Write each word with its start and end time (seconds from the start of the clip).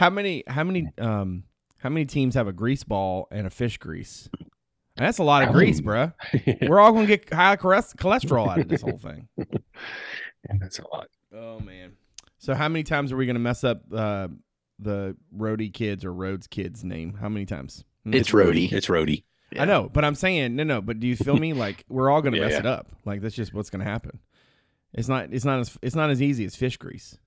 How 0.00 0.08
many? 0.08 0.44
How 0.46 0.64
many? 0.64 0.88
Um, 0.96 1.44
how 1.76 1.90
many 1.90 2.06
teams 2.06 2.34
have 2.34 2.48
a 2.48 2.54
grease 2.54 2.84
ball 2.84 3.28
and 3.30 3.46
a 3.46 3.50
fish 3.50 3.76
grease? 3.76 4.30
And 4.96 5.06
that's 5.06 5.18
a 5.18 5.22
lot 5.22 5.42
of 5.42 5.52
grease, 5.52 5.82
bruh. 5.82 6.14
We're 6.68 6.80
all 6.80 6.92
gonna 6.92 7.06
get 7.06 7.30
high 7.30 7.56
cholesterol 7.56 8.48
out 8.48 8.60
of 8.60 8.68
this 8.68 8.82
whole 8.82 8.98
thing. 8.98 9.28
Yeah, 10.48 10.54
that's 10.58 10.78
a 10.78 10.88
lot. 10.88 11.08
Oh 11.36 11.60
man. 11.60 11.92
So 12.38 12.54
how 12.54 12.66
many 12.70 12.82
times 12.82 13.12
are 13.12 13.16
we 13.18 13.26
gonna 13.26 13.38
mess 13.38 13.62
up 13.62 13.82
uh, 13.94 14.28
the 14.78 15.14
Roadie 15.36 15.70
kids 15.70 16.02
or 16.02 16.14
Rhodes 16.14 16.46
kids 16.46 16.82
name? 16.82 17.12
How 17.20 17.28
many 17.28 17.44
times? 17.44 17.84
Hmm? 18.04 18.14
It's 18.14 18.30
Rhodey. 18.30 18.72
It's 18.72 18.86
Rhodey. 18.86 19.24
I 19.58 19.66
know, 19.66 19.90
but 19.92 20.02
I'm 20.02 20.14
saying 20.14 20.56
no, 20.56 20.62
no. 20.64 20.80
But 20.80 20.98
do 20.98 21.06
you 21.06 21.14
feel 21.14 21.36
me? 21.36 21.52
Like 21.52 21.84
we're 21.90 22.08
all 22.08 22.22
gonna 22.22 22.38
Yeah, 22.38 22.44
mess 22.44 22.52
yeah. 22.52 22.60
it 22.60 22.66
up. 22.66 22.88
Like 23.04 23.20
that's 23.20 23.34
just 23.34 23.52
what's 23.52 23.68
gonna 23.68 23.84
happen. 23.84 24.18
It's 24.94 25.08
not. 25.08 25.28
It's 25.30 25.44
not 25.44 25.60
as. 25.60 25.76
It's 25.82 25.94
not 25.94 26.08
as 26.08 26.22
easy 26.22 26.46
as 26.46 26.56
fish 26.56 26.78
grease. 26.78 27.18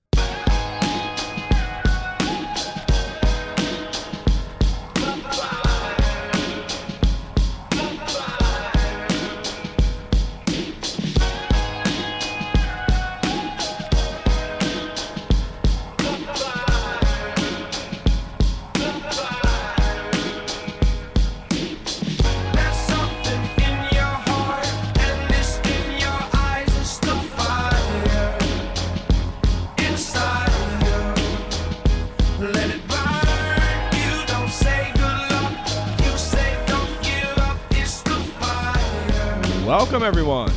Welcome 39.94 40.08
everyone 40.08 40.48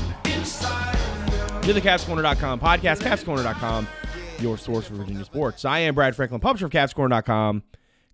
to 1.61 1.71
the 1.71 1.79
CavsCorner.com 1.79 2.59
podcast. 2.59 3.01
CavsCorner.com, 3.01 3.87
your 4.39 4.57
source 4.57 4.87
for 4.87 4.95
Virginia 4.95 5.23
sports. 5.25 5.63
I 5.63 5.77
am 5.77 5.93
Brad 5.93 6.15
Franklin, 6.15 6.41
publisher 6.41 6.65
of 6.65 6.71
CavsCorner.com, 6.71 7.61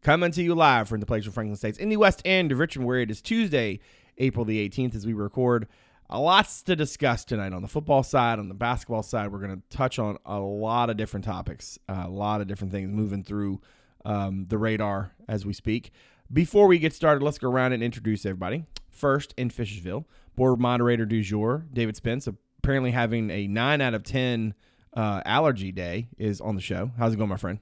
coming 0.02 0.32
to 0.34 0.44
you 0.44 0.54
live 0.54 0.90
from 0.90 1.00
the 1.00 1.06
place 1.06 1.26
of 1.26 1.34
Franklin 1.34 1.56
States 1.56 1.78
in 1.78 1.88
the 1.88 1.96
West 1.96 2.22
End 2.26 2.52
of 2.52 2.60
Richmond, 2.60 2.86
where 2.86 3.00
it 3.00 3.10
is 3.10 3.22
Tuesday, 3.22 3.80
April 4.18 4.44
the 4.44 4.68
18th, 4.68 4.96
as 4.96 5.06
we 5.06 5.14
record. 5.14 5.70
Lots 6.12 6.62
to 6.64 6.76
discuss 6.76 7.24
tonight 7.24 7.54
on 7.54 7.62
the 7.62 7.70
football 7.70 8.04
side, 8.04 8.38
on 8.38 8.50
the 8.50 8.54
basketball 8.54 9.02
side. 9.02 9.32
We're 9.32 9.40
going 9.40 9.56
to 9.56 9.78
touch 9.78 10.00
on 10.00 10.18
a 10.26 10.42
lot 10.42 10.90
of 10.90 10.98
different 10.98 11.24
topics, 11.24 11.80
a 11.88 12.10
lot 12.10 12.42
of 12.42 12.48
different 12.48 12.74
things 12.74 12.92
moving 12.92 13.24
through 13.24 13.62
um, 14.04 14.48
the 14.50 14.58
radar 14.58 15.14
as 15.30 15.46
we 15.46 15.54
speak. 15.54 15.92
Before 16.34 16.68
we 16.68 16.80
get 16.80 16.92
started, 16.92 17.24
let's 17.24 17.38
go 17.38 17.50
around 17.50 17.72
and 17.72 17.82
introduce 17.82 18.26
everybody. 18.26 18.66
First, 18.90 19.34
in 19.38 19.50
Fishersville, 19.50 20.04
board 20.36 20.60
moderator 20.60 21.06
du 21.06 21.22
jour, 21.22 21.66
David 21.72 21.96
Spence, 21.96 22.28
apparently 22.28 22.92
having 22.92 23.30
a 23.30 23.48
9 23.48 23.82
out 23.82 23.94
of 23.94 24.04
10 24.04 24.54
uh, 24.96 25.22
allergy 25.26 25.72
day, 25.72 26.10
is 26.18 26.42
on 26.42 26.56
the 26.56 26.62
show. 26.62 26.92
How's 26.98 27.14
it 27.14 27.18
going, 27.18 27.30
my 27.30 27.38
friend? 27.38 27.60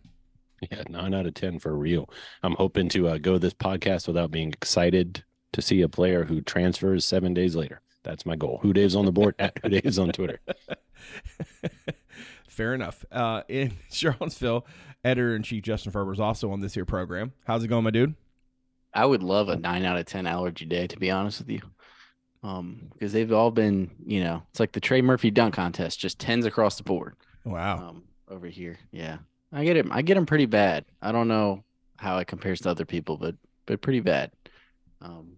Yeah, 0.70 0.84
nine 0.90 1.14
out 1.16 1.26
of 1.26 1.34
ten 1.34 1.58
for 1.58 1.76
real. 1.76 2.08
I'm 2.44 2.54
hoping 2.54 2.88
to 2.90 3.08
uh, 3.08 3.18
go 3.18 3.38
this 3.40 3.54
podcast 3.54 4.06
without 4.08 4.30
being 4.30 4.50
excited 4.50 5.24
to 5.54 5.62
see 5.62 5.82
a 5.82 5.90
player 5.90 6.24
who 6.24 6.42
transfers 6.42 7.04
seven 7.04 7.34
days 7.34 7.56
later. 7.56 7.82
That's 8.04 8.26
my 8.26 8.36
goal. 8.36 8.60
HooDaves 8.64 8.96
on 8.96 9.06
the 9.06 9.12
board 9.12 9.36
at 9.40 9.56
HooDaves 9.56 10.02
on 10.02 10.12
Twitter. 10.12 10.40
Fair 12.48 12.74
enough. 12.76 13.04
Uh, 13.12 13.42
in 13.48 13.74
Charlottesville, 13.92 14.68
editor 15.04 15.36
in 15.36 15.44
chief 15.44 15.64
Justin 15.64 15.92
Ferber 15.92 16.14
is 16.14 16.20
also 16.20 16.52
on 16.52 16.62
this 16.62 16.74
here 16.76 16.86
program. 16.86 17.34
How's 17.46 17.64
it 17.64 17.68
going, 17.68 17.84
my 17.84 17.90
dude? 17.90 18.14
I 18.94 19.06
would 19.06 19.24
love 19.24 19.50
a 19.50 19.56
nine 19.56 19.84
out 19.84 19.98
of 19.98 20.06
ten 20.06 20.28
allergy 20.28 20.66
day, 20.66 20.86
to 20.86 21.00
be 21.00 21.10
honest 21.10 21.40
with 21.40 21.50
you. 21.50 21.62
Um, 22.44 22.90
because 22.94 23.14
they've 23.14 23.32
all 23.32 23.52
been, 23.52 23.92
you 24.06 24.24
know, 24.24 24.42
it's 24.50 24.60
like 24.60 24.72
the 24.72 24.80
Trey 24.80 25.02
Murphy 25.02 25.30
dunk 25.30 25.54
contest, 25.54 26.00
just 26.00 26.18
tens 26.18 26.46
across 26.46 26.76
the 26.78 26.84
board. 26.84 27.16
Wow. 27.46 27.90
Um, 27.90 28.04
over 28.28 28.48
here, 28.48 28.80
yeah, 28.92 29.18
I 29.52 29.64
get 29.64 29.78
it. 29.78 29.86
I 29.92 30.02
get 30.02 30.16
them 30.16 30.26
pretty 30.26 30.48
bad. 30.48 30.86
I 31.02 31.12
don't 31.12 31.28
know 31.28 31.64
how 31.98 32.18
it 32.18 32.26
compares 32.26 32.62
to 32.62 32.70
other 32.70 32.86
people, 32.86 33.18
but 33.18 33.36
but 33.66 33.82
pretty 33.82 34.00
bad. 34.00 34.32
Um, 35.02 35.38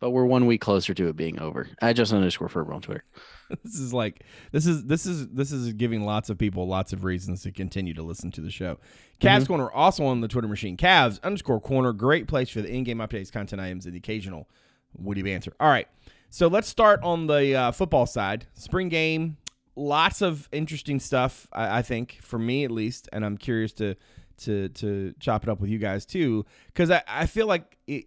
but 0.00 0.10
we're 0.10 0.24
one 0.24 0.46
week 0.46 0.60
closer 0.60 0.94
to 0.94 1.08
it 1.08 1.16
being 1.16 1.40
over. 1.40 1.68
I 1.82 1.92
just 1.92 2.12
underscore 2.12 2.48
Ferber 2.48 2.72
on 2.72 2.80
Twitter. 2.80 3.04
this 3.64 3.74
is 3.74 3.92
like 3.92 4.22
this 4.52 4.66
is 4.66 4.84
this 4.84 5.06
is 5.06 5.28
this 5.28 5.52
is 5.52 5.72
giving 5.72 6.04
lots 6.04 6.30
of 6.30 6.38
people 6.38 6.66
lots 6.66 6.92
of 6.92 7.04
reasons 7.04 7.42
to 7.42 7.52
continue 7.52 7.94
to 7.94 8.02
listen 8.02 8.30
to 8.32 8.40
the 8.40 8.50
show. 8.50 8.78
Cavs 9.20 9.46
Corner 9.48 9.70
also 9.70 10.04
on 10.06 10.20
the 10.20 10.28
Twitter 10.28 10.48
machine. 10.48 10.76
Cavs 10.76 11.20
underscore 11.22 11.60
corner. 11.60 11.92
Great 11.92 12.28
place 12.28 12.48
for 12.48 12.62
the 12.62 12.68
in-game 12.68 12.98
updates, 12.98 13.32
content 13.32 13.60
items, 13.60 13.86
and 13.86 13.94
the 13.94 13.98
occasional 13.98 14.48
Woody 14.96 15.22
banter. 15.22 15.52
All 15.60 15.68
right, 15.68 15.88
so 16.30 16.48
let's 16.48 16.68
start 16.68 17.00
on 17.02 17.26
the 17.26 17.54
uh, 17.54 17.70
football 17.72 18.06
side. 18.06 18.46
Spring 18.54 18.88
game, 18.88 19.36
lots 19.76 20.22
of 20.22 20.48
interesting 20.52 21.00
stuff. 21.00 21.46
I, 21.52 21.78
I 21.78 21.82
think 21.82 22.18
for 22.22 22.38
me 22.38 22.64
at 22.64 22.70
least, 22.70 23.08
and 23.12 23.24
I'm 23.24 23.36
curious 23.36 23.72
to 23.74 23.94
to 24.38 24.68
to 24.68 25.14
chop 25.20 25.42
it 25.42 25.48
up 25.48 25.60
with 25.60 25.70
you 25.70 25.78
guys 25.78 26.06
too, 26.06 26.46
because 26.66 26.90
I, 26.90 27.02
I 27.08 27.26
feel 27.26 27.46
like 27.46 27.76
it, 27.86 28.06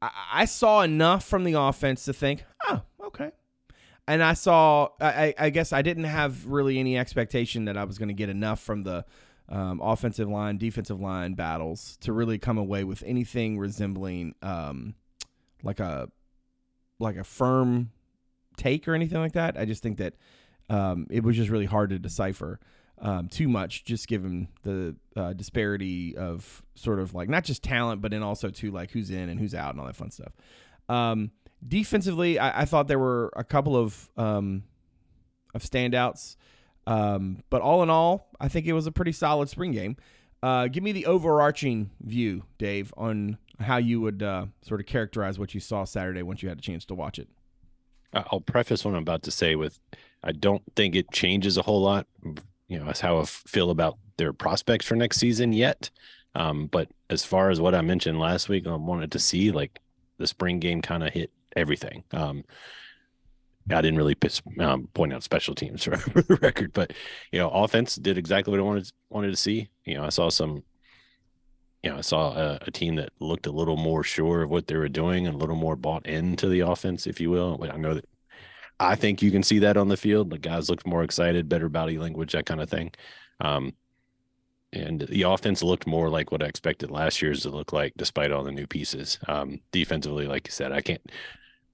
I, 0.00 0.10
I 0.32 0.44
saw 0.44 0.82
enough 0.82 1.24
from 1.24 1.44
the 1.44 1.54
offense 1.54 2.04
to 2.06 2.12
think, 2.12 2.44
oh, 2.68 2.82
okay, 3.06 3.30
and 4.06 4.22
I 4.22 4.34
saw. 4.34 4.88
I, 5.00 5.34
I- 5.38 5.50
guess 5.50 5.72
I 5.72 5.82
didn't 5.82 6.04
have 6.04 6.46
really 6.46 6.78
any 6.78 6.96
expectation 6.98 7.64
that 7.66 7.76
I 7.76 7.84
was 7.84 7.98
going 7.98 8.08
to 8.08 8.14
get 8.14 8.28
enough 8.28 8.60
from 8.60 8.82
the 8.84 9.04
um, 9.48 9.80
offensive 9.82 10.28
line, 10.28 10.56
defensive 10.56 11.00
line 11.00 11.34
battles 11.34 11.96
to 12.00 12.12
really 12.12 12.38
come 12.38 12.56
away 12.58 12.82
with 12.84 13.02
anything 13.06 13.58
resembling 13.58 14.34
um, 14.42 14.94
like 15.64 15.80
a 15.80 16.08
like 16.98 17.16
a 17.16 17.24
firm 17.24 17.90
take 18.56 18.86
or 18.86 18.94
anything 18.94 19.18
like 19.18 19.32
that. 19.32 19.56
I 19.58 19.64
just 19.64 19.82
think 19.82 19.98
that 19.98 20.14
um, 20.70 21.06
it 21.10 21.22
was 21.24 21.36
just 21.36 21.50
really 21.50 21.66
hard 21.66 21.90
to 21.90 21.98
decipher 21.98 22.60
um, 22.98 23.28
too 23.28 23.48
much, 23.48 23.84
just 23.84 24.08
given 24.08 24.48
the 24.62 24.96
uh, 25.16 25.32
disparity 25.32 26.16
of 26.16 26.62
sort 26.74 27.00
of 27.00 27.14
like 27.14 27.28
not 27.28 27.44
just 27.44 27.62
talent, 27.62 28.00
but 28.00 28.10
then 28.12 28.22
also 28.22 28.50
too 28.50 28.70
like 28.70 28.90
who's 28.90 29.10
in 29.10 29.28
and 29.28 29.40
who's 29.40 29.54
out 29.54 29.72
and 29.72 29.80
all 29.80 29.86
that 29.86 29.96
fun 29.96 30.10
stuff. 30.10 30.32
Um, 30.88 31.30
defensively, 31.66 32.38
I, 32.38 32.62
I 32.62 32.64
thought 32.64 32.88
there 32.88 32.98
were 32.98 33.32
a 33.36 33.44
couple 33.44 33.76
of 33.76 34.10
um, 34.16 34.64
of 35.54 35.62
standouts, 35.62 36.36
um, 36.86 37.42
but 37.50 37.62
all 37.62 37.82
in 37.82 37.90
all, 37.90 38.28
I 38.40 38.48
think 38.48 38.66
it 38.66 38.72
was 38.72 38.86
a 38.86 38.92
pretty 38.92 39.12
solid 39.12 39.48
spring 39.48 39.72
game. 39.72 39.96
Uh, 40.42 40.68
give 40.68 40.82
me 40.82 40.92
the 40.92 41.06
overarching 41.06 41.90
view, 42.00 42.44
Dave, 42.58 42.92
on 42.96 43.38
how 43.60 43.76
you 43.76 44.00
would 44.00 44.22
uh, 44.22 44.46
sort 44.62 44.80
of 44.80 44.86
characterize 44.86 45.38
what 45.38 45.54
you 45.54 45.60
saw 45.60 45.84
Saturday 45.84 46.22
once 46.22 46.42
you 46.42 46.48
had 46.48 46.58
a 46.58 46.62
chance 46.62 46.84
to 46.86 46.94
watch 46.94 47.18
it. 47.18 47.28
I'll 48.12 48.40
preface 48.40 48.84
what 48.84 48.94
I'm 48.94 49.02
about 49.02 49.22
to 49.24 49.30
say 49.30 49.56
with 49.56 49.80
I 50.22 50.32
don't 50.32 50.62
think 50.76 50.94
it 50.94 51.10
changes 51.10 51.58
a 51.58 51.62
whole 51.62 51.82
lot, 51.82 52.06
you 52.68 52.78
know, 52.78 52.86
as 52.86 53.00
how 53.00 53.18
I 53.18 53.24
feel 53.24 53.70
about 53.70 53.98
their 54.16 54.32
prospects 54.32 54.86
for 54.86 54.96
next 54.96 55.18
season 55.18 55.52
yet. 55.52 55.90
Um, 56.34 56.66
but 56.66 56.88
as 57.10 57.24
far 57.24 57.50
as 57.50 57.60
what 57.60 57.74
I 57.74 57.80
mentioned 57.80 58.18
last 58.18 58.48
week, 58.48 58.66
I 58.66 58.74
wanted 58.74 59.12
to 59.12 59.18
see 59.18 59.50
like 59.50 59.80
the 60.18 60.26
spring 60.26 60.60
game 60.60 60.80
kind 60.80 61.04
of 61.04 61.12
hit 61.12 61.30
everything. 61.56 62.04
Um, 62.12 62.44
I 63.70 63.80
didn't 63.80 63.96
really 63.96 64.14
piss, 64.14 64.42
um, 64.60 64.88
point 64.94 65.12
out 65.12 65.22
special 65.22 65.54
teams 65.54 65.84
for, 65.84 65.96
for 65.96 66.22
the 66.22 66.36
record, 66.36 66.72
but 66.72 66.92
you 67.32 67.38
know, 67.38 67.50
offense 67.50 67.96
did 67.96 68.18
exactly 68.18 68.50
what 68.50 68.60
I 68.60 68.64
wanted 68.64 68.90
wanted 69.08 69.30
to 69.30 69.36
see. 69.36 69.68
You 69.84 69.94
know, 69.94 70.04
I 70.04 70.10
saw 70.10 70.28
some, 70.28 70.62
you 71.84 71.90
know, 71.90 71.98
I 71.98 72.00
saw 72.00 72.32
a, 72.32 72.58
a 72.62 72.70
team 72.70 72.94
that 72.94 73.10
looked 73.20 73.46
a 73.46 73.52
little 73.52 73.76
more 73.76 74.02
sure 74.02 74.42
of 74.42 74.50
what 74.50 74.66
they 74.66 74.76
were 74.76 74.88
doing 74.88 75.26
and 75.26 75.34
a 75.34 75.38
little 75.38 75.54
more 75.54 75.76
bought 75.76 76.06
into 76.06 76.48
the 76.48 76.60
offense, 76.60 77.06
if 77.06 77.20
you 77.20 77.30
will. 77.30 77.62
I 77.70 77.76
know 77.76 77.92
that 77.92 78.08
I 78.80 78.94
think 78.94 79.20
you 79.20 79.30
can 79.30 79.42
see 79.42 79.58
that 79.58 79.76
on 79.76 79.88
the 79.88 79.96
field. 79.98 80.30
The 80.30 80.38
guys 80.38 80.70
looked 80.70 80.86
more 80.86 81.02
excited, 81.02 81.46
better 81.46 81.68
body 81.68 81.98
language, 81.98 82.32
that 82.32 82.46
kind 82.46 82.62
of 82.62 82.70
thing. 82.70 82.92
Um, 83.40 83.74
and 84.72 85.02
the 85.02 85.22
offense 85.22 85.62
looked 85.62 85.86
more 85.86 86.08
like 86.08 86.32
what 86.32 86.42
I 86.42 86.46
expected 86.46 86.90
last 86.90 87.20
year's 87.20 87.42
to 87.42 87.50
look 87.50 87.74
like, 87.74 87.92
despite 87.98 88.32
all 88.32 88.44
the 88.44 88.50
new 88.50 88.66
pieces. 88.66 89.18
Um, 89.28 89.60
defensively, 89.70 90.26
like 90.26 90.46
you 90.46 90.52
said, 90.52 90.72
I 90.72 90.80
can't, 90.80 91.02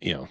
you 0.01 0.15
know, 0.15 0.29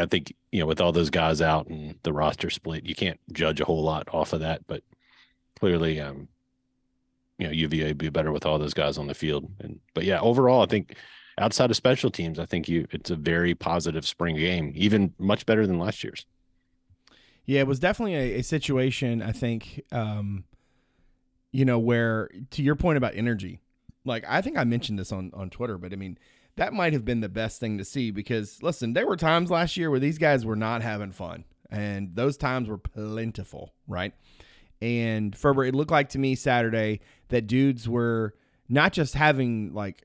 I 0.00 0.06
think 0.06 0.34
you 0.50 0.60
know 0.60 0.66
with 0.66 0.80
all 0.80 0.92
those 0.92 1.10
guys 1.10 1.42
out 1.42 1.66
and 1.66 1.96
the 2.04 2.12
roster 2.12 2.48
split, 2.48 2.84
you 2.84 2.94
can't 2.94 3.20
judge 3.32 3.60
a 3.60 3.64
whole 3.64 3.82
lot 3.82 4.08
off 4.12 4.32
of 4.32 4.40
that. 4.40 4.66
But 4.66 4.82
clearly, 5.58 6.00
um, 6.00 6.28
you 7.40 7.46
know, 7.46 7.52
UVA 7.52 7.92
be 7.94 8.10
better 8.10 8.32
with 8.32 8.44
all 8.44 8.58
those 8.58 8.74
guys 8.74 8.98
on 8.98 9.06
the 9.06 9.14
field. 9.14 9.50
And 9.60 9.80
but 9.94 10.04
yeah, 10.04 10.20
overall, 10.20 10.62
I 10.62 10.66
think 10.66 10.96
outside 11.38 11.70
of 11.70 11.76
special 11.76 12.10
teams, 12.10 12.38
I 12.38 12.46
think 12.46 12.68
you 12.68 12.86
it's 12.90 13.10
a 13.10 13.16
very 13.16 13.54
positive 13.54 14.06
spring 14.06 14.36
game, 14.36 14.72
even 14.76 15.14
much 15.18 15.46
better 15.46 15.66
than 15.66 15.78
last 15.78 16.04
year's. 16.04 16.26
Yeah, 17.46 17.60
it 17.60 17.66
was 17.66 17.80
definitely 17.80 18.14
a, 18.14 18.38
a 18.38 18.42
situation, 18.42 19.22
I 19.22 19.32
think, 19.32 19.82
um, 19.90 20.44
you 21.50 21.64
know, 21.64 21.78
where 21.78 22.30
to 22.50 22.62
your 22.62 22.76
point 22.76 22.98
about 22.98 23.14
energy, 23.16 23.60
like 24.04 24.24
I 24.28 24.42
think 24.42 24.56
I 24.56 24.64
mentioned 24.64 24.98
this 24.98 25.10
on, 25.10 25.30
on 25.34 25.50
Twitter, 25.50 25.78
but 25.78 25.92
I 25.92 25.96
mean, 25.96 26.18
that 26.56 26.74
might 26.74 26.92
have 26.92 27.04
been 27.04 27.20
the 27.20 27.28
best 27.28 27.58
thing 27.58 27.78
to 27.78 27.84
see 27.84 28.10
because 28.10 28.62
listen, 28.62 28.92
there 28.92 29.06
were 29.06 29.16
times 29.16 29.50
last 29.50 29.76
year 29.76 29.90
where 29.90 29.98
these 29.98 30.18
guys 30.18 30.44
were 30.44 30.56
not 30.56 30.82
having 30.82 31.10
fun, 31.10 31.44
and 31.70 32.14
those 32.14 32.36
times 32.36 32.68
were 32.68 32.78
plentiful, 32.78 33.72
right? 33.88 34.12
And 34.82 35.36
Ferber, 35.36 35.64
it 35.64 35.74
looked 35.74 35.90
like 35.90 36.10
to 36.10 36.18
me 36.18 36.34
Saturday 36.34 37.00
that 37.28 37.46
dudes 37.46 37.88
were 37.88 38.34
not 38.68 38.92
just 38.92 39.14
having 39.14 39.74
like 39.74 40.04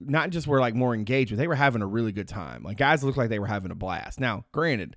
not 0.00 0.30
just 0.30 0.46
were 0.46 0.60
like 0.60 0.74
more 0.74 0.94
engaged, 0.94 1.30
but 1.30 1.38
they 1.38 1.48
were 1.48 1.54
having 1.54 1.82
a 1.82 1.86
really 1.86 2.12
good 2.12 2.28
time. 2.28 2.62
Like 2.62 2.76
guys 2.76 3.04
looked 3.04 3.18
like 3.18 3.28
they 3.28 3.38
were 3.38 3.46
having 3.46 3.70
a 3.70 3.74
blast. 3.74 4.20
Now, 4.20 4.44
granted, 4.52 4.96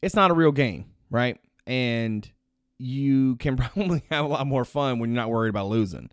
it's 0.00 0.14
not 0.14 0.30
a 0.30 0.34
real 0.34 0.52
game, 0.52 0.86
right? 1.10 1.38
And 1.66 2.30
you 2.78 3.36
can 3.36 3.56
probably 3.58 4.02
have 4.10 4.24
a 4.24 4.28
lot 4.28 4.46
more 4.46 4.64
fun 4.64 4.98
when 4.98 5.10
you're 5.10 5.20
not 5.20 5.30
worried 5.30 5.50
about 5.50 5.68
losing. 5.68 6.10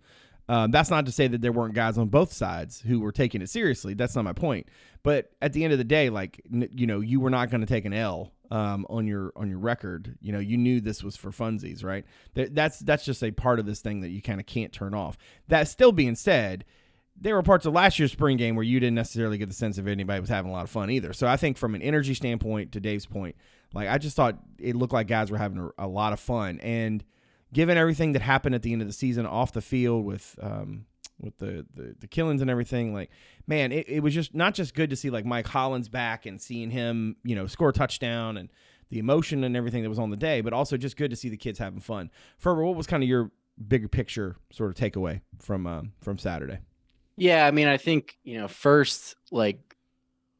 Um, 0.47 0.71
that's 0.71 0.89
not 0.89 1.05
to 1.05 1.11
say 1.11 1.27
that 1.27 1.41
there 1.41 1.51
weren't 1.51 1.75
guys 1.75 1.97
on 1.97 2.07
both 2.07 2.33
sides 2.33 2.81
who 2.81 2.99
were 2.99 3.11
taking 3.11 3.41
it 3.41 3.49
seriously. 3.49 3.93
That's 3.93 4.15
not 4.15 4.25
my 4.25 4.33
point. 4.33 4.67
But 5.03 5.31
at 5.43 5.53
the 5.53 5.63
end 5.63 5.73
of 5.73 5.77
the 5.77 5.85
day, 5.85 6.09
like 6.09 6.41
you 6.49 6.87
know, 6.87 7.01
you 7.01 7.19
were 7.19 7.29
not 7.29 7.51
going 7.51 7.61
to 7.61 7.67
take 7.67 7.85
an 7.85 7.93
L 7.93 8.33
um, 8.51 8.85
on 8.89 9.07
your 9.07 9.31
on 9.35 9.49
your 9.49 9.59
record. 9.59 10.17
You 10.21 10.31
know, 10.31 10.39
you 10.39 10.57
knew 10.57 10.81
this 10.81 11.03
was 11.03 11.15
for 11.15 11.31
funsies, 11.31 11.83
right? 11.83 12.05
That, 12.33 12.55
that's 12.55 12.79
that's 12.79 13.05
just 13.05 13.23
a 13.23 13.31
part 13.31 13.59
of 13.59 13.65
this 13.65 13.79
thing 13.81 14.01
that 14.01 14.09
you 14.09 14.21
kind 14.21 14.39
of 14.39 14.45
can't 14.45 14.71
turn 14.71 14.93
off. 14.93 15.17
That 15.47 15.67
still 15.67 15.91
being 15.91 16.15
said, 16.15 16.65
there 17.19 17.35
were 17.35 17.43
parts 17.43 17.65
of 17.65 17.73
last 17.73 17.99
year's 17.99 18.11
spring 18.11 18.37
game 18.37 18.55
where 18.55 18.63
you 18.63 18.79
didn't 18.79 18.95
necessarily 18.95 19.37
get 19.37 19.49
the 19.49 19.55
sense 19.55 19.77
of 19.77 19.87
anybody 19.87 20.19
was 20.19 20.29
having 20.29 20.49
a 20.49 20.53
lot 20.53 20.63
of 20.63 20.69
fun 20.69 20.89
either. 20.89 21.13
So 21.13 21.27
I 21.27 21.37
think 21.37 21.57
from 21.57 21.75
an 21.75 21.81
energy 21.81 22.13
standpoint, 22.13 22.71
to 22.73 22.79
Dave's 22.79 23.05
point, 23.05 23.35
like 23.73 23.89
I 23.89 23.97
just 23.97 24.15
thought 24.15 24.39
it 24.57 24.75
looked 24.75 24.93
like 24.93 25.07
guys 25.07 25.29
were 25.29 25.37
having 25.37 25.71
a, 25.77 25.85
a 25.85 25.87
lot 25.87 26.13
of 26.13 26.19
fun 26.19 26.59
and 26.61 27.03
given 27.53 27.77
everything 27.77 28.13
that 28.13 28.21
happened 28.21 28.55
at 28.55 28.61
the 28.61 28.73
end 28.73 28.81
of 28.81 28.87
the 28.87 28.93
season 28.93 29.25
off 29.25 29.53
the 29.53 29.61
field 29.61 30.05
with 30.05 30.37
um, 30.41 30.85
with 31.19 31.37
the, 31.37 31.65
the 31.75 31.95
the 31.99 32.07
killings 32.07 32.41
and 32.41 32.49
everything, 32.49 32.93
like 32.93 33.09
man, 33.47 33.71
it, 33.71 33.87
it 33.89 33.99
was 34.01 34.13
just 34.13 34.33
not 34.33 34.53
just 34.53 34.73
good 34.73 34.89
to 34.89 34.95
see 34.95 35.09
like 35.09 35.25
Mike 35.25 35.47
Hollins 35.47 35.89
back 35.89 36.25
and 36.25 36.41
seeing 36.41 36.71
him, 36.71 37.17
you 37.23 37.35
know, 37.35 37.47
score 37.47 37.69
a 37.69 37.73
touchdown 37.73 38.37
and 38.37 38.49
the 38.89 38.99
emotion 38.99 39.43
and 39.43 39.55
everything 39.55 39.83
that 39.83 39.89
was 39.89 39.99
on 39.99 40.09
the 40.09 40.17
day, 40.17 40.41
but 40.41 40.53
also 40.53 40.77
just 40.77 40.97
good 40.97 41.11
to 41.11 41.15
see 41.15 41.29
the 41.29 41.37
kids 41.37 41.59
having 41.59 41.79
fun. 41.79 42.09
Ferber, 42.37 42.63
what 42.63 42.75
was 42.75 42.87
kind 42.87 43.03
of 43.03 43.09
your 43.09 43.31
bigger 43.67 43.87
picture 43.87 44.37
sort 44.51 44.69
of 44.69 44.75
takeaway 44.75 45.21
from 45.39 45.67
um, 45.67 45.93
from 46.01 46.17
Saturday? 46.17 46.59
Yeah, 47.17 47.45
I 47.45 47.51
mean, 47.51 47.67
I 47.67 47.77
think 47.77 48.17
you 48.23 48.37
know, 48.37 48.47
first 48.47 49.15
like 49.31 49.75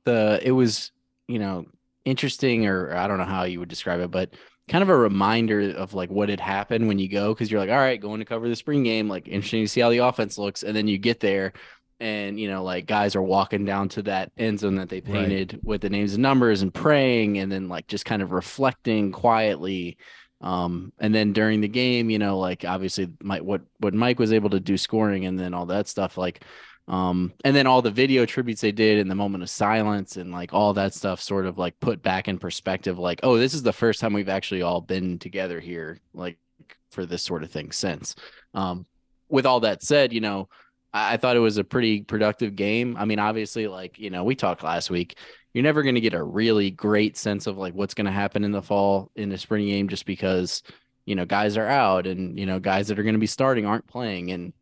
the 0.06 0.40
it 0.44 0.52
was 0.52 0.92
you 1.28 1.40
know 1.40 1.66
interesting, 2.06 2.66
or 2.66 2.96
I 2.96 3.08
don't 3.08 3.18
know 3.18 3.26
how 3.26 3.44
you 3.44 3.60
would 3.60 3.70
describe 3.70 4.00
it, 4.00 4.12
but 4.12 4.34
kind 4.70 4.84
of 4.84 4.90
a 4.90 4.98
reminder 4.98 5.72
of 5.76 5.94
like 5.94 6.10
what 6.10 6.30
had 6.30 6.40
happened 6.40 6.88
when 6.88 7.00
you 7.00 7.10
go 7.10 7.34
because 7.34 7.52
you're 7.52 7.60
like, 7.60 7.70
all 7.70 7.78
right, 7.78 8.00
going 8.00 8.20
to 8.20 8.26
cover 8.26 8.48
the 8.48 8.56
spring 8.56 8.84
game, 8.84 9.10
like 9.10 9.28
interesting 9.28 9.64
to 9.64 9.68
see 9.68 9.82
how 9.82 9.90
the 9.90 10.00
offense 10.00 10.38
looks, 10.38 10.64
and 10.64 10.76
then 10.76 10.88
you 10.88 10.98
get 10.98 11.20
there. 11.20 11.54
And 12.02 12.40
you 12.40 12.50
know, 12.50 12.64
like 12.64 12.86
guys 12.86 13.16
are 13.16 13.22
walking 13.22 13.66
down 13.66 13.90
to 13.90 14.04
that 14.04 14.32
end 14.38 14.60
zone 14.60 14.76
that 14.76 14.90
they 14.90 15.02
Right. 15.06 15.12
painted 15.30 15.60
with 15.64 15.82
the 15.82 15.90
names 15.90 16.14
and 16.14 16.22
numbers 16.24 16.62
and 16.62 16.74
praying, 16.74 17.40
and 17.40 17.52
then 17.52 17.68
like 17.68 17.88
just 17.88 18.06
kind 18.06 18.22
of 18.22 18.32
reflecting 18.32 19.12
quietly. 19.12 19.98
Um, 20.42 20.94
and 21.00 21.14
then 21.14 21.34
during 21.34 21.60
the 21.60 21.68
game, 21.68 22.10
you 22.10 22.20
know, 22.20 22.40
like 22.40 22.64
obviously 22.64 23.10
Mike, 23.22 23.44
what 23.44 23.62
what 23.80 23.94
Mike 23.94 24.20
was 24.20 24.32
able 24.32 24.52
to 24.52 24.60
do 24.62 24.78
scoring, 24.78 25.26
and 25.26 25.38
then 25.38 25.54
all 25.54 25.66
that 25.68 25.90
stuff, 25.90 26.18
like 26.18 26.44
um 26.90 27.32
and 27.46 27.56
then 27.56 27.68
all 27.68 27.82
the 27.82 27.92
video 27.92 28.26
tributes 28.26 28.62
they 28.62 28.72
did 28.72 28.98
in 28.98 29.08
the 29.08 29.16
moment 29.16 29.44
of 29.44 29.50
silence 29.50 30.18
and 30.18 30.32
like 30.32 30.54
all 30.54 30.74
that 30.74 30.94
stuff 30.94 31.22
sort 31.22 31.46
of 31.46 31.58
like 31.58 31.80
put 31.80 32.02
back 32.02 32.28
in 32.28 32.38
perspective 32.38 32.98
like 32.98 33.20
oh 33.24 33.38
this 33.38 33.54
is 33.54 33.64
the 33.64 33.72
first 33.72 34.00
time 34.00 34.12
we've 34.12 34.30
actually 34.30 34.62
all 34.62 34.82
been 34.82 35.18
together 35.20 35.60
here 35.60 36.00
like 36.14 36.38
for 36.92 37.06
this 37.06 37.22
sort 37.22 37.44
of 37.44 37.52
thing 37.52 37.72
since. 37.72 38.16
Um 38.54 38.86
with 39.30 39.46
all 39.46 39.60
that 39.62 39.84
said 39.84 40.12
you 40.12 40.22
know 40.22 40.50
I, 40.92 41.14
I 41.14 41.18
thought 41.18 41.36
it 41.36 41.40
was 41.40 41.58
a 41.58 41.64
pretty 41.64 42.02
productive 42.02 42.56
game. 42.56 42.98
I 42.98 43.06
mean 43.06 43.20
obviously 43.20 43.68
like 43.68 44.00
you 44.00 44.10
know 44.10 44.24
we 44.24 44.36
talked 44.36 44.64
last 44.64 44.90
week 44.90 45.18
you're 45.54 45.64
never 45.64 45.84
going 45.84 45.96
to 45.96 46.02
get 46.02 46.14
a 46.14 46.24
really 46.24 46.70
great 46.72 47.18
sense 47.18 47.48
of 47.48 47.58
like 47.58 47.74
what's 47.74 47.94
going 47.94 48.06
to 48.06 48.12
happen 48.12 48.44
in 48.44 48.52
the 48.52 48.62
fall 48.62 49.12
in 49.16 49.30
the 49.30 49.38
spring 49.38 49.68
game 49.68 49.88
just 49.88 50.06
because 50.06 50.62
you 51.06 51.16
know 51.16 51.26
guys 51.26 51.58
are 51.58 51.68
out 51.68 52.06
and 52.06 52.40
you 52.40 52.46
know 52.46 52.60
guys 52.60 52.88
that 52.88 53.00
are 53.00 53.04
going 53.04 53.14
to 53.14 53.20
be 53.20 53.28
starting 53.28 53.66
aren't 53.66 53.88
playing. 53.88 54.32
And 54.32 54.54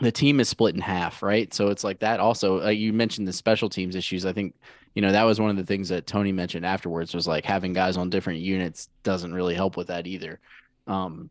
the 0.00 0.12
team 0.12 0.40
is 0.40 0.48
split 0.48 0.74
in 0.74 0.80
half, 0.80 1.22
right? 1.22 1.52
So 1.52 1.68
it's 1.68 1.84
like 1.84 2.00
that. 2.00 2.20
Also, 2.20 2.62
uh, 2.62 2.68
you 2.68 2.92
mentioned 2.92 3.28
the 3.28 3.32
special 3.32 3.68
teams 3.68 3.94
issues. 3.94 4.26
I 4.26 4.32
think 4.32 4.54
you 4.94 5.02
know 5.02 5.12
that 5.12 5.24
was 5.24 5.40
one 5.40 5.50
of 5.50 5.56
the 5.56 5.64
things 5.64 5.88
that 5.90 6.06
Tony 6.06 6.32
mentioned 6.32 6.66
afterwards 6.66 7.14
was 7.14 7.26
like 7.26 7.44
having 7.44 7.72
guys 7.72 7.96
on 7.96 8.10
different 8.10 8.40
units 8.40 8.88
doesn't 9.02 9.32
really 9.32 9.54
help 9.54 9.76
with 9.76 9.88
that 9.88 10.06
either. 10.06 10.40
Um, 10.86 11.30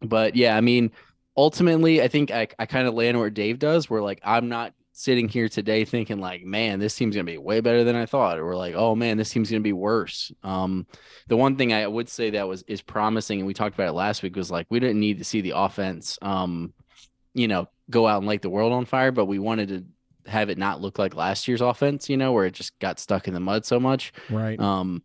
but 0.00 0.34
yeah, 0.36 0.56
I 0.56 0.60
mean, 0.60 0.90
ultimately, 1.36 2.02
I 2.02 2.08
think 2.08 2.30
I, 2.30 2.48
I 2.58 2.66
kind 2.66 2.86
of 2.86 2.94
land 2.94 3.18
where 3.18 3.30
Dave 3.30 3.58
does, 3.58 3.88
where 3.88 4.02
like 4.02 4.20
I'm 4.24 4.48
not 4.48 4.74
sitting 4.92 5.28
here 5.28 5.48
today 5.48 5.84
thinking 5.84 6.18
like, 6.18 6.44
man, 6.44 6.78
this 6.78 6.94
team's 6.94 7.16
gonna 7.16 7.24
be 7.24 7.38
way 7.38 7.60
better 7.60 7.84
than 7.84 7.96
I 7.96 8.06
thought, 8.06 8.38
or 8.38 8.54
like, 8.56 8.74
oh 8.74 8.94
man, 8.94 9.16
this 9.16 9.30
team's 9.30 9.50
gonna 9.50 9.60
be 9.60 9.72
worse. 9.72 10.32
Um, 10.42 10.86
the 11.28 11.36
one 11.36 11.56
thing 11.56 11.72
I 11.72 11.86
would 11.86 12.08
say 12.08 12.30
that 12.30 12.48
was 12.48 12.62
is 12.66 12.82
promising, 12.82 13.40
and 13.40 13.46
we 13.46 13.54
talked 13.54 13.74
about 13.74 13.88
it 13.88 13.92
last 13.92 14.22
week, 14.22 14.36
was 14.36 14.50
like 14.50 14.66
we 14.70 14.80
didn't 14.80 15.00
need 15.00 15.18
to 15.18 15.24
see 15.24 15.40
the 15.40 15.54
offense, 15.56 16.18
um, 16.22 16.72
you 17.34 17.48
know, 17.48 17.68
go 17.90 18.06
out 18.06 18.18
and 18.18 18.26
light 18.26 18.42
the 18.42 18.50
world 18.50 18.72
on 18.72 18.84
fire, 18.84 19.12
but 19.12 19.26
we 19.26 19.38
wanted 19.38 19.68
to 19.68 20.30
have 20.30 20.50
it 20.50 20.58
not 20.58 20.80
look 20.80 20.98
like 20.98 21.14
last 21.14 21.48
year's 21.48 21.60
offense, 21.60 22.08
you 22.08 22.16
know, 22.16 22.32
where 22.32 22.46
it 22.46 22.54
just 22.54 22.78
got 22.78 22.98
stuck 22.98 23.28
in 23.28 23.34
the 23.34 23.40
mud 23.40 23.64
so 23.64 23.80
much. 23.80 24.12
Right. 24.30 24.58
Um, 24.58 25.02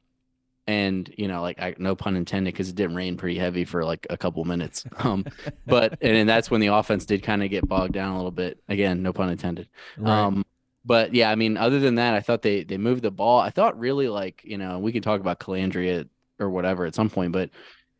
and 0.68 1.12
you 1.18 1.29
know, 1.29 1.41
like 1.41 1.62
I, 1.62 1.75
no 1.77 1.95
pun 1.95 2.18
intended, 2.18 2.53
because 2.53 2.68
it 2.68 2.75
didn't 2.75 2.95
rain 2.95 3.15
pretty 3.15 3.39
heavy 3.39 3.63
for 3.63 3.85
like 3.85 4.06
a 4.09 4.18
couple 4.18 4.44
minutes. 4.45 4.85
Um, 4.97 5.25
but 5.65 5.97
and, 6.01 6.15
then 6.15 6.27
that's 6.27 6.50
when 6.51 6.59
the 6.59 6.68
offense 6.68 7.06
did 7.06 7.24
kind 7.24 7.44
of 7.44 7.50
get 7.50 7.68
bogged 7.68 7.94
down 7.94 8.13
a 8.13 8.18
little 8.18 8.31
bit. 8.31 8.59
Again, 8.68 9.01
no 9.03 9.13
pun 9.13 9.29
intended. 9.29 9.69
right. 9.97 10.12
Um, 10.12 10.45
but 10.83 11.13
yeah, 11.13 11.29
I 11.29 11.35
mean, 11.35 11.57
other 11.57 11.79
than 11.79 11.95
that, 11.95 12.13
I 12.13 12.21
thought 12.21 12.41
they 12.41 12.63
they 12.63 12.77
moved 12.77 13.03
the 13.03 13.12
ball. 13.12 13.39
I 13.39 13.50
thought 13.50 13.79
really 13.79 14.07
like 14.07 14.41
you 14.44 14.57
know 14.57 14.79
we 14.79 14.91
can 14.91 15.01
talk 15.01 15.19
about 15.19 15.39
Colandrea 15.39 16.07
or 16.39 16.50
whatever 16.50 16.85
at 16.85 16.95
some 16.95 17.09
point, 17.09 17.31
but 17.31 17.50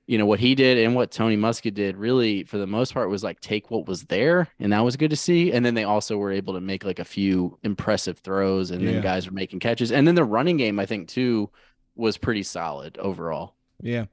you 0.08 0.18
know 0.18 0.26
what 0.26 0.40
he 0.40 0.56
did 0.56 0.78
and 0.78 0.96
what 0.96 1.12
Tony 1.12 1.36
Muskett 1.38 1.74
did 1.74 1.98
really 1.98 2.44
for 2.46 2.58
the 2.58 2.66
most 2.66 2.94
part 2.94 3.10
was 3.10 3.24
like 3.24 3.40
take 3.42 3.70
what 3.70 3.88
was 3.88 4.04
there, 4.06 4.48
and 4.60 4.72
that 4.74 4.80
was 4.84 4.96
good 4.98 5.10
to 5.12 5.16
see. 5.18 5.52
And 5.52 5.66
then 5.66 5.74
they 5.76 5.84
also 5.84 6.18
were 6.18 6.32
able 6.32 6.54
to 6.54 6.62
make 6.62 6.84
like 6.86 7.00
a 7.00 7.06
few 7.06 7.58
impressive 7.64 8.18
throws, 8.20 8.72
and 8.72 8.82
Yeah. 8.82 8.94
then 8.94 9.02
guys 9.04 9.28
were 9.28 9.34
making 9.34 9.60
catches. 9.60 9.92
And 9.92 10.08
then 10.08 10.16
the 10.16 10.24
running 10.24 10.58
game, 10.58 10.80
I 10.80 10.86
think 10.86 11.08
too, 11.10 11.50
was 11.96 12.18
pretty 12.18 12.44
solid 12.44 12.98
overall. 12.98 13.54
Yeah, 13.82 14.06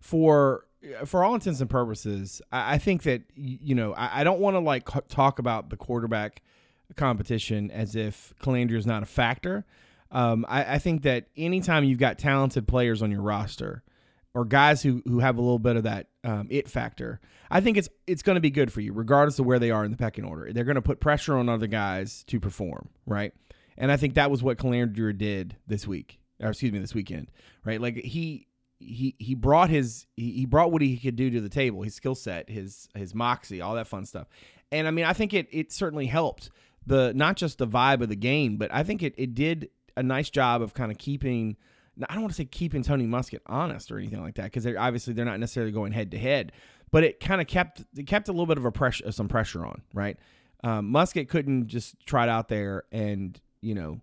for 0.00 0.64
for 1.04 1.22
all 1.22 1.34
intents 1.34 1.60
and 1.60 1.70
purposes, 1.70 2.42
I, 2.50 2.74
I 2.74 2.78
think 2.78 3.02
that 3.04 3.22
you 3.36 3.74
know 3.74 3.92
I, 3.92 4.20
I 4.22 4.24
don't 4.24 4.40
want 4.40 4.54
to 4.56 4.60
like 4.60 4.88
talk 5.08 5.38
about 5.38 5.70
the 5.70 5.76
quarterback 5.76 6.42
competition 6.96 7.70
as 7.70 7.94
if 7.96 8.34
Colandrea 8.42 8.76
is 8.76 8.86
not 8.86 9.02
a 9.02 9.06
factor. 9.06 9.64
Um, 10.10 10.44
I, 10.48 10.74
I 10.74 10.78
think 10.78 11.02
that 11.02 11.26
anytime 11.36 11.84
you've 11.84 11.98
got 11.98 12.18
talented 12.18 12.66
players 12.68 13.02
on 13.02 13.10
your 13.10 13.22
roster 13.22 13.82
or 14.34 14.44
guys 14.44 14.82
who 14.82 15.02
who 15.06 15.18
have 15.20 15.36
a 15.36 15.40
little 15.40 15.58
bit 15.58 15.76
of 15.76 15.82
that 15.84 16.08
um, 16.24 16.48
it 16.50 16.68
factor, 16.68 17.20
I 17.50 17.60
think 17.60 17.76
it's 17.76 17.88
it's 18.06 18.22
going 18.22 18.36
to 18.36 18.40
be 18.40 18.50
good 18.50 18.72
for 18.72 18.80
you 18.80 18.92
regardless 18.92 19.38
of 19.38 19.46
where 19.46 19.58
they 19.58 19.70
are 19.70 19.84
in 19.84 19.90
the 19.90 19.96
pecking 19.96 20.24
order. 20.24 20.52
They're 20.52 20.64
going 20.64 20.76
to 20.76 20.82
put 20.82 21.00
pressure 21.00 21.36
on 21.36 21.48
other 21.48 21.66
guys 21.66 22.24
to 22.24 22.40
perform, 22.40 22.88
right? 23.06 23.32
And 23.76 23.90
I 23.90 23.96
think 23.96 24.14
that 24.14 24.30
was 24.30 24.42
what 24.42 24.58
Colandrea 24.58 25.16
did 25.16 25.56
this 25.66 25.86
week, 25.86 26.20
or 26.40 26.50
excuse 26.50 26.72
me, 26.72 26.78
this 26.78 26.94
weekend, 26.94 27.30
right? 27.64 27.80
Like 27.80 27.96
he 27.96 28.46
he 28.78 29.14
he 29.18 29.34
brought 29.34 29.70
his 29.70 30.06
he, 30.16 30.46
brought 30.46 30.72
what 30.72 30.82
he 30.82 30.96
could 30.96 31.16
do 31.16 31.30
to 31.30 31.40
the 31.40 31.48
table, 31.48 31.82
his 31.82 31.94
skill 31.94 32.14
set, 32.14 32.50
his 32.50 32.88
his 32.94 33.14
moxie, 33.14 33.60
all 33.60 33.74
that 33.74 33.86
fun 33.86 34.04
stuff. 34.04 34.28
And 34.70 34.88
I 34.88 34.90
mean, 34.90 35.04
I 35.04 35.12
think 35.12 35.34
it 35.34 35.48
it 35.50 35.72
certainly 35.72 36.06
helped 36.06 36.50
the 36.86 37.12
not 37.14 37.36
just 37.36 37.58
the 37.58 37.66
vibe 37.66 38.02
of 38.02 38.08
the 38.08 38.16
game, 38.16 38.56
but 38.56 38.72
I 38.72 38.82
think 38.82 39.02
it 39.02 39.14
it 39.16 39.34
did 39.34 39.70
a 39.96 40.02
nice 40.02 40.30
job 40.30 40.62
of 40.62 40.74
kind 40.74 40.90
of 40.90 40.98
keeping 40.98 41.56
I 42.08 42.14
don't 42.14 42.22
want 42.22 42.32
to 42.32 42.36
say 42.36 42.44
keeping 42.44 42.82
Tony 42.82 43.06
Muskett 43.06 43.40
honest 43.46 43.92
or 43.92 43.98
anything 43.98 44.22
like 44.22 44.36
that 44.36 44.44
because 44.44 44.64
they're 44.64 44.78
obviously 44.78 45.12
they're 45.12 45.24
not 45.24 45.40
necessarily 45.40 45.72
going 45.72 45.92
head 45.92 46.10
to 46.12 46.18
head, 46.18 46.52
but 46.90 47.04
it 47.04 47.20
kind 47.20 47.40
of 47.40 47.46
kept 47.46 47.84
it 47.96 48.06
kept 48.06 48.28
a 48.28 48.32
little 48.32 48.46
bit 48.46 48.58
of 48.58 48.64
a 48.64 48.72
pressure 48.72 49.10
some 49.12 49.28
pressure 49.28 49.64
on 49.64 49.82
right. 49.92 50.16
Um, 50.64 50.92
Muskett 50.92 51.28
couldn't 51.28 51.66
just 51.66 51.96
trot 52.06 52.28
out 52.28 52.48
there 52.48 52.84
and 52.92 53.40
you 53.60 53.74
know 53.74 54.00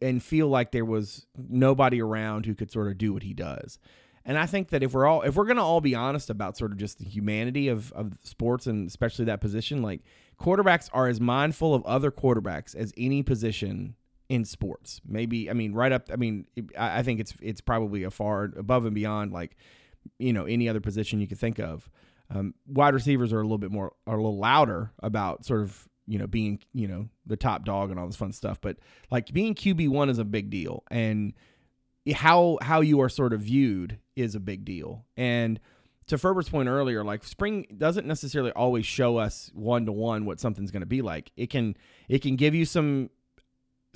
and 0.00 0.22
feel 0.22 0.48
like 0.48 0.72
there 0.72 0.84
was 0.84 1.26
nobody 1.36 2.00
around 2.00 2.46
who 2.46 2.54
could 2.54 2.70
sort 2.70 2.88
of 2.88 2.96
do 2.96 3.12
what 3.12 3.22
he 3.22 3.34
does. 3.34 3.78
And 4.24 4.38
I 4.38 4.46
think 4.46 4.70
that 4.70 4.82
if 4.82 4.92
we're 4.92 5.06
all 5.06 5.22
if 5.22 5.36
we're 5.36 5.44
gonna 5.44 5.64
all 5.64 5.80
be 5.80 5.94
honest 5.94 6.30
about 6.30 6.56
sort 6.56 6.72
of 6.72 6.78
just 6.78 6.98
the 6.98 7.04
humanity 7.04 7.68
of, 7.68 7.92
of 7.92 8.14
sports 8.22 8.66
and 8.66 8.88
especially 8.88 9.26
that 9.26 9.40
position, 9.40 9.82
like 9.82 10.00
quarterbacks 10.40 10.88
are 10.92 11.06
as 11.06 11.20
mindful 11.20 11.74
of 11.74 11.84
other 11.84 12.10
quarterbacks 12.10 12.74
as 12.74 12.92
any 12.96 13.22
position 13.22 13.94
in 14.28 14.44
sports. 14.44 15.00
Maybe 15.06 15.50
I 15.50 15.52
mean 15.52 15.72
right 15.72 15.92
up. 15.92 16.08
I 16.12 16.16
mean 16.16 16.46
I 16.78 17.02
think 17.02 17.20
it's 17.20 17.34
it's 17.40 17.60
probably 17.60 18.04
a 18.04 18.10
far 18.10 18.44
above 18.56 18.84
and 18.84 18.94
beyond 18.94 19.32
like 19.32 19.56
you 20.18 20.32
know 20.32 20.44
any 20.44 20.68
other 20.68 20.80
position 20.80 21.20
you 21.20 21.28
could 21.28 21.38
think 21.38 21.58
of. 21.58 21.88
Um, 22.28 22.54
wide 22.66 22.94
receivers 22.94 23.32
are 23.32 23.40
a 23.40 23.44
little 23.44 23.58
bit 23.58 23.70
more 23.70 23.92
are 24.06 24.14
a 24.14 24.22
little 24.22 24.38
louder 24.38 24.92
about 25.02 25.44
sort 25.44 25.62
of 25.62 25.88
you 26.06 26.18
know 26.18 26.26
being 26.26 26.60
you 26.72 26.88
know 26.88 27.08
the 27.24 27.36
top 27.36 27.64
dog 27.64 27.90
and 27.90 27.98
all 27.98 28.06
this 28.06 28.16
fun 28.16 28.32
stuff, 28.32 28.60
but 28.60 28.76
like 29.10 29.32
being 29.32 29.54
QB 29.54 29.88
one 29.88 30.08
is 30.08 30.18
a 30.18 30.24
big 30.24 30.50
deal 30.50 30.82
and 30.90 31.34
how 32.14 32.58
how 32.62 32.80
you 32.80 33.00
are 33.00 33.08
sort 33.08 33.32
of 33.32 33.40
viewed 33.40 33.98
is 34.14 34.34
a 34.34 34.40
big 34.40 34.64
deal. 34.64 35.04
And 35.16 35.60
to 36.06 36.16
Ferber's 36.16 36.48
point 36.48 36.68
earlier, 36.68 37.04
like 37.04 37.24
spring 37.24 37.66
doesn't 37.76 38.06
necessarily 38.06 38.52
always 38.52 38.86
show 38.86 39.16
us 39.16 39.50
one 39.54 39.86
to 39.86 39.92
one 39.92 40.24
what 40.24 40.38
something's 40.38 40.70
going 40.70 40.82
to 40.82 40.86
be 40.86 41.02
like. 41.02 41.32
It 41.36 41.50
can 41.50 41.76
it 42.08 42.22
can 42.22 42.36
give 42.36 42.54
you 42.54 42.64
some 42.64 43.10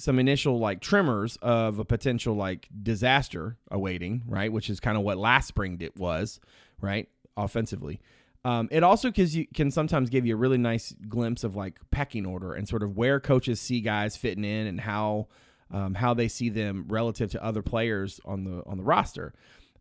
some 0.01 0.19
initial 0.19 0.59
like 0.59 0.81
tremors 0.81 1.37
of 1.43 1.79
a 1.79 1.85
potential 1.85 2.35
like 2.35 2.69
disaster 2.83 3.57
awaiting, 3.71 4.23
right? 4.27 4.53
Which 4.53 4.71
is 4.71 4.81
kind 4.81 4.97
of 4.97 5.05
what 5.05 5.19
last 5.19 5.49
spring 5.49 5.77
did 5.77 5.97
was, 5.99 6.41
right? 6.81 7.09
Offensively. 7.37 8.01
Um, 8.45 8.69
it 8.71 8.83
also 8.83 9.13
cause 9.13 9.35
you 9.35 9.47
can 9.55 9.71
sometimes 9.71 10.09
give 10.09 10.25
you 10.25 10.35
a 10.35 10.39
really 10.39 10.57
nice 10.57 10.95
glimpse 11.09 11.45
of 11.45 11.57
like 11.57 11.79
pecking 11.91 12.25
order 12.25 12.55
and 12.55 12.67
sort 12.67 12.83
of 12.83 12.97
where 12.97 13.21
coaches 13.21 13.61
see 13.61 13.83
guys 13.83 14.17
fitting 14.17 14.45
in 14.45 14.67
and 14.67 14.81
how 14.81 15.29
um, 15.71 15.95
how 15.95 16.15
they 16.15 16.27
see 16.27 16.49
them 16.49 16.87
relative 16.89 17.31
to 17.31 17.45
other 17.45 17.63
players 17.63 18.19
on 18.25 18.45
the 18.45 18.63
on 18.67 18.79
the 18.79 18.83
roster. 18.83 19.35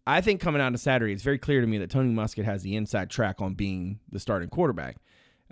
I 0.06 0.22
think 0.22 0.42
coming 0.42 0.62
out 0.62 0.74
of 0.74 0.80
Saturday, 0.80 1.14
it's 1.14 1.24
very 1.24 1.38
clear 1.38 1.62
to 1.62 1.68
me 1.68 1.78
that 1.78 1.90
Tony 1.90 2.14
Muskett 2.14 2.46
has 2.46 2.64
the 2.64 2.76
inside 2.76 3.10
track 3.10 3.42
on 3.42 3.54
being 3.54 4.00
the 4.12 4.20
starting 4.20 4.50
quarterback. 4.50 4.98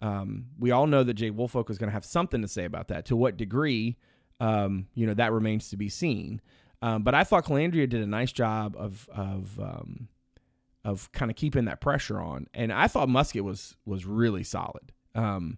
Um, 0.02 0.48
we 0.60 0.72
all 0.72 0.88
know 0.88 1.04
that 1.04 1.14
Jay 1.14 1.32
Woolfolk 1.32 1.70
is 1.70 1.78
going 1.78 1.90
to 1.90 1.94
have 1.94 2.06
something 2.06 2.42
to 2.42 2.48
say 2.48 2.66
about 2.66 2.88
that. 2.90 3.06
To 3.06 3.16
what 3.16 3.38
degree, 3.38 3.98
um, 4.40 4.88
you 4.94 5.08
know, 5.08 5.14
that 5.14 5.32
remains 5.32 5.70
to 5.70 5.78
be 5.78 5.90
seen. 5.90 6.42
Um, 6.82 7.04
but 7.04 7.16
I 7.16 7.24
thought 7.24 7.46
Colandrea 7.46 7.90
did 7.90 8.02
a 8.02 8.08
nice 8.08 8.32
job 8.32 8.76
of 8.78 9.10
of 9.12 9.60
um, 9.60 10.08
of 10.84 11.12
kind 11.12 11.32
of 11.32 11.38
keeping 11.38 11.66
that 11.66 11.82
pressure 11.82 12.20
on, 12.20 12.48
and 12.54 12.72
I 12.72 12.88
thought 12.88 13.10
Muskett 13.10 13.42
was 13.42 13.76
was 13.86 14.06
really 14.06 14.44
solid. 14.44 14.92
Um, 15.16 15.58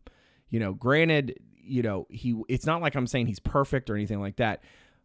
you 0.49 0.59
know, 0.59 0.73
granted, 0.73 1.39
you 1.55 1.81
know 1.81 2.07
he 2.09 2.41
it's 2.47 2.65
not 2.65 2.81
like 2.81 2.95
I'm 2.95 3.07
saying 3.07 3.27
he's 3.27 3.39
perfect 3.39 3.89
or 3.89 3.95
anything 3.95 4.21
like 4.21 4.37
that, 4.37 4.63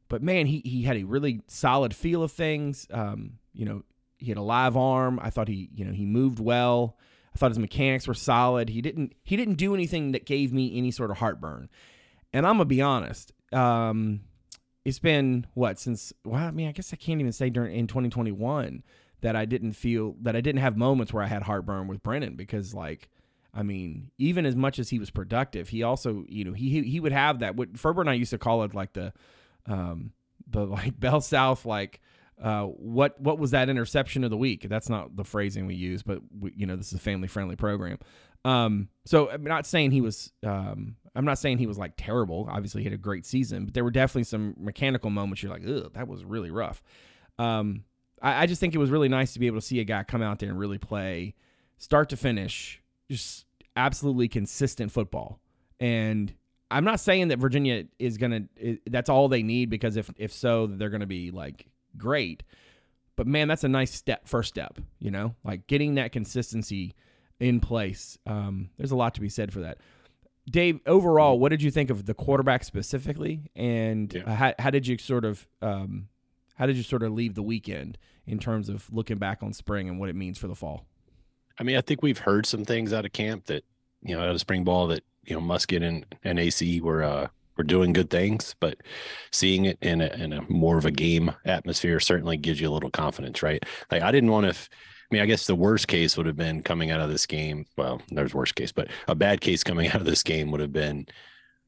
but 0.08 0.22
man, 0.22 0.46
he 0.46 0.62
he 0.64 0.82
had 0.82 0.96
a 0.96 1.04
really 1.04 1.40
solid 1.48 1.94
feel 1.94 2.22
of 2.22 2.30
things. 2.30 2.86
Um, 2.92 3.38
you 3.52 3.64
know, 3.64 3.82
he 4.18 4.28
had 4.28 4.38
a 4.38 4.42
live 4.42 4.76
arm. 4.76 5.18
I 5.20 5.30
thought 5.30 5.48
he 5.48 5.68
you 5.74 5.84
know 5.84 5.92
he 5.92 6.06
moved 6.06 6.38
well. 6.38 6.96
I 7.34 7.38
thought 7.38 7.50
his 7.50 7.58
mechanics 7.58 8.06
were 8.06 8.14
solid. 8.14 8.68
He 8.68 8.80
didn't 8.80 9.14
he 9.24 9.36
didn't 9.36 9.54
do 9.54 9.74
anything 9.74 10.12
that 10.12 10.24
gave 10.24 10.52
me 10.52 10.78
any 10.78 10.90
sort 10.90 11.10
of 11.10 11.18
heartburn. 11.18 11.68
And 12.32 12.46
I'm 12.46 12.54
gonna 12.54 12.64
be 12.64 12.80
honest. 12.80 13.32
Um, 13.54 14.20
it's 14.84 14.98
been 14.98 15.46
what 15.54 15.78
since 15.78 16.12
well, 16.24 16.42
I 16.42 16.50
mean, 16.50 16.68
I 16.68 16.72
guess 16.72 16.92
I 16.92 16.96
can't 16.96 17.20
even 17.20 17.32
say 17.32 17.50
during 17.50 17.74
in 17.74 17.86
2021 17.86 18.82
that 19.20 19.36
I 19.36 19.44
didn't 19.46 19.72
feel 19.72 20.16
that 20.22 20.36
I 20.36 20.40
didn't 20.40 20.60
have 20.60 20.76
moments 20.76 21.12
where 21.12 21.22
I 21.22 21.26
had 21.26 21.42
heartburn 21.42 21.88
with 21.88 22.02
Brennan 22.02 22.36
because 22.36 22.74
like 22.74 23.08
I 23.54 23.62
mean, 23.62 24.10
even 24.18 24.46
as 24.46 24.56
much 24.56 24.78
as 24.78 24.90
he 24.90 24.98
was 24.98 25.10
productive, 25.10 25.68
he 25.68 25.82
also, 25.82 26.24
you 26.28 26.44
know, 26.44 26.52
he 26.52 26.68
he 26.70 26.82
he 26.82 27.00
would 27.00 27.12
have 27.12 27.38
that. 27.38 27.54
What 27.54 27.78
Ferber 27.78 28.00
and 28.00 28.10
I 28.10 28.14
used 28.14 28.30
to 28.30 28.38
call 28.38 28.64
it 28.64 28.74
like 28.74 28.92
the, 28.94 29.12
um, 29.66 30.12
the 30.48 30.66
like 30.66 30.98
Bell 31.00 31.20
South, 31.20 31.64
like, 31.64 32.00
uh, 32.42 32.64
what 32.64 33.20
what 33.20 33.38
was 33.38 33.52
that 33.52 33.68
interception 33.68 34.24
of 34.24 34.30
the 34.30 34.36
week? 34.36 34.66
That's 34.68 34.88
not 34.88 35.16
the 35.16 35.24
phrasing 35.24 35.66
we 35.66 35.74
use, 35.74 36.02
but 36.02 36.20
we, 36.38 36.52
you 36.56 36.66
know, 36.66 36.76
this 36.76 36.88
is 36.88 36.94
a 36.94 36.98
family 36.98 37.28
friendly 37.28 37.56
program. 37.56 37.98
Um, 38.44 38.88
so 39.06 39.30
I'm 39.30 39.44
not 39.44 39.66
saying 39.66 39.92
he 39.92 40.00
was, 40.00 40.32
um, 40.44 40.96
I'm 41.14 41.24
not 41.24 41.38
saying 41.38 41.58
he 41.58 41.66
was 41.66 41.78
like 41.78 41.92
terrible. 41.96 42.46
Obviously, 42.50 42.82
he 42.82 42.84
had 42.84 42.92
a 42.92 42.98
great 42.98 43.24
season, 43.24 43.66
but 43.66 43.74
there 43.74 43.84
were 43.84 43.90
definitely 43.90 44.24
some 44.24 44.54
mechanical 44.58 45.10
moments. 45.10 45.42
You're 45.42 45.52
like, 45.52 45.62
ugh, 45.66 45.92
that 45.94 46.08
was 46.08 46.24
really 46.24 46.50
rough. 46.50 46.82
Um, 47.38 47.84
I, 48.20 48.42
I 48.42 48.46
just 48.46 48.60
think 48.60 48.74
it 48.74 48.78
was 48.78 48.90
really 48.90 49.08
nice 49.08 49.32
to 49.34 49.38
be 49.38 49.46
able 49.46 49.58
to 49.58 49.66
see 49.66 49.80
a 49.80 49.84
guy 49.84 50.02
come 50.02 50.22
out 50.22 50.40
there 50.40 50.50
and 50.50 50.58
really 50.58 50.78
play, 50.78 51.34
start 51.78 52.10
to 52.10 52.16
finish, 52.16 52.82
just 53.10 53.46
absolutely 53.76 54.28
consistent 54.28 54.92
football. 54.92 55.40
And 55.80 56.34
I'm 56.70 56.84
not 56.84 57.00
saying 57.00 57.28
that 57.28 57.38
Virginia 57.38 57.84
is 57.98 58.18
gonna. 58.18 58.42
i 58.62 58.78
that's 58.90 59.08
all 59.08 59.28
they 59.28 59.42
need 59.42 59.70
because 59.70 59.96
if 59.96 60.10
if 60.16 60.32
so, 60.32 60.66
they're 60.66 60.90
gonna 60.90 61.06
be 61.06 61.30
like 61.30 61.66
great. 61.96 62.42
But 63.16 63.26
man, 63.26 63.46
that's 63.48 63.64
a 63.64 63.68
nice 63.68 63.92
step, 63.94 64.26
first 64.26 64.48
step. 64.48 64.78
You 64.98 65.10
know, 65.10 65.34
like 65.44 65.66
getting 65.66 65.94
that 65.96 66.12
consistency 66.12 66.94
in 67.40 67.60
place. 67.60 68.18
Um, 68.26 68.70
there's 68.76 68.90
a 68.90 68.96
lot 68.96 69.14
to 69.14 69.20
be 69.20 69.28
said 69.28 69.52
for 69.52 69.60
that. 69.60 69.78
Dave, 70.50 70.80
overall, 70.86 71.38
what 71.38 71.48
did 71.48 71.62
you 71.62 71.70
think 71.70 71.88
of 71.90 72.04
the 72.06 72.12
quarterback 72.14 72.64
specifically, 72.64 73.50
and 73.56 74.12
Yeah. 74.12 74.34
how, 74.34 74.54
how 74.58 74.70
did 74.70 74.86
you 74.86 74.98
sort 74.98 75.24
of 75.24 75.46
um, 75.62 76.08
how 76.56 76.66
did 76.66 76.76
you 76.76 76.82
sort 76.82 77.02
of 77.02 77.12
leave 77.12 77.34
the 77.34 77.42
weekend 77.42 77.96
in 78.26 78.38
terms 78.38 78.68
of 78.68 78.92
looking 78.92 79.16
back 79.18 79.42
on 79.42 79.52
spring 79.52 79.88
and 79.88 79.98
what 79.98 80.08
it 80.10 80.14
means 80.16 80.36
for 80.38 80.46
the 80.48 80.54
fall? 80.54 80.84
I 81.58 81.62
mean, 81.62 81.76
I 81.76 81.80
think 81.80 82.02
we've 82.02 82.18
heard 82.18 82.46
some 82.46 82.64
things 82.64 82.92
out 82.92 83.04
of 83.06 83.12
camp 83.12 83.46
that, 83.46 83.64
you 84.02 84.14
know, 84.14 84.22
out 84.22 84.28
of 84.30 84.40
spring 84.40 84.64
ball 84.64 84.86
that, 84.88 85.02
you 85.24 85.34
know, 85.34 85.40
Muskett 85.40 85.82
and, 85.82 86.04
and 86.24 86.38
AC 86.38 86.80
were 86.80 87.02
uh 87.02 87.28
were 87.56 87.64
doing 87.64 87.92
good 87.92 88.10
things, 88.10 88.54
but 88.60 88.78
seeing 89.32 89.64
it 89.66 89.78
in 89.80 90.00
a 90.00 90.06
in 90.08 90.32
a 90.32 90.42
more 90.50 90.78
of 90.78 90.84
a 90.86 90.90
game 90.90 91.32
atmosphere 91.44 92.00
certainly 92.00 92.36
gives 92.36 92.60
you 92.60 92.68
a 92.68 92.72
little 92.72 92.90
confidence, 92.90 93.42
right? 93.42 93.62
Like 93.90 94.02
I 94.02 94.10
didn't 94.12 94.30
want 94.30 94.44
to 94.44 94.50
f- 94.50 94.68
I 95.10 95.14
mean, 95.14 95.22
I 95.22 95.26
guess 95.26 95.46
the 95.46 95.54
worst 95.54 95.86
case 95.86 96.16
would 96.16 96.26
have 96.26 96.36
been 96.36 96.62
coming 96.62 96.90
out 96.90 97.00
of 97.00 97.10
this 97.10 97.26
game. 97.26 97.66
Well, 97.76 98.00
there's 98.08 98.34
worst 98.34 98.54
case, 98.54 98.72
but 98.72 98.88
a 99.06 99.14
bad 99.14 99.40
case 99.40 99.62
coming 99.62 99.88
out 99.92 99.96
of 100.00 100.06
this 100.06 100.22
game 100.22 100.50
would 100.50 100.60
have 100.60 100.72
been 100.72 101.06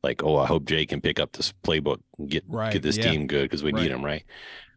like, 0.03 0.23
oh, 0.25 0.37
I 0.37 0.47
hope 0.47 0.65
Jay 0.67 0.87
can 0.87 1.01
pick 1.01 1.19
up 1.21 1.33
this 1.33 1.53
playbook 1.65 2.01
and 2.19 2.29
get 2.31 2.45
Right, 2.49 2.73
get 2.73 2.83
this 2.83 2.97
yeah. 2.97 3.11
team 3.11 3.27
good 3.27 3.43
because 3.45 3.63
we 3.63 3.73
Right. 3.73 3.83
need 3.83 3.91
him, 3.93 4.05
right? 4.05 4.25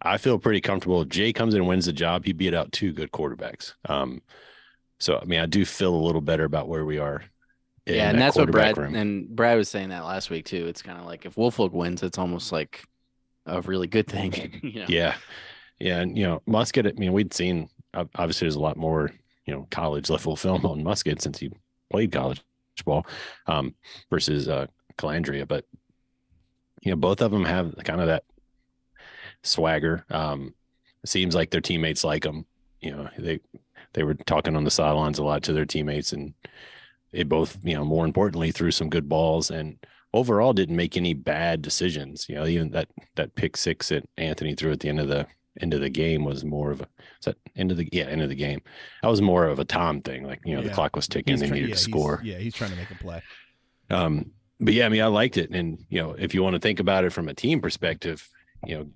I 0.01 0.18
feel 0.18 0.39
pretty 0.39 0.62
comfortable. 0.62 1.01
If 1.01 1.10
Jay 1.10 1.34
comes 1.34 1.54
in 1.54 1.62
and 1.62 1.70
wins 1.70 1.86
the 1.86 1.94
job, 1.94 2.25
he 2.25 2.34
beat 2.34 2.54
out 2.54 2.72
two 2.72 2.94
good 2.94 3.12
quarterbacks. 3.12 3.74
Um, 3.88 4.22
so 5.00 5.18
I 5.18 5.25
mean, 5.25 5.39
I 5.39 5.46
do 5.46 5.66
feel 5.66 5.94
a 5.94 6.06
little 6.06 6.22
better 6.22 6.44
about 6.46 6.68
where 6.68 6.86
we 6.86 6.98
are. 6.98 7.24
Yeah, 7.89 8.10
and 8.10 8.17
that 8.17 8.25
that's 8.25 8.38
what 8.38 8.51
Brad 8.51 8.77
room. 8.77 8.96
and 8.96 9.27
Brad 9.27 9.58
was 9.58 9.69
saying 9.69 9.89
that 9.89 10.05
last 10.05 10.29
week 10.29 10.46
too. 10.46 10.67
It's 10.67 10.81
kind 10.81 11.00
of 11.00 11.05
like 11.05 11.25
if 11.25 11.38
Woolfolk 11.38 11.74
wins, 11.74 12.03
it's 12.03 12.17
almost 12.17 12.51
like 12.51 12.84
a 13.46 13.62
really 13.62 13.88
good 13.88 14.08
thing. 14.08 14.60
you 14.63 14.81
know? 14.81 14.86
Yeah, 14.88 15.15
yeah, 15.79 16.01
and 16.01 16.17
you 16.17 16.25
know, 16.25 16.41
Muskett. 16.48 16.88
I 16.88 17.00
mean, 17.00 17.13
we'd 17.13 17.34
seen 17.34 17.69
obviously 17.93 18.46
there's 18.46 18.55
a 18.55 18.60
lot 18.60 18.77
more 18.77 19.12
you 19.46 19.53
know 19.53 19.67
college 19.72 20.10
level 20.10 20.36
film 20.36 20.65
on 20.65 20.84
Muskett 20.84 21.22
since 21.22 21.39
he 21.39 21.51
played 21.89 22.12
college 22.12 22.41
ball 22.86 23.05
um, 23.48 23.75
versus 24.10 24.48
uh, 24.48 24.67
Colandrea, 24.98 25.48
but 25.48 25.65
you 26.81 26.91
know, 26.91 26.96
both 26.96 27.22
of 27.22 27.31
them 27.31 27.46
have 27.46 27.75
kind 27.84 28.01
of 28.01 28.08
that 28.08 28.24
swagger. 29.43 30.05
Um, 30.10 30.53
it 31.03 31.10
seems 31.10 31.36
like 31.36 31.50
their 31.50 31.62
teammates 31.62 32.03
like 32.03 32.24
them. 32.24 32.46
You 32.81 32.91
know, 32.91 33.10
they 33.17 33.39
they 33.93 34.03
were 34.03 34.13
talking 34.13 34.55
on 34.55 34.63
the 34.63 34.72
sidelines 34.72 35.19
a 35.19 35.24
lot 35.24 35.43
to 35.43 35.53
their 35.53 35.65
teammates, 35.65 36.13
and 36.13 36.34
they 37.12 37.24
both, 37.24 37.58
you 37.63 37.75
know, 37.75 37.84
more 37.86 38.06
importantly, 38.06 38.51
threw 38.51 38.72
some 38.72 38.89
good 38.89 39.08
balls 39.10 39.50
and 39.51 39.78
overall 40.13 40.54
didn't 40.54 40.75
make 40.75 40.98
any 40.98 41.13
bad 41.13 41.62
decisions. 41.62 42.28
You 42.30 42.36
know, 42.36 42.46
even 42.46 42.72
that 42.72 42.88
that 43.16 43.36
pick 43.36 43.58
six 43.58 43.89
that 43.89 44.08
Anthony 44.18 44.56
threw 44.56 44.72
at 44.72 44.80
the 44.80 44.89
end 44.89 45.00
of 45.00 45.08
the 45.08 45.28
end 45.62 45.74
of 45.74 45.82
the 45.82 45.89
game 45.89 46.24
was 46.24 46.46
more 46.46 46.72
of 46.72 46.82
a 46.82 46.88
that 47.25 47.36
end 47.56 47.72
of 47.72 47.78
the 47.78 47.89
yeah 47.92 48.06
end 48.06 48.22
of 48.22 48.30
the 48.30 48.36
game. 48.36 48.62
That 49.01 49.10
was 49.10 49.22
more 49.22 49.46
of 49.48 49.60
a 49.60 49.66
Tom 49.66 50.01
thing. 50.01 50.24
Like 50.24 50.39
you 50.46 50.56
know, 50.56 50.62
Yeah. 50.62 50.68
the 50.70 50.74
clock 50.74 50.96
was 50.96 51.08
ticking, 51.08 51.38
they 51.38 51.48
try- 51.48 51.56
needed 51.56 51.70
yeah, 51.70 51.75
to 51.75 51.80
he's- 51.80 51.89
score. 51.89 52.22
Yeah, 52.24 52.38
he's 52.38 52.56
trying 52.56 52.72
to 52.72 52.78
make 52.78 52.92
a 52.92 52.96
play. 52.96 53.22
Um, 53.89 54.32
but 54.60 54.74
yeah, 54.74 54.86
I 54.86 54.89
mean, 54.89 55.01
I 55.01 55.08
liked 55.08 55.38
it, 55.38 55.50
and 55.51 55.84
you 55.89 56.00
know, 56.01 56.12
if 56.18 56.34
you 56.34 56.44
want 56.44 56.54
to 56.54 56.60
think 56.60 56.80
about 56.80 57.04
it 57.06 57.12
from 57.12 57.28
a 57.28 57.34
team 57.34 57.60
perspective, 57.62 58.28
you 58.66 58.78
know, 58.78 58.89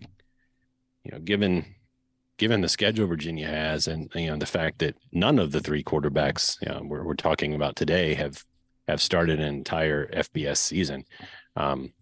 you 1.03 1.11
know, 1.11 1.19
given 1.19 1.65
given 2.37 2.61
the 2.61 2.69
schedule 2.69 3.07
Virginia 3.07 3.47
has, 3.47 3.87
and 3.87 4.11
you 4.15 4.27
know, 4.27 4.37
the 4.37 4.45
fact 4.45 4.79
that 4.79 4.95
none 5.11 5.39
of 5.39 5.51
the 5.51 5.61
three 5.61 5.83
quarterbacks 5.83 6.57
you 6.61 6.69
know, 6.69 6.81
we're 6.83 7.03
we're 7.03 7.13
talking 7.15 7.53
about 7.53 7.75
today 7.75 8.13
have 8.13 8.43
have 8.87 9.01
started 9.01 9.39
an 9.39 9.53
entire 9.53 10.07
FBS 10.07 10.57
season, 10.57 11.05
um, 11.55 11.93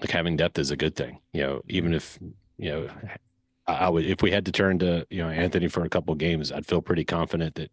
like 0.00 0.10
having 0.10 0.36
depth 0.36 0.58
is 0.58 0.70
a 0.70 0.76
good 0.76 0.96
thing. 0.96 1.20
You 1.32 1.42
know, 1.42 1.62
even 1.68 1.94
if 1.94 2.18
you 2.58 2.70
know, 2.70 2.88
I, 3.66 3.74
I 3.74 3.88
would 3.88 4.04
if 4.04 4.22
we 4.22 4.30
had 4.30 4.46
to 4.46 4.52
turn 4.52 4.78
to 4.80 5.06
you 5.10 5.22
know 5.22 5.28
Anthony 5.28 5.68
for 5.68 5.84
a 5.84 5.88
couple 5.90 6.14
games, 6.14 6.52
I'd 6.52 6.66
feel 6.66 6.82
pretty 6.82 7.04
confident 7.04 7.54
that 7.54 7.70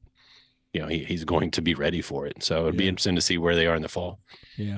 you 0.74 0.81
know 0.81 0.88
he, 0.88 1.03
he's 1.03 1.25
going 1.25 1.51
to 1.51 1.62
be 1.62 1.74
ready 1.74 2.01
for 2.01 2.25
it. 2.25 2.43
So 2.43 2.63
it'd 2.63 2.77
be 2.77 2.88
interesting 2.88 3.15
to 3.15 3.21
see 3.21 3.38
where 3.38 3.55
they 3.55 3.67
are 3.67 3.75
in 3.75 3.81
the 3.81 3.89
fall. 3.89 4.19
Yeah, 4.57 4.77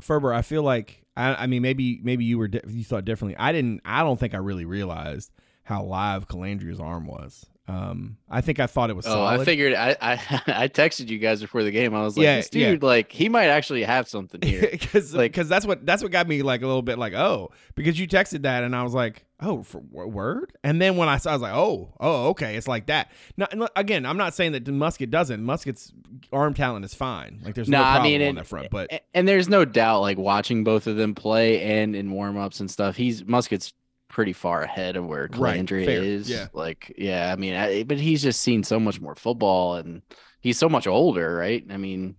Ferber, 0.00 0.32
I 0.32 0.42
feel 0.42 0.62
like 0.62 1.04
I, 1.16 1.34
I 1.34 1.46
mean 1.46 1.62
maybe 1.62 2.00
maybe 2.02 2.24
you 2.24 2.38
were 2.38 2.48
di- 2.48 2.62
you 2.68 2.84
thought 2.84 3.04
differently. 3.04 3.36
I 3.38 3.52
didn't. 3.52 3.82
I 3.84 4.02
don't 4.02 4.18
think 4.18 4.34
I 4.34 4.38
really 4.38 4.64
realized 4.64 5.30
how 5.70 5.84
live 5.84 6.28
Colandrea's 6.28 6.80
arm 6.80 7.06
was. 7.06 7.46
Um, 7.68 8.16
I 8.28 8.40
think 8.40 8.58
I 8.58 8.66
thought 8.66 8.90
it 8.90 8.96
was. 8.96 9.06
Oh, 9.06 9.10
solid. 9.10 9.40
I 9.40 9.44
figured 9.44 9.74
I, 9.74 9.96
I 10.00 10.12
I 10.64 10.68
texted 10.68 11.08
you 11.08 11.18
guys 11.18 11.40
before 11.40 11.62
the 11.62 11.70
game. 11.70 11.94
I 11.94 12.02
was 12.02 12.16
like, 12.16 12.24
Yeah, 12.24 12.36
this 12.38 12.50
yeah. 12.52 12.70
dude, 12.72 12.82
like 12.82 13.12
he 13.12 13.28
might 13.28 13.46
actually 13.46 13.84
have 13.84 14.08
something 14.08 14.40
here. 14.42 14.68
because 14.72 15.14
Like- 15.14 15.30
because 15.30 15.48
that's 15.48 15.64
what 15.64 15.86
that's 15.86 16.02
what 16.02 16.10
got 16.10 16.26
me 16.26 16.42
like 16.42 16.62
a 16.62 16.66
little 16.66 16.82
bit 16.82 16.98
like 16.98 17.12
oh 17.14 17.50
because 17.76 17.98
you 17.98 18.08
texted 18.08 18.42
that 18.42 18.64
and 18.64 18.74
I 18.74 18.82
was 18.82 18.92
like 18.92 19.24
oh 19.42 19.62
for 19.62 19.78
word 19.78 20.52
and 20.64 20.82
then 20.82 20.96
when 20.96 21.08
I 21.08 21.18
saw 21.18 21.30
I 21.30 21.32
was 21.34 21.42
like 21.42 21.54
oh 21.54 21.94
oh 22.00 22.28
okay 22.30 22.56
it's 22.56 22.66
like 22.68 22.86
that 22.86 23.10
now 23.36 23.46
and 23.52 23.68
again 23.76 24.04
I'm 24.04 24.16
not 24.18 24.34
saying 24.34 24.52
that 24.52 24.64
Muskett 24.64 25.10
doesn't 25.10 25.40
Muskett's 25.42 25.92
arm 26.32 26.52
talent 26.54 26.84
is 26.84 26.92
fine 26.94 27.40
like 27.44 27.54
there's 27.54 27.68
no 27.68 27.78
Nah, 27.78 27.84
I 27.88 27.92
problem 27.94 28.12
mean, 28.12 28.22
on 28.22 28.28
and- 28.30 28.38
that 28.38 28.46
front 28.48 28.70
but 28.70 28.92
A- 28.92 29.00
and 29.14 29.28
there's 29.28 29.48
no 29.48 29.64
doubt, 29.64 30.00
like 30.00 30.18
watching 30.18 30.64
both 30.64 30.88
of 30.88 30.96
them 30.96 31.14
play 31.14 31.62
and 31.62 31.94
in 31.94 32.10
warm-ups 32.10 32.58
and 32.60 32.68
stuff, 32.70 32.96
he's 32.96 33.22
Muskett's 33.22 33.72
pretty 34.10 34.32
far 34.34 34.62
ahead 34.62 34.96
of 34.96 35.06
where 35.06 35.28
Right, 35.34 35.60
Colandrea 35.60 35.84
fair, 35.86 36.02
is. 36.02 36.28
yeah. 36.28 36.48
Like, 36.52 36.92
yeah, 36.98 37.32
I 37.32 37.36
mean, 37.36 37.54
I, 37.54 37.84
but 37.84 37.96
he's 37.98 38.22
just 38.22 38.42
seen 38.42 38.62
so 38.64 38.78
much 38.78 39.00
more 39.00 39.14
football 39.14 39.76
and 39.76 40.02
he's 40.40 40.58
so 40.58 40.68
much 40.68 40.86
older, 40.86 41.34
right? 41.34 41.64
I 41.70 41.76
mean, 41.78 42.16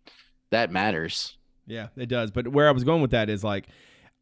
that 0.49 0.71
matters. 0.71 1.37
Yeah, 1.67 1.87
it 1.95 2.07
does. 2.07 2.31
But 2.31 2.47
where 2.47 2.67
I 2.67 2.71
was 2.71 2.83
going 2.83 3.01
with 3.01 3.11
that 3.11 3.29
is 3.29 3.43
like, 3.43 3.67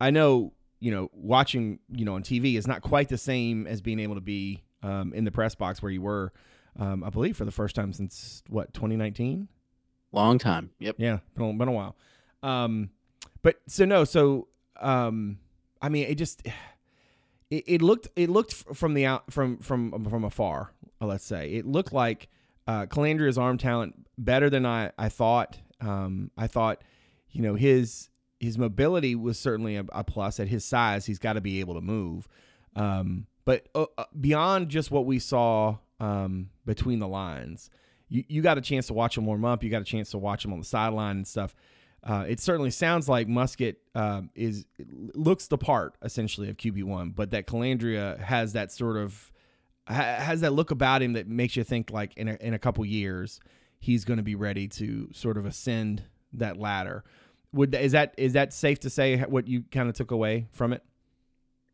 I 0.01 0.09
know, 0.11 0.51
you 0.79 0.91
know, 0.91 1.09
watching, 1.13 1.79
you 1.89 2.05
know, 2.05 2.15
on 2.15 2.23
TV 2.23 2.57
is 2.57 2.67
not 2.67 2.81
quite 2.81 3.07
the 3.09 3.17
same 3.17 3.65
as 3.67 3.81
being 3.81 3.99
able 3.99 4.15
to 4.15 4.21
be 4.21 4.63
um, 4.83 5.13
in 5.13 5.23
the 5.23 5.31
press 5.31 5.55
box 5.55 5.81
where 5.81 5.91
you 5.91 6.01
were, 6.01 6.33
um, 6.77 7.03
I 7.03 7.09
believe, 7.09 7.37
for 7.37 7.45
the 7.45 7.51
first 7.51 7.75
time 7.75 7.93
since 7.93 8.43
what 8.49 8.73
2019. 8.73 9.47
Long 10.11 10.39
time. 10.39 10.71
Yep. 10.79 10.95
Yeah, 10.97 11.19
been 11.35 11.49
a, 11.49 11.53
been 11.53 11.67
a 11.67 11.71
while. 11.71 11.95
Um, 12.41 12.89
but 13.41 13.57
so 13.67 13.85
no, 13.85 14.05
so 14.05 14.47
um, 14.79 15.37
I 15.81 15.89
mean, 15.89 16.07
it 16.07 16.15
just 16.15 16.41
it, 17.49 17.63
it 17.67 17.81
looked 17.81 18.07
it 18.15 18.29
looked 18.29 18.53
from 18.53 18.93
the 18.93 19.05
out 19.05 19.31
from 19.31 19.57
from 19.57 20.05
from 20.05 20.23
afar. 20.23 20.71
Let's 21.01 21.25
say 21.25 21.53
it 21.53 21.65
looked 21.65 21.93
like 21.93 22.29
uh, 22.67 22.85
Colandrea's 22.85 23.37
arm 23.37 23.57
talent 23.57 24.07
better 24.17 24.49
than 24.49 24.65
I 24.65 24.91
I 24.97 25.09
thought. 25.09 25.57
Um, 25.81 26.31
I 26.37 26.47
thought, 26.47 26.83
you 27.31 27.41
know, 27.41 27.55
his 27.55 28.09
his 28.39 28.57
mobility 28.57 29.15
was 29.15 29.39
certainly 29.39 29.75
a, 29.75 29.85
a 29.91 30.03
plus. 30.03 30.39
At 30.39 30.47
his 30.47 30.63
size, 30.65 31.05
he's 31.05 31.19
got 31.19 31.33
to 31.33 31.41
be 31.41 31.59
able 31.59 31.75
to 31.75 31.81
move. 31.81 32.27
Um, 32.75 33.27
but 33.45 33.67
uh, 33.73 33.85
uh, 33.97 34.05
beyond 34.19 34.69
just 34.69 34.91
what 34.91 35.05
we 35.05 35.19
saw 35.19 35.77
um, 35.99 36.49
between 36.65 36.99
the 36.99 37.07
lines, 37.07 37.69
you, 38.07 38.23
you 38.27 38.41
got 38.41 38.57
a 38.57 38.61
chance 38.61 38.87
to 38.87 38.93
watch 38.93 39.17
him 39.17 39.25
warm 39.25 39.43
up. 39.43 39.63
You 39.63 39.69
got 39.69 39.81
a 39.81 39.85
chance 39.85 40.11
to 40.11 40.17
watch 40.17 40.45
him 40.45 40.53
on 40.53 40.59
the 40.59 40.65
sideline 40.65 41.17
and 41.17 41.27
stuff. 41.27 41.55
Uh, 42.03 42.25
it 42.27 42.39
certainly 42.39 42.71
sounds 42.71 43.09
like 43.09 43.27
Muskett 43.27 43.75
um, 43.93 44.29
is 44.33 44.65
looks 45.13 45.47
the 45.47 45.57
part 45.57 45.95
essentially 46.01 46.49
of 46.49 46.57
QB 46.57 46.83
one, 46.83 47.09
but 47.11 47.31
that 47.31 47.45
Colandrea 47.45 48.19
has 48.19 48.53
that 48.53 48.71
sort 48.71 48.97
of 48.97 49.31
ha- 49.87 50.15
has 50.19 50.41
that 50.41 50.53
look 50.53 50.71
about 50.71 51.01
him 51.01 51.13
that 51.13 51.27
makes 51.27 51.55
you 51.55 51.63
think 51.63 51.91
like 51.91 52.15
in 52.15 52.29
a, 52.29 52.37
in 52.39 52.53
a 52.53 52.59
couple 52.59 52.85
years 52.85 53.39
he's 53.79 54.05
going 54.05 54.17
to 54.17 54.23
be 54.23 54.35
ready 54.35 54.67
to 54.67 55.09
sort 55.13 55.37
of 55.37 55.45
ascend 55.45 56.03
that 56.33 56.57
ladder. 56.57 57.03
Would 57.53 57.73
is 57.75 57.93
that 57.93 58.13
is 58.17 58.33
that 58.33 58.53
safe 58.53 58.79
to 58.81 58.89
say 58.89 59.17
what 59.21 59.47
you 59.47 59.63
kind 59.71 59.89
of 59.89 59.95
took 59.95 60.11
away 60.11 60.47
from 60.51 60.71
it? 60.71 60.83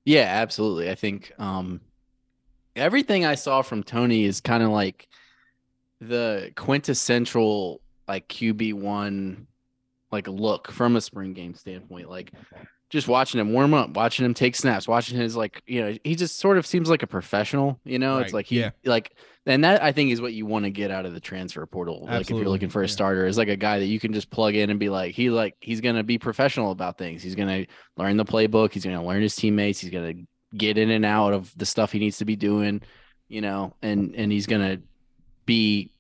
Yeah, 0.06 0.28
absolutely. 0.28 0.90
I 0.90 0.96
think 0.96 1.34
um 1.38 1.82
everything 2.76 3.26
I 3.26 3.36
saw 3.36 3.62
from 3.62 3.84
Tony 3.84 4.24
is 4.24 4.42
kind 4.42 4.64
of 4.64 4.70
like 4.70 5.08
the 6.00 6.52
quintessential 6.56 7.82
like 8.08 8.28
QB1 8.30 9.46
like 10.12 10.28
look 10.28 10.72
from 10.72 10.96
a 10.96 11.02
spring 11.02 11.34
game 11.34 11.54
standpoint. 11.54 12.10
Like 12.10 12.32
just 12.90 13.08
watching 13.08 13.40
him 13.40 13.52
warm 13.52 13.74
up, 13.74 13.92
watching 13.92 14.26
him 14.26 14.34
take 14.34 14.56
snaps, 14.56 14.88
watching 14.88 15.18
his 15.18 15.36
like, 15.36 15.62
you 15.66 15.82
know, 15.82 15.98
he 16.04 16.16
just 16.16 16.40
sort 16.40 16.58
of 16.58 16.66
seems 16.66 16.90
like 16.90 17.04
a 17.04 17.08
professional, 17.08 17.80
you 17.84 18.00
know? 18.00 18.20
It's 18.20 18.34
like 18.34 18.46
he 18.46 18.60
yeah. 18.60 18.72
like 18.86 19.14
and 19.46 19.64
that 19.64 19.84
I 19.84 19.92
think 19.92 20.12
is 20.12 20.22
what 20.22 20.34
you 20.34 20.46
want 20.46 20.66
to 20.66 20.72
get 20.72 20.92
out 20.92 21.06
of 21.06 21.14
the 21.14 21.20
transfer 21.20 21.66
portal. 21.66 22.06
Like 22.06 22.22
if 22.22 22.30
you're 22.30 22.50
looking 22.50 22.70
for 22.70 22.82
a 22.82 22.86
yeah. 22.86 22.92
starter, 22.92 23.28
is 23.28 23.38
like 23.38 23.48
a 23.48 23.56
guy 23.56 23.80
that 23.80 23.86
you 23.86 24.00
can 24.00 24.14
just 24.14 24.30
plug 24.30 24.56
in 24.56 24.70
and 24.70 24.80
be 24.80 24.90
like, 24.90 25.14
he 25.14 25.30
like 25.30 25.56
he's 25.60 25.82
gonna 25.82 26.04
be 26.04 26.18
professional 26.18 26.72
about 26.72 26.98
things. 26.98 27.22
He's 27.22 27.36
gonna 27.36 27.66
learn 27.98 28.18
the 28.18 28.26
playbook, 28.26 28.74
he's 28.74 28.86
gonna 28.86 29.06
learn 29.06 29.22
his 29.22 29.36
teammates, 29.36 29.80
he's 29.80 29.92
gonna 29.92 30.14
get 30.56 30.78
in 30.78 30.90
and 30.90 31.06
out 31.06 31.34
of 31.34 31.56
the 31.58 31.66
stuff 31.66 31.92
he 31.92 32.00
needs 32.00 32.20
to 32.20 32.26
be 32.26 32.36
doing, 32.36 32.82
you 33.28 33.42
know, 33.42 33.76
and 33.82 34.16
and 34.16 34.32
he's 34.32 34.48
gonna 34.48 34.80
be 35.46 35.92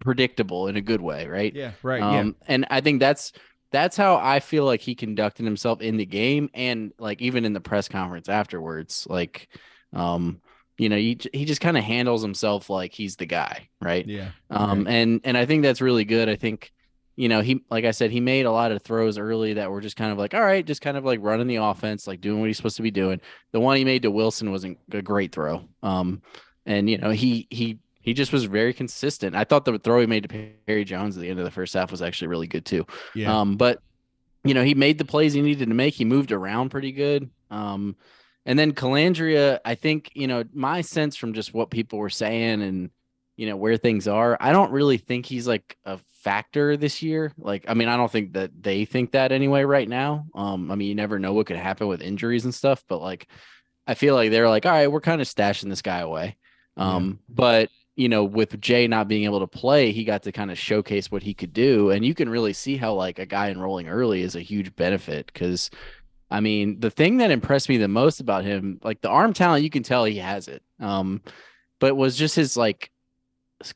predictable 0.00 0.66
in 0.66 0.76
a 0.76 0.80
good 0.80 1.00
way, 1.00 1.26
right? 1.26 1.54
Yeah, 1.54 1.72
right. 1.82 2.02
Um, 2.02 2.36
and 2.48 2.66
I 2.70 2.80
think 2.80 3.00
that's 3.00 3.32
that's 3.72 3.96
how 3.96 4.16
I 4.16 4.40
feel 4.40 4.64
like 4.64 4.80
he 4.80 4.94
conducted 4.94 5.44
himself 5.44 5.80
in 5.80 5.96
the 5.96 6.06
game 6.06 6.50
and 6.54 6.92
like 6.98 7.22
even 7.22 7.44
in 7.44 7.52
the 7.52 7.60
press 7.60 7.88
conference 7.88 8.28
afterwards. 8.28 9.06
Like, 9.08 9.48
um, 9.92 10.40
you 10.76 10.88
know, 10.88 10.96
he 10.96 11.18
he 11.32 11.44
just 11.44 11.60
kind 11.60 11.76
of 11.78 11.84
handles 11.84 12.22
himself 12.22 12.68
like 12.70 12.92
he's 12.92 13.16
the 13.16 13.26
guy, 13.26 13.68
right? 13.80 14.06
yeah, 14.06 14.30
Um, 14.48 14.86
and 14.88 15.20
and 15.24 15.36
I 15.36 15.46
think 15.46 15.62
that's 15.62 15.80
really 15.80 16.04
good. 16.04 16.28
I 16.28 16.36
think, 16.36 16.72
you 17.16 17.28
know, 17.28 17.42
he 17.42 17.62
like 17.70 17.84
I 17.84 17.90
said, 17.92 18.10
he 18.10 18.20
made 18.20 18.46
a 18.46 18.50
lot 18.52 18.72
of 18.72 18.82
throws 18.82 19.18
early 19.18 19.54
that 19.54 19.70
were 19.70 19.82
just 19.82 19.96
kind 19.96 20.10
of 20.10 20.18
like, 20.18 20.34
all 20.34 20.40
right, 20.40 20.66
just 20.66 20.80
kind 20.80 20.96
of 20.96 21.04
like 21.04 21.20
running 21.22 21.46
the 21.46 21.56
offense, 21.56 22.06
like 22.06 22.20
doing 22.20 22.40
what 22.40 22.46
he's 22.46 22.56
supposed 22.56 22.76
to 22.78 22.82
be 22.82 22.90
doing. 22.90 23.20
The 23.52 23.60
one 23.60 23.76
he 23.76 23.84
made 23.84 24.02
to 24.02 24.10
Wilson 24.10 24.50
wasn't 24.50 24.78
a 24.90 25.02
great 25.02 25.32
throw. 25.32 25.68
Um, 25.82 26.22
and 26.66 26.88
you 26.88 26.98
know, 26.98 27.10
he 27.10 27.46
he 27.50 27.78
he 28.00 28.14
just 28.14 28.32
was 28.32 28.44
very 28.44 28.72
consistent. 28.72 29.36
I 29.36 29.44
thought 29.44 29.64
the 29.64 29.78
throw 29.78 30.00
he 30.00 30.06
made 30.06 30.28
to 30.28 30.50
Perry 30.66 30.84
Jones 30.84 31.16
at 31.16 31.20
the 31.20 31.28
end 31.28 31.38
of 31.38 31.44
the 31.44 31.50
first 31.50 31.74
half 31.74 31.90
was 31.90 32.02
actually 32.02 32.28
really 32.28 32.46
good 32.46 32.64
too. 32.64 32.86
yeah, 33.14 33.40
Um, 33.40 33.56
but 33.56 33.80
you 34.42 34.54
know, 34.54 34.64
he 34.64 34.74
made 34.74 34.96
the 34.98 35.04
plays 35.04 35.34
he 35.34 35.42
needed 35.42 35.68
to 35.68 35.74
make. 35.74 35.94
He 35.94 36.04
moved 36.06 36.32
around 36.32 36.70
pretty 36.70 36.92
good. 36.92 37.28
Um, 37.50 37.96
and 38.46 38.58
then 38.58 38.72
Colandrea, 38.72 39.60
I 39.66 39.74
think, 39.74 40.10
you 40.14 40.26
know, 40.26 40.44
my 40.54 40.80
sense 40.80 41.14
from 41.14 41.34
just 41.34 41.52
what 41.52 41.70
people 41.70 41.98
were 41.98 42.10
saying 42.10 42.62
and 42.62 42.90
you 43.36 43.46
know 43.46 43.56
where 43.56 43.76
things 43.76 44.06
are, 44.08 44.36
I 44.40 44.52
don't 44.52 44.72
really 44.72 44.98
think 44.98 45.26
he's 45.26 45.46
like 45.46 45.76
a 45.84 45.98
factor 46.22 46.76
this 46.76 47.02
year. 47.02 47.32
Like, 47.38 47.64
I 47.68 47.74
mean, 47.74 47.88
I 47.88 47.96
don't 47.96 48.10
think 48.10 48.32
that 48.34 48.50
they 48.62 48.84
think 48.84 49.12
that 49.12 49.32
anyway 49.32 49.62
right 49.64 49.88
now. 49.88 50.26
Um, 50.34 50.70
I 50.70 50.74
mean, 50.74 50.88
you 50.88 50.94
never 50.94 51.18
know 51.18 51.32
what 51.32 51.46
could 51.46 51.56
happen 51.56 51.86
with 51.86 52.02
injuries 52.02 52.44
and 52.44 52.54
stuff, 52.54 52.84
but 52.88 53.00
like 53.00 53.28
I 53.86 53.94
feel 53.94 54.14
like 54.14 54.30
they're 54.30 54.48
like, 54.48 54.66
all 54.66 54.72
right, 54.72 54.90
we're 54.90 55.00
kind 55.00 55.20
of 55.20 55.26
stashing 55.26 55.68
this 55.68 55.82
guy 55.82 55.98
away. 55.98 56.36
Um, 56.76 57.18
but 57.28 57.70
you 57.96 58.08
know, 58.08 58.24
with 58.24 58.60
Jay 58.60 58.86
not 58.86 59.08
being 59.08 59.24
able 59.24 59.40
to 59.40 59.46
play, 59.46 59.92
he 59.92 60.04
got 60.04 60.22
to 60.22 60.32
kind 60.32 60.50
of 60.50 60.58
showcase 60.58 61.10
what 61.10 61.22
he 61.22 61.34
could 61.34 61.52
do. 61.52 61.90
And 61.90 62.04
you 62.04 62.14
can 62.14 62.28
really 62.28 62.52
see 62.52 62.76
how 62.76 62.94
like 62.94 63.18
a 63.18 63.26
guy 63.26 63.50
enrolling 63.50 63.88
early 63.88 64.22
is 64.22 64.36
a 64.36 64.40
huge 64.40 64.74
benefit 64.76 65.26
because 65.26 65.70
I 66.30 66.40
mean, 66.40 66.78
the 66.78 66.90
thing 66.90 67.16
that 67.18 67.30
impressed 67.30 67.68
me 67.68 67.76
the 67.76 67.88
most 67.88 68.20
about 68.20 68.44
him, 68.44 68.78
like 68.84 69.00
the 69.00 69.08
arm 69.08 69.32
talent, 69.32 69.64
you 69.64 69.70
can 69.70 69.82
tell 69.82 70.04
he 70.04 70.18
has 70.18 70.46
it. 70.46 70.62
Um, 70.78 71.22
but 71.80 71.96
was 71.96 72.16
just 72.16 72.36
his 72.36 72.56
like 72.56 72.90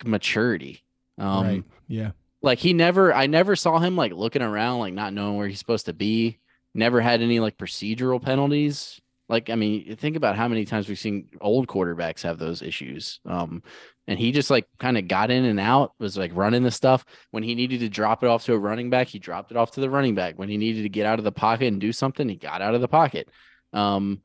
maturity. 0.04 0.84
Um, 1.18 1.46
right. 1.46 1.64
Yeah, 1.88 2.10
like 2.42 2.58
he 2.58 2.72
never 2.72 3.12
I 3.12 3.26
never 3.26 3.56
saw 3.56 3.78
him 3.78 3.96
like 3.96 4.12
looking 4.12 4.42
around 4.42 4.78
like 4.78 4.94
not 4.94 5.12
knowing 5.12 5.36
where 5.36 5.48
he's 5.48 5.58
supposed 5.58 5.86
to 5.86 5.92
be. 5.92 6.38
Never 6.74 7.00
had 7.00 7.22
any 7.22 7.40
like 7.40 7.58
procedural 7.58 8.22
penalties. 8.22 9.00
Like 9.28 9.48
I 9.50 9.54
mean, 9.54 9.96
think 9.96 10.16
about 10.16 10.36
how 10.36 10.48
many 10.48 10.64
times 10.64 10.88
we've 10.88 10.98
seen 10.98 11.28
old 11.40 11.66
quarterbacks 11.66 12.22
have 12.22 12.38
those 12.38 12.62
issues. 12.62 13.20
Um 13.26 13.62
and 14.06 14.18
he 14.18 14.32
just 14.32 14.50
like 14.50 14.66
kind 14.78 14.98
of 14.98 15.08
got 15.08 15.30
in 15.30 15.46
and 15.46 15.58
out, 15.58 15.92
was 15.98 16.18
like 16.18 16.32
running 16.34 16.62
the 16.62 16.70
stuff. 16.70 17.06
When 17.30 17.42
he 17.42 17.54
needed 17.54 17.80
to 17.80 17.88
drop 17.88 18.22
it 18.22 18.26
off 18.28 18.44
to 18.44 18.52
a 18.52 18.58
running 18.58 18.90
back, 18.90 19.08
he 19.08 19.18
dropped 19.18 19.50
it 19.50 19.56
off 19.56 19.70
to 19.72 19.80
the 19.80 19.88
running 19.88 20.14
back. 20.14 20.38
When 20.38 20.50
he 20.50 20.58
needed 20.58 20.82
to 20.82 20.90
get 20.90 21.06
out 21.06 21.18
of 21.18 21.24
the 21.24 21.32
pocket 21.32 21.68
and 21.68 21.80
do 21.80 21.90
something, 21.92 22.28
he 22.28 22.36
got 22.36 22.60
out 22.60 22.74
of 22.74 22.82
the 22.82 22.88
pocket. 22.88 23.30
Um, 23.72 24.20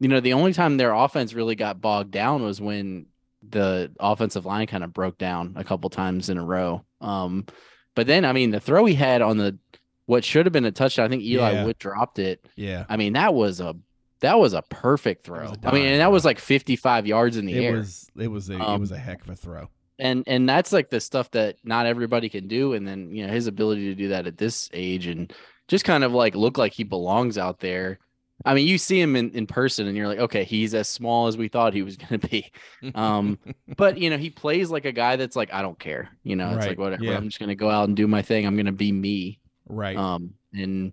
you 0.00 0.08
know, 0.08 0.20
the 0.20 0.34
only 0.34 0.52
time 0.52 0.76
their 0.76 0.92
offense 0.92 1.32
really 1.32 1.54
got 1.54 1.80
bogged 1.80 2.10
down 2.10 2.42
was 2.42 2.60
when 2.60 3.06
the 3.48 3.90
offensive 3.98 4.44
line 4.44 4.66
kind 4.66 4.84
of 4.84 4.92
broke 4.92 5.16
down 5.16 5.54
a 5.56 5.64
couple 5.64 5.88
times 5.88 6.28
in 6.28 6.36
a 6.38 6.44
row. 6.44 6.84
Um, 7.00 7.46
but 7.94 8.06
then 8.06 8.24
I 8.26 8.32
mean 8.32 8.50
the 8.50 8.60
throw 8.60 8.84
he 8.84 8.94
had 8.94 9.22
on 9.22 9.38
the 9.38 9.58
what 10.06 10.24
should 10.24 10.44
have 10.46 10.52
been 10.52 10.64
a 10.64 10.72
touchdown, 10.72 11.06
I 11.06 11.08
think 11.08 11.22
Eli 11.22 11.52
Yeah. 11.52 11.64
Wood 11.64 11.78
dropped 11.78 12.18
it. 12.18 12.44
yeah. 12.56 12.84
I 12.88 12.96
mean, 12.98 13.14
that 13.14 13.32
was 13.32 13.60
a 13.60 13.74
that 14.22 14.38
was 14.38 14.54
a 14.54 14.62
perfect 14.62 15.24
throw. 15.24 15.48
a 15.48 15.56
I 15.64 15.72
mean, 15.72 15.86
and 15.86 16.00
that 16.00 16.10
was 16.10 16.24
like 16.24 16.38
55 16.38 17.06
yards 17.06 17.36
in 17.36 17.46
the 17.46 17.54
It 17.54 17.64
air. 17.64 17.72
was 17.76 18.08
it 18.18 18.28
was 18.28 18.50
a 18.50 18.54
it 18.54 18.60
Um, 18.60 18.80
was 18.80 18.90
a 18.92 18.98
heck 18.98 19.22
of 19.22 19.28
a 19.30 19.36
throw. 19.36 19.68
and 19.98 20.24
and 20.26 20.48
that's 20.48 20.72
like 20.72 20.90
the 20.90 21.00
stuff 21.00 21.30
that 21.32 21.56
not 21.64 21.86
everybody 21.86 22.28
can 22.28 22.48
do 22.48 22.72
and 22.72 22.88
then 22.88 23.10
you 23.14 23.26
know 23.26 23.32
his 23.32 23.46
ability 23.46 23.84
to 23.86 23.94
do 23.94 24.08
that 24.08 24.26
at 24.26 24.38
this 24.38 24.70
age 24.72 25.06
and 25.06 25.32
just 25.68 25.84
kind 25.84 26.02
of 26.04 26.12
like 26.12 26.34
look 26.34 26.56
like 26.58 26.72
he 26.72 26.82
belongs 26.84 27.36
out 27.38 27.60
there 27.60 27.98
i 28.44 28.54
mean 28.54 28.66
you 28.66 28.76
see 28.78 29.00
him 29.00 29.14
in, 29.16 29.30
in 29.30 29.46
person 29.46 29.86
and 29.86 29.96
you're 29.96 30.08
like 30.08 30.18
okay 30.18 30.42
he's 30.44 30.74
as 30.74 30.88
small 30.88 31.26
as 31.28 31.36
we 31.36 31.46
thought 31.48 31.72
he 31.74 31.82
was 31.82 31.96
going 31.96 32.18
to 32.20 32.28
be 32.28 32.50
um 32.94 33.38
but 33.76 33.98
you 33.98 34.10
know 34.10 34.16
he 34.18 34.30
plays 34.30 34.70
like 34.70 34.84
a 34.86 34.92
guy 34.92 35.14
that's 35.16 35.36
like 35.36 35.52
i 35.52 35.62
don't 35.62 35.78
care 35.78 36.08
you 36.24 36.34
know 36.36 36.48
it's 36.48 36.56
Right, 36.56 36.68
like 36.70 36.78
whatever 36.78 37.04
yeah. 37.04 37.16
i'm 37.16 37.28
just 37.28 37.38
going 37.38 37.50
to 37.50 37.54
go 37.54 37.70
out 37.70 37.86
and 37.88 37.96
do 37.96 38.06
my 38.08 38.22
thing 38.22 38.46
i'm 38.46 38.56
going 38.56 38.66
to 38.66 38.72
be 38.72 38.90
me 38.92 39.38
right. 39.68 39.96
um 39.96 40.34
and 40.54 40.92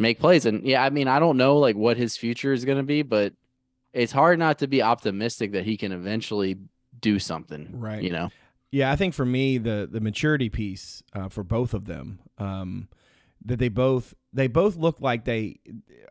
make 0.00 0.18
plays 0.18 0.46
and 0.46 0.64
yeah 0.64 0.82
i 0.82 0.90
mean 0.90 1.06
i 1.06 1.18
don't 1.18 1.36
know 1.36 1.56
like 1.58 1.76
what 1.76 1.96
his 1.96 2.16
future 2.16 2.52
is 2.52 2.64
going 2.64 2.78
to 2.78 2.82
be 2.84 3.02
but 3.02 3.32
it's 3.92 4.12
hard 4.12 4.38
not 4.38 4.58
to 4.58 4.66
be 4.66 4.82
optimistic 4.82 5.52
that 5.52 5.64
he 5.64 5.76
can 5.76 5.92
eventually 5.92 6.56
do 7.00 7.18
something 7.18 7.68
Right. 7.72 8.02
you 8.02 8.10
know 8.10 8.30
Yeah, 8.72 8.92
I 8.92 8.96
think 8.96 9.14
for 9.14 9.24
me 9.24 9.58
the 9.58 9.88
the 9.90 10.00
maturity 10.00 10.48
piece 10.48 11.02
uh, 11.12 11.28
for 11.28 11.42
both 11.42 11.74
of 11.74 11.86
them, 11.86 12.20
um, 12.38 12.88
that 13.44 13.58
they 13.58 13.68
both 13.68 14.14
they 14.32 14.46
both 14.46 14.76
look 14.76 15.00
like 15.00 15.24
they, 15.24 15.58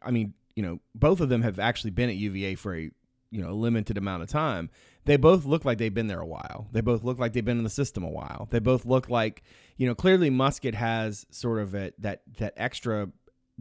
I 0.01 0.11
mean, 0.11 0.33
you 0.55 0.63
know, 0.63 0.79
both 0.93 1.21
of 1.21 1.29
them 1.29 1.41
have 1.41 1.57
actually 1.57 1.91
been 1.91 2.09
at 2.09 2.15
UVA 2.17 2.55
for 2.55 2.75
a 2.75 2.91
you 3.31 3.41
know 3.41 3.53
limited 3.53 3.97
amount 3.97 4.23
of 4.23 4.29
time. 4.29 4.69
They 5.05 5.15
both 5.15 5.45
look 5.45 5.63
like 5.63 5.77
they've 5.77 5.93
been 5.93 6.07
there 6.07 6.19
a 6.19 6.25
while. 6.25 6.67
They 6.73 6.81
both 6.81 7.03
look 7.03 7.17
like 7.17 7.31
they've 7.31 7.45
been 7.45 7.59
in 7.59 7.63
the 7.63 7.69
system 7.69 8.03
a 8.03 8.09
while. 8.09 8.49
They 8.51 8.59
both 8.59 8.85
look 8.85 9.09
like 9.09 9.41
you 9.77 9.87
know 9.87 9.95
clearly 9.95 10.29
Muskett 10.29 10.73
has 10.73 11.25
sort 11.31 11.59
of 11.59 11.73
a, 11.75 11.93
that 11.99 12.23
that 12.39 12.55
extra 12.57 13.07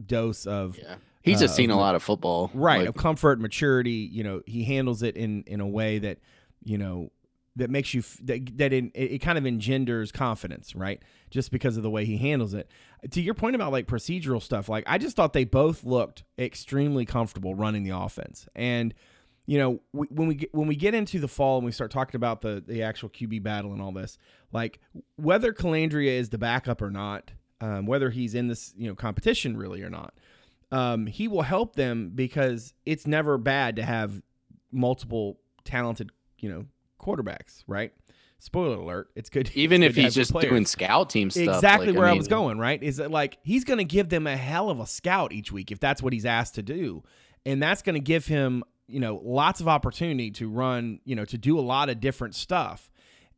dose 0.05 0.45
of 0.45 0.77
Yeah. 0.77 0.95
He's 1.21 1.37
uh, 1.37 1.41
just 1.41 1.55
seen 1.55 1.69
of 1.69 1.77
a 1.77 1.79
lot 1.79 1.95
of 1.95 2.03
football. 2.03 2.49
right 2.53 2.81
Like, 2.81 2.89
of 2.89 2.95
comfort 2.95 3.39
maturity 3.39 4.09
you 4.11 4.23
know 4.23 4.41
he 4.45 4.63
handles 4.63 5.03
it 5.03 5.15
in 5.15 5.43
in 5.47 5.59
a 5.59 5.67
way 5.67 5.99
that 5.99 6.19
you 6.63 6.77
know 6.77 7.11
that 7.55 7.69
makes 7.69 7.93
you 7.93 7.99
f- 7.99 8.17
that, 8.23 8.57
that 8.57 8.71
in, 8.71 8.91
it, 8.95 9.13
it 9.13 9.19
kind 9.19 9.37
of 9.37 9.45
engenders 9.45 10.11
confidence 10.11 10.75
right 10.75 11.01
just 11.29 11.51
because 11.51 11.77
of 11.77 11.83
the 11.83 11.89
way 11.89 12.05
he 12.05 12.17
handles 12.17 12.53
it 12.53 12.69
to 13.11 13.21
your 13.21 13.33
point 13.33 13.55
about 13.55 13.71
like 13.71 13.85
procedural 13.85 14.41
stuff 14.41 14.69
like 14.69 14.83
i 14.87 14.97
just 14.97 15.15
thought 15.15 15.33
they 15.33 15.43
both 15.45 15.83
looked 15.83 16.23
extremely 16.37 17.05
comfortable 17.05 17.55
running 17.55 17.83
the 17.83 17.95
offense 17.95 18.47
and 18.55 18.93
you 19.45 19.57
know 19.57 19.81
we, 19.91 20.07
when 20.09 20.27
we 20.27 20.35
get 20.35 20.53
when 20.53 20.67
we 20.67 20.75
get 20.75 20.93
into 20.93 21.19
the 21.19 21.27
fall 21.27 21.57
and 21.57 21.65
we 21.65 21.71
start 21.71 21.91
talking 21.91 22.15
about 22.15 22.41
the 22.41 22.63
the 22.65 22.81
actual 22.83 23.09
qb 23.09 23.41
battle 23.43 23.73
and 23.73 23.81
all 23.81 23.91
this 23.91 24.17
like 24.51 24.79
whether 25.17 25.53
Colandrea 25.53 26.17
is 26.17 26.29
the 26.29 26.37
backup 26.37 26.81
or 26.81 26.89
not 26.89 27.31
um, 27.61 27.85
whether 27.85 28.09
he's 28.09 28.35
in 28.35 28.47
this 28.47 28.73
you 28.77 28.87
know 28.87 28.95
competition 28.95 29.57
really 29.57 29.81
or 29.83 29.89
not 29.89 30.13
um, 30.71 31.07
he 31.07 31.27
will 31.27 31.41
help 31.41 31.75
them 31.75 32.11
because 32.13 32.73
it's 32.85 33.07
never 33.07 33.37
bad 33.37 33.77
to 33.77 33.83
have 33.83 34.21
multiple 34.71 35.39
talented, 35.63 36.11
you 36.39 36.49
know, 36.49 36.65
quarterbacks, 37.01 37.63
right? 37.67 37.91
Spoiler 38.37 38.77
alert, 38.77 39.09
it's 39.15 39.29
good. 39.29 39.51
even 39.55 39.83
it's 39.83 39.89
if 39.91 39.95
good 39.95 40.01
to 40.01 40.05
he's 40.07 40.15
just 40.15 40.31
players. 40.31 40.49
doing 40.49 40.65
scout 40.65 41.09
team 41.09 41.29
stuff. 41.29 41.55
exactly 41.55 41.87
like, 41.87 41.97
where 41.97 42.07
I, 42.07 42.11
mean, 42.11 42.19
was 42.19 42.27
going, 42.27 42.57
right? 42.57 42.81
Is 42.81 42.97
that 42.97 43.11
like 43.11 43.37
he's 43.43 43.63
going 43.63 43.79
to 43.79 43.83
give 43.83 44.09
them 44.09 44.27
a 44.27 44.37
hell 44.37 44.69
of 44.69 44.79
a 44.79 44.87
scout 44.87 45.33
each 45.33 45.51
week 45.51 45.71
if 45.71 45.79
that's 45.79 46.01
what 46.01 46.13
he's 46.13 46.25
asked 46.25 46.55
to 46.55 46.63
do, 46.63 47.03
and 47.45 47.61
that's 47.61 47.81
going 47.81 47.95
to 47.95 47.99
give 47.99 48.27
him, 48.27 48.63
you 48.87 48.99
know, 48.99 49.19
lots 49.23 49.59
of 49.59 49.67
opportunity 49.67 50.31
to 50.31 50.49
run, 50.49 50.99
you 51.03 51.15
know, 51.15 51.25
to 51.25 51.37
do 51.37 51.59
a 51.59 51.61
lot 51.61 51.89
of 51.89 51.99
different 51.99 52.35
stuff, 52.35 52.89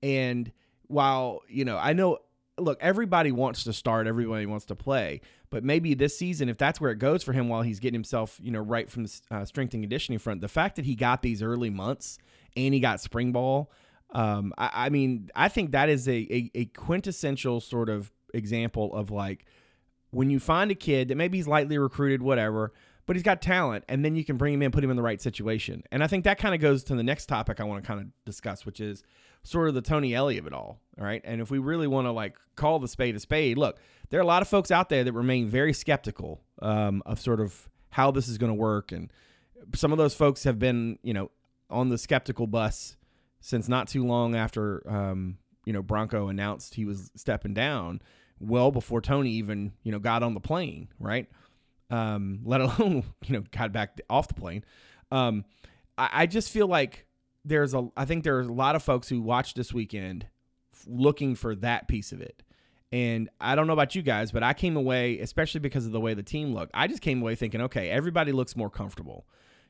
and 0.04 0.52
while 0.88 1.42
you 1.48 1.66
know, 1.66 1.78
I 1.78 1.94
know. 1.94 2.20
Look, 2.62 2.78
everybody 2.82 3.32
wants 3.32 3.64
to 3.66 3.74
start. 3.74 4.08
Everybody 4.08 4.46
wants 4.46 4.66
to 4.66 4.76
play. 4.76 5.22
But 5.50 5.64
maybe 5.64 5.94
this 5.94 6.18
season, 6.18 6.48
if 6.48 6.58
that's 6.58 6.80
where 6.80 6.92
it 6.92 7.00
goes 7.00 7.24
for 7.24 7.34
him, 7.34 7.50
while 7.50 7.62
he's 7.62 7.80
getting 7.80 7.96
himself, 7.96 8.40
you 8.42 8.52
know, 8.52 8.62
right 8.62 8.90
from 8.90 9.04
the 9.04 9.22
uh, 9.30 9.46
strength 9.46 9.74
and 9.74 9.84
conditioning 9.84 10.20
front, 10.20 10.42
the 10.42 10.48
fact 10.48 10.78
that 10.78 10.86
he 10.86 10.96
got 10.96 11.22
these 11.22 11.42
early 11.42 11.70
months 11.70 12.18
and 12.56 12.74
he 12.74 12.80
got 12.80 13.02
spring 13.02 13.32
ball, 13.32 13.72
um, 14.12 14.54
I, 14.58 14.70
I 14.86 14.90
mean, 14.90 15.30
I 15.36 15.50
think 15.50 15.72
that 15.72 15.90
is 15.90 16.08
a, 16.08 16.12
a, 16.14 16.52
a 16.56 16.66
quintessential 16.66 17.60
sort 17.60 17.90
of 17.90 18.12
example 18.34 18.94
of 18.96 19.12
like 19.12 19.46
when 20.12 20.30
you 20.30 20.40
find 20.40 20.72
a 20.72 20.76
kid 20.76 21.08
that 21.08 21.16
maybe 21.16 21.38
he's 21.38 21.48
lightly 21.48 21.78
recruited, 21.78 22.22
whatever, 22.22 22.74
but 23.06 23.16
he's 23.16 23.24
got 23.24 23.42
talent, 23.42 23.84
and 23.90 24.06
then 24.06 24.16
you 24.16 24.24
can 24.24 24.38
bring 24.38 24.54
him 24.54 24.62
in, 24.62 24.72
put 24.72 24.84
him 24.84 24.90
in 24.90 24.96
the 24.96 25.02
right 25.02 25.22
situation. 25.22 25.84
And 25.92 26.04
I 26.04 26.08
think 26.08 26.24
that 26.26 26.38
kind 26.38 26.54
of 26.54 26.62
goes 26.62 26.84
to 26.86 26.96
the 26.96 27.04
next 27.04 27.26
topic 27.26 27.60
I 27.60 27.64
want 27.64 27.84
to 27.84 27.88
kind 27.88 28.00
of 28.00 28.08
discuss, 28.26 28.66
which 28.66 28.80
is 28.80 29.04
sort 29.44 29.68
of 29.68 29.74
the 29.74 29.82
Tony 29.82 30.14
Elliott 30.14 30.42
of 30.42 30.48
it 30.48 30.54
all. 30.54 30.80
All 31.00 31.06
right. 31.06 31.22
And 31.24 31.42
if 31.42 31.50
we 31.50 31.60
really 31.60 31.88
want 31.88 32.06
to 32.06 32.12
like 32.12 32.36
call 32.56 32.80
the 32.80 32.88
spade 32.88 33.16
a 33.16 33.20
spade, 33.20 33.58
look, 33.58 33.80
there 34.10 34.20
are 34.20 34.24
a 34.24 34.28
lot 34.28 34.42
of 34.42 34.48
folks 34.48 34.72
out 34.72 34.90
there 34.90 35.04
that 35.04 35.14
remain 35.14 35.48
very 35.48 35.74
skeptical 35.74 36.42
um, 36.62 37.02
of 37.06 37.20
sort 37.20 37.40
of 37.40 37.70
how 37.90 38.12
this 38.12 38.28
is 38.28 38.38
going 38.38 38.52
to 38.52 38.56
work. 38.56 38.92
And 38.92 39.12
some 39.76 39.92
of 39.92 39.98
those 39.98 40.14
folks 40.14 40.44
have 40.44 40.60
been, 40.60 41.00
you 41.02 41.14
know, 41.14 41.32
on 41.70 41.90
the 41.90 41.98
skeptical 41.98 42.48
bus 42.48 42.98
since 43.40 43.68
not 43.68 43.88
too 43.88 44.06
long 44.06 44.36
after, 44.36 44.84
um, 44.88 45.38
you 45.66 45.74
know, 45.74 45.82
Bronco 45.82 46.28
announced 46.28 46.76
he 46.76 46.86
was 46.86 47.12
stepping 47.16 47.54
down 47.54 48.02
well 48.40 48.72
before 48.72 49.02
Tony 49.02 49.32
even, 49.32 49.74
you 49.84 49.92
know, 49.92 50.00
got 50.00 50.24
on 50.24 50.34
the 50.34 50.40
plane, 50.40 50.90
right? 51.00 51.28
Um, 51.90 52.42
let 52.44 52.62
alone, 52.62 53.04
you 53.26 53.36
know, 53.36 53.44
got 53.52 53.72
back 53.72 54.00
off 54.10 54.28
the 54.28 54.34
plane. 54.34 54.64
Um, 55.12 55.46
I, 55.98 56.10
I 56.14 56.26
just 56.26 56.52
feel 56.52 56.68
like 56.68 57.06
there's 57.44 57.74
a, 57.74 57.88
I 57.98 58.06
think 58.06 58.24
there's 58.24 58.48
a 58.48 58.54
lot 58.54 58.76
of 58.76 58.84
folks 58.84 59.10
who 59.10 59.22
watched 59.22 59.56
this 59.56 59.74
weekend 59.74 60.28
looking 60.88 61.36
for 61.36 61.56
that 61.56 61.88
piece 61.88 62.12
of 62.12 62.22
it. 62.22 62.44
And 62.92 63.30
I 63.40 63.56
don't 63.56 63.68
know 63.68 63.74
about 63.74 63.96
you 63.96 64.02
guys, 64.02 64.32
but 64.32 64.44
I 64.44 64.54
came 64.54 64.76
away, 64.76 65.20
especially 65.20 65.60
because 65.60 65.86
of 65.86 65.94
the 65.94 66.02
way 66.02 66.14
the 66.14 66.24
team 66.24 66.54
looked, 66.54 66.72
I 66.74 66.88
just 66.88 67.02
came 67.02 67.22
away 67.22 67.36
thinking, 67.36 67.62
okay, 67.62 67.90
everybody 67.90 68.32
looks 68.32 68.56
more 68.56 68.70
comfortable. 68.70 69.26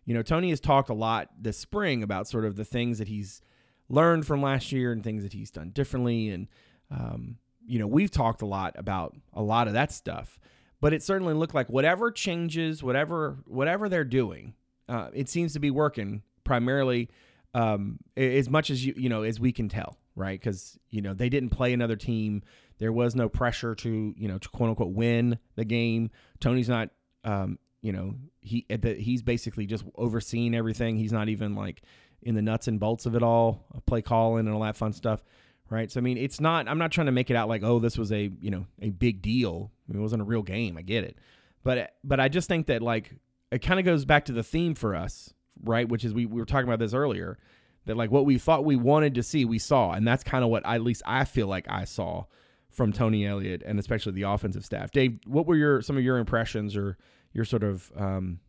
You 0.05 0.15
know, 0.15 0.23
Tony 0.23 0.49
has 0.49 0.59
talked 0.59 0.89
a 0.89 0.95
lot 0.95 1.29
this 1.39 1.57
spring 1.57 2.01
about 2.01 2.27
sort 2.27 2.45
of 2.45 2.55
the 2.55 2.65
things 2.65 2.97
that 2.97 3.07
he's 3.07 3.41
learned 3.89 4.25
from 4.25 4.41
last 4.41 4.71
year 4.71 4.91
and 4.91 5.03
things 5.03 5.21
that 5.21 5.33
he's 5.33 5.51
done 5.51 5.69
differently. 5.69 6.29
And, 6.29 6.47
um, 6.89 7.37
you 7.65 7.77
know, 7.77 7.85
we've 7.87 8.09
talked 8.09 8.41
a 8.41 8.47
lot 8.47 8.73
about 8.77 9.15
a 9.33 9.43
lot 9.43 9.67
of 9.67 9.73
that 9.73 9.91
stuff, 9.91 10.39
but 10.79 10.93
it 10.93 11.03
certainly 11.03 11.35
looked 11.35 11.53
like 11.53 11.69
whatever 11.69 12.09
changes, 12.09 12.81
whatever 12.81 13.37
whatever 13.45 13.87
they're 13.87 14.03
doing, 14.03 14.55
uh, 14.89 15.09
it 15.13 15.29
seems 15.29 15.53
to 15.53 15.59
be 15.59 15.69
working 15.69 16.23
primarily 16.43 17.09
um, 17.53 17.99
as 18.15 18.49
much 18.49 18.69
as 18.69 18.85
you 18.85 18.93
you 18.97 19.09
know 19.09 19.23
as 19.23 19.39
we 19.39 19.51
can 19.51 19.69
tell, 19.69 19.97
right? 20.15 20.39
Because 20.39 20.77
you 20.89 21.01
know 21.01 21.13
they 21.13 21.29
didn't 21.29 21.49
play 21.49 21.73
another 21.73 21.95
team. 21.95 22.43
There 22.77 22.91
was 22.91 23.15
no 23.15 23.29
pressure 23.29 23.75
to 23.75 24.13
you 24.17 24.27
know 24.27 24.37
to 24.37 24.49
quote 24.49 24.69
unquote 24.69 24.93
win 24.93 25.37
the 25.55 25.65
game. 25.65 26.09
Tony's 26.39 26.69
not 26.69 26.89
um, 27.23 27.59
you 27.81 27.91
know 27.91 28.15
he 28.39 28.65
the, 28.69 28.95
he's 28.95 29.21
basically 29.21 29.65
just 29.65 29.83
overseeing 29.95 30.55
everything. 30.55 30.97
He's 30.97 31.11
not 31.11 31.29
even 31.29 31.55
like 31.55 31.81
in 32.21 32.35
the 32.35 32.41
nuts 32.41 32.67
and 32.67 32.79
bolts 32.79 33.05
of 33.05 33.15
it 33.15 33.23
all, 33.23 33.65
play 33.85 34.01
calling 34.01 34.45
and 34.45 34.55
all 34.55 34.61
that 34.61 34.75
fun 34.75 34.93
stuff 34.93 35.23
right? 35.71 35.89
So 35.89 35.99
I 35.99 36.03
mean, 36.03 36.17
it's 36.17 36.39
not. 36.39 36.67
I'm 36.67 36.77
not 36.77 36.91
trying 36.91 37.07
to 37.07 37.11
make 37.11 37.31
it 37.31 37.35
out 37.35 37.47
like, 37.49 37.63
oh, 37.63 37.79
this 37.79 37.97
was 37.97 38.11
a 38.11 38.29
you 38.41 38.51
know 38.51 38.67
a 38.79 38.89
big 38.89 39.23
deal. 39.23 39.71
I 39.89 39.93
mean, 39.93 39.99
it 39.99 40.03
wasn't 40.03 40.21
a 40.21 40.25
real 40.25 40.43
game. 40.43 40.77
I 40.77 40.83
get 40.83 41.03
it, 41.03 41.17
but 41.63 41.93
but 42.03 42.19
I 42.19 42.27
just 42.27 42.47
think 42.47 42.67
that 42.67 42.83
like 42.83 43.15
it 43.51 43.59
kind 43.59 43.79
of 43.79 43.85
goes 43.85 44.05
back 44.05 44.25
to 44.25 44.33
the 44.33 44.43
theme 44.43 44.75
for 44.75 44.95
us, 44.95 45.33
right? 45.63 45.87
Which 45.87 46.05
is 46.05 46.13
we, 46.13 46.25
we 46.25 46.39
were 46.39 46.45
talking 46.45 46.67
about 46.67 46.79
this 46.79 46.93
earlier, 46.93 47.37
that 47.85 47.97
like 47.97 48.11
what 48.11 48.25
we 48.25 48.37
thought 48.37 48.65
we 48.65 48.75
wanted 48.75 49.15
to 49.15 49.23
see, 49.23 49.45
we 49.45 49.59
saw, 49.59 49.91
and 49.91 50.07
that's 50.07 50.23
kind 50.23 50.43
of 50.43 50.49
what 50.49 50.65
at 50.65 50.81
least 50.81 51.01
I 51.05 51.25
feel 51.25 51.47
like 51.47 51.65
I 51.69 51.85
saw 51.85 52.25
from 52.69 52.93
Tony 52.93 53.25
Elliott 53.25 53.63
and 53.65 53.79
especially 53.79 54.13
the 54.13 54.23
offensive 54.23 54.63
staff. 54.63 54.91
Dave, 54.91 55.19
what 55.25 55.45
were 55.45 55.55
your 55.55 55.81
some 55.81 55.97
of 55.97 56.03
your 56.03 56.17
impressions 56.17 56.75
or 56.75 56.97
your 57.33 57.45
sort 57.45 57.63
of 57.63 57.91
um, 57.95 58.39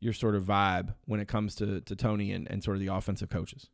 your 0.00 0.12
sort 0.12 0.34
of 0.34 0.44
vibe 0.44 0.94
when 1.06 1.20
it 1.20 1.28
comes 1.28 1.54
to 1.56 1.80
to 1.82 1.96
Tony 1.96 2.32
and, 2.32 2.50
and 2.50 2.64
sort 2.64 2.76
of 2.76 2.80
the 2.80 2.92
offensive 2.92 3.28
coaches? 3.28 3.68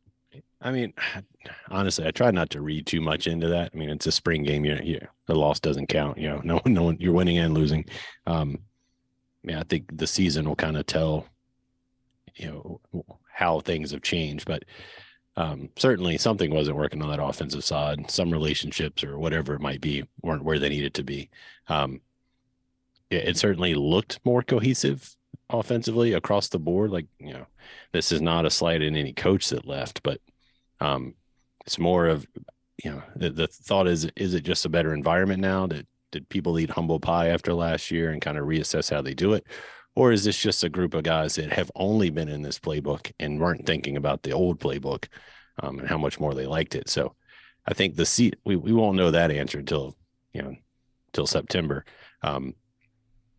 I 0.61 0.71
mean, 0.71 0.93
honestly, 1.69 2.05
I 2.05 2.11
try 2.11 2.31
not 2.31 2.49
to 2.51 2.61
read 2.61 2.85
too 2.85 3.01
much 3.01 3.27
into 3.27 3.47
that. 3.47 3.71
I 3.73 3.77
mean, 3.77 3.89
it's 3.89 4.07
a 4.07 4.11
spring 4.11 4.43
game. 4.43 4.65
You 4.65 4.75
know, 4.75 4.81
you, 4.81 5.07
the 5.27 5.35
loss 5.35 5.59
doesn't 5.59 5.87
count. 5.87 6.17
You 6.17 6.29
know, 6.29 6.41
no, 6.43 6.55
one, 6.57 6.73
no 6.73 6.83
one, 6.83 6.97
you're 6.99 7.13
winning 7.13 7.37
and 7.37 7.53
losing. 7.53 7.85
Um, 8.25 8.59
yeah, 9.43 9.59
I 9.59 9.63
think 9.63 9.97
the 9.97 10.07
season 10.07 10.47
will 10.47 10.55
kind 10.55 10.77
of 10.77 10.85
tell, 10.85 11.25
you 12.37 12.47
know, 12.93 13.05
how 13.31 13.59
things 13.59 13.91
have 13.91 14.01
changed. 14.01 14.45
But 14.45 14.63
um, 15.35 15.69
certainly 15.77 16.17
something 16.17 16.51
wasn't 16.51 16.77
working 16.77 17.01
on 17.01 17.09
that 17.09 17.23
offensive 17.23 17.63
side. 17.63 18.09
Some 18.09 18.31
relationships 18.31 19.03
or 19.03 19.19
whatever 19.19 19.53
it 19.53 19.61
might 19.61 19.81
be 19.81 20.03
weren't 20.21 20.43
where 20.43 20.59
they 20.59 20.69
needed 20.69 20.93
to 20.95 21.03
be. 21.03 21.29
Um, 21.67 22.01
it, 23.09 23.29
it 23.29 23.37
certainly 23.37 23.75
looked 23.75 24.19
more 24.23 24.41
cohesive 24.41 25.15
offensively 25.49 26.13
across 26.13 26.49
the 26.49 26.59
board. 26.59 26.91
Like, 26.91 27.07
you 27.19 27.33
know, 27.33 27.45
this 27.91 28.11
is 28.11 28.21
not 28.21 28.45
a 28.45 28.49
slight 28.49 28.81
in 28.81 28.95
any 28.95 29.13
coach 29.13 29.49
that 29.49 29.67
left, 29.67 30.01
but 30.03 30.19
um, 30.79 31.13
it's 31.65 31.79
more 31.79 32.07
of, 32.07 32.25
you 32.83 32.91
know, 32.91 33.03
the, 33.15 33.29
the 33.29 33.47
thought 33.47 33.87
is, 33.87 34.09
is 34.15 34.33
it 34.33 34.43
just 34.43 34.65
a 34.65 34.69
better 34.69 34.93
environment 34.93 35.41
now? 35.41 35.67
that 35.67 35.87
did 36.11 36.29
people 36.29 36.57
eat 36.57 36.69
humble 36.69 36.99
pie 36.99 37.27
after 37.27 37.53
last 37.53 37.91
year 37.91 38.11
and 38.11 38.21
kind 38.21 38.37
of 38.37 38.45
reassess 38.45 38.89
how 38.89 39.01
they 39.01 39.13
do 39.13 39.33
it? 39.33 39.45
Or 39.97 40.11
is 40.11 40.23
this 40.23 40.39
just 40.39 40.63
a 40.63 40.69
group 40.69 40.93
of 40.93 41.01
guys 41.01 41.33
that 41.35 41.51
have 41.51 41.71
only 41.73 42.11
been 42.11 42.29
in 42.29 42.43
this 42.43 42.59
playbook 42.59 43.11
and 43.19 43.39
weren't 43.39 43.65
thinking 43.65 43.97
about 43.97 44.21
the 44.21 44.31
old 44.31 44.59
playbook 44.59 45.05
um, 45.63 45.79
and 45.79 45.87
how 45.87 45.97
much 45.97 46.19
more 46.19 46.35
they 46.35 46.45
liked 46.45 46.75
it? 46.75 46.87
So 46.87 47.15
I 47.67 47.73
think 47.73 47.95
the 47.95 48.05
seat, 48.05 48.35
we, 48.45 48.55
we 48.55 48.73
won't 48.73 48.95
know 48.95 49.09
that 49.09 49.31
answer 49.31 49.57
until, 49.57 49.95
you 50.33 50.43
know, 50.43 50.55
till 51.13 51.25
September. 51.25 51.83
Um, 52.21 52.53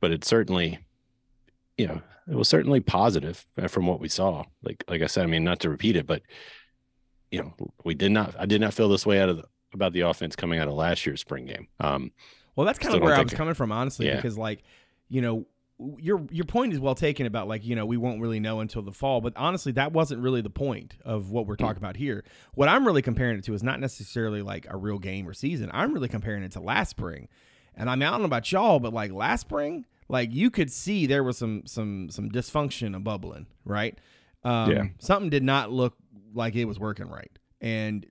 but 0.00 0.10
it's 0.10 0.26
certainly, 0.26 0.80
you 1.76 1.86
know, 1.86 2.02
it 2.28 2.34
was 2.34 2.48
certainly 2.48 2.80
positive 2.80 3.46
uh, 3.56 3.68
from 3.68 3.86
what 3.86 4.00
we 4.00 4.08
saw. 4.08 4.42
Like, 4.64 4.82
like 4.88 5.02
I 5.02 5.06
said, 5.06 5.22
I 5.22 5.26
mean, 5.28 5.44
not 5.44 5.60
to 5.60 5.70
repeat 5.70 5.94
it, 5.94 6.08
but 6.08 6.22
you 7.30 7.40
know, 7.40 7.54
we 7.84 7.94
did 7.94 8.10
not, 8.10 8.34
I 8.36 8.46
did 8.46 8.60
not 8.60 8.74
feel 8.74 8.88
this 8.88 9.06
way 9.06 9.20
out 9.20 9.28
of 9.28 9.36
the, 9.36 9.44
about 9.74 9.92
the 9.92 10.00
offense 10.00 10.34
coming 10.34 10.58
out 10.58 10.66
of 10.66 10.74
last 10.74 11.06
year's 11.06 11.20
spring 11.20 11.46
game. 11.46 11.68
Um, 11.78 12.10
Well, 12.56 12.66
that's 12.66 12.80
kind 12.80 12.96
of 12.96 13.02
where 13.02 13.14
I 13.14 13.22
was 13.22 13.32
coming 13.32 13.54
from, 13.54 13.70
honestly, 13.70 14.06
Yeah. 14.06 14.16
because 14.16 14.36
like, 14.36 14.64
you 15.08 15.20
know, 15.22 15.46
your 15.98 16.26
your 16.30 16.44
point 16.44 16.72
is 16.72 16.80
well 16.80 16.94
taken 16.94 17.24
about 17.26 17.46
like 17.46 17.64
you 17.64 17.76
know 17.76 17.86
we 17.86 17.96
won't 17.96 18.20
really 18.20 18.40
know 18.40 18.60
until 18.60 18.82
the 18.82 18.92
fall, 18.92 19.20
but 19.20 19.32
honestly, 19.36 19.72
that 19.72 19.92
wasn't 19.92 20.20
really 20.20 20.40
the 20.40 20.50
point 20.50 20.96
of 21.04 21.30
what 21.30 21.46
we're 21.46 21.56
talking 21.56 21.78
about 21.78 21.96
here. 21.96 22.24
What 22.54 22.68
I'm 22.68 22.86
really 22.86 23.02
comparing 23.02 23.38
it 23.38 23.44
to 23.44 23.54
is 23.54 23.62
not 23.62 23.78
necessarily 23.78 24.42
like 24.42 24.66
a 24.68 24.76
real 24.76 24.98
game 24.98 25.28
or 25.28 25.32
season. 25.34 25.70
I'm 25.72 25.92
really 25.94 26.08
comparing 26.08 26.42
it 26.42 26.52
to 26.52 26.60
last 26.60 26.90
spring, 26.90 27.28
and 27.74 27.88
I 27.88 27.94
mean 27.94 28.08
I 28.08 28.10
don't 28.10 28.20
know 28.20 28.26
about 28.26 28.50
y'all, 28.50 28.80
but 28.80 28.92
like 28.92 29.12
last 29.12 29.42
spring, 29.42 29.86
like 30.08 30.32
you 30.32 30.50
could 30.50 30.72
see 30.72 31.06
there 31.06 31.22
was 31.22 31.38
some 31.38 31.62
some 31.66 32.10
some 32.10 32.28
dysfunction 32.30 32.96
of 32.96 33.04
bubbling, 33.04 33.46
right? 33.64 33.96
Um, 34.42 34.70
Yeah. 34.72 34.84
something 34.98 35.30
did 35.30 35.42
not 35.44 35.70
look 35.70 35.94
like 36.34 36.56
it 36.56 36.64
was 36.64 36.78
working 36.80 37.08
right, 37.08 37.30
and 37.60 38.04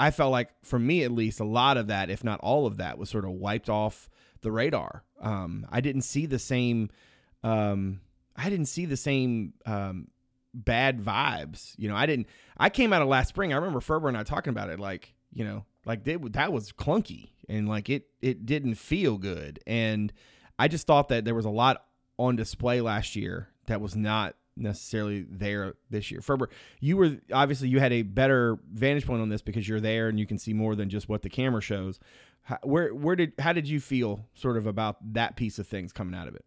I 0.00 0.12
felt 0.12 0.30
like, 0.30 0.50
for 0.62 0.78
me 0.78 1.02
at 1.02 1.10
least, 1.10 1.40
a 1.40 1.44
lot 1.44 1.76
of 1.76 1.88
that, 1.88 2.08
if 2.08 2.22
not 2.22 2.38
all 2.38 2.66
of 2.66 2.76
that, 2.76 2.98
was 2.98 3.10
sort 3.10 3.24
of 3.24 3.32
wiped 3.32 3.68
off 3.68 4.08
the 4.40 4.52
radar. 4.52 5.04
Um, 5.20 5.66
I 5.70 5.80
didn't 5.80 6.02
see 6.02 6.26
the 6.26 6.38
same. 6.38 6.90
Um, 7.42 8.00
I 8.36 8.50
didn't 8.50 8.66
see 8.66 8.86
the 8.86 8.96
same 8.96 9.54
um, 9.66 10.08
bad 10.54 11.00
vibes. 11.00 11.74
You 11.76 11.88
know, 11.88 11.96
I 11.96 12.06
didn't. 12.06 12.28
I 12.56 12.70
came 12.70 12.92
out 12.92 13.02
of 13.02 13.08
last 13.08 13.28
spring. 13.28 13.52
I 13.52 13.56
remember 13.56 13.80
Ferber 13.80 14.08
and 14.08 14.16
I 14.16 14.22
talking 14.22 14.50
about 14.50 14.70
it. 14.70 14.80
Like, 14.80 15.14
you 15.32 15.44
know, 15.44 15.64
like 15.84 16.04
they, 16.04 16.16
that 16.16 16.52
was 16.52 16.72
clunky 16.72 17.30
and 17.48 17.68
like 17.68 17.88
it 17.88 18.08
it 18.20 18.46
didn't 18.46 18.74
feel 18.74 19.18
good. 19.18 19.60
And 19.66 20.12
I 20.58 20.68
just 20.68 20.86
thought 20.86 21.08
that 21.08 21.24
there 21.24 21.34
was 21.34 21.44
a 21.44 21.50
lot 21.50 21.84
on 22.18 22.36
display 22.36 22.80
last 22.80 23.16
year 23.16 23.48
that 23.66 23.80
was 23.80 23.96
not 23.96 24.34
necessarily 24.58 25.24
there 25.28 25.74
this 25.90 26.10
year. 26.10 26.20
Ferber, 26.20 26.50
you 26.80 26.96
were 26.96 27.16
obviously 27.32 27.68
you 27.68 27.80
had 27.80 27.92
a 27.92 28.02
better 28.02 28.58
vantage 28.72 29.06
point 29.06 29.22
on 29.22 29.28
this 29.28 29.42
because 29.42 29.68
you're 29.68 29.80
there 29.80 30.08
and 30.08 30.18
you 30.18 30.26
can 30.26 30.38
see 30.38 30.52
more 30.52 30.74
than 30.74 30.88
just 30.90 31.08
what 31.08 31.22
the 31.22 31.28
camera 31.28 31.60
shows. 31.60 31.98
How, 32.42 32.58
where 32.62 32.94
where 32.94 33.16
did 33.16 33.32
how 33.38 33.52
did 33.52 33.68
you 33.68 33.80
feel 33.80 34.26
sort 34.34 34.56
of 34.56 34.66
about 34.66 34.96
that 35.14 35.36
piece 35.36 35.58
of 35.58 35.66
things 35.66 35.92
coming 35.92 36.14
out 36.14 36.28
of 36.28 36.34
it? 36.34 36.44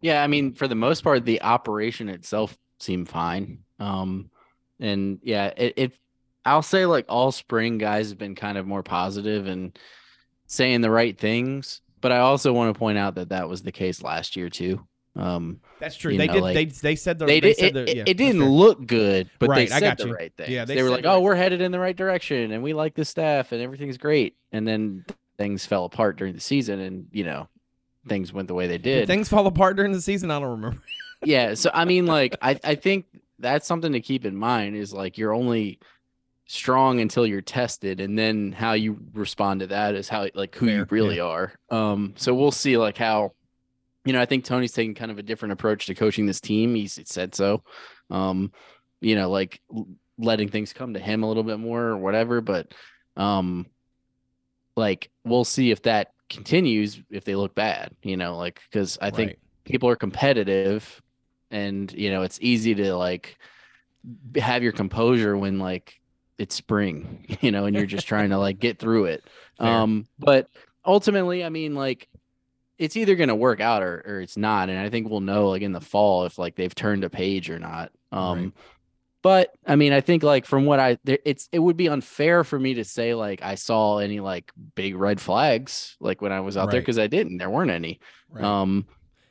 Yeah, 0.00 0.22
I 0.22 0.26
mean, 0.26 0.54
for 0.54 0.68
the 0.68 0.74
most 0.74 1.02
part, 1.02 1.24
the 1.24 1.42
operation 1.42 2.08
itself 2.08 2.56
seemed 2.78 3.08
fine. 3.08 3.64
Um, 3.80 4.30
and 4.80 5.18
yeah, 5.22 5.52
it, 5.56 5.74
it 5.76 5.92
I'll 6.44 6.62
say 6.62 6.86
like 6.86 7.06
all 7.08 7.32
spring 7.32 7.78
guys 7.78 8.08
have 8.10 8.18
been 8.18 8.34
kind 8.34 8.58
of 8.58 8.66
more 8.66 8.82
positive 8.82 9.46
and 9.46 9.78
saying 10.46 10.80
the 10.80 10.90
right 10.90 11.18
things. 11.18 11.80
But 12.00 12.12
I 12.12 12.18
also 12.18 12.52
want 12.52 12.72
to 12.72 12.78
point 12.78 12.96
out 12.96 13.16
that 13.16 13.30
that 13.30 13.48
was 13.48 13.62
the 13.62 13.72
case 13.72 14.02
last 14.02 14.36
year 14.36 14.48
too. 14.48 14.86
Um, 15.18 15.60
That's 15.80 15.96
true. 15.96 16.16
They 16.16 16.26
know, 16.28 16.34
did. 16.34 16.42
like, 16.42 16.54
they 16.54 16.64
they 16.66 16.96
said 16.96 17.18
the. 17.18 17.26
they, 17.26 17.40
They, 17.40 17.48
did. 17.48 17.56
said 17.58 17.76
It, 17.76 17.86
the, 17.86 17.96
yeah, 17.96 18.04
it 18.06 18.14
didn't 18.16 18.40
fair. 18.40 18.48
look 18.50 18.86
good, 18.86 19.28
but 19.38 19.48
Right, 19.48 19.68
they 19.68 19.74
I 19.74 19.78
said 19.80 19.86
got 19.88 19.98
the 19.98 20.06
you. 20.08 20.14
right 20.14 20.32
things. 20.36 20.48
Yeah, 20.50 20.64
they 20.64 20.76
they, 20.76 20.82
were 20.82 20.90
like, 20.90 21.04
"Oh, 21.04 21.14
right 21.14 21.22
we're 21.22 21.34
headed 21.34 21.60
in 21.60 21.72
the 21.72 21.78
right 21.80 21.96
direction, 21.96 22.52
and 22.52 22.62
we 22.62 22.72
like 22.72 22.94
the 22.94 23.04
staff, 23.04 23.52
and 23.52 23.60
everything's 23.60 23.98
great." 23.98 24.36
And 24.52 24.66
then 24.66 25.04
things 25.36 25.66
fell 25.66 25.84
apart 25.84 26.16
during 26.16 26.34
the 26.34 26.40
season, 26.40 26.80
and 26.80 27.08
you 27.12 27.24
know, 27.24 27.48
things 28.08 28.32
went 28.32 28.48
the 28.48 28.54
way 28.54 28.66
they 28.68 28.78
Did 28.78 29.00
did. 29.00 29.06
things 29.08 29.28
fall 29.28 29.46
apart 29.46 29.76
during 29.76 29.92
the 29.92 30.00
season? 30.00 30.30
I 30.30 30.38
don't 30.40 30.50
remember. 30.50 30.78
yeah 31.24 31.52
so 31.54 31.68
i 31.74 31.84
mean 31.84 32.06
like 32.06 32.36
i 32.42 32.56
i 32.62 32.76
think 32.76 33.04
that's 33.40 33.66
something 33.66 33.90
to 33.90 34.00
keep 34.00 34.24
in 34.24 34.36
mind 34.36 34.76
is 34.76 34.92
like 34.92 35.18
you're 35.18 35.34
only 35.34 35.80
strong 36.46 37.00
until 37.00 37.26
you're 37.26 37.40
tested, 37.42 38.00
and 38.00 38.18
then 38.18 38.52
how 38.52 38.72
you 38.72 38.98
respond 39.12 39.60
to 39.60 39.66
that 39.66 39.94
is 39.94 40.08
how 40.08 40.28
like 40.34 40.54
who 40.54 40.66
you 40.66 40.76
Fair, 40.84 40.86
really 40.90 41.20
are. 41.20 41.52
Um, 41.70 42.14
so 42.16 42.34
we'll 42.34 42.50
see 42.52 42.76
like 42.78 42.96
how, 42.96 43.32
you 44.08 44.14
know, 44.14 44.22
I 44.22 44.24
think 44.24 44.46
Tony's 44.46 44.72
taking 44.72 44.94
kind 44.94 45.10
of 45.10 45.18
a 45.18 45.22
different 45.22 45.52
approach 45.52 45.84
to 45.84 45.94
coaching 45.94 46.24
this 46.24 46.40
team. 46.40 46.74
He's 46.74 46.98
said 47.04 47.34
so. 47.34 47.62
Um, 48.10 48.52
you 49.02 49.14
know, 49.14 49.28
like 49.28 49.60
letting 50.16 50.48
things 50.48 50.72
come 50.72 50.94
to 50.94 50.98
him 50.98 51.22
a 51.22 51.28
little 51.28 51.42
bit 51.42 51.58
more 51.58 51.82
or 51.82 51.98
whatever. 51.98 52.40
But 52.40 52.72
um, 53.18 53.66
like 54.76 55.10
we'll 55.24 55.44
see 55.44 55.72
if 55.72 55.82
that 55.82 56.14
continues 56.30 57.02
if 57.10 57.24
they 57.24 57.34
look 57.34 57.54
bad. 57.54 57.94
You 58.02 58.16
know, 58.16 58.38
like 58.38 58.62
because 58.70 58.96
I 59.02 59.10
think 59.10 59.36
people 59.64 59.90
are 59.90 59.96
competitive 59.96 61.02
and 61.50 61.92
you 61.92 62.10
know 62.10 62.22
it's 62.22 62.38
easy 62.40 62.74
to 62.76 62.94
like 62.96 63.36
have 64.36 64.62
your 64.62 64.72
composure 64.72 65.36
when 65.36 65.58
like 65.58 66.00
it's 66.38 66.54
spring 66.54 67.26
you 67.42 67.50
know 67.50 67.66
and 67.66 67.76
you're 67.76 67.84
just 67.84 68.06
trying 68.06 68.30
to 68.30 68.38
like 68.38 68.58
get 68.58 68.78
through 68.78 69.06
it 69.06 69.24
Fair. 69.58 69.66
um 69.66 70.06
but 70.18 70.48
ultimately 70.84 71.42
i 71.42 71.48
mean 71.48 71.74
like 71.74 72.08
it's 72.78 72.96
either 72.96 73.16
going 73.16 73.28
to 73.28 73.34
work 73.34 73.60
out 73.60 73.82
or, 73.82 74.02
or 74.06 74.20
it's 74.20 74.36
not 74.36 74.68
and 74.68 74.78
i 74.78 74.88
think 74.88 75.08
we'll 75.08 75.20
know 75.20 75.48
like 75.48 75.62
in 75.62 75.72
the 75.72 75.80
fall 75.80 76.24
if 76.24 76.38
like 76.38 76.54
they've 76.56 76.74
turned 76.74 77.04
a 77.04 77.10
page 77.10 77.50
or 77.50 77.58
not 77.58 77.90
um 78.12 78.38
Right. 78.44 78.52
but 79.22 79.54
i 79.66 79.76
mean 79.76 79.92
i 79.92 80.00
think 80.00 80.22
like 80.22 80.46
from 80.46 80.64
what 80.64 80.80
i 80.80 80.98
there, 81.04 81.18
it's 81.24 81.48
it 81.52 81.58
would 81.58 81.76
be 81.76 81.88
unfair 81.88 82.44
for 82.44 82.58
me 82.58 82.74
to 82.74 82.84
say 82.84 83.14
like 83.14 83.42
i 83.42 83.54
saw 83.56 83.98
any 83.98 84.20
like 84.20 84.52
big 84.74 84.94
red 84.94 85.20
flags 85.20 85.96
like 86.00 86.22
when 86.22 86.32
i 86.32 86.40
was 86.40 86.56
out 86.56 86.70
there 86.70 86.80
because 86.80 86.98
i 86.98 87.06
didn't 87.06 87.38
there 87.38 87.50
weren't 87.50 87.70
any 87.70 88.00
Right. 88.30 88.44
um, 88.44 88.86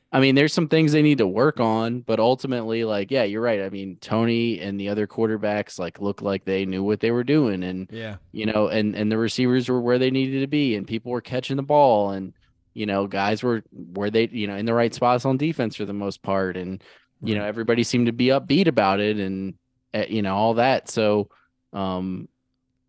I 0.09 0.21
mean, 0.21 0.35
there's 0.35 0.53
some 0.53 0.69
things 0.69 0.93
they 0.93 1.01
need 1.01 1.17
to 1.17 1.27
work 1.27 1.59
on, 1.59 1.99
but 1.99 2.17
ultimately, 2.19 2.85
like, 2.85 3.11
yeah, 3.11 3.23
you're 3.23 3.41
right. 3.41 3.61
I 3.61 3.69
mean, 3.69 3.97
Tony 3.99 4.59
and 4.61 4.79
the 4.79 4.87
other 4.87 5.05
quarterbacks 5.05 5.77
like 5.77 5.99
look 5.99 6.21
like 6.21 6.45
they 6.45 6.65
knew 6.65 6.81
what 6.81 7.01
they 7.01 7.11
were 7.11 7.25
doing, 7.25 7.61
and 7.61 7.89
yeah. 7.91 8.15
you 8.31 8.45
know, 8.45 8.69
and 8.69 8.95
and 8.95 9.11
the 9.11 9.17
receivers 9.17 9.67
were 9.67 9.81
where 9.81 9.99
they 9.99 10.09
needed 10.09 10.39
to 10.39 10.47
be, 10.47 10.75
and 10.77 10.87
people 10.87 11.11
were 11.11 11.19
catching 11.21 11.57
the 11.57 11.61
ball, 11.61 12.11
and 12.11 12.31
you 12.77 12.85
know, 12.85 13.07
guys 13.07 13.41
were 13.41 13.63
where 13.71 14.11
they, 14.11 14.27
you 14.31 14.45
know, 14.45 14.55
in 14.55 14.65
the 14.67 14.73
right 14.73 14.93
spots 14.93 15.25
on 15.25 15.35
defense 15.37 15.75
for 15.75 15.85
the 15.85 15.93
most 15.93 16.21
part, 16.21 16.55
and 16.55 16.83
you 17.23 17.33
know, 17.35 17.43
everybody 17.43 17.81
seemed 17.83 18.05
to 18.05 18.11
be 18.13 18.27
upbeat 18.27 18.67
about 18.67 18.99
it, 18.99 19.17
and 19.17 19.55
uh, 19.95 20.03
you 20.07 20.21
know, 20.21 20.35
all 20.35 20.53
that. 20.53 20.87
So, 20.87 21.29
um, 21.73 22.27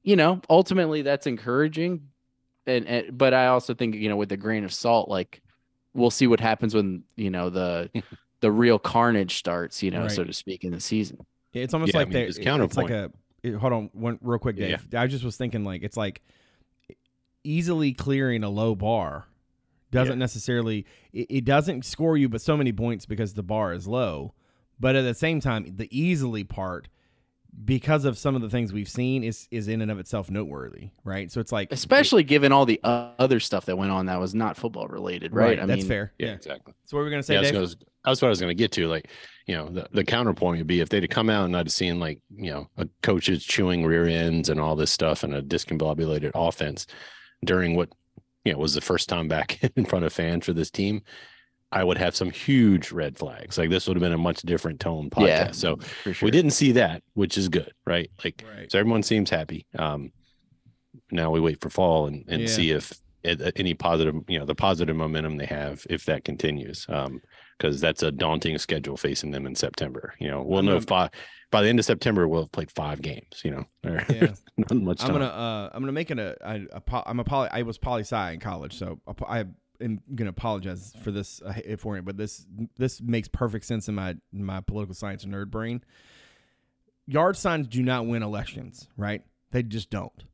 you 0.02 0.14
know, 0.16 0.40
ultimately, 0.50 1.00
that's 1.00 1.26
encouraging, 1.26 2.08
and, 2.66 2.86
and 2.86 3.16
but 3.16 3.32
I 3.32 3.46
also 3.46 3.72
think 3.72 3.94
you 3.94 4.10
know, 4.10 4.16
with 4.16 4.30
a 4.32 4.36
grain 4.36 4.64
of 4.64 4.72
salt, 4.74 5.08
like 5.08 5.40
we'll 5.94 6.10
see 6.10 6.26
what 6.26 6.38
happens 6.40 6.74
when 6.74 7.02
you 7.16 7.30
know 7.30 7.48
the 7.48 7.90
the 8.40 8.52
real 8.52 8.78
carnage 8.78 9.36
starts, 9.38 9.82
you 9.82 9.90
know, 9.90 10.02
Right. 10.02 10.10
so 10.10 10.22
to 10.24 10.32
speak, 10.34 10.64
in 10.64 10.70
the 10.72 10.80
season. 10.80 11.18
It's 11.54 11.72
almost 11.72 11.94
Yeah, 11.94 12.00
I 12.00 12.02
like 12.02 12.08
mean, 12.08 12.12
they 12.12 12.26
his 12.26 12.36
It's 12.36 12.44
like 12.46 12.46
counterpoint. 12.46 12.90
a. 12.92 13.10
it- 13.42 13.54
hold 13.54 13.72
on, 13.72 13.90
one 13.94 14.18
real 14.20 14.38
quick, 14.38 14.56
Yeah, 14.58 14.76
Dave. 14.76 14.94
I 14.94 15.06
just 15.06 15.24
was 15.24 15.36
thinking 15.38 15.64
like 15.64 15.82
it's 15.82 15.96
like 15.96 16.20
easily 17.44 17.92
clearing 17.94 18.44
a 18.44 18.50
low 18.50 18.74
bar 18.74 19.26
doesn't 19.90 20.14
Yeah. 20.14 20.18
necessarily 20.18 20.86
it, 21.12 21.26
it 21.30 21.44
doesn't 21.44 21.84
score 21.84 22.16
you 22.16 22.28
but 22.28 22.40
so 22.40 22.56
many 22.56 22.72
points 22.72 23.06
because 23.06 23.34
the 23.34 23.42
bar 23.42 23.72
is 23.72 23.86
low. 23.86 24.34
But 24.80 24.94
at 24.96 25.02
the 25.02 25.14
same 25.14 25.40
time, 25.40 25.74
the 25.76 25.88
easily 25.90 26.44
part 26.44 26.88
because 27.64 28.04
of 28.04 28.18
some 28.18 28.36
of 28.36 28.42
the 28.42 28.50
things 28.50 28.72
we've 28.72 28.88
seen 28.88 29.24
is 29.24 29.48
is 29.50 29.68
in 29.68 29.80
and 29.80 29.90
of 29.90 29.98
itself 29.98 30.30
noteworthy, 30.30 30.90
right? 31.02 31.32
So 31.32 31.40
it's 31.40 31.50
like 31.50 31.72
Especially 31.72 32.22
given 32.22 32.52
all 32.52 32.66
the 32.66 32.78
other 32.84 33.40
stuff 33.40 33.64
that 33.66 33.76
went 33.76 33.90
on 33.90 34.06
that 34.06 34.20
was 34.20 34.34
not 34.34 34.56
football 34.56 34.86
related, 34.86 35.34
right? 35.34 35.58
I 35.58 35.66
that's 35.66 35.80
mean, 35.80 35.88
fair. 35.88 36.12
Yeah, 36.18 36.26
Yeah. 36.28 36.32
exactly. 36.34 36.74
So 36.84 36.96
what 36.96 37.00
were 37.00 37.04
we 37.06 37.10
gonna 37.10 37.22
say, 37.22 37.34
yeah, 37.34 37.40
that's, 37.40 37.52
what 37.52 37.58
I 37.58 37.62
was, 37.62 37.76
that's 38.04 38.22
what 38.22 38.28
I 38.28 38.30
was 38.30 38.40
going 38.40 38.50
to 38.50 38.54
get 38.54 38.70
to. 38.72 38.86
Like, 38.86 39.08
you 39.46 39.56
know, 39.56 39.68
the, 39.70 39.88
the 39.92 40.04
counterpoint 40.04 40.58
would 40.58 40.66
be 40.66 40.80
if 40.80 40.88
they'd 40.90 41.02
have 41.02 41.10
come 41.10 41.30
out 41.30 41.46
and 41.46 41.56
I'd 41.56 41.66
have 41.66 41.72
seen 41.72 41.98
like, 41.98 42.20
you 42.36 42.50
know, 42.50 42.68
a 42.76 42.86
coaches 43.02 43.44
chewing 43.44 43.84
rear 43.84 44.06
ends 44.06 44.50
and 44.50 44.60
all 44.60 44.76
this 44.76 44.90
stuff 44.90 45.24
and 45.24 45.34
a 45.34 45.42
discombobulated 45.42 46.30
offense 46.34 46.86
during 47.44 47.74
what, 47.74 47.88
you 48.44 48.52
know, 48.52 48.58
was 48.58 48.74
the 48.74 48.80
first 48.80 49.08
time 49.08 49.28
back 49.28 49.58
in 49.76 49.84
front 49.84 50.04
of 50.04 50.12
fans 50.12 50.46
for 50.46 50.52
this 50.52 50.70
team, 50.70 51.02
I 51.70 51.84
would 51.84 51.98
have 51.98 52.16
some 52.16 52.30
huge 52.30 52.92
red 52.92 53.18
flags. 53.18 53.58
Like 53.58 53.68
this 53.70 53.86
would 53.86 53.96
have 53.96 54.02
been 54.02 54.12
a 54.14 54.18
much 54.18 54.40
different 54.42 54.80
tone 54.80 55.10
podcast. 55.10 55.26
Yeah, 55.26 55.50
So 55.52 55.78
sure. 56.04 56.14
we 56.22 56.30
didn't 56.30 56.52
see 56.52 56.72
that, 56.72 57.02
which 57.14 57.36
is 57.36 57.48
good, 57.48 57.72
right? 57.86 58.10
Like, 58.24 58.42
Right. 58.56 58.70
so 58.72 58.78
everyone 58.78 59.02
seems 59.02 59.28
happy. 59.28 59.66
Um, 59.78 60.12
now 61.10 61.30
we 61.30 61.40
wait 61.40 61.60
for 61.60 61.68
fall 61.70 62.06
and, 62.06 62.24
and 62.28 62.42
Yeah. 62.42 62.48
see 62.48 62.70
if 62.70 62.92
it, 63.22 63.52
any 63.56 63.74
positive, 63.74 64.14
you 64.28 64.38
know, 64.38 64.46
the 64.46 64.54
positive 64.54 64.96
momentum 64.96 65.36
they 65.36 65.46
have, 65.46 65.84
if 65.90 66.04
that 66.06 66.24
continues. 66.24 66.86
Um, 66.88 67.20
because 67.58 67.80
that's 67.80 68.04
a 68.04 68.12
daunting 68.12 68.56
schedule 68.58 68.96
facing 68.96 69.32
them 69.32 69.44
in 69.44 69.52
September. 69.56 70.14
You 70.20 70.28
know, 70.30 70.42
we'll 70.42 70.60
I'm 70.60 70.66
know 70.66 70.72
gonna- 70.74 70.86
five 70.86 71.10
by 71.50 71.62
the 71.62 71.68
end 71.68 71.78
of 71.78 71.84
September. 71.84 72.26
We'll 72.28 72.42
have 72.42 72.52
played 72.52 72.70
five 72.70 73.00
games. 73.02 73.42
You 73.44 73.50
know, 73.52 73.64
Yeah. 73.84 74.34
not 74.56 74.70
much 74.72 74.98
time. 75.00 75.08
I'm 75.10 75.12
gonna 75.14 75.26
uh 75.26 75.70
I'm 75.72 75.82
gonna 75.82 75.92
make 75.92 76.10
an 76.10 76.18
a, 76.18 76.34
a, 76.40 76.60
a 76.72 76.80
po- 76.80 77.02
I'm 77.06 77.20
a 77.20 77.24
poly 77.24 77.48
I 77.52 77.62
was 77.62 77.78
poli 77.78 78.02
sci 78.02 78.32
in 78.32 78.40
college, 78.40 78.76
so 78.76 79.00
I 79.26 79.44
am 79.80 80.00
gonna 80.14 80.30
apologize 80.30 80.94
for 81.02 81.10
this 81.10 81.40
uh, 81.42 81.54
if 81.64 81.80
for 81.80 81.96
it, 81.96 82.04
but 82.04 82.16
this 82.16 82.46
this 82.76 83.00
makes 83.00 83.28
perfect 83.28 83.64
sense 83.64 83.88
in 83.88 83.94
my 83.94 84.10
in 84.32 84.44
my 84.44 84.60
political 84.60 84.94
science 84.94 85.24
nerd 85.24 85.50
brain. 85.50 85.82
Yard 87.06 87.36
signs 87.36 87.66
do 87.68 87.82
not 87.82 88.06
win 88.06 88.22
elections, 88.22 88.86
right? 88.96 89.22
They 89.50 89.62
just 89.62 89.88
don't. 89.90 90.24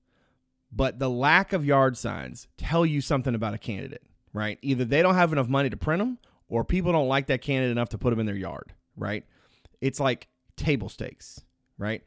But 0.72 0.98
the 0.98 1.08
lack 1.08 1.52
of 1.52 1.64
yard 1.64 1.96
signs 1.96 2.48
tell 2.56 2.84
you 2.84 3.00
something 3.00 3.32
about 3.36 3.54
a 3.54 3.58
candidate, 3.58 4.02
right? 4.32 4.58
Either 4.60 4.84
they 4.84 5.00
don't 5.02 5.14
have 5.14 5.32
enough 5.32 5.46
money 5.48 5.70
to 5.70 5.76
print 5.76 6.00
them, 6.00 6.18
or 6.48 6.64
people 6.64 6.90
don't 6.90 7.06
like 7.06 7.28
that 7.28 7.42
candidate 7.42 7.70
enough 7.70 7.90
to 7.90 7.98
put 7.98 8.10
them 8.10 8.18
in 8.18 8.26
their 8.26 8.34
yard, 8.34 8.74
right? 8.96 9.24
It's 9.80 10.00
like 10.00 10.26
table 10.56 10.88
stakes, 10.88 11.42
right? 11.78 12.02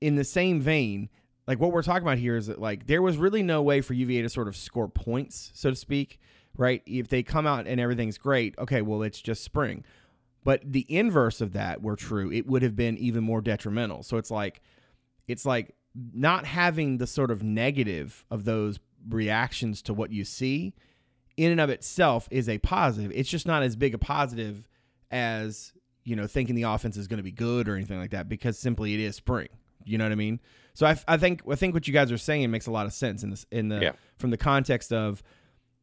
In 0.00 0.16
the 0.16 0.24
same 0.24 0.60
vein, 0.60 1.08
like 1.46 1.60
what 1.60 1.72
we're 1.72 1.82
talking 1.82 2.02
about 2.02 2.18
here 2.18 2.36
is 2.36 2.46
that 2.48 2.60
like 2.60 2.86
there 2.86 3.02
was 3.02 3.16
really 3.16 3.42
no 3.42 3.62
way 3.62 3.80
for 3.80 3.94
UVA 3.94 4.22
to 4.22 4.28
sort 4.28 4.48
of 4.48 4.56
score 4.56 4.88
points, 4.88 5.50
so 5.54 5.70
to 5.70 5.76
speak, 5.76 6.18
right? 6.56 6.82
If 6.86 7.08
they 7.08 7.22
come 7.22 7.46
out 7.46 7.66
and 7.66 7.80
everything's 7.80 8.18
great, 8.18 8.54
okay, 8.58 8.82
well 8.82 9.02
it's 9.02 9.20
just 9.20 9.42
spring. 9.42 9.84
But 10.44 10.60
the 10.64 10.86
inverse 10.88 11.40
of 11.40 11.52
that 11.54 11.82
were 11.82 11.96
true, 11.96 12.30
it 12.30 12.46
would 12.46 12.62
have 12.62 12.76
been 12.76 12.96
even 12.98 13.24
more 13.24 13.40
detrimental. 13.40 14.02
So 14.02 14.16
it's 14.16 14.30
like 14.30 14.60
it's 15.26 15.44
like 15.44 15.74
not 16.12 16.46
having 16.46 16.98
the 16.98 17.06
sort 17.06 17.30
of 17.30 17.42
negative 17.42 18.24
of 18.30 18.44
those 18.44 18.78
reactions 19.08 19.82
to 19.82 19.94
what 19.94 20.12
you 20.12 20.24
see 20.24 20.74
in 21.36 21.50
and 21.50 21.60
of 21.60 21.70
itself 21.70 22.28
is 22.30 22.48
a 22.48 22.58
positive. 22.58 23.12
It's 23.14 23.28
just 23.28 23.46
not 23.46 23.62
as 23.62 23.76
big 23.76 23.94
a 23.94 23.98
positive 23.98 24.68
as, 25.10 25.72
you 26.06 26.16
know, 26.16 26.26
thinking 26.26 26.54
the 26.54 26.62
offense 26.62 26.96
is 26.96 27.06
going 27.08 27.18
to 27.18 27.22
be 27.24 27.32
good 27.32 27.68
or 27.68 27.74
anything 27.76 27.98
like 27.98 28.12
that 28.12 28.28
because 28.28 28.58
simply 28.58 28.94
it 28.94 29.00
is 29.00 29.16
spring. 29.16 29.48
You 29.84 29.98
know 29.98 30.04
what 30.04 30.12
I 30.12 30.16
mean? 30.16 30.40
So 30.72 30.86
I, 30.86 30.96
I 31.06 31.16
think 31.16 31.42
I 31.50 31.54
think 31.56 31.74
what 31.74 31.86
you 31.86 31.92
guys 31.92 32.10
are 32.10 32.18
saying 32.18 32.50
makes 32.50 32.66
a 32.66 32.70
lot 32.70 32.86
of 32.86 32.92
sense 32.92 33.22
in 33.22 33.30
this 33.30 33.44
in 33.50 33.68
the 33.68 33.80
Yeah. 33.82 33.92
from 34.18 34.30
the 34.30 34.36
context 34.36 34.92
of 34.92 35.22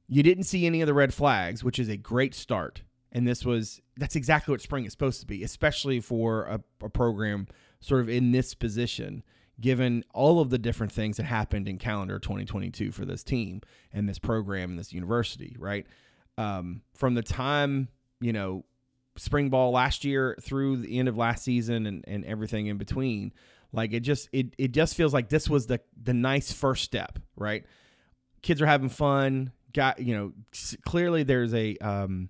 you 0.08 0.24
didn't 0.24 0.46
see 0.46 0.66
any 0.66 0.82
of 0.82 0.88
the 0.88 0.94
red 0.94 1.14
flags, 1.14 1.64
which 1.64 1.78
is 1.78 1.90
a 1.90 1.98
great 1.98 2.34
start. 2.34 2.82
And 3.12 3.28
this 3.28 3.46
was 3.46 3.80
that's 3.98 4.16
exactly 4.16 4.52
what 4.54 4.62
spring 4.62 4.86
is 4.86 4.92
supposed 4.92 5.20
to 5.22 5.28
be, 5.28 5.44
especially 5.44 6.00
for 6.00 6.46
a, 6.46 6.60
a 6.84 6.90
program 6.90 7.48
sort 7.80 8.02
of 8.02 8.10
in 8.10 8.32
this 8.32 8.54
position, 8.54 9.24
given 9.60 10.04
all 10.14 10.40
of 10.40 10.50
the 10.50 10.58
different 10.58 10.92
things 10.92 11.18
that 11.18 11.24
happened 11.26 11.68
in 11.68 11.78
calendar 11.78 12.18
2022 12.18 12.92
for 12.92 13.06
this 13.06 13.24
team 13.24 13.62
and 13.92 14.08
this 14.10 14.20
program 14.20 14.72
and 14.72 14.80
this 14.80 14.94
university, 14.94 15.56
right? 15.60 15.86
Um, 16.38 16.82
from 16.96 17.14
the 17.14 17.22
time, 17.24 17.90
you 18.20 18.34
know, 18.34 18.66
spring 19.18 19.50
ball 19.50 19.72
last 19.72 20.04
year 20.04 20.36
through 20.42 20.78
the 20.78 20.98
end 21.00 21.08
of 21.08 21.18
last 21.18 21.44
season 21.44 21.86
and, 21.86 22.04
and 22.08 22.26
everything 22.26 22.68
in 22.68 22.78
between, 22.78 23.32
like 23.72 23.94
it 23.94 24.02
just 24.02 24.30
it 24.32 24.54
it 24.58 24.72
just 24.72 24.96
feels 24.96 25.14
like 25.14 25.30
this 25.30 25.50
was 25.50 25.68
the 25.68 25.80
the 26.02 26.14
nice 26.14 26.52
first 26.52 26.84
step, 26.84 27.20
right? 27.36 27.66
Kids 28.42 28.62
are 28.62 28.66
having 28.68 28.90
fun. 28.90 29.52
Got 29.74 30.00
you 30.00 30.16
know, 30.16 30.34
clearly 30.86 31.24
there's 31.24 31.54
a 31.54 31.76
um, 31.78 32.30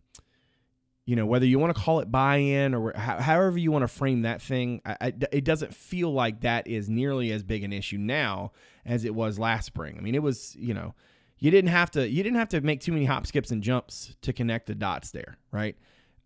you 1.06 1.16
know 1.18 1.26
whether 1.26 1.46
you 1.46 1.60
want 1.60 1.76
to 1.76 1.82
call 1.82 2.00
it 2.00 2.10
buy-in 2.10 2.74
or 2.74 2.94
ho- 2.96 3.20
however 3.20 3.58
you 3.58 3.72
want 3.72 3.84
to 3.84 3.88
frame 3.90 4.22
that 4.22 4.42
thing 4.42 4.82
I, 4.86 4.96
I- 5.02 5.14
it 5.34 5.44
doesn't 5.44 5.74
feel 5.74 6.14
like 6.14 6.42
that 6.42 6.68
is 6.68 6.90
nearly 6.90 7.32
as 7.34 7.44
big 7.44 7.64
an 7.64 7.74
issue 7.74 7.98
now 7.98 8.54
as 8.86 9.04
it 9.04 9.14
was 9.14 9.38
last 9.38 9.66
spring 9.66 9.98
i 9.98 10.02
mean 10.02 10.16
it 10.16 10.24
was 10.24 10.56
you 10.58 10.74
know 10.74 10.94
you 11.40 11.52
didn't 11.52 11.72
have 11.72 11.92
to 11.92 12.08
you 12.10 12.24
didn't 12.24 12.38
have 12.40 12.48
to 12.50 12.62
make 12.62 12.80
too 12.80 12.94
many 12.94 13.04
hop 13.04 13.28
skips 13.28 13.52
and 13.52 13.62
jumps 13.62 14.16
to 14.22 14.32
connect 14.32 14.68
the 14.68 14.76
dots 14.76 15.12
there 15.12 15.38
right 15.52 15.76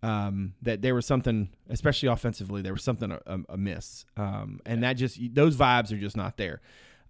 um, 0.04 0.54
that 0.62 0.82
there 0.82 0.94
was 0.96 1.06
something 1.06 1.50
especially 1.70 2.08
offensively 2.10 2.62
there 2.62 2.74
was 2.74 2.84
something 2.84 3.12
a- 3.12 3.22
a- 3.26 3.44
amiss. 3.50 4.06
Um, 4.16 4.60
and 4.66 4.84
that 4.84 4.94
just 4.94 5.20
those 5.34 5.56
vibes 5.58 5.92
are 5.92 5.98
just 5.98 6.16
not 6.18 6.38
there. 6.38 6.62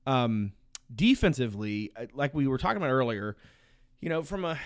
Um, 0.06 0.54
defensively 0.94 1.92
uh, 1.98 2.06
like 2.14 2.34
we 2.34 2.48
were 2.48 2.58
talking 2.58 2.78
about 2.78 2.90
earlier 2.90 3.36
you 4.00 4.08
know 4.08 4.24
from 4.24 4.46
a 4.46 4.58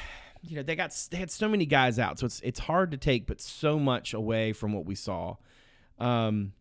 you 0.44 0.56
know 0.56 0.62
they 0.62 0.76
got 0.76 0.96
they 1.10 1.18
had 1.18 1.32
so 1.32 1.48
many 1.50 1.66
guys 1.66 1.98
out 1.98 2.20
so 2.20 2.26
it's 2.28 2.40
it's 2.42 2.60
hard 2.60 2.92
to 2.92 2.98
take 2.98 3.26
but 3.26 3.42
so 3.42 3.80
much 3.80 4.14
away 4.14 4.54
from 4.54 4.72
what 4.74 4.86
we 4.86 4.94
saw. 4.96 5.36
Um 6.00 6.54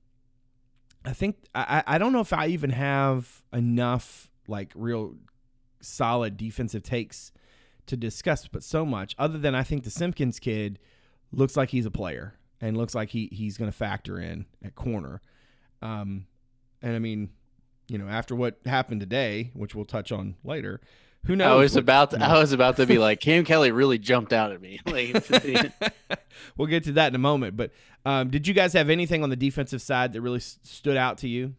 i 1.05 1.13
think 1.15 1.37
i 1.55 1.83
i 1.87 1.97
don't 1.97 2.13
know 2.13 2.21
if 2.21 2.33
i 2.33 2.47
even 2.47 2.69
have 2.71 3.43
enough 3.55 4.31
like 4.49 4.71
real 4.75 5.15
solid 5.81 6.37
defensive 6.37 6.83
takes 6.83 7.33
to 7.87 7.97
discuss 7.97 8.47
but 8.49 8.63
so 8.63 8.85
much 8.85 9.15
other 9.19 9.39
than 9.39 9.55
i 9.55 9.63
think 9.63 9.85
the 9.85 9.91
simpkins 9.91 10.39
kid 10.39 10.79
looks 11.33 11.57
like 11.57 11.71
he's 11.71 11.87
a 11.87 11.91
player 11.91 12.35
and 12.61 12.77
looks 12.77 12.95
like 12.95 13.09
he 13.11 13.29
he's 13.33 13.57
going 13.57 13.71
to 13.71 13.77
factor 13.77 14.19
in 14.21 14.47
at 14.65 14.75
corner 14.75 15.21
um 15.83 16.27
and 16.83 16.95
i 16.95 16.99
mean 16.99 17.31
you 17.89 17.99
know, 17.99 18.07
after 18.07 18.37
what 18.37 18.61
happened 18.67 19.01
today, 19.01 19.51
which 19.53 19.75
we'll 19.75 19.85
touch 19.85 20.13
on 20.13 20.37
later, 20.45 20.81
who 21.27 21.35
knows? 21.35 21.51
I 21.51 21.55
was 21.57 21.75
what- 21.75 21.81
about 21.81 22.11
to, 22.13 22.17
you 22.19 22.21
know. 22.21 22.27
I 22.27 22.39
was 22.39 22.53
about 22.53 22.77
to 22.77 22.87
be 22.87 22.99
like 23.07 23.19
Cam 23.19 23.45
Kelly 23.45 23.73
really 23.73 23.99
jumped 23.99 24.33
out 24.33 24.53
at 24.53 24.61
me. 24.61 24.79
Like, 24.87 25.13
we'll 26.57 26.69
get 26.69 26.85
to 26.85 26.93
that 26.93 27.09
in 27.09 27.17
a 27.17 27.19
moment. 27.19 27.57
But 27.57 27.73
um, 28.07 28.31
did 28.31 28.47
you 28.47 28.55
guys 28.55 28.75
have 28.75 28.91
anything 28.91 29.25
on 29.25 29.31
the 29.31 29.35
defensive 29.35 29.83
side 29.83 30.13
that 30.13 30.21
really 30.21 30.37
s- 30.37 30.61
stood 30.63 30.97
out 30.97 31.19
to 31.19 31.29
you? 31.29 31.55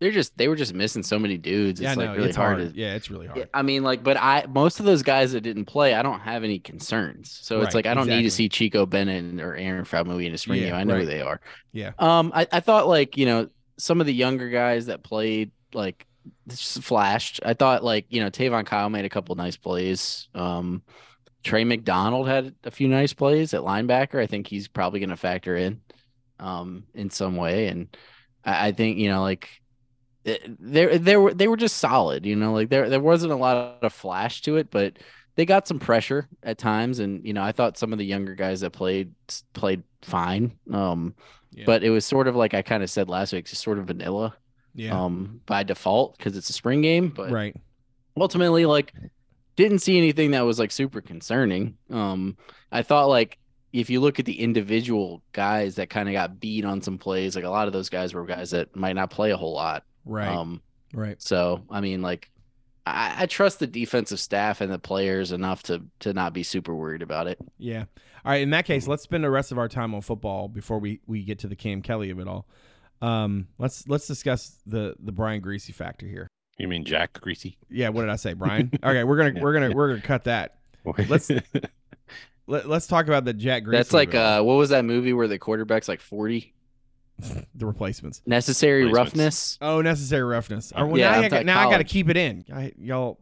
They're 0.00 0.12
just 0.12 0.36
they 0.38 0.46
were 0.46 0.54
just 0.56 0.74
missing 0.74 1.02
so 1.02 1.18
many 1.18 1.36
dudes. 1.36 1.80
It's 1.80 1.84
yeah, 1.84 1.94
like 1.94 2.10
no, 2.10 2.14
really 2.16 2.28
it's 2.28 2.36
hard. 2.36 2.58
hard. 2.60 2.74
to- 2.74 2.80
Yeah, 2.80 2.94
it's 2.94 3.10
really 3.10 3.26
hard. 3.26 3.48
I 3.52 3.62
mean, 3.62 3.82
like, 3.82 4.04
but 4.04 4.16
I 4.16 4.46
most 4.48 4.78
of 4.78 4.86
those 4.86 5.02
guys 5.02 5.32
that 5.32 5.40
didn't 5.40 5.64
play, 5.64 5.94
I 5.94 6.02
don't 6.02 6.20
have 6.20 6.44
any 6.44 6.60
concerns. 6.60 7.36
So 7.42 7.56
Right, 7.58 7.66
it's 7.66 7.74
like 7.74 7.86
I 7.86 7.94
don't 7.94 8.06
need 8.08 8.22
to 8.22 8.30
see 8.30 8.48
Chico 8.48 8.86
Bennett 8.86 9.40
or 9.40 9.56
Aaron 9.56 9.84
Faumui 9.84 10.26
in 10.26 10.34
a 10.34 10.38
spring 10.38 10.60
Yeah, 10.60 10.66
game. 10.68 10.74
I 10.76 10.84
know 10.84 10.94
right. 10.94 11.00
who 11.00 11.06
they 11.06 11.20
are. 11.20 11.40
Yeah. 11.72 11.92
Um, 11.98 12.30
I, 12.34 12.46
I 12.52 12.60
thought 12.60 12.86
like 12.86 13.16
you 13.16 13.26
know 13.26 13.48
some 13.76 14.00
of 14.00 14.06
the 14.06 14.14
younger 14.14 14.48
guys 14.50 14.86
that 14.86 15.02
played 15.02 15.50
like 15.74 16.06
just 16.46 16.82
flashed. 16.82 17.40
I 17.44 17.54
thought 17.54 17.82
like 17.82 18.06
you 18.08 18.20
know 18.20 18.30
Tavon 18.30 18.66
Kyle 18.66 18.90
made 18.90 19.04
a 19.04 19.08
couple 19.08 19.34
nice 19.34 19.56
plays. 19.56 20.28
Um, 20.34 20.82
Trey 21.42 21.64
McDonald 21.64 22.28
had 22.28 22.54
a 22.64 22.70
few 22.70 22.86
nice 22.88 23.12
plays 23.14 23.52
at 23.54 23.62
linebacker. 23.62 24.20
I 24.20 24.26
think 24.26 24.46
he's 24.46 24.68
probably 24.68 25.00
going 25.00 25.10
to 25.10 25.16
factor 25.16 25.56
in, 25.56 25.80
um, 26.40 26.84
in 26.94 27.10
some 27.10 27.36
way. 27.36 27.68
And 27.68 27.96
I, 28.44 28.68
I 28.68 28.72
think 28.72 28.98
you 28.98 29.08
know 29.08 29.22
like 29.22 29.48
they 30.60 30.98
they 30.98 31.16
were 31.16 31.34
they 31.34 31.48
were 31.48 31.56
just 31.56 31.78
solid. 31.78 32.26
You 32.26 32.36
know, 32.36 32.52
like 32.52 32.68
there 32.70 32.88
there 32.88 33.00
wasn't 33.00 33.32
a 33.32 33.36
lot 33.36 33.78
of 33.82 33.92
flash 33.92 34.42
to 34.42 34.56
it, 34.56 34.70
but 34.70 34.98
they 35.36 35.44
got 35.46 35.68
some 35.68 35.78
pressure 35.78 36.28
at 36.42 36.58
times. 36.58 36.98
And 36.98 37.24
you 37.26 37.32
know, 37.32 37.42
I 37.42 37.52
thought 37.52 37.78
some 37.78 37.92
of 37.92 37.98
the 37.98 38.04
younger 38.06 38.34
guys 38.34 38.60
that 38.60 38.70
played 38.72 39.12
played 39.52 39.82
fine. 40.02 40.52
Um, 40.72 41.14
Yeah. 41.52 41.64
but 41.66 41.82
it 41.84 41.90
was 41.90 42.04
sort 42.04 42.28
of 42.28 42.36
like 42.36 42.54
I 42.54 42.62
kind 42.62 42.82
of 42.82 42.90
said 42.90 43.08
last 43.08 43.32
week, 43.32 43.46
just 43.46 43.62
sort 43.62 43.78
of 43.78 43.86
vanilla. 43.86 44.36
Yeah. 44.74 45.00
Um, 45.00 45.40
by 45.46 45.62
default 45.64 46.16
because 46.18 46.36
it's 46.36 46.50
a 46.50 46.52
spring 46.52 46.82
game, 46.82 47.08
but 47.08 47.30
right. 47.32 47.56
ultimately 48.16 48.66
like 48.66 48.92
didn't 49.56 49.80
see 49.80 49.98
anything 49.98 50.30
that 50.32 50.42
was 50.42 50.58
like 50.58 50.70
super 50.70 51.00
concerning 51.00 51.76
um 51.90 52.36
i 52.70 52.82
thought 52.82 53.08
like 53.08 53.38
if 53.72 53.90
you 53.90 54.00
look 54.00 54.18
at 54.20 54.24
the 54.24 54.40
individual 54.40 55.22
guys 55.32 55.74
that 55.76 55.90
kind 55.90 56.08
of 56.08 56.12
got 56.12 56.38
beat 56.40 56.64
on 56.64 56.80
some 56.80 56.96
plays 56.98 57.34
like 57.34 57.44
a 57.44 57.48
lot 57.50 57.66
of 57.66 57.72
those 57.72 57.88
guys 57.88 58.14
were 58.14 58.24
guys 58.24 58.50
that 58.52 58.74
might 58.76 58.94
not 58.94 59.10
play 59.10 59.30
a 59.32 59.36
whole 59.36 59.54
lot 59.54 59.82
Right. 60.08 60.28
um 60.28 60.60
right. 60.92 61.20
so 61.22 61.62
i 61.70 61.80
mean 61.80 62.02
like 62.02 62.30
I, 62.86 63.14
I 63.22 63.26
trust 63.26 63.58
the 63.58 63.66
defensive 63.66 64.18
staff 64.18 64.60
and 64.62 64.72
the 64.72 64.78
players 64.78 65.30
enough 65.32 65.62
to 65.64 65.82
to 66.00 66.12
not 66.14 66.32
be 66.32 66.42
super 66.42 66.74
worried 66.74 67.02
about 67.02 67.26
it 67.26 67.38
Yeah. 67.58 67.84
All 68.24 68.32
right. 68.32 68.42
In 68.42 68.50
that 68.50 68.64
case, 68.64 68.88
let's 68.88 69.02
spend 69.04 69.22
the 69.22 69.30
rest 69.30 69.52
of 69.52 69.58
our 69.58 69.68
time 69.68 69.94
on 69.94 70.00
football 70.00 70.48
before 70.48 70.78
we, 70.80 71.00
we 71.06 71.22
get 71.22 71.38
to 71.40 71.46
the 71.46 71.54
Cam 71.54 71.82
Kelly 71.82 72.10
of 72.10 72.18
it 72.18 72.26
all. 72.26 72.46
Um, 73.00 73.46
let's 73.58 73.86
let's 73.88 74.06
discuss 74.08 74.58
the 74.66 74.96
the 74.98 75.12
Brian 75.12 75.40
Griese 75.40 75.72
factor 75.72 76.04
here. 76.06 76.26
You 76.58 76.66
mean 76.66 76.84
Jack 76.84 77.12
Griese? 77.12 77.56
Yeah. 77.70 77.90
What 77.90 78.02
did 78.02 78.10
I 78.10 78.16
say, 78.16 78.32
Brian? 78.34 78.70
okay, 78.82 79.04
we're 79.04 79.16
gonna 79.18 79.40
we're 79.40 79.52
gonna 79.52 79.70
we're 79.74 79.88
gonna 79.90 80.00
cut 80.00 80.24
that. 80.24 80.56
Let's- 81.08 81.30
Let, 82.46 82.66
let's 82.66 82.86
talk 82.86 83.06
about 83.06 83.24
the 83.26 83.34
Jack 83.34 83.62
Griese. 83.64 83.72
that's 83.72 83.90
of 83.90 83.94
like 83.94 84.14
uh 84.14 84.42
what 84.42 84.54
was 84.54 84.70
that 84.70 84.84
movie 84.84 85.12
where 85.12 85.28
the 85.28 85.38
quarterback's 85.38 85.86
like 85.88 86.00
40 86.00 86.54
the 87.54 87.66
replacements. 87.66 88.22
necessary 88.26 88.84
Replacements. 88.84 89.08
roughness 89.16 89.58
Oh, 89.60 89.80
necessary 89.80 90.22
roughness. 90.24 90.72
Oh, 90.76 90.86
well, 90.86 90.98
Yeah, 90.98 91.10
now, 91.10 91.18
I'm 91.18 91.24
I 91.24 91.28
got, 91.28 91.46
now 91.46 91.68
I 91.68 91.70
got 91.70 91.78
to 91.78 91.84
keep 91.84 92.08
it 92.08 92.16
in. 92.16 92.44
I, 92.52 92.72
y'all, 92.78 93.18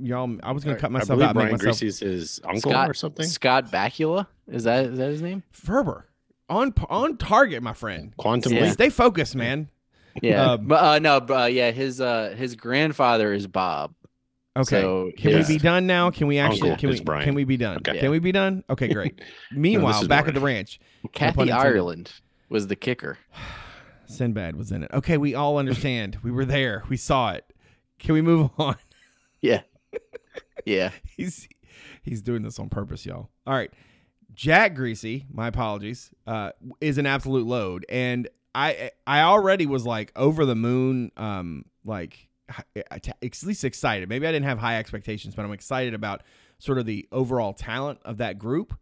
y'all. 0.00 0.36
I 0.42 0.52
was 0.52 0.64
gonna 0.64 0.76
cut 0.76 0.90
I 0.90 0.92
myself 0.94 1.08
believe 1.18 1.28
out. 1.28 1.34
Brian 1.34 1.52
myself 1.52 1.78
Griese's 1.78 2.00
his 2.00 2.40
uncle 2.44 2.70
Scott- 2.72 2.90
or 2.90 2.94
something. 2.94 3.26
scott 3.26 3.70
bakula 3.72 4.26
is 4.48 4.64
that 4.64 4.86
is 4.86 4.98
that 4.98 5.08
his 5.10 5.22
name 5.22 5.42
Ferber 5.50 6.08
on 6.48 6.74
on 6.90 7.16
target, 7.16 7.62
my 7.62 7.72
friend. 7.72 8.14
Quantum 8.18 8.52
Yeah. 8.52 8.64
Leap. 8.64 8.72
Stay 8.72 8.88
focused, 8.90 9.34
man. 9.34 9.70
Yeah, 10.20 10.52
Um, 10.52 10.66
but 10.66 10.84
uh, 10.84 10.98
no, 10.98 11.20
but 11.22 11.42
uh, 11.42 11.46
yeah, 11.46 11.70
his 11.70 11.98
uh 12.00 12.34
his 12.36 12.54
grandfather 12.54 13.32
is 13.32 13.46
Bob. 13.46 13.94
Okay. 14.54 14.82
So 14.82 15.10
Can 15.16 15.32
his- 15.32 15.48
we 15.48 15.54
be 15.54 15.58
done 15.58 15.86
now? 15.86 16.10
Can 16.10 16.26
we 16.26 16.38
actually? 16.38 16.72
Uncle 16.72 16.80
can 16.80 16.90
we? 16.90 17.00
Brian. 17.00 17.24
Can 17.24 17.34
we 17.34 17.44
be 17.44 17.56
done? 17.56 17.78
Okay. 17.78 17.98
Can 17.98 18.10
we 18.10 18.18
be 18.18 18.32
done? 18.32 18.62
Okay, 18.68 18.88
great. 18.88 19.22
Meanwhile, 19.52 20.02
is 20.02 20.08
back 20.08 20.24
Brian. 20.24 20.28
at 20.28 20.34
the 20.38 20.44
ranch, 20.44 20.78
pun 21.04 21.10
Kathy. 21.14 21.50
Ireland 21.50 22.12
was 22.52 22.68
the 22.68 22.76
kicker. 22.76 23.18
Sinbad 24.06 24.56
was 24.56 24.70
in 24.70 24.82
it. 24.82 24.90
Okay, 24.92 25.16
we 25.16 25.34
all 25.34 25.56
understand. 25.56 26.18
we 26.22 26.30
were 26.30 26.44
there. 26.44 26.84
We 26.88 26.98
saw 26.98 27.32
it. 27.32 27.50
Can 27.98 28.14
we 28.14 28.20
move 28.22 28.50
on? 28.58 28.76
Yeah, 29.40 29.62
yeah. 30.64 30.90
he's 31.16 31.48
he's 32.02 32.20
doing 32.22 32.42
this 32.42 32.58
on 32.58 32.68
purpose, 32.68 33.06
y'all. 33.06 33.30
All 33.46 33.54
right. 33.54 33.72
Jack 34.34 34.74
Griese, 34.74 35.24
my 35.30 35.48
apologies, 35.48 36.10
uh, 36.26 36.52
is 36.80 36.96
an 36.96 37.06
absolute 37.06 37.46
load, 37.46 37.84
and 37.88 38.28
I 38.54 38.90
I 39.06 39.22
already 39.22 39.66
was 39.66 39.84
like 39.84 40.12
over 40.16 40.44
the 40.44 40.54
moon, 40.54 41.10
um, 41.16 41.66
like 41.84 42.28
at 42.76 43.08
least 43.44 43.64
excited. 43.64 44.08
Maybe 44.08 44.26
I 44.26 44.32
didn't 44.32 44.46
have 44.46 44.58
high 44.58 44.78
expectations, 44.78 45.34
but 45.34 45.44
I'm 45.44 45.52
excited 45.52 45.94
about 45.94 46.22
sort 46.58 46.78
of 46.78 46.86
the 46.86 47.06
overall 47.12 47.52
talent 47.52 47.98
of 48.04 48.18
that 48.18 48.38
group, 48.38 48.74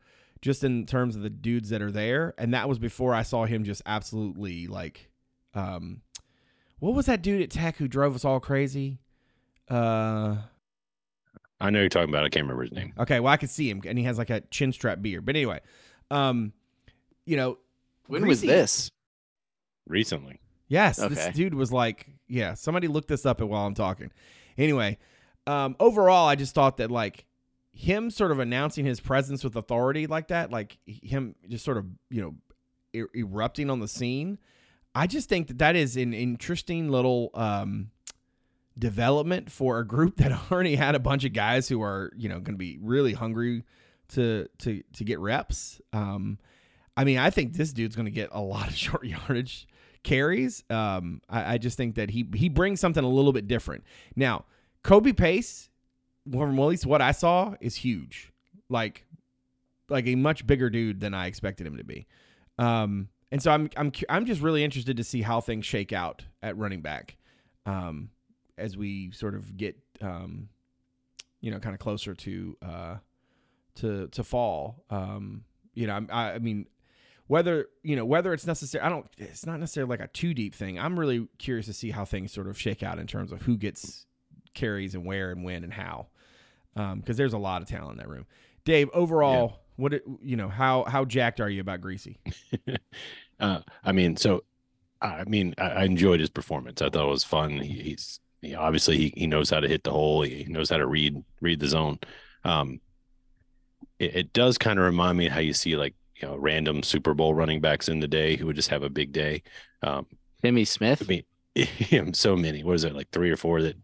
just 0.43 0.65
in 0.65 0.87
terms 0.87 1.17
of 1.17 1.23
the 1.23 1.31
dudes 1.31 1.69
that 1.71 1.83
are 1.83 1.91
there, 1.91 2.35
and 2.39 2.55
that 2.55 2.69
was 2.69 2.79
before 2.79 3.15
I 3.15 3.23
saw 3.23 3.45
him 3.47 3.65
just 3.65 3.83
absolutely 3.87 4.67
like, 4.67 5.11
um, 5.55 6.01
what 6.79 6.95
was 6.95 7.07
that 7.07 7.23
dude 7.23 7.43
at 7.43 7.51
Tech 7.51 7.77
who 7.77 7.87
drove 7.89 8.15
us 8.15 8.25
all 8.25 8.41
crazy? 8.41 8.99
Uh, 9.69 10.37
I 11.61 11.69
know 11.71 11.81
you're 11.81 11.89
talking 11.91 12.09
about. 12.09 12.25
I 12.25 12.29
can't 12.31 12.45
remember 12.45 12.63
his 12.63 12.73
name. 12.73 12.95
Okay, 12.99 13.21
well 13.21 13.33
I 13.33 13.37
could 13.37 13.51
see 13.51 13.69
him, 13.69 13.83
and 13.87 13.99
he 13.99 14.05
has 14.05 14.17
like 14.19 14.31
a 14.31 14.41
chin 14.51 14.73
strap 14.73 15.03
beard. 15.03 15.27
But 15.27 15.37
anyway, 15.37 15.61
um, 16.11 16.53
you 17.27 17.37
know, 17.37 17.59
When 18.07 18.27
was 18.27 18.41
this? 18.41 18.91
Recently, 19.87 20.41
Yes, 20.69 20.99
Okay. 21.01 21.15
this 21.15 21.35
dude 21.35 21.55
was 21.55 21.73
like, 21.73 22.07
yeah. 22.29 22.55
Somebody 22.55 22.87
look 22.87 23.09
this 23.09 23.27
up 23.27 23.41
while 23.41 23.67
I'm 23.67 23.75
talking. 23.75 24.11
Anyway, 24.57 24.99
um, 25.49 25.75
overall, 25.81 26.29
I 26.29 26.37
just 26.37 26.55
thought 26.55 26.77
that 26.77 26.91
like 26.93 27.25
him 27.81 28.11
sort 28.11 28.31
of 28.31 28.39
announcing 28.39 28.85
his 28.85 29.01
presence 29.01 29.43
with 29.43 29.57
authority 29.57 30.07
like 30.07 30.29
that, 30.29 30.51
like 30.51 30.77
him 30.87 31.35
just 31.49 31.65
sort 31.65 31.79
of 31.79 31.87
you 32.11 32.21
know 32.21 32.35
er- 33.01 33.11
erupting 33.17 33.71
on 33.71 33.81
the 33.81 33.89
scene. 33.89 34.39
I 34.95 35.07
just 35.07 35.29
think 35.29 35.49
that 35.49 35.59
that 35.59 35.77
is 35.77 35.97
an 35.97 36.13
interesting 36.13 36.91
little 36.91 37.31
um, 37.33 37.91
development 38.79 39.51
for 39.51 39.79
a 39.79 39.87
group 39.87 40.17
that 40.19 40.53
already 40.53 40.77
had 40.77 40.95
a 40.95 40.99
bunch 40.99 41.25
of 41.25 41.33
guys 41.33 41.69
who 41.69 41.83
are 41.83 42.13
you 42.17 42.29
know 42.29 42.39
going 42.41 42.55
to 42.55 42.59
be 42.59 42.79
really 42.83 43.15
hungry 43.15 43.65
to 44.09 44.47
to 44.59 44.83
to 44.93 45.05
get 45.05 45.19
reps. 45.19 45.81
Um, 45.95 46.39
I 46.99 47.05
mean, 47.05 47.17
I 47.17 47.31
think 47.31 47.55
this 47.55 47.73
dude's 47.73 47.97
going 47.97 48.07
to 48.07 48.13
get 48.13 48.29
a 48.31 48.43
lot 48.43 48.69
of 48.69 48.75
short 48.77 49.07
yardage 49.07 49.67
carries. 50.03 50.65
Um, 50.69 51.23
I, 51.31 51.55
I 51.55 51.59
just 51.59 51.79
think 51.79 51.95
that 51.95 52.11
he 52.11 52.29
he 52.35 52.51
brings 52.51 52.79
something 52.79 53.03
a 53.03 53.09
little 53.09 53.33
bit 53.33 53.49
different. 53.49 53.85
Now, 54.15 54.45
Kobe 54.83 55.15
Pace, 55.15 55.70
from 56.31 56.59
at 56.59 56.67
least 56.67 56.87
what 56.87 57.01
I 57.03 57.13
saw, 57.13 57.55
is 57.61 57.77
huge. 57.77 58.33
Like, 58.69 59.05
like 59.89 60.07
a 60.07 60.15
much 60.15 60.47
bigger 60.47 60.71
dude 60.71 61.01
than 61.01 61.15
I 61.15 61.27
expected 61.27 61.67
him 61.67 61.77
to 61.77 61.85
be. 61.85 62.07
Um, 62.59 63.09
and 63.33 63.43
so 63.43 63.51
I'm 63.53 63.71
I'm 63.77 63.93
I'm 64.09 64.27
just 64.27 64.41
really 64.41 64.65
interested 64.65 64.97
to 64.97 65.05
see 65.05 65.23
how 65.23 65.41
things 65.41 65.65
shake 65.65 65.93
out 65.93 66.25
at 66.43 66.57
running 66.57 66.81
back, 66.81 67.17
um, 67.65 68.11
as 68.59 68.77
we 68.77 69.13
sort 69.13 69.35
of 69.35 69.57
get 69.57 69.77
um, 70.01 70.49
you 71.41 71.51
know, 71.51 71.59
kind 71.59 71.75
of 71.75 71.81
closer 71.81 72.15
to 72.15 72.57
uh, 72.63 72.97
to 73.77 74.09
to 74.09 74.25
fall. 74.25 74.85
Um, 74.91 75.45
you 75.75 75.87
know, 75.87 76.07
I, 76.11 76.33
I 76.33 76.39
mean, 76.39 76.67
whether 77.27 77.67
you 77.83 77.97
know 77.97 78.05
whether 78.05 78.33
it's 78.33 78.47
necessary, 78.47 78.85
I 78.85 78.89
don't. 78.89 79.07
It's 79.17 79.47
not 79.47 79.61
necessarily 79.61 79.91
like 79.91 80.01
a 80.01 80.09
too 80.09 80.35
deep 80.35 80.55
thing. 80.55 80.79
I'm 80.79 80.99
really 80.99 81.29
curious 81.39 81.67
to 81.67 81.73
see 81.73 81.91
how 81.91 82.05
things 82.05 82.33
sort 82.33 82.49
of 82.49 82.59
shake 82.59 82.83
out 82.83 82.99
in 82.99 83.07
terms 83.07 83.33
of 83.33 83.43
who 83.43 83.57
gets 83.57 84.07
carries 84.55 84.95
and 84.95 85.05
where 85.05 85.31
and 85.31 85.45
when 85.45 85.65
and 85.65 85.73
how, 85.73 86.09
because 86.75 87.17
there's 87.17 87.33
a 87.33 87.39
lot 87.39 87.63
of 87.63 87.69
talent 87.69 87.93
in 87.93 87.99
that 87.99 88.09
room. 88.09 88.27
Dave, 88.65 88.89
overall, 88.93 89.61
what 89.77 89.95
it- 89.95 90.05
you 90.23 90.37
know, 90.37 90.49
how 90.49 90.85
how 90.85 91.05
jacked 91.05 91.41
are 91.41 91.49
you 91.49 91.61
about 91.61 91.81
Griese? 91.81 92.17
uh, 93.41 93.61
I 93.85 93.93
mean, 93.93 94.17
so 94.17 94.45
I 95.01 95.25
mean, 95.25 95.55
I, 95.59 95.69
I 95.71 95.85
enjoyed 95.85 96.21
his 96.21 96.31
performance. 96.31 96.83
I 96.83 96.91
thought 96.91 97.07
it 97.07 97.11
was 97.11 97.25
fun. 97.25 97.59
He, 97.59 97.83
he's 97.83 98.21
he, 98.43 98.55
obviously 98.55 98.97
he, 98.97 99.15
he 99.17 99.27
knows 99.27 99.51
how 99.51 99.61
to 99.61 99.69
hit 99.69 99.85
the 99.85 99.91
hole. 99.91 100.23
He 100.23 100.45
knows 100.45 100.71
how 100.71 100.77
to 100.77 100.87
read 100.87 101.23
read 101.41 101.61
the 101.61 101.69
zone. 101.69 101.99
Um, 102.45 102.81
it, 103.99 104.17
it 104.17 104.33
does 104.33 104.59
kind 104.59 104.79
of 104.79 104.85
remind 104.85 105.17
me 105.19 105.29
how 105.29 105.41
you 105.41 105.53
see 105.53 105.77
like 105.77 105.95
you 106.17 106.29
know 106.29 106.37
random 106.37 106.83
Super 106.83 107.15
Bowl 107.15 107.35
running 107.35 107.61
backs 107.61 107.89
in 107.89 108.01
the 108.01 108.09
day 108.09 108.37
who 108.37 108.47
would 108.47 108.57
just 108.57 108.69
have 108.69 108.83
a 108.83 108.91
big 108.91 109.13
day. 109.13 109.43
Um, 109.83 110.07
Timmy 110.43 110.65
Smith. 110.65 111.03
I 111.03 111.07
mean, 111.07 111.23
him 111.55 112.13
so 112.15 112.37
many. 112.37 112.63
What 112.63 112.75
is 112.75 112.85
it 112.85 112.95
like 112.95 113.11
three 113.11 113.31
or 113.31 113.37
four 113.37 113.63
that 113.63 113.77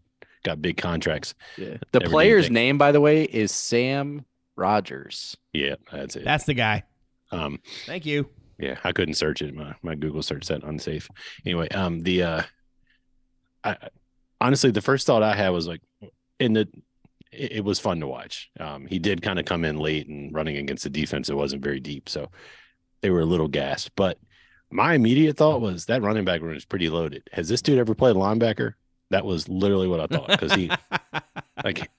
got 0.43 0.61
big 0.61 0.77
contracts? 0.77 1.33
Yeah. 1.57 1.77
The 1.91 1.97
Everything 1.97 2.09
player's 2.11 2.49
name, 2.51 2.77
by 2.77 2.91
the 2.91 3.01
way, 3.01 3.23
is 3.23 3.51
Sam 3.51 4.25
Rogers. 4.55 5.37
Yeah, 5.53 5.75
that's 5.91 6.15
it. 6.15 6.23
That's 6.25 6.45
the 6.45 6.53
guy. 6.53 6.83
um, 7.31 7.59
Thank 7.85 8.05
you. 8.05 8.29
yeah 8.59 8.77
i 8.83 8.91
couldn't 8.91 9.13
search 9.15 9.41
it 9.43 9.53
my, 9.53 9.75
my 9.83 9.93
google 9.95 10.23
search 10.23 10.45
said 10.45 10.63
unsafe 10.63 11.07
anyway 11.45 11.67
um 11.69 11.99
the 12.01 12.23
uh 12.23 12.41
i 13.63 13.71
I- 13.71 13.89
honestly 14.41 14.71
the 14.71 14.81
first 14.81 15.05
thought 15.05 15.21
i 15.23 15.35
had 15.35 15.49
was 15.49 15.67
like 15.67 15.81
in 16.39 16.53
the 16.53 16.67
it, 17.31 17.51
it 17.57 17.63
was 17.63 17.79
fun 17.79 17.99
to 17.99 18.07
watch 18.07 18.49
um 18.59 18.87
he 18.87 18.97
did 18.97 19.21
kind 19.21 19.37
of 19.39 19.45
come 19.45 19.63
in 19.65 19.77
late 19.77 20.07
and 20.07 20.33
running 20.33 20.57
against 20.57 20.83
the 20.85 20.89
defense 20.89 21.27
that 21.27 21.35
wasn't 21.35 21.63
very 21.63 21.79
deep 21.79 22.07
so 22.09 22.29
they 23.01 23.09
were 23.11 23.19
a 23.21 23.25
little 23.25 23.47
gassed 23.49 23.93
but 23.95 24.17
my 24.71 24.93
immediate 24.95 25.37
thought 25.37 25.61
was 25.61 25.85
that 25.85 26.01
running 26.01 26.25
back 26.25 26.41
room 26.41 26.55
is 26.57 26.65
pretty 26.65 26.89
loaded. 26.89 27.23
Has 27.31 27.47
this 27.47 27.61
dude 27.61 27.77
ever 27.79 27.95
played 27.95 28.15
linebacker? 28.17 28.73
That 29.09 29.25
was 29.25 29.47
literally 29.47 29.87
what 29.87 29.99
I 29.99 30.07
thought 30.07 30.27
because 30.27 30.53
he 30.53 30.69
like 31.63 31.89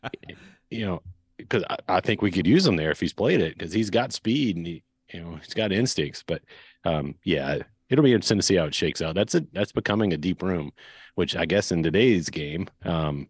you 0.70 0.86
know 0.86 1.02
because 1.36 1.64
I, 1.70 1.76
I 1.88 2.00
think 2.00 2.22
we 2.22 2.30
could 2.30 2.46
use 2.46 2.66
him 2.66 2.76
there 2.76 2.90
if 2.90 3.00
he's 3.00 3.12
played 3.12 3.40
it 3.40 3.56
because 3.56 3.72
he's 3.72 3.90
got 3.90 4.12
speed 4.12 4.56
and 4.56 4.66
he 4.66 4.82
you 5.12 5.20
know 5.20 5.36
he's 5.36 5.54
got 5.54 5.72
instincts. 5.72 6.22
But 6.26 6.42
um, 6.84 7.14
yeah, 7.24 7.58
it'll 7.88 8.04
be 8.04 8.12
interesting 8.12 8.38
to 8.38 8.42
see 8.42 8.56
how 8.56 8.64
it 8.64 8.74
shakes 8.74 9.02
out. 9.02 9.14
That's 9.14 9.34
a 9.34 9.46
that's 9.52 9.72
becoming 9.72 10.12
a 10.12 10.18
deep 10.18 10.42
room, 10.42 10.72
which 11.14 11.36
I 11.36 11.46
guess 11.46 11.72
in 11.72 11.82
today's 11.82 12.28
game 12.30 12.68
um, 12.84 13.28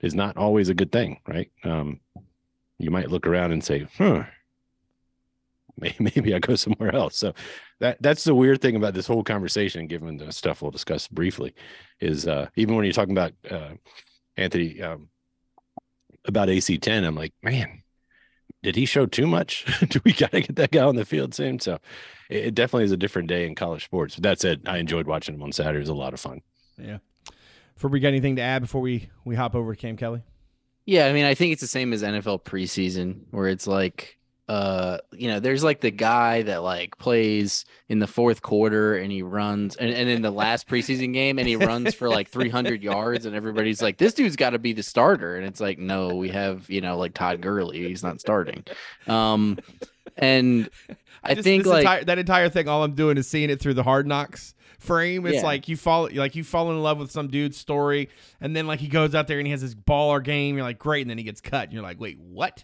is 0.00 0.14
not 0.14 0.36
always 0.36 0.68
a 0.68 0.74
good 0.74 0.92
thing, 0.92 1.20
right? 1.26 1.50
Um, 1.64 2.00
you 2.78 2.90
might 2.90 3.10
look 3.10 3.26
around 3.26 3.52
and 3.52 3.62
say, 3.62 3.86
"Huh, 3.96 4.24
maybe 5.98 6.34
I 6.34 6.38
go 6.38 6.54
somewhere 6.54 6.94
else." 6.94 7.16
So 7.16 7.34
that 7.80 8.00
that's 8.00 8.24
the 8.24 8.34
weird 8.34 8.60
thing 8.60 8.76
about 8.76 8.94
this 8.94 9.06
whole 9.06 9.24
conversation, 9.24 9.86
given 9.86 10.16
the 10.16 10.32
stuff 10.32 10.62
we'll 10.62 10.70
discuss 10.70 11.08
briefly, 11.08 11.54
is 12.00 12.26
uh, 12.26 12.48
even 12.56 12.76
when 12.76 12.84
you're 12.84 12.92
talking 12.92 13.16
about 13.16 13.32
uh, 13.50 13.74
Anthony 14.36 14.80
um, 14.82 15.08
about 16.24 16.48
AC10, 16.48 17.04
I'm 17.04 17.14
like, 17.14 17.34
man, 17.42 17.82
did 18.62 18.76
he 18.76 18.86
show 18.86 19.06
too 19.06 19.26
much? 19.26 19.66
Do 19.88 20.00
we 20.04 20.12
got 20.12 20.32
to 20.32 20.40
get 20.40 20.56
that 20.56 20.70
guy 20.70 20.82
on 20.82 20.96
the 20.96 21.04
field 21.04 21.34
soon? 21.34 21.60
So 21.60 21.78
it, 22.30 22.46
it 22.46 22.54
definitely 22.54 22.84
is 22.84 22.92
a 22.92 22.96
different 22.96 23.28
day 23.28 23.46
in 23.46 23.54
college 23.54 23.84
sports. 23.84 24.14
But 24.16 24.22
that 24.24 24.40
said, 24.40 24.62
I 24.66 24.78
enjoyed 24.78 25.06
watching 25.06 25.34
him 25.34 25.42
on 25.42 25.52
Saturday. 25.52 25.78
It 25.78 25.80
was 25.80 25.88
a 25.90 25.94
lot 25.94 26.14
of 26.14 26.20
fun. 26.20 26.40
Yeah. 26.78 26.98
For 27.76 27.88
we 27.88 28.00
got 28.00 28.08
anything 28.08 28.36
to 28.36 28.42
add 28.42 28.62
before 28.62 28.80
we 28.80 29.10
we 29.24 29.34
hop 29.34 29.54
over 29.54 29.74
to 29.74 29.80
Cam 29.80 29.96
Kelly? 29.96 30.22
Yeah, 30.86 31.06
I 31.06 31.12
mean, 31.12 31.24
I 31.24 31.34
think 31.34 31.52
it's 31.52 31.62
the 31.62 31.66
same 31.66 31.92
as 31.92 32.02
NFL 32.02 32.44
preseason, 32.44 33.22
where 33.30 33.48
it's 33.48 33.66
like, 33.66 34.18
uh, 34.48 34.98
you 35.12 35.28
know, 35.28 35.40
there's 35.40 35.64
like 35.64 35.80
the 35.80 35.90
guy 35.90 36.42
that 36.42 36.62
like 36.62 36.98
plays 36.98 37.64
in 37.88 37.98
the 37.98 38.06
fourth 38.06 38.42
quarter 38.42 38.96
and 38.96 39.10
he 39.10 39.22
runs, 39.22 39.74
and, 39.76 39.90
and 39.90 40.08
in 40.08 40.20
the 40.22 40.30
last 40.30 40.68
preseason 40.68 41.12
game, 41.14 41.38
and 41.38 41.48
he 41.48 41.56
runs 41.56 41.94
for 41.94 42.10
like 42.10 42.28
300 42.28 42.82
yards, 42.82 43.24
and 43.24 43.34
everybody's 43.34 43.80
like, 43.80 43.96
this 43.96 44.12
dude's 44.14 44.36
got 44.36 44.50
to 44.50 44.58
be 44.58 44.72
the 44.74 44.82
starter, 44.82 45.36
and 45.36 45.46
it's 45.46 45.60
like, 45.60 45.78
no, 45.78 46.14
we 46.16 46.28
have, 46.28 46.68
you 46.68 46.80
know, 46.82 46.98
like 46.98 47.14
Todd 47.14 47.40
Gurley, 47.40 47.88
he's 47.88 48.02
not 48.02 48.20
starting, 48.20 48.64
um, 49.06 49.58
and 50.16 50.68
I 51.24 51.34
Just 51.34 51.44
think 51.44 51.64
like 51.64 51.80
entire, 51.80 52.04
that 52.04 52.18
entire 52.18 52.48
thing. 52.50 52.68
All 52.68 52.84
I'm 52.84 52.94
doing 52.94 53.16
is 53.16 53.26
seeing 53.26 53.48
it 53.48 53.58
through 53.60 53.74
the 53.74 53.82
Hard 53.82 54.06
Knocks 54.06 54.54
frame. 54.78 55.24
It's 55.24 55.36
Yeah. 55.36 55.42
like 55.44 55.68
you 55.68 55.76
fall 55.78 56.10
like 56.12 56.36
you 56.36 56.44
fall 56.44 56.70
in 56.70 56.82
love 56.82 56.98
with 56.98 57.10
some 57.10 57.28
dude's 57.28 57.56
story, 57.56 58.10
and 58.42 58.54
then 58.54 58.66
like 58.66 58.78
he 58.80 58.88
goes 58.88 59.14
out 59.14 59.26
there 59.26 59.38
and 59.38 59.46
he 59.46 59.50
has 59.52 59.62
this 59.62 59.74
baller 59.74 60.22
game. 60.22 60.56
You're 60.56 60.66
like, 60.66 60.78
great, 60.78 61.00
and 61.00 61.08
then 61.08 61.16
he 61.16 61.24
gets 61.24 61.40
cut, 61.40 61.64
and 61.64 61.72
you're 61.72 61.82
like, 61.82 61.98
wait, 61.98 62.18
what? 62.20 62.62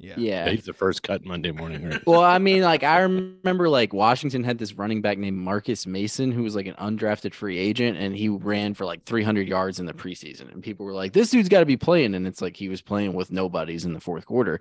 Yeah. 0.00 0.14
yeah, 0.16 0.48
He's 0.48 0.64
the 0.64 0.72
first 0.72 1.02
cut 1.02 1.24
Monday 1.24 1.50
morning. 1.50 1.88
Right? 1.88 2.06
well, 2.06 2.22
I 2.22 2.38
mean, 2.38 2.62
like 2.62 2.84
I 2.84 3.00
remember 3.00 3.68
like 3.68 3.92
Washington 3.92 4.44
had 4.44 4.56
this 4.56 4.74
running 4.74 5.02
back 5.02 5.18
named 5.18 5.36
Marcus 5.36 5.86
Mason 5.86 6.30
who 6.30 6.44
was 6.44 6.54
like 6.54 6.66
an 6.66 6.74
undrafted 6.74 7.34
free 7.34 7.58
agent 7.58 7.98
and 7.98 8.14
he 8.14 8.28
ran 8.28 8.74
for 8.74 8.84
like 8.84 9.04
300 9.04 9.48
yards 9.48 9.80
in 9.80 9.86
the 9.86 9.92
preseason 9.92 10.52
and 10.52 10.62
people 10.62 10.86
were 10.86 10.92
like 10.92 11.12
this 11.12 11.30
dude's 11.30 11.48
got 11.48 11.60
to 11.60 11.66
be 11.66 11.76
playing 11.76 12.14
and 12.14 12.28
it's 12.28 12.40
like 12.40 12.56
he 12.56 12.68
was 12.68 12.80
playing 12.80 13.12
with 13.12 13.32
nobodies 13.32 13.84
in 13.84 13.92
the 13.92 14.00
fourth 14.00 14.24
quarter. 14.24 14.60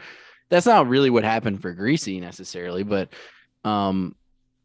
That's 0.49 0.65
not 0.65 0.87
really 0.87 1.11
what 1.11 1.23
happened 1.23 1.61
for 1.61 1.75
Griese 1.75 2.19
necessarily, 2.19 2.81
but 2.83 3.13
um 3.63 4.15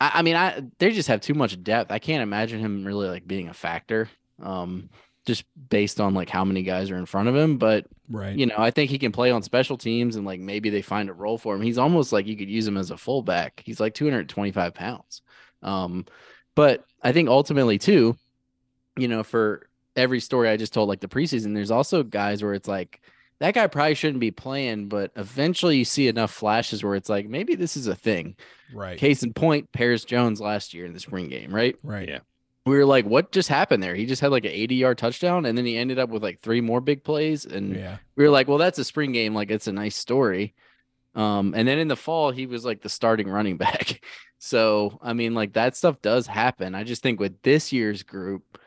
I, 0.00 0.10
I 0.14 0.22
mean 0.22 0.36
I 0.36 0.62
they 0.78 0.92
just 0.92 1.08
have 1.08 1.20
too 1.20 1.34
much 1.34 1.62
depth. 1.62 1.92
I 1.92 1.98
can't 1.98 2.22
imagine 2.22 2.60
him 2.60 2.84
really 2.84 3.08
like 3.08 3.26
being 3.26 3.48
a 3.48 3.54
factor. 3.54 4.08
Um 4.42 4.88
just 5.26 5.44
based 5.68 6.00
on 6.00 6.14
like 6.14 6.28
how 6.28 6.44
many 6.44 6.62
guys 6.62 6.90
are 6.90 6.96
in 6.96 7.06
front 7.06 7.28
of 7.28 7.36
him, 7.36 7.56
but 7.58 7.86
Right. 8.08 8.36
you 8.36 8.46
know, 8.46 8.56
I 8.58 8.70
think 8.70 8.90
he 8.90 8.98
can 8.98 9.12
play 9.12 9.30
on 9.30 9.42
special 9.42 9.78
teams 9.78 10.16
and 10.16 10.26
like 10.26 10.40
maybe 10.40 10.68
they 10.68 10.82
find 10.82 11.08
a 11.08 11.12
role 11.14 11.38
for 11.38 11.54
him. 11.54 11.62
He's 11.62 11.78
almost 11.78 12.12
like 12.12 12.26
you 12.26 12.36
could 12.36 12.50
use 12.50 12.66
him 12.66 12.76
as 12.76 12.90
a 12.90 12.96
fullback. 12.96 13.62
He's 13.64 13.80
like 13.80 13.94
225 13.94 14.74
pounds. 14.74 15.22
Um, 15.62 16.06
but 16.54 16.84
I 17.02 17.12
think 17.12 17.28
ultimately 17.28 17.78
too, 17.78 18.16
you 18.98 19.08
know, 19.08 19.22
for 19.22 19.68
every 19.96 20.20
story 20.20 20.48
I 20.48 20.56
just 20.56 20.74
told, 20.74 20.88
like 20.88 21.00
the 21.00 21.08
preseason, 21.08 21.54
there's 21.54 21.70
also 21.70 22.02
guys 22.02 22.42
where 22.42 22.54
it's 22.54 22.68
like 22.68 23.00
that 23.38 23.54
guy 23.54 23.66
probably 23.68 23.94
shouldn't 23.94 24.20
be 24.20 24.30
playing, 24.30 24.88
but 24.88 25.12
eventually 25.16 25.78
you 25.78 25.84
see 25.84 26.08
enough 26.08 26.30
flashes 26.32 26.82
where 26.84 26.94
it's 26.94 27.08
like 27.08 27.28
maybe 27.28 27.54
this 27.54 27.76
is 27.76 27.86
a 27.86 27.94
thing. 27.94 28.36
right. 28.74 28.98
Case 28.98 29.22
in 29.22 29.32
point, 29.32 29.70
Perris 29.72 30.04
Jones 30.04 30.40
last 30.40 30.74
year 30.74 30.84
in 30.84 30.92
the 30.92 31.00
spring 31.00 31.28
game, 31.28 31.54
right? 31.54 31.76
Right. 31.82 32.08
Yeah. 32.08 32.18
We 32.64 32.76
were 32.76 32.84
like, 32.86 33.04
what 33.06 33.32
just 33.32 33.48
happened 33.48 33.82
there? 33.82 33.94
He 33.94 34.06
just 34.06 34.20
had 34.22 34.30
like 34.30 34.44
an 34.44 34.52
80 34.52 34.74
yard 34.76 34.98
touchdown 34.98 35.46
and 35.46 35.58
then 35.58 35.64
he 35.66 35.76
ended 35.76 35.98
up 35.98 36.10
with 36.10 36.22
like 36.22 36.40
three 36.42 36.60
more 36.60 36.80
big 36.80 37.02
plays. 37.02 37.44
And 37.44 37.74
Yeah. 37.74 37.96
we 38.14 38.22
were 38.24 38.30
like, 38.30 38.46
well, 38.46 38.58
that's 38.58 38.78
a 38.78 38.84
spring 38.84 39.10
game. 39.12 39.34
Like, 39.34 39.50
it's 39.50 39.66
a 39.66 39.72
nice 39.72 39.96
story. 39.96 40.54
Um, 41.14 41.54
and 41.56 41.66
then 41.66 41.78
in 41.78 41.88
the 41.88 41.96
fall, 41.96 42.30
he 42.30 42.46
was 42.46 42.64
like 42.64 42.80
the 42.80 42.88
starting 42.88 43.28
running 43.28 43.56
back. 43.58 44.04
So, 44.38 44.98
I 45.02 45.12
mean, 45.12 45.34
like 45.34 45.54
that 45.54 45.76
stuff 45.76 46.00
does 46.02 46.26
happen. 46.26 46.74
I 46.74 46.84
just 46.84 47.02
think 47.02 47.18
with 47.20 47.40
this 47.42 47.72
year's 47.72 48.02
group, 48.04 48.58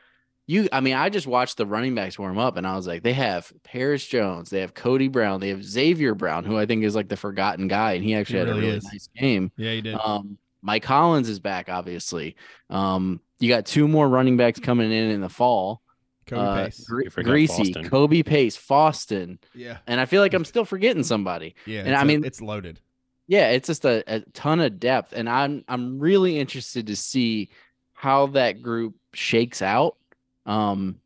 you, 0.48 0.68
I 0.72 0.80
mean, 0.80 0.94
I 0.94 1.10
just 1.10 1.26
watched 1.26 1.58
the 1.58 1.66
running 1.66 1.96
backs 1.96 2.20
warm 2.20 2.38
up 2.38 2.56
and 2.58 2.68
I 2.68 2.76
was 2.76 2.86
like, 2.88 3.02
they 3.02 3.14
have 3.14 3.52
Perris 3.64 4.08
Jones, 4.08 4.50
they 4.52 4.60
have 4.62 4.74
Cody 4.76 5.08
Brown, 5.08 5.40
they 5.40 5.50
have 5.50 5.64
Xavier 5.64 6.14
Brown, 6.14 6.44
who 6.44 6.58
I 6.58 6.66
think 6.68 6.84
is 6.84 6.96
like 6.96 7.08
the 7.10 7.18
forgotten 7.18 7.68
guy. 7.68 7.94
And 7.94 8.04
he 8.04 8.14
actually 8.14 8.40
had 8.40 8.48
really 8.50 8.60
a 8.60 8.62
really 8.66 8.78
is. 8.78 8.84
nice 8.84 9.10
game. 9.18 9.52
Yeah, 9.58 9.72
he 9.72 9.82
did. 9.82 9.96
Um, 9.96 10.38
Mike 10.62 10.86
Hollins 10.86 11.30
is 11.30 11.40
back, 11.40 11.68
obviously. 11.70 12.36
Um, 12.70 13.22
you 13.40 13.50
got 13.50 13.66
two 13.66 13.88
more 13.88 14.08
running 14.08 14.38
backs 14.38 14.60
coming 14.60 14.92
in 14.92 15.12
in 15.12 15.22
the 15.22 15.30
fall. 15.30 15.82
Cody 16.28 16.42
uh, 16.42 16.66
Pace. 16.66 16.84
Gre- 16.88 17.04
Griese, 17.04 17.50
Foston. 17.50 17.90
Kobe 17.90 18.24
Pace, 18.24 18.56
Faustin. 18.56 19.38
Yeah. 19.54 19.78
and 19.86 20.00
I 20.02 20.06
feel 20.06 20.22
like 20.22 20.34
I'm 20.34 20.46
still 20.46 20.66
forgetting 20.66 21.04
somebody. 21.04 21.56
Yeah. 21.66 21.82
And 21.82 21.90
it's 21.90 22.00
I 22.00 22.02
a- 22.02 22.06
mean- 22.06 22.24
it's 22.26 22.42
loaded. 22.42 22.80
Yeah, 23.28 23.50
it's 23.50 23.68
just 23.68 23.86
a, 23.86 24.04
a 24.08 24.20
ton 24.34 24.60
of 24.60 24.80
depth, 24.80 25.12
and 25.14 25.28
I'm 25.28 25.64
I'm 25.68 25.98
really 25.98 26.38
interested 26.38 26.86
to 26.88 26.96
see 26.96 27.50
how 27.94 28.28
that 28.28 28.62
group 28.62 28.94
shakes 29.14 29.64
out. 29.64 29.98
Um, 30.46 31.00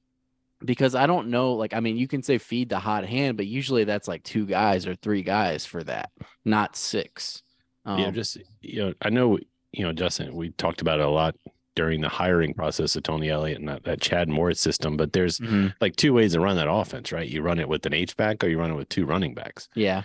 because 0.65 0.95
I 0.95 1.07
don't 1.07 1.29
know, 1.29 1.53
like 1.53 1.73
I 1.73 1.79
mean, 1.79 1.95
you 1.95 2.09
can 2.09 2.21
say 2.21 2.37
feed 2.37 2.67
the 2.67 2.77
hot 2.79 3.05
hand, 3.05 3.37
but 3.37 3.47
usually 3.47 3.85
that's 3.85 4.09
like 4.09 4.23
two 4.23 4.45
guys 4.45 4.85
or 4.85 4.95
three 4.95 5.21
guys 5.21 5.65
for 5.65 5.81
that, 5.85 6.11
not 6.43 6.75
six. 6.75 7.41
Um, 7.85 7.99
yeah, 7.99 8.11
just 8.11 8.37
you 8.61 8.81
know, 8.83 8.93
I 9.01 9.09
know 9.09 9.37
you 9.71 9.85
know, 9.85 9.93
Justin. 9.93 10.35
We 10.35 10.49
talked 10.49 10.81
about 10.81 10.99
it 10.99 11.05
a 11.05 11.09
lot 11.09 11.35
during 11.79 12.01
the 12.01 12.09
hiring 12.09 12.53
process 12.53 12.97
of 12.97 13.03
Tony 13.03 13.29
Elliott 13.29 13.59
and 13.59 13.69
that, 13.69 13.85
that 13.85 14.01
Chad 14.01 14.27
Morris 14.27 14.59
system. 14.59 14.97
But 14.97 15.13
there's 15.13 15.39
mhm, 15.39 15.73
like 15.79 15.95
two 15.95 16.11
ways 16.13 16.33
to 16.33 16.41
run 16.41 16.57
that 16.57 16.69
offense, 16.69 17.13
right? 17.13 17.27
You 17.29 17.41
run 17.41 17.57
it 17.57 17.69
with 17.69 17.85
an 17.85 17.93
H 17.93 18.17
back, 18.17 18.43
or 18.43 18.49
you 18.49 18.59
run 18.59 18.69
it 18.71 18.75
with 18.75 18.89
two 18.89 19.05
running 19.05 19.33
backs. 19.33 19.69
yeah, 19.75 20.03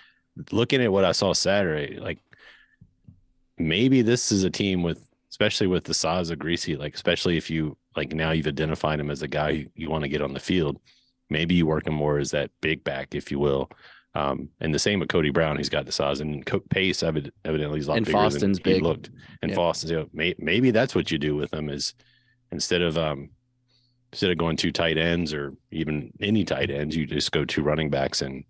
Looking 0.52 0.80
at 0.82 0.92
what 0.92 1.04
I 1.04 1.10
saw 1.10 1.32
Saturday, 1.32 1.98
like 1.98 2.20
maybe 3.58 4.02
this 4.02 4.30
is 4.30 4.44
a 4.44 4.50
team 4.50 4.84
with, 4.84 5.00
especially 5.30 5.66
with 5.66 5.82
the 5.82 5.94
size 5.94 6.30
of 6.30 6.38
Griese, 6.38 6.78
like 6.78 6.94
especially 6.94 7.36
if 7.36 7.50
you 7.50 7.76
like 7.96 8.12
now 8.12 8.30
you've 8.30 8.46
identified 8.46 9.00
him 9.00 9.10
as 9.10 9.22
a 9.22 9.28
guy 9.28 9.50
you, 9.50 9.68
you 9.74 9.90
want 9.90 10.04
to 10.04 10.08
get 10.08 10.22
on 10.22 10.32
the 10.32 10.40
field. 10.40 10.78
Maybe 11.28 11.56
you 11.56 11.66
work 11.66 11.88
him 11.88 11.94
more 11.94 12.18
as 12.18 12.30
that 12.30 12.50
big 12.60 12.84
back, 12.84 13.16
if 13.16 13.32
you 13.32 13.40
will. 13.40 13.68
Um, 14.16 14.48
and 14.60 14.72
the 14.72 14.78
same 14.78 15.00
with 15.00 15.08
Cody 15.08 15.30
Brown, 15.30 15.56
he's 15.56 15.68
got 15.68 15.86
the 15.86 15.92
size 15.92 16.20
and 16.20 16.46
Co- 16.46 16.60
Pace 16.70 17.02
evid- 17.02 17.30
evidently 17.44 17.78
he's 17.78 17.86
a 17.86 17.90
lot 17.90 17.96
And 17.96 18.06
bigger 18.06 18.18
Foston's 18.18 18.58
than 18.60 18.72
he 18.72 18.78
big. 18.78 18.82
looked. 18.82 19.10
And 19.42 19.50
Yeah. 19.50 19.56
Foston's, 19.56 19.90
you 19.90 19.96
know, 19.98 20.06
may, 20.12 20.34
maybe 20.38 20.70
that's 20.70 20.94
what 20.94 21.10
you 21.10 21.18
do 21.18 21.34
with 21.34 21.52
him 21.52 21.68
is 21.68 21.94
instead 22.52 22.80
of 22.82 22.96
um 22.96 23.30
instead 24.12 24.30
of 24.30 24.38
going 24.38 24.56
two 24.56 24.70
tight 24.70 24.96
ends 24.96 25.34
or 25.34 25.52
even 25.72 26.12
any 26.20 26.44
tight 26.44 26.70
ends, 26.70 26.94
you 26.94 27.04
just 27.06 27.32
go 27.32 27.44
two 27.44 27.62
running 27.62 27.90
backs 27.90 28.22
and 28.22 28.44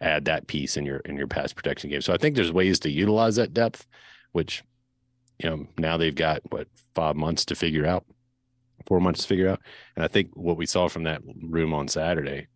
add 0.00 0.24
that 0.24 0.46
piece 0.46 0.78
in 0.78 0.86
your 0.86 0.98
in 1.00 1.16
your 1.16 1.26
pass 1.28 1.52
protection 1.52 1.90
game. 1.90 2.00
So 2.00 2.14
I 2.14 2.16
think 2.16 2.34
there's 2.34 2.50
ways 2.52 2.80
to 2.80 2.90
utilize 2.90 3.36
that 3.36 3.52
depth, 3.52 3.86
which 4.32 4.62
you 5.42 5.50
know 5.50 5.66
now 5.76 5.98
they've 5.98 6.14
got 6.14 6.40
what 6.50 6.68
five 6.94 7.16
months 7.16 7.44
to 7.46 7.54
figure 7.54 7.84
out, 7.86 8.06
four 8.86 9.00
months 9.00 9.20
to 9.22 9.28
figure 9.28 9.50
out. 9.50 9.60
And 9.94 10.04
I 10.04 10.08
think 10.08 10.30
what 10.34 10.56
we 10.56 10.64
saw 10.64 10.88
from 10.88 11.02
that 11.02 11.20
room 11.42 11.74
on 11.74 11.88
Saturday, 11.88 12.46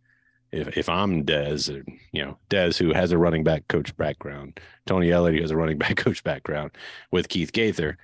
if 0.53 0.77
if 0.77 0.89
I'm 0.89 1.25
Dez, 1.25 1.75
or, 1.75 1.85
you 2.13 2.25
know 2.25 2.39
Dez 2.51 2.79
who 2.79 2.93
has 2.93 3.13
a 3.13 3.19
running 3.19 3.45
back 3.45 3.67
coach 3.69 3.97
background, 3.97 4.61
Tony 4.87 5.11
Elliott 5.11 5.37
who 5.37 5.43
has 5.43 5.51
a 5.51 5.57
running 5.57 5.79
back 5.85 5.97
coach 5.97 6.23
background 6.25 6.73
with 7.11 7.29
Keith 7.29 7.53
Gaither, 7.53 7.97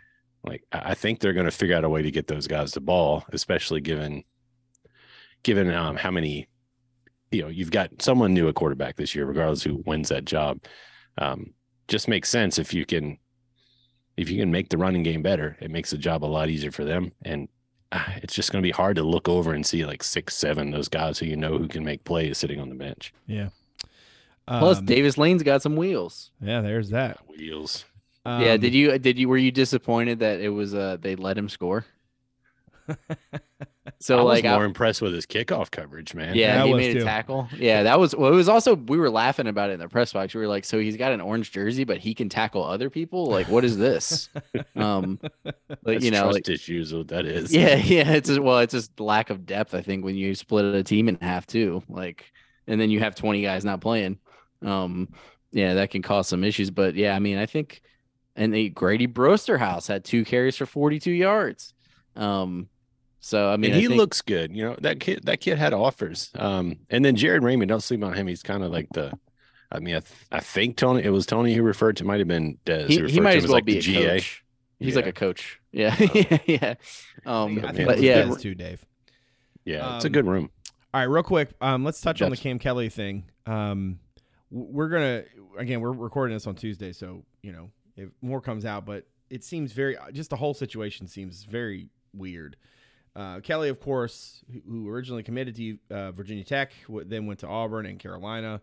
like 0.44 0.64
I 0.72 0.94
think 0.94 1.20
they're 1.20 1.32
going 1.32 1.46
to 1.46 1.52
figure 1.52 1.76
out 1.76 1.84
a 1.84 1.88
way 1.88 2.02
to 2.02 2.10
get 2.10 2.26
those 2.26 2.46
guys 2.46 2.72
the 2.72 2.80
ball, 2.80 3.24
especially 3.32 3.80
given 3.80 4.24
given 5.42 5.72
um, 5.72 5.96
how 5.96 6.10
many 6.10 6.48
you 7.30 7.42
know 7.42 7.48
you've 7.48 7.70
got 7.70 8.02
someone 8.02 8.34
new 8.34 8.48
at 8.48 8.54
quarterback 8.54 8.96
this 8.96 9.14
year, 9.14 9.24
regardless 9.24 9.62
who 9.62 9.82
wins 9.86 10.08
that 10.08 10.24
job. 10.24 10.60
Um, 11.18 11.54
just 11.88 12.08
makes 12.08 12.28
sense 12.28 12.58
if 12.58 12.72
you 12.72 12.86
can 12.86 13.18
if 14.16 14.30
you 14.30 14.38
can 14.38 14.50
make 14.50 14.68
the 14.68 14.78
running 14.78 15.02
game 15.02 15.22
better, 15.22 15.56
it 15.60 15.70
makes 15.70 15.90
the 15.90 15.98
job 15.98 16.24
a 16.24 16.26
lot 16.26 16.50
easier 16.50 16.70
for 16.70 16.84
them. 16.84 17.12
And 17.24 17.48
it's 18.22 18.34
just 18.34 18.50
going 18.52 18.62
to 18.62 18.66
be 18.66 18.72
hard 18.72 18.96
to 18.96 19.02
look 19.02 19.28
over 19.28 19.52
and 19.52 19.64
see 19.66 19.84
like 19.84 20.02
six, 20.02 20.34
seven 20.36 20.70
those 20.70 20.88
guys 20.88 21.18
who 21.18 21.26
you 21.26 21.36
know 21.36 21.58
who 21.58 21.68
can 21.68 21.84
make 21.84 22.04
plays 22.04 22.38
sitting 22.38 22.60
on 22.60 22.68
the 22.68 22.74
bench. 22.74 23.12
Yeah. 23.26 23.48
Plus, 24.46 24.78
Um, 24.78 24.86
Davis 24.86 25.16
Lane's 25.18 25.42
got 25.42 25.62
some 25.62 25.76
wheels. 25.76 26.30
Yeah, 26.40 26.60
there's 26.62 26.90
that. 26.90 27.18
Wheels. 27.28 27.84
yeah, 28.26 28.54
Um, 28.54 28.60
did 28.60 28.74
you 28.74 28.98
did 28.98 29.18
you 29.18 29.28
were 29.28 29.36
you 29.36 29.52
disappointed 29.52 30.18
that 30.20 30.40
it 30.40 30.48
was 30.50 30.74
uh 30.74 30.96
they 31.00 31.14
let 31.16 31.36
him 31.38 31.48
score? 31.48 31.84
So 34.02 34.18
I 34.18 34.22
like 34.22 34.42
was 34.44 34.50
I- 34.52 34.54
more 34.56 34.64
impressed 34.64 35.00
with 35.00 35.14
his 35.14 35.26
kickoff 35.26 35.70
coverage, 35.70 36.12
man. 36.12 36.34
Yeah, 36.34 36.56
That 36.58 36.66
he 36.66 36.74
made 36.74 36.94
too. 36.94 37.02
a 37.02 37.04
tackle. 37.04 37.48
Yeah, 37.56 37.84
that 37.84 38.00
was 38.00 38.16
well. 38.16 38.32
It 38.32 38.36
was 38.36 38.48
also 38.48 38.74
we 38.74 38.98
were 38.98 39.10
laughing 39.10 39.46
about 39.46 39.70
it 39.70 39.74
in 39.74 39.78
the 39.80 39.88
press 39.88 40.12
box. 40.12 40.34
We 40.34 40.40
were 40.40 40.48
like, 40.48 40.64
so 40.64 40.80
he's 40.80 40.96
got 40.96 41.12
an 41.12 41.20
orange 41.20 41.52
jersey, 41.52 41.84
but 41.84 41.98
he 41.98 42.12
can 42.12 42.28
tackle 42.28 42.64
other 42.64 42.90
people. 42.90 43.26
Like, 43.26 43.46
what 43.48 43.64
is 43.64 43.78
this? 43.78 44.28
um, 44.76 45.20
but 45.44 45.56
That's 45.84 46.04
you 46.04 46.10
know, 46.10 46.22
trust 46.22 46.34
like, 46.34 46.48
issues. 46.48 46.92
What 46.92 47.08
that 47.08 47.26
is. 47.26 47.54
yeah, 47.54 47.76
yeah. 47.76 48.10
It's 48.12 48.28
just, 48.28 48.40
well, 48.40 48.58
it's 48.58 48.72
just 48.72 48.98
lack 48.98 49.30
of 49.30 49.46
depth. 49.46 49.74
I 49.74 49.82
think 49.82 50.04
when 50.04 50.16
you 50.16 50.34
split 50.34 50.64
a 50.74 50.82
team 50.82 51.08
in 51.08 51.16
half 51.20 51.46
too, 51.46 51.82
like, 51.88 52.32
and 52.66 52.80
then 52.80 52.90
you 52.90 52.98
have 53.00 53.14
twenty 53.14 53.42
guys 53.42 53.64
not 53.64 53.80
playing. 53.80 54.18
Um, 54.62 55.10
yeah, 55.52 55.74
that 55.74 55.90
can 55.90 56.02
cause 56.02 56.26
some 56.26 56.42
issues. 56.42 56.70
But 56.70 56.96
yeah, 56.96 57.14
I 57.14 57.20
mean, 57.20 57.38
I 57.38 57.46
think, 57.46 57.82
and 58.34 58.52
the 58.52 58.68
Grady 58.70 59.06
Brosterhous 59.06 59.86
had 59.86 60.04
two 60.04 60.24
carries 60.24 60.56
for 60.56 60.66
forty-two 60.66 61.12
yards. 61.12 61.72
Um, 62.16 62.68
so 63.24 63.48
I 63.48 63.56
mean, 63.56 63.70
and 63.70 63.78
I 63.78 63.80
he 63.80 63.86
think- 63.86 63.96
looks 63.98 64.20
good. 64.20 64.54
You 64.54 64.64
know 64.64 64.76
that 64.82 65.00
kid. 65.00 65.20
That 65.24 65.40
kid 65.40 65.56
had 65.56 65.72
offers. 65.72 66.30
Um, 66.34 66.80
and 66.90 67.02
then 67.04 67.16
Jared 67.16 67.42
Raymond. 67.42 67.68
Don't 67.70 67.80
sleep 67.82 68.02
on 68.04 68.12
him. 68.12 68.26
He's 68.26 68.42
kind 68.42 68.62
of 68.62 68.70
like 68.72 68.88
the. 68.92 69.12
I 69.70 69.78
mean, 69.78 69.94
I, 69.94 70.00
th- 70.00 70.12
I 70.30 70.40
think 70.40 70.76
Tony. 70.76 71.02
It 71.02 71.08
was 71.10 71.24
Tony 71.24 71.54
who 71.54 71.62
referred 71.62 71.96
to. 71.98 72.04
Might 72.04 72.18
have 72.18 72.28
been 72.28 72.58
Des. 72.66 72.88
he, 72.88 73.00
he 73.06 73.20
might 73.20 73.36
as 73.38 73.44
well 73.44 73.52
like 73.54 73.64
be 73.64 73.74
the 73.74 73.78
a 73.78 73.82
GA. 73.82 74.06
coach. 74.18 74.44
He's 74.80 74.96
like 74.96 75.06
a 75.06 75.12
coach. 75.12 75.60
Yeah, 75.70 75.96
Oh. 75.98 76.38
yeah. 76.46 76.74
Um, 77.24 77.64
I 77.64 77.72
think 77.72 77.78
Yeah. 77.78 77.84
but 77.86 77.98
it 77.98 78.04
yeah, 78.04 78.22
Dez 78.24 78.40
too, 78.40 78.54
Dave. 78.54 78.84
Yeah, 79.64 79.94
it's 79.96 80.04
a 80.04 80.08
Um, 80.08 80.12
good 80.12 80.26
room. 80.26 80.50
All 80.92 81.00
right, 81.00 81.04
real 81.08 81.22
quick. 81.22 81.50
Um, 81.60 81.84
let's 81.84 82.00
touch 82.00 82.20
on 82.20 82.30
the 82.30 82.36
Cam 82.36 82.58
Kelly 82.58 82.88
thing. 82.90 83.24
Um, 83.46 84.00
we're 84.50 84.88
gonna 84.88 85.22
again, 85.56 85.80
we're 85.80 85.92
recording 85.92 86.34
this 86.36 86.46
on 86.46 86.56
Tuesday, 86.56 86.92
so 86.92 87.24
you 87.42 87.52
know 87.52 87.70
if 87.96 88.10
more 88.20 88.40
comes 88.40 88.64
out, 88.66 88.84
but 88.84 89.06
it 89.30 89.44
seems 89.44 89.72
very 89.72 89.96
just 90.12 90.28
the 90.30 90.36
whole 90.36 90.52
situation 90.52 91.06
seems 91.06 91.44
very 91.44 91.88
weird. 92.12 92.56
Uh, 93.14 93.40
Kelly, 93.40 93.68
of 93.68 93.78
course, 93.80 94.42
who- 94.66 94.88
originally 94.88 95.22
committed 95.22 95.54
to 95.56 95.78
uh, 95.90 96.12
Virginia 96.12 96.44
Tech, 96.44 96.72
then 96.88 97.26
went 97.26 97.40
to 97.40 97.46
Auburn 97.46 97.86
and 97.86 97.98
Carolina, 97.98 98.60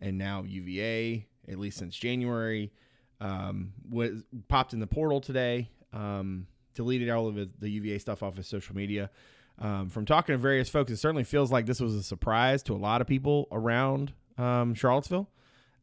and 0.00 0.18
now 0.18 0.42
UVA, 0.42 1.26
at 1.48 1.58
least 1.58 1.78
since 1.78 1.96
January, 1.96 2.72
um, 3.20 3.72
was 3.88 4.24
popped 4.48 4.72
in 4.72 4.80
the 4.80 4.86
portal 4.86 5.20
today. 5.20 5.70
Um, 5.92 6.46
deleted 6.74 7.10
all 7.10 7.28
of 7.28 7.36
the 7.60 7.68
UVA 7.68 7.98
stuff 7.98 8.22
off 8.22 8.36
his 8.36 8.46
social 8.46 8.74
media. 8.74 9.10
Um, 9.58 9.88
from 9.90 10.06
talking 10.06 10.32
to 10.32 10.38
various 10.38 10.68
folks, 10.68 10.90
it 10.90 10.96
certainly 10.96 11.24
feels 11.24 11.52
like 11.52 11.66
this 11.66 11.80
was 11.80 11.94
a 11.94 12.02
surprise 12.02 12.62
to 12.64 12.72
a 12.72 12.76
lot 12.76 13.00
of 13.00 13.06
people 13.06 13.46
around 13.52 14.12
um, 14.38 14.74
Charlottesville. 14.74 15.28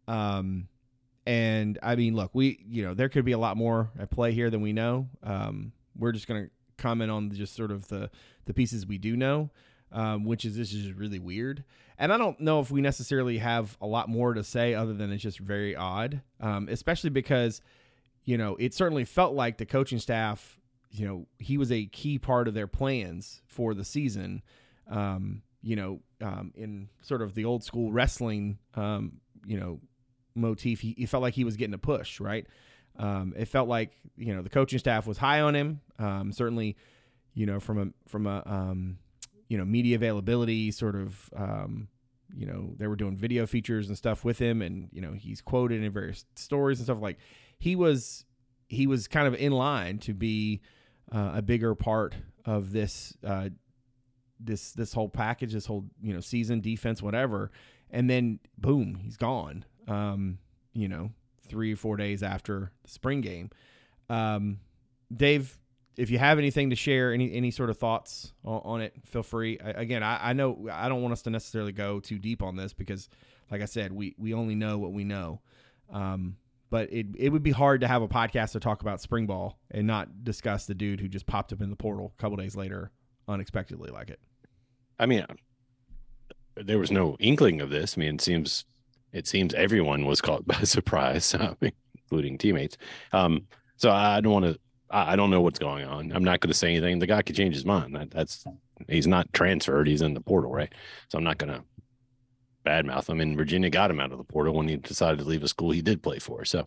Um, 0.08 0.68
and 1.26 1.78
I 1.84 1.96
mean, 1.96 2.16
look, 2.16 2.32
we 2.34 2.66
you 2.68 2.84
know 2.84 2.94
there 2.94 3.10
could 3.10 3.24
be 3.26 3.34
a 3.34 3.38
lot 3.38 3.56
more 3.56 3.92
at 4.00 4.10
play 4.10 4.32
here 4.32 4.50
than 4.50 4.62
we 4.62 4.74
know. 4.74 5.08
Um, 5.24 5.72
we're 5.96 6.12
just 6.12 6.28
going 6.28 6.46
to 6.46 6.52
comment 6.80 7.12
on 7.12 7.32
just 7.32 7.56
sort 7.56 7.72
of 7.72 7.88
the 7.90 8.10
the 8.46 8.54
pieces 8.54 8.88
we 8.88 8.98
do 8.98 9.16
know, 9.16 9.52
um, 9.92 10.26
which 10.26 10.46
is 10.46 10.58
this 10.58 10.74
is 10.74 10.94
really 10.94 11.20
weird. 11.20 11.64
And 11.98 12.14
I 12.14 12.18
don't 12.18 12.40
know 12.40 12.62
if 12.62 12.72
we 12.72 12.82
necessarily 12.82 13.38
have 13.40 13.78
a 13.82 13.88
lot 13.88 14.08
more 14.10 14.34
to 14.34 14.44
say 14.44 14.74
other 14.74 14.94
than 14.94 15.12
it's 15.12 15.22
just 15.22 15.40
very 15.40 15.76
odd, 15.76 16.22
um, 16.40 16.68
especially 16.70 17.10
because 17.10 17.62
you 18.26 18.38
know 18.38 18.56
it 18.60 18.74
certainly 18.74 19.06
felt 19.06 19.34
like 19.34 19.58
the 19.58 19.66
coaching 19.66 20.00
staff 20.00 20.60
you 20.92 21.06
know 21.06 21.26
he 21.38 21.58
was 21.58 21.72
a 21.72 21.86
key 21.88 22.18
part 22.18 22.48
of 22.48 22.54
their 22.54 22.68
plans 22.68 23.42
for 23.48 23.74
the 23.74 23.86
season 23.86 24.42
um 24.90 25.42
you 25.62 25.76
know 25.76 26.00
um 26.22 26.52
in 26.56 26.90
sort 27.02 27.22
of 27.22 27.36
the 27.36 27.46
old 27.46 27.64
school 27.64 27.92
wrestling 27.92 28.58
um 28.76 29.14
you 29.46 29.60
know 29.60 29.80
motif 30.36 30.80
he, 30.82 30.94
he 30.98 31.06
felt 31.06 31.22
like 31.22 31.34
he 31.34 31.44
was 31.44 31.58
getting 31.58 31.74
a 31.74 31.80
push 31.80 32.20
right 32.20 32.48
um 33.00 33.34
it 33.36 33.46
felt 33.46 33.68
like 33.68 33.94
you 34.16 34.34
know 34.34 34.42
the 34.42 34.50
coaching 34.50 34.80
staff 34.80 35.08
was 35.08 35.18
high 35.18 35.42
on 35.42 35.56
him 35.56 35.82
um 35.98 36.32
certainly 36.32 36.76
you 37.34 37.46
know 37.46 37.60
from 37.60 37.80
a 37.80 38.10
from 38.10 38.28
a 38.28 38.44
um 38.46 38.98
you 39.48 39.58
know 39.58 39.66
media 39.66 39.96
availability 39.96 40.70
sort 40.72 40.96
of 40.96 41.30
um 41.36 41.88
you 42.36 42.46
know 42.46 42.76
they 42.78 42.86
were 42.86 42.96
doing 42.96 43.18
video 43.18 43.48
features 43.48 43.88
and 43.88 43.98
stuff 43.98 44.24
with 44.24 44.38
him 44.38 44.62
and 44.62 44.90
you 44.92 45.02
know 45.02 45.14
he's 45.14 45.42
quoted 45.42 45.84
in 45.84 45.92
various 45.92 46.26
stories 46.36 46.78
and 46.78 46.86
stuff 46.86 47.02
like 47.02 47.18
he 47.58 47.76
was 47.76 48.26
he 48.68 48.86
was 48.86 49.08
kind 49.08 49.28
of 49.28 49.34
in 49.34 49.52
line 49.52 49.98
to 49.98 50.14
be 50.14 50.62
uh, 51.12 51.32
a 51.36 51.42
bigger 51.42 51.74
part 51.74 52.16
of 52.46 52.72
this 52.72 53.18
uh, 53.26 53.50
this 54.40 54.72
this 54.72 54.94
whole 54.94 55.10
package, 55.10 55.54
this 55.54 55.66
whole 55.66 55.86
you 56.02 56.14
know 56.14 56.20
season, 56.20 56.62
defense, 56.62 57.02
whatever, 57.02 57.52
and 57.90 58.10
then 58.10 58.40
boom, 58.58 58.96
he's 58.96 59.18
gone. 59.18 59.66
Um, 59.88 60.38
you 60.74 60.88
know, 60.88 61.12
three 61.50 61.74
or 61.74 61.76
four 61.76 61.98
days 61.98 62.24
after 62.24 62.72
the 62.84 62.90
spring 62.90 63.22
game. 63.22 63.50
Um, 64.10 64.60
Dave, 65.16 65.58
if 65.98 66.10
you 66.10 66.18
have 66.18 66.38
anything 66.38 66.70
to 66.70 66.76
share, 66.76 67.12
any 67.14 67.34
any 67.34 67.52
sort 67.52 67.70
of 67.70 67.78
thoughts 67.78 68.32
on, 68.46 68.62
on 68.64 68.82
it, 68.82 68.94
feel 69.06 69.24
free. 69.24 69.60
I, 69.60 69.70
again, 69.72 70.04
I, 70.04 70.30
I 70.30 70.34
know 70.34 70.70
I 70.72 70.90
don't 70.90 71.02
want 71.02 71.12
us 71.12 71.24
to 71.24 71.30
necessarily 71.30 71.72
go 71.72 72.00
too 72.00 72.20
deep 72.20 72.42
on 72.42 72.56
this 72.56 72.74
because, 72.74 73.10
like 73.52 73.62
I 73.62 73.66
said, 73.66 73.92
we 73.92 74.16
we 74.18 74.34
only 74.34 74.56
know 74.56 74.78
what 74.78 74.94
we 74.94 75.04
know. 75.04 75.42
Um, 75.92 76.38
but 76.70 76.92
it 76.94 77.08
it 77.18 77.30
would 77.30 77.44
be 77.44 77.52
hard 77.52 77.82
to 77.82 77.88
have 77.88 78.02
a 78.02 78.08
podcast 78.08 78.52
to 78.52 78.60
talk 78.60 78.82
about 78.82 79.02
spring 79.02 79.26
ball 79.26 79.60
and 79.72 79.88
not 79.88 80.24
discuss 80.24 80.66
the 80.66 80.76
dude 80.76 81.02
who 81.02 81.08
just 81.08 81.26
popped 81.26 81.52
up 81.52 81.62
in 81.62 81.70
the 81.70 81.76
portal 81.76 82.14
a 82.18 82.22
couple 82.22 82.38
days 82.38 82.56
later 82.56 82.92
unexpectedly 83.28 83.92
like 83.92 84.10
it. 84.10 84.20
I 85.00 85.06
mean, 85.06 85.26
there 86.56 86.80
was 86.80 86.92
no 86.92 87.16
inkling 87.20 87.62
of 87.62 87.70
this. 87.70 87.98
I 87.98 88.00
mean, 88.02 88.16
it 88.16 88.22
seems 88.22 88.66
it 89.14 89.28
seems 89.28 89.54
everyone 89.54 90.06
was 90.06 90.22
caught 90.22 90.46
by 90.48 90.62
surprise, 90.64 91.36
including 91.96 92.38
teammates. 92.38 92.78
Um, 93.12 93.48
so 93.78 93.92
I 93.92 94.22
don't 94.22 94.34
want 94.34 94.46
to. 94.46 94.60
I 94.92 95.16
don't 95.16 95.30
know 95.30 95.42
what's 95.42 95.60
going 95.60 95.86
on. 95.86 96.12
I'm 96.12 96.24
not 96.24 96.40
going 96.40 96.52
to 96.52 96.58
say 96.58 96.70
anything. 96.70 96.98
The 96.98 97.06
guy 97.06 97.22
could 97.22 97.36
change 97.36 97.54
his 97.54 97.64
mind. 97.64 97.96
That, 97.96 98.10
that's 98.10 98.44
he's 98.88 99.06
not 99.06 99.32
transferred. 99.34 99.88
He's 99.88 100.02
in 100.02 100.16
the 100.16 100.22
portal, 100.22 100.52
right? 100.52 100.74
So 101.10 101.20
I'm 101.20 101.24
not 101.24 101.38
going 101.38 101.54
to 101.54 101.64
badmouth 102.66 103.08
him. 103.08 103.22
And 103.22 103.38
Virginia 103.38 103.70
got 103.70 103.92
him 103.92 104.00
out 104.00 104.12
of 104.12 104.18
the 104.18 104.24
portal 104.24 104.56
when 104.56 104.68
he 104.68 104.78
decided 104.78 105.20
to 105.20 105.26
leave 105.26 105.44
a 105.44 105.48
school 105.48 105.70
he 105.70 105.84
did 105.84 106.02
play 106.02 106.18
for. 106.18 106.44
So, 106.44 106.62
I 106.62 106.66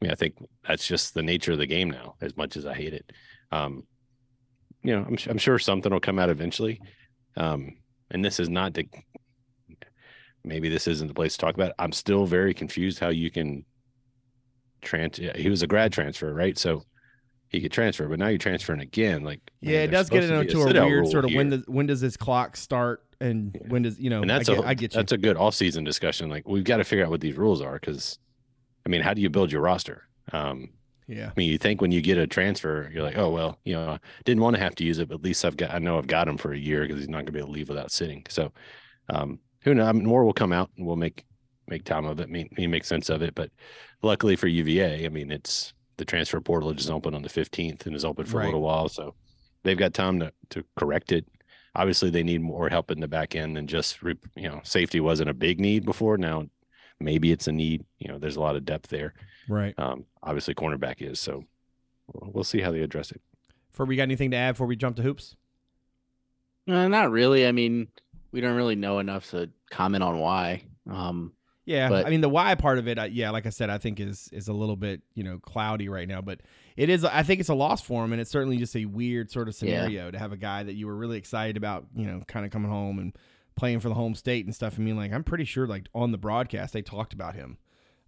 mean, 0.00 0.10
I 0.10 0.16
think 0.16 0.34
that's 0.66 0.84
just 0.84 1.14
the 1.14 1.22
nature 1.22 1.52
of 1.52 1.58
the 1.58 1.66
game 1.66 1.90
now. 1.90 2.16
As 2.20 2.36
much 2.36 2.56
as 2.56 2.66
I 2.66 2.74
hate 2.74 2.92
it, 2.92 3.12
um, 3.52 3.84
you 4.82 4.94
know, 4.94 5.04
I'm, 5.06 5.16
I'm 5.28 5.38
sure 5.38 5.58
something 5.58 5.92
will 5.92 6.00
come 6.00 6.18
out 6.18 6.30
eventually. 6.30 6.80
Um, 7.36 7.76
and 8.10 8.24
this 8.24 8.38
is 8.38 8.48
not 8.48 8.74
to 8.74 8.84
maybe 10.44 10.68
this 10.68 10.86
isn't 10.86 11.08
the 11.08 11.14
place 11.14 11.32
to 11.34 11.38
talk 11.38 11.54
about. 11.54 11.70
It. 11.70 11.76
I'm 11.78 11.92
still 11.92 12.26
very 12.26 12.54
confused 12.54 12.98
how 12.98 13.08
you 13.08 13.30
can 13.30 13.64
trans. 14.82 15.16
He 15.36 15.48
was 15.48 15.62
a 15.62 15.66
grad 15.66 15.92
transfer, 15.92 16.32
right? 16.32 16.56
So 16.58 16.84
he 17.48 17.60
could 17.60 17.72
transfer, 17.72 18.06
but 18.08 18.18
now 18.18 18.28
you're 18.28 18.38
transferring 18.38 18.80
again. 18.80 19.22
Like, 19.24 19.40
Yeah, 19.60 19.82
it 19.82 19.88
does 19.88 20.10
get 20.10 20.24
into 20.24 20.60
a, 20.60 20.64
sit-out 20.64 20.86
weird 20.86 21.08
sort 21.08 21.24
of 21.24 21.32
when 21.34 21.50
here. 21.50 21.58
does 21.58 21.66
when 21.66 21.86
does 21.86 22.00
this 22.00 22.16
clock 22.16 22.56
start 22.56 23.02
and 23.20 23.54
Yeah. 23.60 23.68
when 23.68 23.82
does 23.82 23.98
you 23.98 24.10
know 24.10 24.20
and 24.22 24.30
that's 24.30 24.48
I 24.48 24.54
get, 24.56 24.64
a 24.64 24.68
I 24.68 24.74
get 24.74 24.92
you. 24.94 24.98
that's 24.98 25.12
a 25.12 25.18
good 25.18 25.36
off 25.36 25.54
season 25.54 25.84
discussion. 25.84 26.28
Like 26.28 26.48
we've 26.48 26.64
got 26.64 26.78
to 26.78 26.84
figure 26.84 27.04
out 27.04 27.10
what 27.10 27.20
these 27.20 27.36
rules 27.36 27.60
are 27.62 27.74
because, 27.74 28.18
I 28.84 28.88
mean, 28.88 29.02
how 29.02 29.14
do 29.14 29.20
you 29.22 29.30
build 29.30 29.52
your 29.52 29.62
roster? 29.62 30.02
Um, 30.32 30.70
yeah. 31.06 31.28
I 31.28 31.32
mean, 31.36 31.50
you 31.50 31.58
think 31.58 31.80
when 31.80 31.92
you 31.92 32.00
get 32.00 32.18
a 32.18 32.26
transfer, 32.26 32.90
you're 32.92 33.02
like, 33.02 33.16
oh 33.18 33.30
well, 33.30 33.58
you 33.64 33.74
know, 33.74 33.90
I 33.90 33.98
didn't 34.24 34.42
want 34.42 34.56
to 34.56 34.62
have 34.62 34.74
to 34.76 34.84
use 34.84 34.98
it, 34.98 35.08
but 35.08 35.16
at 35.16 35.22
least 35.22 35.44
I've 35.44 35.56
got, 35.56 35.72
I 35.72 35.78
know 35.78 35.98
I've 35.98 36.06
got 36.06 36.26
him 36.28 36.36
for 36.38 36.52
a 36.52 36.58
year 36.58 36.82
because 36.82 36.98
he's 36.98 37.08
not 37.08 37.18
going 37.18 37.26
to 37.26 37.32
be 37.32 37.38
able 37.38 37.48
to 37.48 37.52
leave 37.54 37.68
without 37.68 37.92
sitting. 37.92 38.24
So, 38.28 38.52
um, 39.10 39.38
who 39.64 39.74
knows? 39.74 39.86
I 39.88 39.92
mean, 39.92 40.06
more 40.06 40.24
will 40.24 40.32
come 40.32 40.52
out 40.52 40.70
and 40.76 40.86
we'll 40.86 40.96
make 40.96 41.24
make 41.66 41.84
time 41.84 42.04
of 42.04 42.20
it, 42.20 42.28
make, 42.28 42.56
make 42.58 42.84
sense 42.84 43.08
of 43.08 43.22
it. 43.22 43.34
But 43.34 43.50
luckily 44.02 44.36
for 44.36 44.46
UVA, 44.48 45.06
I 45.06 45.08
mean, 45.08 45.30
it's 45.30 45.72
the 45.96 46.04
transfer 46.04 46.40
portal 46.40 46.70
is 46.70 46.90
open 46.90 47.14
on 47.14 47.22
the 47.22 47.28
15th 47.30 47.86
and 47.86 47.96
is 47.96 48.04
open 48.04 48.26
for 48.26 48.36
Right. 48.38 48.44
a 48.44 48.46
little 48.48 48.60
while, 48.60 48.88
so 48.88 49.14
they've 49.62 49.78
got 49.78 49.94
time 49.94 50.20
to 50.20 50.32
to 50.50 50.64
correct 50.76 51.10
it. 51.12 51.26
Obviously, 51.76 52.10
they 52.10 52.22
need 52.22 52.40
more 52.40 52.68
help 52.68 52.90
in 52.90 53.00
the 53.00 53.08
back 53.08 53.34
end 53.34 53.56
than 53.56 53.66
just 53.66 54.02
re- 54.02 54.14
you 54.36 54.48
know 54.48 54.60
safety 54.64 55.00
wasn't 55.00 55.30
a 55.30 55.34
big 55.34 55.58
need 55.60 55.84
before. 55.84 56.16
Now, 56.18 56.46
maybe 57.00 57.32
it's 57.32 57.48
a 57.48 57.52
need. 57.52 57.84
You 57.98 58.08
know, 58.08 58.18
there's 58.18 58.36
a 58.36 58.40
lot 58.40 58.56
of 58.56 58.64
depth 58.64 58.88
there. 58.90 59.14
Right. 59.48 59.74
Um, 59.78 60.04
obviously, 60.22 60.54
cornerback 60.54 61.00
is 61.02 61.18
so. 61.18 61.44
We'll 62.12 62.30
we'll 62.32 62.44
see 62.44 62.60
how 62.60 62.70
they 62.72 62.80
address 62.80 63.10
it. 63.10 63.20
For 63.70 63.84
we 63.86 63.96
got 63.96 64.02
anything 64.04 64.30
to 64.32 64.36
add 64.36 64.52
before 64.52 64.66
we 64.68 64.76
jump 64.76 64.96
to 64.96 65.02
hoops? 65.02 65.34
Uh, 66.68 66.86
not 66.88 67.10
really. 67.10 67.46
I 67.46 67.52
mean, 67.52 67.88
we 68.34 68.40
don't 68.40 68.56
really 68.56 68.74
know 68.74 68.98
enough 68.98 69.30
to 69.30 69.48
comment 69.70 70.02
on 70.02 70.18
why. 70.18 70.64
Um, 70.90 71.32
Yeah, 71.66 71.88
But- 71.88 72.04
I 72.06 72.10
mean 72.10 72.20
the 72.20 72.28
why 72.28 72.54
part 72.56 72.78
of 72.78 72.86
it, 72.88 72.98
yeah, 73.12 73.30
like 73.30 73.46
I 73.46 73.48
said, 73.50 73.70
I 73.70 73.78
think 73.78 73.98
is 73.98 74.28
is 74.32 74.48
a 74.48 74.52
little 74.52 74.76
bit 74.76 75.00
you 75.14 75.24
know 75.24 75.38
cloudy 75.38 75.88
right 75.88 76.06
now, 76.06 76.20
but 76.20 76.40
it 76.76 76.90
is. 76.90 77.04
I 77.06 77.22
think 77.22 77.40
it's 77.40 77.48
a 77.48 77.54
loss 77.54 77.80
for 77.80 78.04
him, 78.04 78.12
and 78.12 78.20
it's 78.20 78.30
certainly 78.30 78.58
just 78.58 78.76
a 78.76 78.84
weird 78.84 79.30
sort 79.30 79.48
of 79.48 79.54
Yeah. 79.54 79.58
scenario 79.84 80.10
to 80.10 80.18
have 80.18 80.32
a 80.32 80.36
guy 80.36 80.62
that 80.64 80.74
you 80.74 80.86
were 80.86 80.94
really 80.96 81.16
excited 81.16 81.56
about, 81.56 81.86
you 81.96 82.04
know, 82.04 82.20
kind 82.28 82.44
of 82.44 82.52
coming 82.52 82.70
home 82.70 82.98
and 82.98 83.16
playing 83.56 83.80
for 83.80 83.88
the 83.88 83.94
home 83.94 84.14
state 84.14 84.44
and 84.44 84.54
stuff. 84.54 84.74
I 84.78 84.82
mean, 84.82 84.96
like 84.96 85.10
I'm 85.12 85.24
pretty 85.24 85.44
sure 85.46 85.66
like 85.66 85.88
on 85.94 86.10
the 86.12 86.18
broadcast 86.18 86.74
they 86.74 86.82
talked 86.82 87.14
about 87.14 87.34
him, 87.34 87.56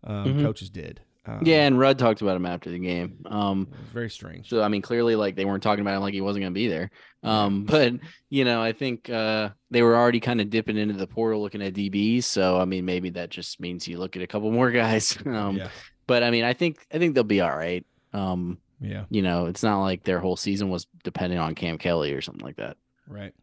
um, 0.04 0.34
Mhm. 0.34 0.42
coaches 0.42 0.68
did. 0.68 1.00
Um, 1.26 1.40
yeah, 1.42 1.66
and 1.66 1.78
Rudd 1.78 1.98
talked 1.98 2.22
about 2.22 2.36
him 2.36 2.46
after 2.46 2.70
the 2.70 2.78
game. 2.78 3.18
Um, 3.26 3.68
it 3.72 3.78
was 3.78 3.90
very 3.92 4.10
strange. 4.10 4.48
so 4.48 4.62
I 4.62 4.68
mean, 4.68 4.82
clearly, 4.82 5.16
like 5.16 5.36
they 5.36 5.44
weren't 5.44 5.62
talking 5.62 5.80
about 5.80 5.94
him 5.94 6.02
like 6.02 6.14
he 6.14 6.20
wasn't 6.20 6.42
going 6.42 6.52
to 6.52 6.58
be 6.58 6.68
there. 6.68 6.90
Um, 7.22 7.64
but 7.68 7.94
you 8.30 8.44
know, 8.44 8.62
I 8.62 8.72
think 8.72 9.10
uh, 9.10 9.50
they 9.70 9.82
were 9.82 9.96
already 9.96 10.20
kind 10.20 10.40
of 10.40 10.50
dipping 10.50 10.76
into 10.76 10.94
the 10.94 11.06
portal, 11.06 11.42
looking 11.42 11.62
at 11.62 11.74
DBs. 11.74 12.24
So 12.24 12.58
I 12.58 12.64
mean, 12.64 12.84
maybe 12.84 13.10
that 13.10 13.30
just 13.30 13.60
means 13.60 13.88
you 13.88 13.98
look 13.98 14.16
at 14.16 14.22
a 14.22 14.26
couple 14.26 14.50
more 14.50 14.70
guys. 14.72 15.16
um, 15.26 15.56
yeah, 15.56 15.68
but 16.06 16.22
I 16.22 16.30
mean, 16.30 16.44
I 16.44 16.52
think 16.52 16.86
I 16.92 16.98
think 16.98 17.14
they'll 17.14 17.24
be 17.24 17.40
all 17.40 17.56
right. 17.56 17.84
Um, 18.12 18.58
yeah. 18.80 19.04
you 19.10 19.22
know, 19.22 19.46
it's 19.46 19.62
not 19.62 19.80
like 19.80 20.04
their 20.04 20.20
whole 20.20 20.36
season 20.36 20.68
was 20.68 20.86
dependent 21.02 21.40
on 21.40 21.54
Cam 21.54 21.78
Kelly 21.78 22.12
or 22.12 22.20
something 22.20 22.44
like 22.44 22.56
that. 22.56 22.76
Right. 23.08 23.34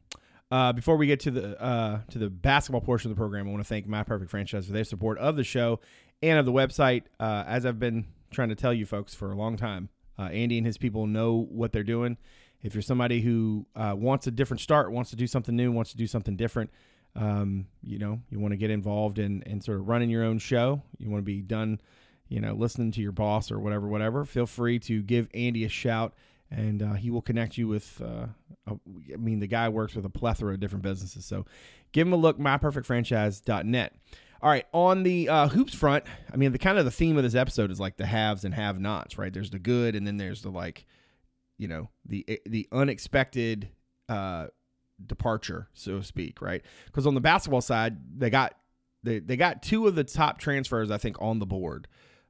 Uh, 0.52 0.72
before 0.72 0.98
we 0.98 1.08
get 1.08 1.22
to 1.22 1.32
the 1.32 1.60
uh, 1.60 2.02
to 2.12 2.20
the 2.20 2.30
basketball 2.30 2.82
portion 2.82 3.10
of 3.10 3.18
the 3.18 3.20
program, 3.20 3.48
I 3.48 3.52
want 3.52 3.64
to 3.64 3.68
thank 3.68 3.88
My 3.88 4.04
Perfect 4.04 4.30
Franchise 4.30 4.68
for 4.68 4.74
their 4.74 4.84
support 4.84 5.18
of 5.18 5.36
the 5.36 5.44
show 5.44 5.80
and 6.24 6.39
of 6.39 6.45
the 6.45 6.51
website. 6.51 7.03
Uh, 7.19 7.43
as 7.45 7.65
I've 7.65 7.80
been 7.80 8.05
trying 8.32 8.49
to 8.49 8.55
tell 8.55 8.74
you 8.74 8.86
folks 8.86 9.13
for 9.13 9.32
a 9.32 9.36
long 9.36 9.57
time, 9.57 9.89
uh, 10.17 10.24
Andy 10.24 10.57
and 10.57 10.65
his 10.65 10.78
people 10.78 11.05
know 11.05 11.47
what 11.51 11.71
they're 11.71 11.84
doing. 11.84 12.17
If 12.61 12.74
you're 12.74 12.82
somebody 12.82 13.21
who 13.21 13.65
uh, 13.76 13.93
wants 13.95 14.26
a 14.28 14.32
different 14.32 14.61
start, 14.61 14.91
wants 14.91 15.09
to 15.09 15.15
do 15.17 15.28
something 15.28 15.55
new, 15.55 15.71
wants 15.71 15.91
to 15.91 15.97
do 15.97 16.07
something 16.07 16.38
different, 16.38 16.71
um, 17.15 17.67
you 17.84 17.99
know, 17.99 18.21
you 18.30 18.39
want 18.39 18.53
to 18.53 18.57
get 18.57 18.71
involved 18.71 19.19
in, 19.19 19.43
in 19.43 19.59
sort 19.59 19.80
of 19.80 19.88
running 19.88 20.09
your 20.09 20.24
own 20.24 20.39
show, 20.39 20.82
you 20.97 21.09
want 21.09 21.21
to 21.21 21.26
be 21.26 21.41
done, 21.41 21.82
you 22.30 22.39
know, 22.39 22.53
listening 22.53 22.91
to 22.93 23.01
your 23.01 23.11
boss 23.11 23.51
or 23.51 23.59
whatever, 23.59 23.88
whatever, 23.88 24.24
feel 24.24 24.45
free 24.45 24.80
to 24.80 25.03
give 25.03 25.28
Andy 25.34 25.65
a 25.65 25.69
shout 25.69 26.13
and 26.49 26.82
uh, 26.82 26.93
he 26.93 27.09
will 27.09 27.21
connect 27.21 27.57
you 27.57 27.67
with. 27.67 28.01
Uh, 28.01 28.28
a, 28.67 28.76
I 29.13 29.17
mean, 29.17 29.39
the 29.39 29.47
guy 29.47 29.69
works 29.69 29.95
with 29.95 30.05
a 30.05 30.09
plethora 30.09 30.53
of 30.53 30.59
different 30.59 30.84
businesses, 30.84 31.26
so 31.26 31.45
give 31.91 32.07
him 32.07 32.13
a 32.13 32.17
look. 32.17 32.39
MyPerfectFranchise.net. 32.39 33.95
All 34.44 34.50
right, 34.50 34.68
on 34.74 35.04
the 35.04 35.30
uh, 35.30 35.48
hoops 35.48 35.74
front, 35.74 36.04
I 36.30 36.36
mean, 36.36 36.52
the 36.52 36.58
kind 36.58 36.78
of 36.78 36.84
the 36.84 36.91
theme 36.91 37.16
of 37.16 37.24
this 37.24 37.34
episode 37.34 37.72
is 37.72 37.80
like 37.80 37.96
the 37.96 38.06
haves 38.06 38.44
and 38.44 38.54
have-nots, 38.54 39.18
right? 39.18 39.32
There's 39.32 39.52
the 39.52 39.58
good, 39.58 39.96
and 39.96 40.06
then 40.06 40.18
there's 40.18 40.41
the 40.41 40.50
like, 40.50 40.86
you 41.58 41.70
know, 41.70 41.89
the 42.06 42.41
the 42.46 42.68
unexpected 42.74 43.70
uh, 44.10 44.48
departure, 45.08 45.70
so 45.74 46.00
to 46.00 46.04
speak, 46.04 46.41
right? 46.41 46.62
Because 46.88 47.08
on 47.08 47.16
the 47.16 47.22
basketball 47.22 47.62
side, 47.62 48.20
they 48.20 48.30
got 48.30 48.54
they 49.02 49.20
they 49.20 49.38
got 49.38 49.64
two 49.64 49.88
of 49.88 49.96
the 49.96 50.04
top 50.04 50.39
transfers, 50.39 50.91
I 50.91 50.98
think, 50.98 51.16
on 51.22 51.39
the 51.39 51.46
board 51.46 51.88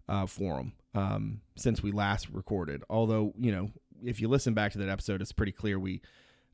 uh, 0.07 0.27
for 0.27 0.57
them 0.57 0.73
um, 0.93 1.41
since 1.55 1.81
we 1.81 1.91
last 1.91 2.29
recorded. 2.29 2.83
Although, 2.91 3.33
you 3.39 3.51
know, 3.51 3.71
if 4.03 4.21
you 4.21 4.27
listen 4.27 4.53
back 4.53 4.73
to 4.73 4.77
that 4.77 4.89
episode, 4.89 5.19
it's 5.19 5.31
pretty 5.31 5.51
clear 5.51 5.79
we 5.79 6.03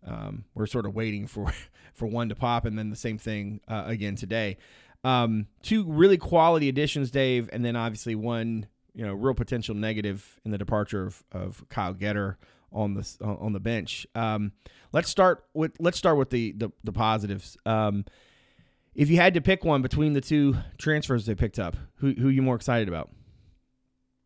um, 0.05 0.45
we're 0.53 0.67
sort 0.67 0.85
of 0.85 0.95
waiting 0.95 1.27
for 1.27 1.51
for 1.93 2.05
one 2.07 2.29
to 2.29 2.35
pop, 2.35 2.65
and 2.65 2.77
then 2.77 2.89
the 2.89 2.95
same 2.95 3.17
thing 3.17 3.59
uh, 3.67 3.83
again 3.87 4.15
today. 4.15 4.57
Um, 5.03 5.47
two 5.61 5.83
really 5.85 6.17
quality 6.17 6.67
additions, 6.69 7.11
Dave, 7.11 7.49
and 7.53 7.63
then 7.63 7.75
obviously 7.75 8.15
one 8.15 8.67
you 8.93 9.05
know 9.05 9.13
real 9.13 9.33
potential 9.33 9.75
negative 9.75 10.39
in 10.43 10.51
the 10.51 10.57
departure 10.57 11.05
of, 11.05 11.23
of 11.31 11.63
Kyle 11.69 11.93
Getter 11.93 12.37
on 12.71 12.93
the 12.95 13.17
on 13.21 13.53
the 13.53 13.59
bench. 13.59 14.05
Um, 14.15 14.51
let's 14.91 15.09
start 15.09 15.45
with 15.53 15.71
let's 15.79 15.97
start 15.97 16.17
with 16.17 16.29
the 16.29 16.51
the, 16.53 16.69
the 16.83 16.91
positives. 16.91 17.57
Um, 17.65 18.05
if 18.93 19.09
you 19.09 19.15
had 19.17 19.35
to 19.35 19.41
pick 19.41 19.63
one 19.63 19.81
between 19.81 20.13
the 20.13 20.21
two 20.21 20.57
transfers 20.77 21.25
they 21.25 21.35
picked 21.35 21.59
up, 21.59 21.77
who 21.95 22.11
who 22.11 22.27
are 22.27 22.31
you 22.31 22.41
more 22.41 22.55
excited 22.55 22.87
about? 22.87 23.09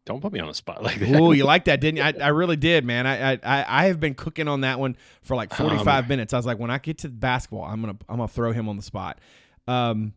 Don't 0.06 0.20
put 0.22 0.34
me 0.34 0.40
on 0.40 0.48
the 0.48 0.54
spot 0.54 0.84
like 0.84 1.00
that. 1.00 1.16
Oh, 1.16 1.32
you 1.32 1.46
like 1.46 1.66
that, 1.66 1.80
didn't 1.80 1.98
you? 1.98 2.04
I, 2.04 2.14
I 2.26 2.28
really 2.30 2.58
did, 2.58 2.84
man. 2.84 3.08
I, 3.08 3.34
I 3.34 3.40
I 3.44 3.86
have 3.86 4.00
been 4.00 4.16
cooking 4.16 4.48
on 4.48 4.62
that 4.62 4.80
one 4.80 4.98
for 5.22 5.36
like 5.36 5.54
forty 5.54 5.78
five 5.78 6.06
Um, 6.06 6.10
minutes. 6.10 6.34
I 6.34 6.38
was 6.38 6.46
like, 6.46 6.60
when 6.60 6.72
I 6.72 6.78
get 6.80 6.98
to 7.00 7.10
basketball, 7.10 7.64
I'm 7.64 7.80
gonna 7.82 7.98
I'm 8.10 8.18
gonna 8.18 8.28
throw 8.28 8.52
him 8.52 8.68
on 8.68 8.76
the 8.76 8.84
spot. 8.84 9.20
Um, 9.68 10.14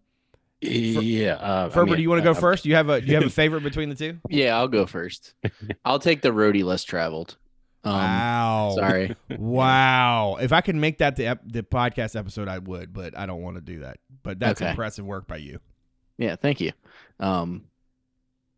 yeah. 0.60 1.34
Uh, 1.34 1.66
I 1.66 1.70
Ferber, 1.70 1.86
mean, 1.86 1.96
do 1.96 2.02
you 2.02 2.10
want 2.10 2.20
to 2.20 2.24
go 2.24 2.30
uh, 2.32 2.34
first? 2.34 2.62
Do 2.64 2.68
you 2.70 2.76
have 2.76 2.88
a 2.88 3.00
do 3.00 3.06
you 3.06 3.14
have 3.14 3.26
a 3.26 3.30
favorite 3.42 3.62
between 3.62 3.88
the 3.88 3.94
two? 3.94 4.18
Yeah, 4.28 4.56
I'll 4.56 4.68
go 4.68 4.86
first. 4.86 5.34
I'll 5.84 5.98
take 5.98 6.22
the 6.22 6.30
roadie 6.30 6.64
less 6.64 6.84
traveled. 6.84 7.36
Um, 7.84 7.92
wow. 7.94 8.72
Sorry. 8.76 9.14
Wow. 9.36 10.38
If 10.40 10.52
I 10.52 10.60
could 10.60 10.74
make 10.76 10.98
that 10.98 11.16
the 11.16 11.26
ep- 11.26 11.42
the 11.46 11.62
podcast 11.62 12.16
episode, 12.16 12.48
I 12.48 12.58
would, 12.58 12.92
but 12.92 13.16
I 13.16 13.26
don't 13.26 13.42
want 13.42 13.56
to 13.56 13.60
do 13.60 13.80
that. 13.80 13.98
But 14.22 14.40
that's 14.40 14.60
Okay. 14.60 14.70
impressive 14.70 15.04
work 15.04 15.28
by 15.28 15.36
you. 15.36 15.60
Yeah, 16.18 16.34
thank 16.36 16.60
you. 16.60 16.72
Um, 17.20 17.66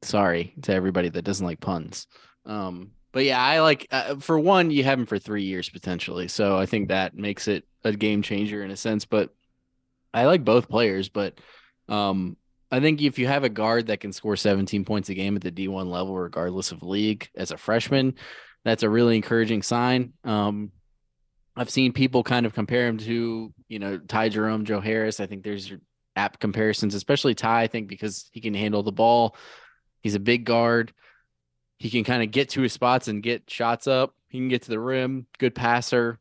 sorry 0.02 0.54
to 0.62 0.72
everybody 0.72 1.08
that 1.10 1.22
doesn't 1.22 1.44
like 1.44 1.60
puns. 1.60 2.06
Um, 2.46 2.92
but 3.12 3.24
yeah, 3.24 3.42
I 3.42 3.60
like 3.60 3.86
uh, 3.90 4.16
for 4.16 4.38
one, 4.38 4.70
you 4.70 4.84
have 4.84 4.98
him 4.98 5.06
for 5.06 5.18
three 5.18 5.42
years 5.42 5.68
potentially, 5.68 6.28
so 6.28 6.56
I 6.56 6.66
think 6.66 6.88
that 6.88 7.14
makes 7.16 7.48
it 7.48 7.64
a 7.84 7.92
game 7.92 8.22
changer 8.22 8.62
in 8.62 8.70
a 8.70 8.76
sense. 8.76 9.04
But 9.04 9.34
I 10.14 10.24
like 10.26 10.44
both 10.44 10.68
players, 10.68 11.08
but 11.08 11.38
um, 11.88 12.36
I 12.70 12.80
think 12.80 13.00
if 13.00 13.18
you 13.18 13.26
have 13.26 13.44
a 13.44 13.48
guard 13.48 13.86
that 13.86 14.00
can 14.00 14.12
score 14.12 14.36
17 14.36 14.84
points 14.84 15.08
a 15.08 15.14
game 15.14 15.36
at 15.36 15.42
the 15.42 15.50
D1 15.50 15.88
level, 15.90 16.16
regardless 16.16 16.72
of 16.72 16.82
league, 16.82 17.28
as 17.34 17.50
a 17.50 17.56
freshman, 17.56 18.14
that's 18.64 18.82
a 18.82 18.90
really 18.90 19.16
encouraging 19.16 19.62
sign. 19.62 20.12
Um, 20.24 20.72
I've 21.56 21.70
seen 21.70 21.92
people 21.92 22.22
kind 22.22 22.46
of 22.46 22.54
compare 22.54 22.86
him 22.86 22.98
to, 22.98 23.52
you 23.68 23.78
know, 23.78 23.98
Ty 23.98 24.28
Jerome, 24.28 24.64
Joe 24.64 24.80
Harris. 24.80 25.18
I 25.18 25.26
think 25.26 25.42
there's 25.42 25.72
apt 26.14 26.40
comparisons, 26.40 26.94
especially 26.94 27.34
Ty, 27.34 27.62
I 27.62 27.66
think, 27.68 27.88
because 27.88 28.28
he 28.32 28.40
can 28.40 28.54
handle 28.54 28.82
the 28.82 28.92
ball. 28.92 29.34
He's 30.02 30.14
a 30.14 30.20
big 30.20 30.44
guard. 30.44 30.92
He 31.78 31.90
can 31.90 32.04
kind 32.04 32.22
of 32.22 32.30
get 32.30 32.50
to 32.50 32.60
his 32.60 32.72
spots 32.72 33.08
and 33.08 33.22
get 33.22 33.48
shots 33.48 33.86
up. 33.86 34.14
He 34.28 34.38
can 34.38 34.48
get 34.48 34.62
to 34.62 34.70
the 34.70 34.80
rim, 34.80 35.26
good 35.38 35.54
passer. 35.54 36.18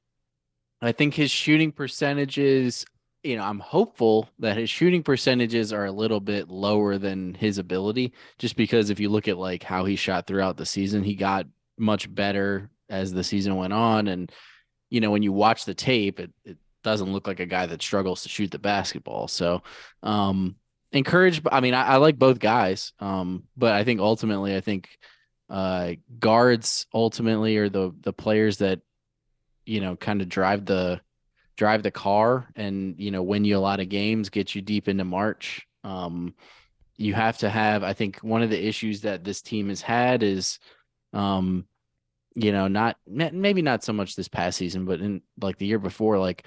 I 0.82 0.91
think 0.91 1.13
his 1.13 1.32
shooting 1.32 1.72
percentages, 1.72 2.86
you 3.24 3.36
know, 3.36 3.43
I'm 3.43 3.59
hopeful 3.59 4.30
that 4.39 4.57
his 4.57 4.70
shooting 4.70 5.03
percentages 5.03 5.74
are 5.74 5.86
a 5.86 5.91
little 5.91 6.20
bit 6.20 6.49
lower 6.49 6.97
than 6.97 7.34
his 7.34 7.57
ability, 7.57 8.13
just 8.38 8.55
because 8.55 8.89
if 8.89 8.99
you 8.99 9.09
look 9.09 9.28
at 9.28 9.38
like 9.38 9.63
how 9.63 9.86
he 9.86 9.95
shot 9.95 10.28
throughout 10.28 10.55
the 10.55 10.65
season, 10.65 11.03
he 11.03 11.15
got 11.15 11.45
much 11.78 12.13
better 12.13 12.70
as 12.89 13.11
the 13.11 13.24
season 13.24 13.55
went 13.55 13.74
on. 13.74 14.07
And, 14.07 14.32
you 14.89 15.01
know, 15.01 15.11
when 15.11 15.24
you 15.24 15.34
watch 15.34 15.65
the 15.65 15.74
tape, 15.74 16.20
it, 16.20 16.32
it 16.45 16.57
doesn't 16.84 17.11
look 17.11 17.28
like 17.28 17.39
a 17.39 17.45
guy 17.45 17.65
that 17.65 17.82
struggles 17.82 18.24
to 18.24 18.30
shoot 18.30 18.51
the 18.51 18.59
basketball. 18.59 19.28
So, 19.28 19.61
um, 20.03 20.55
encouraged. 20.91 21.45
I 21.51 21.59
mean, 21.59 21.74
I, 21.74 21.84
I 21.84 21.95
like 21.97 22.18
both 22.18 22.39
guys. 22.39 22.93
Um, 22.99 23.43
but 23.57 23.74
I 23.74 23.84
think 23.84 23.99
ultimately, 23.99 24.55
I 24.55 24.61
think, 24.61 24.89
uh, 25.49 25.93
guards 26.20 26.86
ultimately 26.93 27.57
are 27.57 27.70
the, 27.70 27.93
the 27.99 28.13
players 28.13 28.57
that, 28.59 28.80
you 29.65 29.82
know, 29.82 29.95
kind 29.95 30.22
of 30.22 30.30
drive 30.30 30.65
the, 30.65 31.01
drive 31.58 31.84
the 31.84 31.91
car 31.91 32.47
and, 32.55 32.95
you 32.97 33.12
know, 33.12 33.24
win 33.24 33.43
you 33.43 33.58
a 33.58 33.60
lot 33.60 33.80
of 33.80 33.89
games, 33.89 34.30
get 34.30 34.55
you 34.55 34.62
deep 34.62 34.88
into 34.88 35.03
March. 35.03 35.68
Um, 35.84 36.36
you 36.95 37.14
have 37.14 37.39
to 37.39 37.49
have, 37.49 37.84
I 37.84 37.93
think 37.93 38.20
one 38.20 38.41
of 38.43 38.49
the 38.49 38.68
issues 38.68 39.01
that 39.01 39.24
this 39.24 39.41
team 39.41 39.70
has 39.70 39.82
had 39.82 40.24
is, 40.24 40.60
um, 41.14 41.66
you 42.36 42.51
know, 42.51 42.68
not 42.68 42.97
maybe 43.08 43.64
not 43.64 43.84
so 43.84 43.91
much 43.91 44.16
this 44.16 44.28
past 44.28 44.58
season, 44.60 44.86
but 44.86 45.01
in 45.01 45.22
like 45.41 45.58
the 45.58 45.66
year 45.66 45.80
before, 45.80 46.20
like 46.20 46.45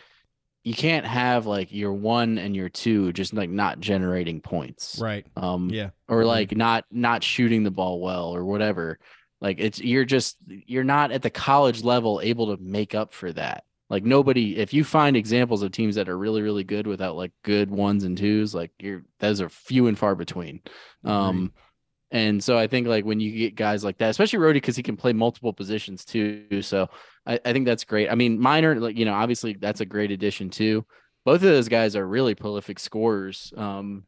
you 0.62 0.74
can't 0.74 1.06
have 1.06 1.46
like 1.46 1.72
your 1.72 1.92
one 1.92 2.38
and 2.38 2.54
your 2.54 2.68
two 2.68 3.12
just 3.12 3.32
like 3.32 3.50
not 3.50 3.80
generating 3.80 4.40
points. 4.40 4.98
Right. 5.00 5.26
Um 5.36 5.70
Yeah. 5.70 5.90
or 6.06 6.20
Agreed. 6.20 6.28
like 6.28 6.56
not 6.56 6.84
not 6.92 7.24
shooting 7.24 7.64
the 7.64 7.70
ball 7.72 8.00
well 8.00 8.32
or 8.34 8.44
whatever. 8.44 9.00
Like 9.40 9.58
it's 9.58 9.80
you're 9.80 10.04
just 10.04 10.36
you're 10.46 10.84
not 10.84 11.10
at 11.10 11.22
the 11.22 11.30
college 11.30 11.82
level 11.82 12.20
able 12.22 12.56
to 12.56 12.62
make 12.62 12.94
up 12.94 13.12
for 13.12 13.32
that. 13.32 13.64
Like 13.90 14.04
nobody 14.04 14.56
if 14.56 14.72
you 14.72 14.84
find 14.84 15.16
examples 15.16 15.62
of 15.62 15.72
teams 15.72 15.96
that 15.96 16.08
are 16.08 16.16
really 16.16 16.40
really 16.40 16.64
good 16.64 16.86
without 16.86 17.16
like 17.16 17.32
good 17.42 17.70
ones 17.70 18.04
and 18.04 18.16
twos, 18.16 18.54
like 18.54 18.70
you're 18.78 19.02
those 19.18 19.40
are 19.40 19.48
few 19.48 19.88
and 19.88 19.98
far 19.98 20.14
between. 20.14 20.62
Um 21.04 21.52
and 22.12 22.42
so 22.42 22.58
I 22.58 22.66
think 22.66 22.86
like 22.86 23.04
when 23.04 23.20
you 23.20 23.30
get 23.30 23.54
guys 23.54 23.84
like 23.84 23.98
that, 23.98 24.10
especially 24.10 24.38
Rohde, 24.38 24.54
because 24.54 24.76
he 24.76 24.82
can 24.82 24.96
play 24.96 25.12
multiple 25.12 25.52
positions 25.52 26.04
too. 26.04 26.62
So 26.62 26.88
I, 27.26 27.38
I 27.44 27.52
think 27.52 27.66
that's 27.66 27.84
great. 27.84 28.10
I 28.10 28.14
mean, 28.16 28.40
Minor, 28.40 28.80
like 28.80 28.96
you 28.96 29.04
know, 29.04 29.14
obviously 29.14 29.54
that's 29.54 29.80
a 29.80 29.86
great 29.86 30.10
addition 30.10 30.50
too. 30.50 30.84
Both 31.24 31.36
of 31.36 31.42
those 31.42 31.68
guys 31.68 31.94
are 31.96 32.06
really 32.06 32.34
prolific 32.34 32.78
scorers 32.78 33.52
um, 33.56 34.04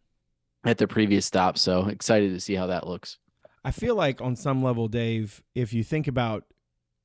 at 0.64 0.78
their 0.78 0.88
previous 0.88 1.26
stop. 1.26 1.58
So 1.58 1.86
excited 1.86 2.32
to 2.32 2.40
see 2.40 2.54
how 2.54 2.68
that 2.68 2.86
looks. 2.86 3.18
I 3.64 3.70
feel 3.70 3.94
like 3.94 4.20
on 4.20 4.34
some 4.34 4.62
level, 4.62 4.88
Dave, 4.88 5.42
if 5.54 5.72
you 5.72 5.84
think 5.84 6.08
about, 6.08 6.44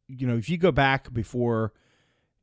you 0.08 0.26
know, 0.26 0.38
if 0.38 0.50
you 0.50 0.58
go 0.58 0.72
back 0.72 1.14
before, 1.14 1.74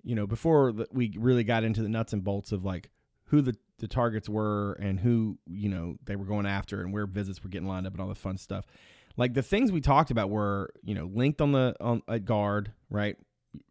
you 0.05 0.15
know, 0.15 0.27
before 0.27 0.73
the- 0.73 0.89
we 0.93 1.17
really 1.19 1.45
got 1.45 1.65
into 1.65 1.83
the 1.83 1.89
nuts 1.89 2.13
and 2.13 2.23
bolts 2.23 2.53
of 2.53 2.65
like 2.65 2.91
who 3.27 3.41
the, 3.41 3.57
the 3.79 3.89
targets 3.89 4.29
were 4.29 4.75
and 4.75 5.01
who, 5.01 5.39
you 5.47 5.69
know, 5.69 5.97
they 6.05 6.15
were 6.15 6.27
going 6.27 6.47
after 6.47 6.83
and 6.83 6.93
where 6.93 7.07
visits 7.07 7.43
were 7.43 7.49
getting 7.49 7.67
lined 7.67 7.87
up 7.87 7.95
and 7.95 8.01
all 8.03 8.09
the 8.09 8.15
fun 8.15 8.37
stuff. 8.37 8.67
Like 9.17 9.35
the 9.35 9.43
things 9.43 9.73
we 9.73 9.81
talked 9.81 10.11
about 10.11 10.31
were, 10.31 10.71
you 10.83 10.95
know, 10.95 11.07
linked 11.13 11.41
on 11.41 11.53
the 11.53 11.75
on 11.81 12.03
at 12.09 12.25
guard, 12.25 12.73
right? 12.91 13.17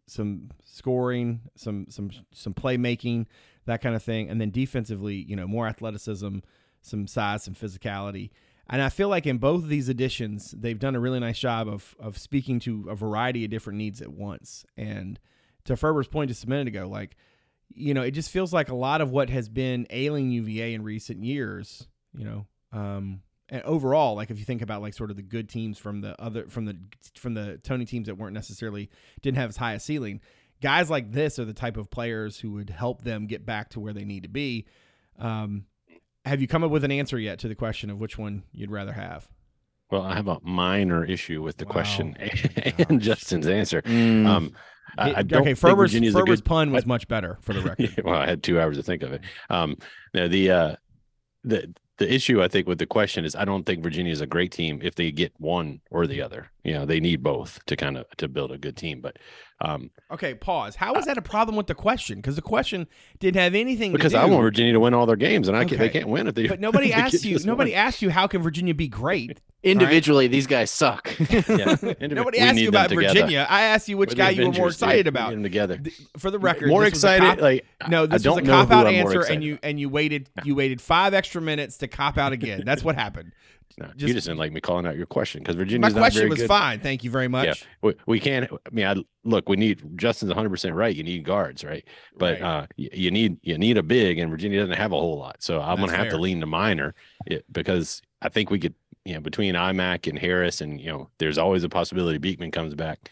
Some 0.06 0.50
scoring, 0.64 1.42
some 1.56 1.86
some 1.90 2.10
some 2.32 2.54
playmaking, 2.54 3.26
that 3.66 3.80
kind 3.82 3.94
of 3.94 4.02
thing, 4.02 4.28
and 4.28 4.40
then 4.40 4.50
defensively, 4.50 5.14
you 5.14 5.36
know, 5.36 5.46
more 5.46 5.66
athleticism, 5.66 6.38
some 6.80 7.06
size, 7.06 7.44
some 7.44 7.54
physicality. 7.54 8.30
And 8.70 8.80
I 8.80 8.88
feel 8.88 9.08
like 9.08 9.26
in 9.26 9.36
both 9.36 9.62
of 9.62 9.68
these 9.68 9.90
editions, 9.90 10.54
they've 10.56 10.78
done 10.78 10.96
a 10.96 11.00
really 11.00 11.20
nice 11.20 11.38
job 11.38 11.68
of 11.68 11.94
of 11.98 12.16
speaking 12.16 12.58
to 12.60 12.86
a 12.88 12.94
variety 12.94 13.44
of 13.44 13.50
different 13.50 13.78
needs 13.78 14.00
at 14.00 14.12
once. 14.12 14.64
And 14.76 15.20
to 15.64 15.74
Ferber's 15.74 16.08
point 16.08 16.28
just 16.28 16.44
a 16.44 16.48
minute 16.48 16.68
ago, 16.68 16.88
like, 16.88 17.16
you 17.68 17.94
know, 17.94 18.02
it 18.02 18.12
just 18.12 18.30
feels 18.30 18.52
like 18.52 18.68
a 18.68 18.74
lot 18.74 19.00
of 19.00 19.10
what 19.10 19.30
has 19.30 19.48
been 19.48 19.86
ailing 19.90 20.30
UVA 20.30 20.74
in 20.74 20.82
recent 20.82 21.24
years, 21.24 21.88
you 22.12 22.24
know, 22.24 22.46
um, 22.72 23.20
and 23.48 23.62
overall, 23.62 24.14
like 24.14 24.30
if 24.30 24.38
you 24.38 24.44
think 24.44 24.62
about 24.62 24.82
like 24.82 24.94
sort 24.94 25.10
of 25.10 25.16
the 25.16 25.22
good 25.22 25.48
teams 25.48 25.78
from 25.78 26.00
the 26.00 26.20
other 26.20 26.46
from 26.48 26.64
the 26.64 26.76
from 27.14 27.34
the 27.34 27.58
Tony 27.62 27.84
teams 27.84 28.06
that 28.06 28.16
weren't 28.16 28.34
necessarily 28.34 28.90
didn't 29.22 29.36
have 29.36 29.50
as 29.50 29.56
high 29.56 29.74
a 29.74 29.80
ceiling, 29.80 30.20
guys 30.62 30.88
like 30.88 31.12
this 31.12 31.38
are 31.38 31.44
the 31.44 31.52
type 31.52 31.76
of 31.76 31.90
players 31.90 32.38
who 32.38 32.52
would 32.52 32.70
help 32.70 33.04
them 33.04 33.26
get 33.26 33.44
back 33.44 33.70
to 33.70 33.80
where 33.80 33.92
they 33.92 34.04
need 34.04 34.22
to 34.22 34.28
be. 34.28 34.66
Um, 35.18 35.66
have 36.24 36.40
you 36.40 36.48
come 36.48 36.64
up 36.64 36.70
with 36.70 36.84
an 36.84 36.90
answer 36.90 37.18
yet 37.18 37.40
to 37.40 37.48
the 37.48 37.54
question 37.54 37.90
of 37.90 38.00
which 38.00 38.16
one 38.16 38.44
you'd 38.52 38.70
rather 38.70 38.92
have? 38.92 39.28
Well, 39.94 40.02
I 40.02 40.14
have 40.16 40.26
a 40.26 40.38
minor 40.42 41.04
issue 41.04 41.40
with 41.40 41.56
the 41.56 41.64
Wow. 41.66 41.70
question 41.72 42.16
Gosh. 42.18 42.72
and 42.88 43.00
Justin's 43.00 43.46
answer. 43.46 43.80
Mm, 43.82 44.26
Um, 44.26 44.52
I, 44.98 45.14
I 45.14 45.22
don't 45.22 45.42
okay, 45.42 45.54
think 45.54 45.58
Ferber's, 45.58 45.92
Ferber's 46.12 46.40
good. 46.40 46.44
pun 46.44 46.72
was 46.72 46.82
I- 46.82 46.86
much 46.88 47.06
better 47.06 47.38
for 47.42 47.52
the 47.52 47.60
record. 47.62 48.00
well, 48.04 48.16
I 48.20 48.26
had 48.26 48.42
two 48.42 48.60
hours 48.60 48.76
to 48.76 48.82
think 48.82 49.02
of 49.04 49.12
it. 49.12 49.20
Um, 49.50 49.76
no, 50.12 50.26
the 50.26 50.50
uh, 50.50 50.76
the 51.44 51.72
the 51.98 52.12
issue 52.12 52.42
I 52.42 52.48
think 52.48 52.66
with 52.66 52.78
the 52.78 52.86
question 52.86 53.24
is 53.24 53.36
I 53.36 53.44
don't 53.44 53.64
think 53.64 53.84
Virginia 53.84 54.10
is 54.12 54.20
a 54.20 54.26
great 54.26 54.50
team 54.50 54.80
if 54.82 54.96
they 54.96 55.12
get 55.12 55.32
one 55.38 55.80
or 55.92 56.08
the 56.08 56.22
other. 56.22 56.50
You 56.64 56.72
know, 56.72 56.86
they 56.86 56.98
need 56.98 57.22
both 57.22 57.64
to 57.66 57.76
kind 57.76 57.98
of 57.98 58.06
to 58.16 58.26
build 58.26 58.50
a 58.50 58.56
good 58.58 58.76
team. 58.76 59.02
But 59.02 59.18
um, 59.60 59.90
Okay, 60.10 60.34
pause. 60.34 60.76
How 60.76 60.94
is 60.94 61.04
that 61.04 61.18
a 61.18 61.22
problem 61.22 61.56
with 61.56 61.66
the 61.66 61.74
question? 61.74 62.16
Because 62.16 62.36
the 62.36 62.42
question 62.42 62.86
didn't 63.20 63.40
have 63.40 63.54
anything 63.54 63.92
because 63.92 64.12
to 64.12 64.18
do. 64.18 64.22
I 64.22 64.26
want 64.26 64.42
Virginia 64.42 64.72
to 64.72 64.80
win 64.80 64.94
all 64.94 65.06
their 65.06 65.16
games, 65.16 65.48
and 65.48 65.56
I 65.56 65.64
can, 65.64 65.78
they 65.78 65.90
can't 65.90 66.08
win 66.08 66.26
if 66.26 66.34
they. 66.34 66.46
But 66.48 66.60
nobody 66.60 66.92
asked 66.94 67.24
you. 67.24 67.38
Nobody 67.44 67.72
one. 67.72 67.78
asked 67.78 68.00
you 68.02 68.10
how 68.10 68.26
can 68.26 68.42
Virginia 68.42 68.74
be 68.74 68.88
great. 68.88 69.40
Individually, 69.64 70.26
these 70.26 70.46
guys 70.46 70.70
suck. 70.70 71.14
Yeah. 71.48 71.76
Nobody 72.00 72.38
asked 72.38 72.58
you 72.58 72.68
about. 72.68 72.90
Virginia. 72.90 73.46
I 73.48 73.62
asked 73.62 73.88
you 73.88 73.96
which 73.96 74.10
We're 74.10 74.16
guy 74.16 74.30
you 74.30 74.46
were 74.46 74.52
more 74.52 74.68
excited 74.68 75.06
about. 75.06 75.30
Them 75.30 75.42
together. 75.42 75.80
For 76.18 76.30
the 76.30 76.38
record, 76.38 76.68
more 76.68 76.84
this 76.84 76.92
was 76.92 77.04
a 77.04 77.14
excited. 77.16 77.36
cop- 77.36 77.40
like 77.40 77.66
no, 77.88 78.06
this 78.06 78.26
was 78.26 78.38
a 78.38 78.42
cop 78.42 78.70
out 78.70 78.86
answer, 78.86 79.22
and 79.22 79.42
you 79.42 79.58
and 79.62 79.78
you 79.80 79.88
waited 79.88 80.28
you 80.44 80.54
waited 80.54 80.80
five 80.80 81.14
extra 81.14 81.40
minutes 81.40 81.78
to 81.78 81.88
cop 81.88 82.18
out 82.18 82.32
again. 82.32 82.62
That's 82.64 82.84
what 82.84 82.94
happened. 82.94 83.32
No, 83.78 83.86
Just- 83.96 84.00
you 84.08 84.14
just 84.14 84.26
didn't 84.26 84.38
like 84.38 84.52
me 84.52 84.60
calling 84.60 84.86
out 84.86 84.96
your 84.96 85.06
question 85.06 85.42
because 85.42 85.56
My 85.56 85.62
Virginia's 85.62 85.94
not 85.94 86.00
question 86.00 86.28
was 86.28 86.38
good. 86.38 86.48
fine. 86.48 86.80
Thank 86.80 87.02
you 87.02 87.10
very 87.10 87.26
much. 87.28 87.46
Yeah, 87.46 87.54
we, 87.82 87.94
we 88.06 88.20
can't. 88.20 88.50
I 88.52 88.70
mean, 88.70 88.86
I, 88.86 88.94
look, 89.24 89.48
we 89.48 89.56
need 89.56 89.82
Justin's 89.96 90.28
100 90.30 90.48
percent 90.50 90.74
right. 90.74 90.94
You 90.94 91.02
need 91.02 91.24
guards, 91.24 91.64
right? 91.64 91.84
But 92.16 92.40
Right. 92.40 92.42
uh, 92.42 92.66
you, 92.76 92.88
you 92.92 93.10
need 93.10 93.38
you 93.42 93.58
need 93.58 93.76
a 93.78 93.82
big, 93.82 94.18
and 94.18 94.30
Virginia 94.30 94.60
doesn't 94.60 94.76
have 94.76 94.92
a 94.92 94.96
whole 94.98 95.18
lot. 95.18 95.42
So 95.42 95.60
I'm 95.60 95.78
That's 95.80 95.90
gonna 95.90 96.02
have 96.04 96.12
to 96.12 96.18
lean 96.18 96.40
to 96.40 96.46
minor, 96.46 96.94
it, 97.26 97.44
because 97.52 98.00
I 98.22 98.28
think 98.28 98.50
we 98.50 98.58
could, 98.60 98.74
you 99.04 99.14
know, 99.14 99.20
between 99.20 99.54
IMAC 99.54 100.08
and 100.08 100.18
Harris, 100.18 100.60
and 100.60 100.80
you 100.80 100.86
know, 100.92 101.10
there's 101.18 101.36
always 101.38 101.64
a 101.64 101.68
possibility 101.68 102.18
Beekman 102.18 102.52
comes 102.52 102.74
back. 102.74 103.10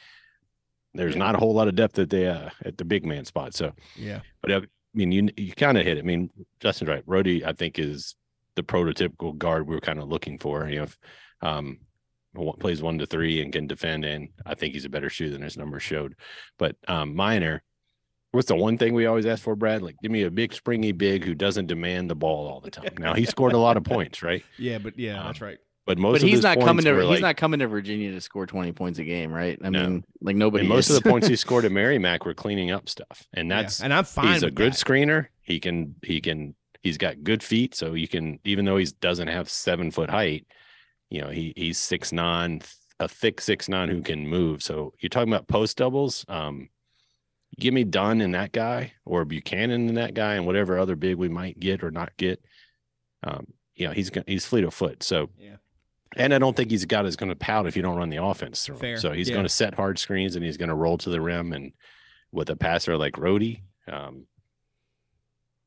There's 0.94 1.16
not 1.16 1.34
a 1.34 1.38
whole 1.38 1.54
lot 1.54 1.68
of 1.68 1.74
depth 1.74 1.98
at 1.98 2.10
the 2.10 2.26
uh, 2.28 2.50
at 2.64 2.76
the 2.78 2.84
big 2.84 3.04
man 3.06 3.24
spot. 3.24 3.54
So, 3.54 3.72
Yeah. 3.96 4.20
but 4.42 4.50
uh, 4.52 4.60
I 4.60 4.66
mean, 4.94 5.10
you 5.10 5.28
you 5.36 5.52
kind 5.54 5.78
of 5.78 5.84
hit 5.84 5.96
it. 5.96 6.00
I 6.00 6.04
mean, 6.04 6.30
Justin's 6.60 6.88
right. 6.90 7.04
Rohde, 7.06 7.44
I 7.44 7.52
think, 7.52 7.78
is 7.78 8.14
the 8.56 8.62
prototypical 8.62 9.36
guard 9.36 9.66
we 9.66 9.74
were 9.74 9.80
kind 9.80 9.98
of 9.98 10.08
looking 10.08 10.38
for. 10.38 10.68
You 10.68 10.76
know, 10.78 10.82
if, 10.84 10.98
um, 11.40 11.78
one- 12.32 12.56
plays 12.58 12.82
one 12.82 12.98
to 12.98 13.06
three 13.06 13.42
and 13.42 13.52
can 13.52 13.66
defend, 13.66 14.04
and 14.04 14.28
I 14.46 14.54
think 14.54 14.74
he's 14.74 14.84
a 14.84 14.88
better 14.90 15.10
shooter 15.10 15.32
than 15.32 15.42
his 15.42 15.56
numbers 15.56 15.82
showed. 15.82 16.14
But 16.58 16.76
um, 16.88 17.14
Minor, 17.14 17.62
what's 18.32 18.48
the 18.48 18.56
one 18.56 18.78
thing 18.78 18.94
we 18.94 19.06
always 19.06 19.26
ask 19.26 19.42
for, 19.42 19.54
Brad? 19.56 19.82
Like, 19.82 19.96
give 20.02 20.10
me 20.10 20.22
a 20.22 20.30
big, 20.30 20.52
springy 20.54 20.92
big 20.92 21.24
who 21.24 21.34
doesn't 21.34 21.66
demand 21.66 22.08
the 22.10 22.14
ball 22.14 22.48
all 22.48 22.60
the 22.60 22.70
time. 22.70 22.88
Now 22.98 23.14
he 23.14 23.24
scored 23.26 23.52
a 23.52 23.58
lot 23.58 23.76
of 23.76 23.84
points, 23.84 24.22
right? 24.22 24.42
Yeah, 24.58 24.78
but 24.78 24.98
yeah, 24.98 25.20
Um, 25.20 25.26
that's 25.26 25.40
right. 25.40 25.58
But 25.84 25.98
most 25.98 26.12
but 26.12 26.22
of 26.22 26.28
he's 26.28 26.36
his 26.38 26.44
not 26.44 26.58
coming 26.60 26.66
points 26.76 26.84
to 26.84 26.92
were 26.92 27.00
he's 27.00 27.08
like, 27.10 27.20
not 27.22 27.36
coming 27.36 27.58
to 27.58 27.66
Virginia 27.66 28.12
to 28.12 28.20
score 28.20 28.46
20 28.46 28.70
points 28.70 29.00
a 29.00 29.04
game, 29.04 29.32
right? 29.32 29.58
I 29.64 29.68
No. 29.68 29.82
mean, 29.82 30.04
like 30.20 30.36
nobody 30.36 30.60
and 30.62 30.68
most 30.68 30.88
of 30.90 30.94
the 31.02 31.10
points 31.10 31.26
he 31.26 31.34
scored 31.44 31.64
at 31.64 31.72
Merrimack 31.72 32.24
were 32.24 32.34
cleaning 32.34 32.70
up 32.70 32.88
stuff, 32.88 33.26
and 33.34 33.48
Yeah, 33.48 33.62
that's 33.62 33.82
and 33.82 33.92
I'm 33.92 34.04
fine. 34.04 34.34
he's 34.34 34.44
a 34.44 34.50
good 34.52 34.74
that. 34.74 34.78
screener. 34.78 35.26
He 35.42 35.58
can 35.58 35.96
he 36.04 36.20
can 36.20 36.54
he's 36.82 36.98
got 36.98 37.22
good 37.24 37.42
feet, 37.42 37.74
so 37.74 37.94
you 37.94 38.08
can 38.08 38.38
even 38.44 38.64
though 38.64 38.76
he 38.76 38.86
doesn't 39.00 39.28
have 39.28 39.48
seven 39.48 39.90
foot 39.90 40.10
height, 40.10 40.46
you 41.10 41.20
know 41.20 41.28
he 41.28 41.52
he's 41.56 41.78
six 41.78 42.12
nine, 42.12 42.62
a 43.00 43.08
thick 43.08 43.40
six 43.40 43.68
nine 43.68 43.88
who 43.88 44.02
can 44.02 44.26
move. 44.28 44.62
So 44.62 44.92
you're 45.00 45.10
talking 45.10 45.32
about 45.32 45.48
post 45.48 45.76
doubles. 45.76 46.24
Um, 46.28 46.68
give 47.58 47.74
me 47.74 47.84
Dunn 47.84 48.20
and 48.20 48.34
that 48.34 48.52
guy, 48.52 48.92
or 49.04 49.24
Buchanan 49.24 49.88
and 49.88 49.96
that 49.96 50.14
guy, 50.14 50.34
and 50.34 50.46
whatever 50.46 50.78
other 50.78 50.96
big 50.96 51.16
we 51.16 51.28
might 51.28 51.58
get 51.58 51.82
or 51.84 51.90
not 51.90 52.16
get. 52.16 52.42
Um, 53.22 53.46
you 53.74 53.86
know 53.86 53.92
he's 53.92 54.10
he's 54.26 54.46
fleet 54.46 54.64
of 54.64 54.74
foot. 54.74 55.02
So 55.02 55.30
Yeah. 55.38 55.56
and 56.16 56.34
I 56.34 56.38
don't 56.38 56.56
think 56.56 56.70
he's 56.70 56.84
guy 56.84 57.02
that's 57.02 57.16
going 57.16 57.30
to 57.30 57.36
pout 57.36 57.66
if 57.66 57.76
you 57.76 57.82
don't 57.82 57.96
run 57.96 58.10
the 58.10 58.22
offense 58.22 58.64
through 58.64 58.76
him. 58.76 58.80
Fair, 58.80 58.96
So 58.98 59.12
he's 59.12 59.28
yeah. 59.28 59.34
going 59.34 59.44
to 59.46 59.48
set 59.48 59.74
hard 59.74 59.98
screens 59.98 60.36
and 60.36 60.44
he's 60.44 60.56
going 60.56 60.68
to 60.68 60.74
roll 60.74 60.98
to 60.98 61.10
the 61.10 61.20
rim. 61.20 61.52
And 61.52 61.72
with 62.32 62.50
a 62.50 62.56
passer 62.56 62.96
like 62.98 63.14
Rohde, 63.14 63.62
um, 63.88 64.26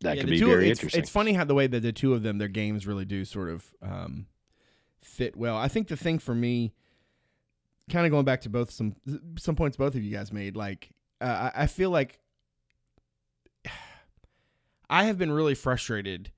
that 0.05 0.15
Yeah, 0.15 0.21
could 0.23 0.29
be 0.31 0.39
two- 0.39 0.47
very 0.47 0.69
it's, 0.69 0.79
interesting. 0.79 1.01
It's 1.01 1.09
funny 1.09 1.33
how 1.33 1.43
the 1.43 1.53
way 1.53 1.67
that 1.67 1.81
the 1.81 1.91
two 1.91 2.13
of 2.13 2.23
them, 2.23 2.37
their 2.37 2.47
games 2.47 2.87
really 2.87 3.05
do 3.05 3.25
sort 3.25 3.49
of 3.49 3.65
um, 3.81 4.25
fit 5.01 5.35
well. 5.35 5.55
I 5.57 5.67
think 5.67 5.87
the 5.89 5.97
thing 5.97 6.17
for 6.19 6.33
me, 6.33 6.73
kind 7.89 8.05
of 8.05 8.11
going 8.11 8.25
back 8.25 8.41
to 8.41 8.49
both 8.49 8.71
some 8.71 8.95
some 9.37 9.55
points 9.55 9.77
both 9.77 9.93
of 9.95 10.03
you 10.03 10.11
guys 10.15 10.31
made, 10.33 10.55
like 10.55 10.89
uh, 11.21 11.51
I 11.55 11.63
I 11.63 11.67
feel 11.67 11.89
like 11.91 12.19
I 14.89 15.05
have 15.05 15.17
been 15.17 15.31
really 15.31 15.55
frustrated 15.55 16.31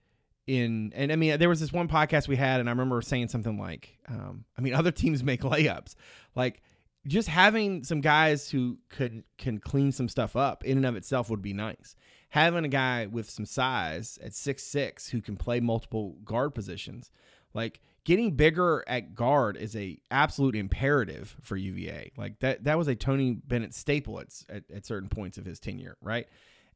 in, 0.45 0.93
and 0.95 1.11
I 1.11 1.15
mean, 1.17 1.37
there 1.39 1.49
was 1.49 1.59
this 1.59 1.73
one 1.73 1.87
podcast 1.89 2.27
we 2.27 2.37
had, 2.37 2.59
and 2.61 2.69
I 2.69 2.71
remember 2.71 3.01
saying 3.01 3.27
something 3.27 3.57
like, 3.59 3.97
um, 4.07 4.45
I 4.57 4.61
mean, 4.61 4.73
other 4.73 4.91
teams 4.91 5.23
make 5.31 5.41
layups, 5.41 5.95
like. 6.35 6.61
Just 7.05 7.29
having 7.29 7.85
some 7.85 8.01
guys 8.01 8.49
who 8.49 8.79
could 8.89 9.23
can 9.37 9.59
clean 9.59 9.93
some 9.93 10.09
stuff 10.09 10.35
up 10.35 10.65
in 10.65 10.75
and 10.75 10.85
of 10.85 10.97
itself 10.97 11.29
would 11.29 11.41
be 11.41 11.53
nice 11.53 11.95
having 12.29 12.65
a 12.65 12.69
guy 12.69 13.05
with 13.05 13.29
some 13.29 13.45
size 13.45 14.19
at 14.21 14.33
six 14.33 14.63
six 14.63 15.09
who 15.09 15.21
can 15.21 15.37
play 15.37 15.59
multiple 15.59 16.17
guard 16.25 16.53
positions, 16.53 17.11
like 17.53 17.79
getting 18.03 18.31
bigger 18.31 18.83
at 18.87 19.15
guard 19.15 19.57
is 19.57 19.75
a 19.75 19.99
absolute 20.11 20.55
imperative 20.55 21.35
for 21.41 21.57
UVA. 21.57 22.11
Like 22.17 22.39
that 22.39 22.63
that 22.65 22.77
was 22.77 22.87
a 22.87 22.95
Tony 22.95 23.33
Bennett 23.33 23.73
staple 23.73 24.19
at, 24.19 24.27
at, 24.49 24.63
at 24.73 24.85
certain 24.85 25.09
points 25.09 25.37
of 25.37 25.45
his 25.45 25.59
tenure, 25.59 25.97
right? 26.01 26.27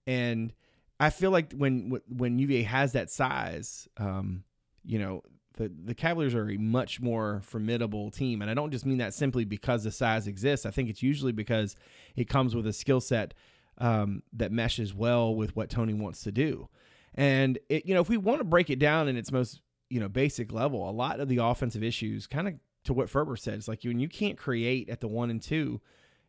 And 0.07 0.53
I 0.99 1.09
feel 1.09 1.31
like 1.31 1.53
when 1.53 1.99
when 2.07 2.37
UVA 2.39 2.63
has 2.63 2.93
that 2.93 3.09
size, 3.09 3.87
um, 3.97 4.43
you 4.85 4.99
know, 4.99 5.23
the 5.57 5.71
the 5.83 5.95
Cavaliers 5.95 6.35
are 6.35 6.49
a 6.49 6.57
much 6.57 7.01
more 7.01 7.41
formidable 7.43 8.11
team, 8.11 8.41
and 8.41 8.51
I 8.51 8.53
don't 8.53 8.71
just 8.71 8.85
mean 8.85 8.99
that 8.99 9.13
simply 9.13 9.45
because 9.45 9.83
the 9.83 9.91
size 9.91 10.27
exists. 10.27 10.65
I 10.65 10.71
think 10.71 10.89
it's 10.89 11.03
usually 11.03 11.31
because 11.31 11.75
it 12.15 12.29
comes 12.29 12.55
with 12.55 12.67
a 12.67 12.73
skill 12.73 13.01
set 13.01 13.33
um, 13.82 14.21
that 14.34 14.51
meshes 14.51 14.93
well 14.93 15.36
with 15.36 15.55
what 15.55 15.69
Tony 15.69 15.93
wants 15.93 16.23
to 16.23 16.32
do. 16.32 16.69
And 17.15 17.59
it, 17.67 17.86
you 17.86 17.93
know, 17.93 18.01
if 18.01 18.07
we 18.07 18.15
want 18.15 18.39
to 18.39 18.45
break 18.45 18.69
it 18.69 18.79
down 18.79 19.09
in 19.09 19.17
its 19.17 19.32
most 19.32 19.59
you 19.89 19.99
know 19.99 20.07
basic 20.07 20.53
level, 20.53 20.89
a 20.89 20.91
lot 20.91 21.19
of 21.19 21.27
the 21.27 21.38
offensive 21.38 21.84
issues, 21.84 22.27
kind 22.27 22.47
of 22.47 22.53
to 22.86 22.93
what 22.93 23.09
Ferber 23.09 23.36
said, 23.36 23.55
it's 23.55 23.67
like 23.67 23.84
when 23.84 23.99
you 23.99 24.07
can't 24.07 24.38
create 24.38 24.89
at 24.89 25.01
the 25.01 25.07
one 25.07 25.29
and 25.29 25.41
two, 25.41 25.82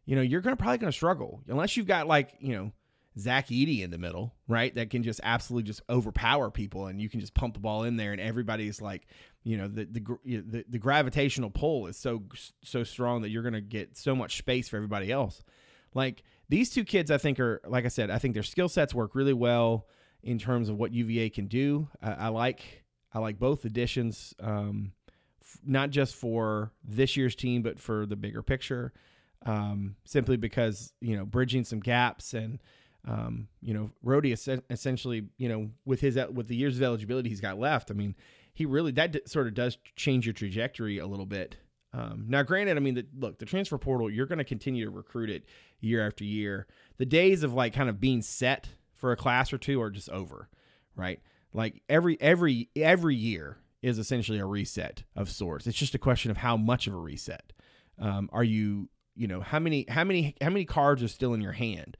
you 0.06 0.16
know, 0.16 0.22
you're 0.22 0.40
gonna 0.40 0.56
probably 0.56 0.78
gonna 0.78 0.90
struggle 0.90 1.42
unless 1.46 1.76
you've 1.76 1.86
got 1.86 2.08
like 2.08 2.34
you 2.40 2.54
know 2.54 2.72
Zach 3.18 3.48
Edey 3.48 3.82
in 3.82 3.90
the 3.90 3.98
middle, 3.98 4.34
right? 4.48 4.74
That 4.74 4.90
can 4.90 5.02
just 5.02 5.20
absolutely 5.22 5.66
just 5.68 5.82
overpower 5.90 6.50
people, 6.50 6.86
and 6.86 7.00
you 7.00 7.10
can 7.10 7.20
just 7.20 7.34
pump 7.34 7.54
the 7.54 7.60
ball 7.60 7.84
in 7.84 7.96
there, 7.96 8.12
and 8.12 8.20
everybody's 8.20 8.80
like, 8.80 9.06
you 9.44 9.58
know, 9.58 9.68
the 9.68 9.84
the 9.84 10.18
you 10.24 10.42
the, 10.42 10.64
the 10.68 10.78
gravitational 10.78 11.50
pull 11.50 11.86
is 11.86 11.98
so 11.98 12.22
so 12.64 12.82
strong 12.82 13.22
that 13.22 13.28
you're 13.28 13.42
gonna 13.42 13.60
get 13.60 13.96
so 13.96 14.16
much 14.16 14.38
space 14.38 14.68
for 14.70 14.76
everybody 14.76 15.12
else. 15.12 15.42
Like 15.94 16.22
these 16.48 16.70
two 16.70 16.84
kids, 16.84 17.10
I 17.10 17.18
think 17.18 17.40
are 17.40 17.60
like 17.66 17.84
I 17.84 17.88
said, 17.88 18.10
I 18.10 18.18
think 18.18 18.34
their 18.34 18.42
skill 18.42 18.68
sets 18.68 18.94
work 18.94 19.14
really 19.14 19.32
well 19.32 19.86
in 20.22 20.38
terms 20.38 20.68
of 20.68 20.76
what 20.76 20.92
UVA 20.92 21.30
can 21.30 21.46
do. 21.46 21.88
I, 22.02 22.12
I 22.12 22.28
like 22.28 22.84
I 23.12 23.18
like 23.18 23.38
both 23.38 23.64
additions, 23.64 24.34
um, 24.40 24.92
f- 25.42 25.58
not 25.64 25.90
just 25.90 26.14
for 26.14 26.72
this 26.84 27.16
year's 27.16 27.34
team, 27.34 27.62
but 27.62 27.78
for 27.78 28.06
the 28.06 28.16
bigger 28.16 28.42
picture. 28.42 28.92
Um, 29.44 29.96
simply 30.04 30.36
because 30.36 30.92
you 31.00 31.16
know 31.16 31.24
bridging 31.24 31.64
some 31.64 31.80
gaps 31.80 32.32
and 32.32 32.60
um, 33.08 33.48
you 33.60 33.74
know 33.74 33.90
Rohde 34.04 34.32
es- 34.32 34.62
essentially 34.70 35.24
you 35.36 35.48
know 35.48 35.70
with 35.84 36.00
his 36.00 36.18
with 36.32 36.46
the 36.48 36.54
years 36.56 36.76
of 36.76 36.82
eligibility 36.82 37.28
he's 37.28 37.40
got 37.40 37.58
left. 37.58 37.90
I 37.90 37.94
mean 37.94 38.14
he 38.54 38.66
really 38.66 38.92
that 38.92 39.12
d- 39.12 39.22
sort 39.26 39.46
of 39.48 39.54
does 39.54 39.78
change 39.96 40.26
your 40.26 40.32
trajectory 40.34 40.98
a 40.98 41.06
little 41.06 41.26
bit. 41.26 41.56
Um, 41.94 42.24
now, 42.28 42.42
granted, 42.42 42.76
I 42.76 42.80
mean, 42.80 42.94
the, 42.94 43.06
look, 43.18 43.38
the 43.38 43.44
transfer 43.44 43.76
portal, 43.78 44.10
you're 44.10 44.26
going 44.26 44.38
to 44.38 44.44
continue 44.44 44.84
to 44.84 44.90
recruit 44.90 45.28
it 45.28 45.44
year 45.80 46.06
after 46.06 46.24
year. 46.24 46.66
The 46.98 47.04
days 47.04 47.42
of 47.42 47.52
like 47.52 47.74
kind 47.74 47.90
of 47.90 48.00
being 48.00 48.22
set 48.22 48.68
for 48.94 49.12
a 49.12 49.16
class 49.16 49.52
or 49.52 49.58
two 49.58 49.80
are 49.82 49.90
just 49.90 50.08
over, 50.08 50.48
right? 50.96 51.20
Like 51.52 51.82
every 51.88 52.16
every 52.20 52.70
every 52.74 53.16
year 53.16 53.58
is 53.82 53.98
essentially 53.98 54.38
a 54.38 54.46
reset 54.46 55.02
of 55.14 55.30
sorts. 55.30 55.66
It's 55.66 55.76
just 55.76 55.94
a 55.94 55.98
question 55.98 56.30
of 56.30 56.38
how 56.38 56.56
much 56.56 56.86
of 56.86 56.94
a 56.94 56.98
reset. 56.98 57.52
Um, 57.98 58.30
are 58.32 58.44
you, 58.44 58.88
you 59.14 59.26
know, 59.26 59.40
how 59.40 59.58
many 59.58 59.84
how 59.88 60.04
many 60.04 60.34
how 60.40 60.48
many 60.48 60.64
cards 60.64 61.02
are 61.02 61.08
still 61.08 61.34
in 61.34 61.42
your 61.42 61.52
hand? 61.52 61.96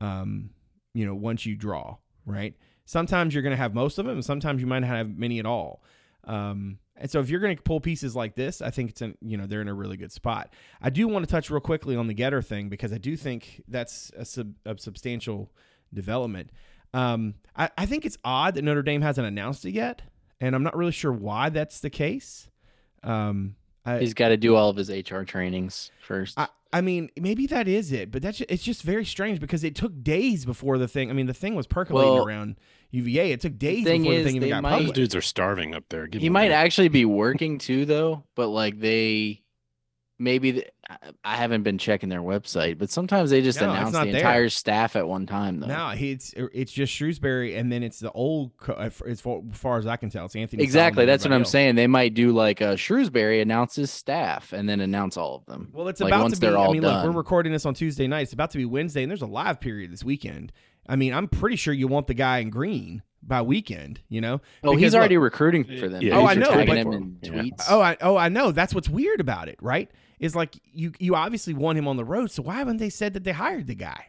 Um, 0.00 0.50
you 0.94 1.04
know, 1.04 1.14
once 1.14 1.44
you 1.44 1.56
draw, 1.56 1.96
right? 2.24 2.54
Sometimes 2.86 3.34
you're 3.34 3.42
going 3.42 3.50
to 3.50 3.56
have 3.56 3.74
most 3.74 3.98
of 3.98 4.06
them, 4.06 4.14
and 4.14 4.24
sometimes 4.24 4.60
you 4.60 4.66
might 4.66 4.80
not 4.80 4.88
have 4.88 5.16
many 5.16 5.38
at 5.38 5.46
all. 5.46 5.82
Um, 6.24 6.78
and 6.96 7.10
so 7.10 7.20
if 7.20 7.28
you're 7.28 7.40
going 7.40 7.56
to 7.56 7.62
pull 7.62 7.80
pieces 7.80 8.14
like 8.14 8.34
this, 8.34 8.62
I 8.62 8.70
think 8.70 8.90
it's 8.90 9.02
in, 9.02 9.16
you 9.20 9.36
know, 9.36 9.46
they're 9.46 9.60
in 9.60 9.68
a 9.68 9.74
really 9.74 9.96
good 9.96 10.12
spot. 10.12 10.52
I 10.80 10.90
do 10.90 11.08
want 11.08 11.24
to 11.26 11.30
touch 11.30 11.50
real 11.50 11.60
quickly 11.60 11.96
on 11.96 12.06
the 12.06 12.14
getter 12.14 12.40
thing 12.40 12.68
because 12.68 12.92
I 12.92 12.98
do 12.98 13.16
think 13.16 13.62
that's 13.66 14.12
a, 14.16 14.24
sub, 14.24 14.54
a 14.64 14.78
substantial 14.78 15.50
development. 15.92 16.50
Um, 16.92 17.34
I, 17.56 17.70
I 17.76 17.86
think 17.86 18.06
it's 18.06 18.18
odd 18.24 18.54
that 18.54 18.62
Notre 18.62 18.82
Dame 18.82 19.02
hasn't 19.02 19.26
announced 19.26 19.64
it 19.64 19.72
yet, 19.72 20.02
and 20.40 20.54
I'm 20.54 20.62
not 20.62 20.76
really 20.76 20.92
sure 20.92 21.12
why 21.12 21.48
that's 21.48 21.80
the 21.80 21.90
case. 21.90 22.48
Um, 23.02 23.56
I, 23.84 23.98
He's 23.98 24.14
got 24.14 24.28
to 24.28 24.36
do 24.36 24.54
all 24.54 24.70
of 24.70 24.76
his 24.76 24.88
HR 24.88 25.22
trainings 25.22 25.90
first. 26.00 26.38
I, 26.38 26.48
I 26.72 26.80
mean, 26.80 27.10
maybe 27.16 27.46
that 27.48 27.68
is 27.68 27.92
it, 27.92 28.10
but 28.10 28.22
that's 28.22 28.40
it's 28.42 28.62
just 28.62 28.82
very 28.82 29.04
strange 29.04 29.38
because 29.38 29.62
it 29.62 29.74
took 29.76 30.02
days 30.02 30.44
before 30.44 30.78
the 30.78 30.88
thing. 30.88 31.10
I 31.10 31.12
mean, 31.12 31.26
the 31.26 31.34
thing 31.34 31.54
was 31.54 31.66
percolating 31.66 32.14
Well, 32.14 32.26
around 32.26 32.56
UVA. 32.94 33.32
It 33.32 33.40
took 33.40 33.58
days 33.58 33.84
thing 33.84 34.02
before 34.02 34.14
the 34.14 34.20
is, 34.20 34.26
thing 34.26 34.36
even 34.36 34.48
they 34.48 34.52
got 34.54 34.62
might- 34.62 34.82
Those 34.86 34.92
dudes 34.92 35.14
are 35.14 35.22
starving 35.22 35.74
up 35.74 35.84
there. 35.88 36.06
Give 36.06 36.22
he 36.22 36.28
might 36.28 36.48
break. 36.48 36.56
actually 36.58 36.88
be 36.88 37.04
working 37.04 37.58
too, 37.58 37.84
though. 37.84 38.24
But 38.34 38.48
like 38.48 38.78
they, 38.80 39.42
maybe 40.18 40.50
the, 40.52 40.66
I 41.24 41.36
haven't 41.36 41.62
been 41.62 41.78
checking 41.78 42.10
their 42.10 42.20
website, 42.20 42.76
but 42.78 42.90
sometimes 42.90 43.30
they 43.30 43.40
just 43.40 43.58
No, 43.58 43.70
announce 43.70 43.92
the 43.92 44.04
there. 44.04 44.16
entire 44.16 44.48
staff 44.50 44.96
at 44.96 45.08
one 45.08 45.24
time, 45.26 45.60
though. 45.60 45.66
No, 45.66 45.94
it's 45.96 46.34
it's 46.36 46.70
just 46.72 46.92
Shrewsberry, 46.92 47.58
and 47.58 47.72
then 47.72 47.82
it's 47.82 48.00
the 48.00 48.12
old. 48.12 48.54
Co- 48.58 48.74
as 48.74 48.92
far, 49.22 49.38
as 49.42 49.56
far 49.58 49.78
as 49.78 49.86
I 49.86 49.96
can 49.96 50.10
tell, 50.10 50.26
it's 50.26 50.36
Anthony. 50.36 50.62
exactly. 50.62 51.06
That's 51.06 51.24
what 51.24 51.32
I'm 51.32 51.40
else. 51.40 51.50
saying. 51.50 51.76
They 51.76 51.86
might 51.86 52.12
do 52.12 52.32
like 52.32 52.60
uh, 52.60 52.74
Shrewsberry 52.76 53.40
announces 53.40 53.90
staff 53.90 54.52
and 54.52 54.68
then 54.68 54.80
announce 54.80 55.16
all 55.16 55.36
of 55.36 55.46
them. 55.46 55.70
Well, 55.72 55.88
it's 55.88 56.00
Like, 56.02 56.10
about 56.12 56.22
once 56.24 56.34
to 56.34 56.40
be. 56.40 56.46
they're 56.48 56.58
I 56.58 56.60
all 56.64 56.72
mean, 56.74 56.82
look, 56.82 57.02
we're 57.02 57.10
recording 57.12 57.52
this 57.52 57.64
on 57.64 57.72
Tuesday 57.72 58.06
night. 58.06 58.20
It's 58.24 58.34
about 58.34 58.50
to 58.50 58.58
be 58.58 58.66
Wednesday, 58.66 59.02
and 59.02 59.10
there's 59.10 59.22
a 59.22 59.26
live 59.26 59.60
period 59.60 59.90
this 59.90 60.04
weekend. 60.04 60.52
I 60.88 60.96
mean, 60.96 61.12
I'm 61.14 61.28
pretty 61.28 61.56
sure 61.56 61.72
you 61.74 61.88
want 61.88 62.06
the 62.06 62.14
guy 62.14 62.38
in 62.38 62.50
green 62.50 63.02
by 63.22 63.42
weekend. 63.42 64.00
You 64.08 64.20
know? 64.20 64.34
Oh, 64.62 64.70
Because, 64.72 64.80
he's 64.80 64.92
look- 64.92 64.98
already 65.00 65.16
recruiting 65.16 65.64
for 65.64 65.88
them. 65.88 66.02
Yeah, 66.02 66.16
Oh, 66.18 66.26
He's 66.26 66.30
I 66.36 66.40
know, 66.40 66.64
but- 66.66 66.76
him 66.76 66.92
in 66.92 67.18
Yeah. 67.22 67.30
tweets. 67.30 67.64
Oh, 67.70 67.80
I 67.80 67.96
oh 68.00 68.16
I 68.16 68.28
know. 68.28 68.52
That's 68.52 68.74
what's 68.74 68.88
weird 68.88 69.20
about 69.20 69.48
it, 69.48 69.56
right? 69.62 69.90
Is 70.20 70.34
like 70.36 70.56
you 70.72 70.92
you 70.98 71.14
obviously 71.16 71.54
want 71.54 71.76
him 71.78 71.88
on 71.88 71.96
the 71.96 72.04
road, 72.04 72.30
so 72.30 72.42
why 72.42 72.54
haven't 72.56 72.76
they 72.78 72.90
said 72.90 73.14
that 73.14 73.24
they 73.24 73.32
hired 73.32 73.66
the 73.66 73.74
guy? 73.74 74.06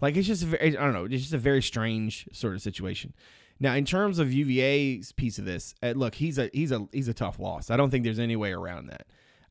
Like 0.00 0.16
it's 0.16 0.26
just 0.28 0.42
a 0.44 0.46
very, 0.46 0.76
I 0.78 0.84
don't 0.84 0.92
know. 0.92 1.04
It's 1.06 1.22
just 1.22 1.32
a 1.34 1.38
very 1.38 1.62
strange 1.62 2.28
sort 2.32 2.54
of 2.54 2.62
situation. 2.62 3.14
Now, 3.60 3.74
in 3.74 3.84
terms 3.84 4.20
of 4.20 4.32
UVA's 4.32 5.10
piece 5.10 5.38
of 5.40 5.44
this, 5.44 5.74
uh, 5.82 5.92
look, 5.96 6.14
he's 6.14 6.38
a 6.38 6.48
he's 6.52 6.70
a 6.70 6.86
he's 6.92 7.08
a 7.08 7.14
tough 7.14 7.40
loss. 7.40 7.70
I 7.70 7.76
don't 7.76 7.90
think 7.90 8.04
there's 8.04 8.20
any 8.20 8.36
way 8.36 8.52
around 8.52 8.86
that. 8.86 9.06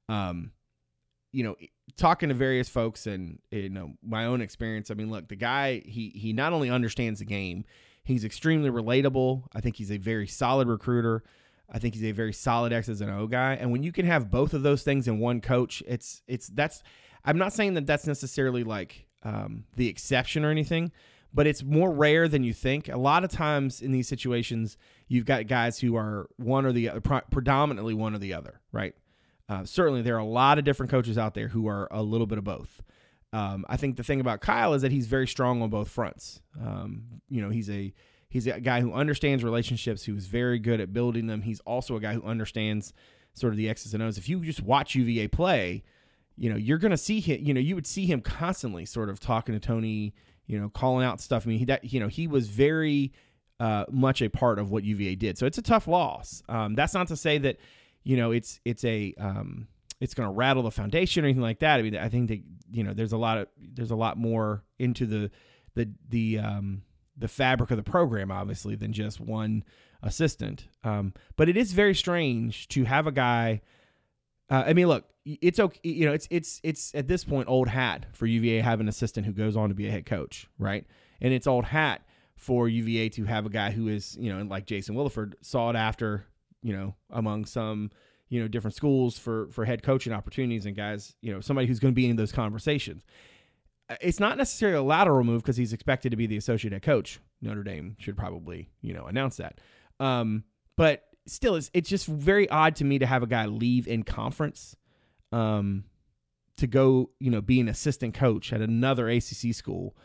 Um, 0.07 0.51
you 1.31 1.43
know, 1.43 1.55
talking 1.95 2.29
to 2.29 2.35
various 2.35 2.69
folks 2.69 3.07
and 3.07 3.39
you 3.51 3.69
know 3.69 3.93
my 4.01 4.25
own 4.25 4.41
experience. 4.41 4.91
I 4.91 4.93
mean, 4.93 5.09
look, 5.11 5.27
the 5.27 5.35
guy 5.35 5.81
he 5.85 6.09
he 6.09 6.33
not 6.33 6.53
only 6.53 6.69
understands 6.69 7.19
the 7.19 7.25
game, 7.25 7.65
he's 8.03 8.23
extremely 8.23 8.69
relatable. 8.69 9.43
I 9.53 9.61
think 9.61 9.75
he's 9.75 9.91
a 9.91 9.97
very 9.97 10.27
solid 10.27 10.67
recruiter. 10.67 11.23
I 11.69 11.79
think 11.79 11.95
he's 11.95 12.05
a 12.05 12.11
very 12.11 12.33
solid 12.33 12.71
X's 12.71 13.01
and 13.01 13.11
O 13.11 13.27
guy. 13.27 13.53
And 13.55 13.71
when 13.71 13.83
you 13.83 13.91
can 13.91 14.05
have 14.05 14.31
both 14.31 14.53
of 14.53 14.63
those 14.63 14.83
things 14.83 15.07
in 15.07 15.19
one 15.19 15.41
coach, 15.41 15.83
it's 15.87 16.21
it's 16.27 16.47
that's. 16.47 16.81
I'm 17.25 17.37
not 17.37 17.51
saying 17.51 17.73
that 17.73 17.85
that's 17.85 18.07
necessarily 18.07 18.63
like 18.63 19.05
um, 19.23 19.65
the 19.75 19.89
exception 19.89 20.45
or 20.45 20.49
anything, 20.49 20.93
but 21.33 21.45
it's 21.45 21.61
more 21.61 21.91
rare 21.91 22.29
than 22.29 22.43
you 22.43 22.53
think. 22.53 22.87
A 22.87 22.97
lot 22.97 23.25
of 23.25 23.31
times 23.31 23.81
in 23.81 23.91
these 23.91 24.07
situations, 24.07 24.77
you've 25.09 25.25
got 25.25 25.47
guys 25.47 25.79
who 25.79 25.97
are 25.97 26.29
one 26.37 26.65
or 26.65 26.71
the 26.71 26.89
other, 26.89 27.01
pre- 27.01 27.21
predominantly 27.29 27.93
one 27.93 28.15
or 28.15 28.17
the 28.17 28.33
other, 28.33 28.61
right? 28.71 28.95
Uh, 29.49 29.63
certainly, 29.63 30.01
there 30.01 30.15
are 30.15 30.19
a 30.19 30.25
lot 30.25 30.57
of 30.57 30.65
different 30.65 30.91
coaches 30.91 31.17
out 31.17 31.33
there 31.33 31.47
who 31.47 31.67
are 31.67 31.87
a 31.91 32.03
little 32.03 32.27
bit 32.27 32.37
of 32.37 32.43
both. 32.43 32.81
Um, 33.33 33.65
I 33.69 33.77
think 33.77 33.97
the 33.97 34.03
thing 34.03 34.19
about 34.19 34.41
Kyle 34.41 34.73
is 34.73 34.81
that 34.81 34.91
he's 34.91 35.07
very 35.07 35.27
strong 35.27 35.61
on 35.61 35.69
both 35.69 35.89
fronts. 35.89 36.41
Um, 36.59 37.21
you 37.29 37.41
know, 37.41 37.49
he's 37.49 37.69
a 37.69 37.93
he's 38.29 38.47
a 38.47 38.59
guy 38.59 38.81
who 38.81 38.93
understands 38.93 39.43
relationships, 39.43 40.03
who 40.03 40.15
is 40.15 40.25
very 40.25 40.59
good 40.59 40.79
at 40.79 40.93
building 40.93 41.27
them. 41.27 41.41
He's 41.41 41.59
also 41.61 41.95
a 41.95 41.99
guy 41.99 42.13
who 42.13 42.23
understands 42.23 42.93
sort 43.33 43.53
of 43.53 43.57
the 43.57 43.69
X's 43.69 43.93
and 43.93 44.03
O's. 44.03 44.17
If 44.17 44.29
you 44.29 44.39
just 44.41 44.61
watch 44.61 44.95
UVA 44.95 45.27
play, 45.27 45.83
you 46.35 46.49
know, 46.49 46.55
you're 46.55 46.77
going 46.77 46.91
to 46.91 46.97
see 46.97 47.19
him, 47.19 47.39
you 47.41 47.53
know, 47.53 47.59
you 47.59 47.75
would 47.75 47.87
see 47.87 48.05
him 48.05 48.21
constantly 48.21 48.85
sort 48.85 49.09
of 49.09 49.19
talking 49.19 49.53
to 49.53 49.59
Tony, 49.59 50.13
you 50.45 50.59
know, 50.59 50.69
calling 50.69 51.05
out 51.05 51.21
stuff. 51.21 51.45
I 51.45 51.49
mean, 51.49 51.59
he, 51.59 51.65
that, 51.65 51.83
you 51.91 51.99
know, 51.99 52.07
he 52.07 52.27
was 52.27 52.47
very 52.47 53.11
uh, 53.59 53.85
much 53.91 54.21
a 54.21 54.29
part 54.29 54.59
of 54.59 54.71
what 54.71 54.83
UVA 54.83 55.15
did. 55.15 55.37
So 55.37 55.45
it's 55.45 55.57
a 55.57 55.63
tough 55.63 55.87
loss. 55.87 56.41
Um, 56.47 56.75
that's 56.75 56.93
not 56.93 57.07
to 57.07 57.15
say 57.15 57.37
that, 57.39 57.57
you 58.07 58.15
know, 58.15 58.31
it's, 58.31 58.61
it's 58.63 58.85
a, 58.85 59.13
um, 59.19 59.67
it's 59.99 60.13
going 60.13 60.29
to 60.29 60.33
rattle 60.33 60.63
the 60.63 60.71
foundation 60.71 61.23
or 61.23 61.27
anything 61.27 61.41
like 61.41 61.59
that. 61.59 61.79
I 61.79 61.83
mean, 61.83 61.97
I 61.97 62.07
think 62.07 62.29
that, 62.29 62.41
you 62.71 62.83
know, 62.83 62.93
there's 62.93 63.11
a 63.11 63.17
lot 63.17 63.37
of, 63.37 63.47
there's 63.57 63.91
a 63.91 63.95
lot 63.95 64.17
more 64.17 64.63
into 64.79 65.05
the, 65.05 65.29
the, 65.75 65.89
the, 66.07 66.39
um, 66.39 66.83
the 67.17 67.27
fabric 67.27 67.69
of 67.71 67.77
the 67.77 67.83
program, 67.83 68.31
obviously, 68.31 68.75
than 68.75 68.93
just 68.93 69.19
one 69.19 69.63
assistant. 70.01 70.69
Um, 70.85 71.13
but 71.35 71.49
it 71.49 71.57
is 71.57 71.73
very 71.73 71.93
strange 71.93 72.69
to 72.69 72.85
have 72.85 73.07
a 73.07 73.11
guy, 73.11 73.61
uh, 74.49 74.63
I 74.65 74.73
mean, 74.73 74.87
look, 74.87 75.03
it's 75.25 75.59
okay. 75.59 75.79
You 75.83 76.05
know, 76.05 76.13
it's 76.13 76.27
it's 76.31 76.61
it's 76.63 76.95
at 76.95 77.09
this 77.09 77.25
point 77.25 77.49
old 77.49 77.67
hat 77.67 78.05
for 78.13 78.25
UVA 78.25 78.57
to 78.57 78.63
have 78.63 78.79
an 78.79 78.87
assistant 78.87 79.25
who 79.25 79.33
goes 79.33 79.57
on 79.57 79.67
to 79.67 79.75
be 79.75 79.87
a 79.87 79.91
head 79.91 80.05
coach, 80.05 80.47
right? 80.57 80.85
And 81.19 81.33
it's 81.33 81.47
old 81.47 81.65
hat 81.65 82.07
for 82.37 82.69
UVA 82.69 83.09
to 83.09 83.25
have 83.25 83.45
a 83.45 83.49
guy 83.49 83.71
who 83.71 83.89
is, 83.89 84.15
you 84.17 84.33
know, 84.33 84.41
like 84.43 84.65
Jason 84.65 84.95
Williford, 84.95 85.33
sought 85.41 85.75
after, 85.75 86.25
you 86.67 86.73
know, 86.73 86.95
among 87.09 87.45
some, 87.45 87.89
you 88.27 88.41
know, 88.41 88.47
different 88.49 88.75
schools 88.75 89.17
for 89.17 89.47
for 89.51 89.63
head 89.63 89.81
coaching 89.83 90.11
opportunities 90.11 90.65
and 90.65 90.75
guys, 90.75 91.15
you 91.21 91.31
know, 91.33 91.39
somebody 91.39 91.65
who's 91.67 91.79
going 91.79 91.93
to 91.93 91.95
be 91.95 92.09
in 92.09 92.17
those 92.17 92.33
conversations. 92.33 93.03
Uh, 93.89 93.95
It's 94.01 94.19
not 94.19 94.37
necessarily 94.37 94.77
a 94.77 94.83
lateral 94.83 95.23
move 95.23 95.41
because 95.43 95.55
he's 95.55 95.71
expected 95.71 96.09
to 96.11 96.17
be 96.17 96.27
the 96.27 96.35
associate 96.37 96.73
head 96.73 96.81
coach. 96.81 97.19
Notre 97.41 97.63
Dame 97.63 97.95
should 97.99 98.17
probably, 98.17 98.69
you 98.81 98.93
know, 98.93 99.05
announce 99.05 99.37
that. 99.37 99.61
Um, 99.99 100.43
but 100.75 101.05
still, 101.25 101.55
it's 101.55 101.71
it's 101.73 101.89
just 101.89 102.05
very 102.05 102.49
odd 102.49 102.75
to 102.75 102.83
me 102.83 102.99
to 102.99 103.05
have 103.05 103.23
a 103.23 103.27
guy 103.27 103.45
leave 103.45 103.87
in 103.87 104.03
conference 104.03 104.75
um, 105.31 105.85
to 106.57 106.67
go, 106.67 107.11
you 107.19 107.31
know, 107.31 107.41
be 107.41 107.61
an 107.61 107.69
assistant 107.69 108.13
coach 108.13 108.51
at 108.51 108.61
another 108.61 109.07
ACC 109.07 109.53
school. 109.53 109.95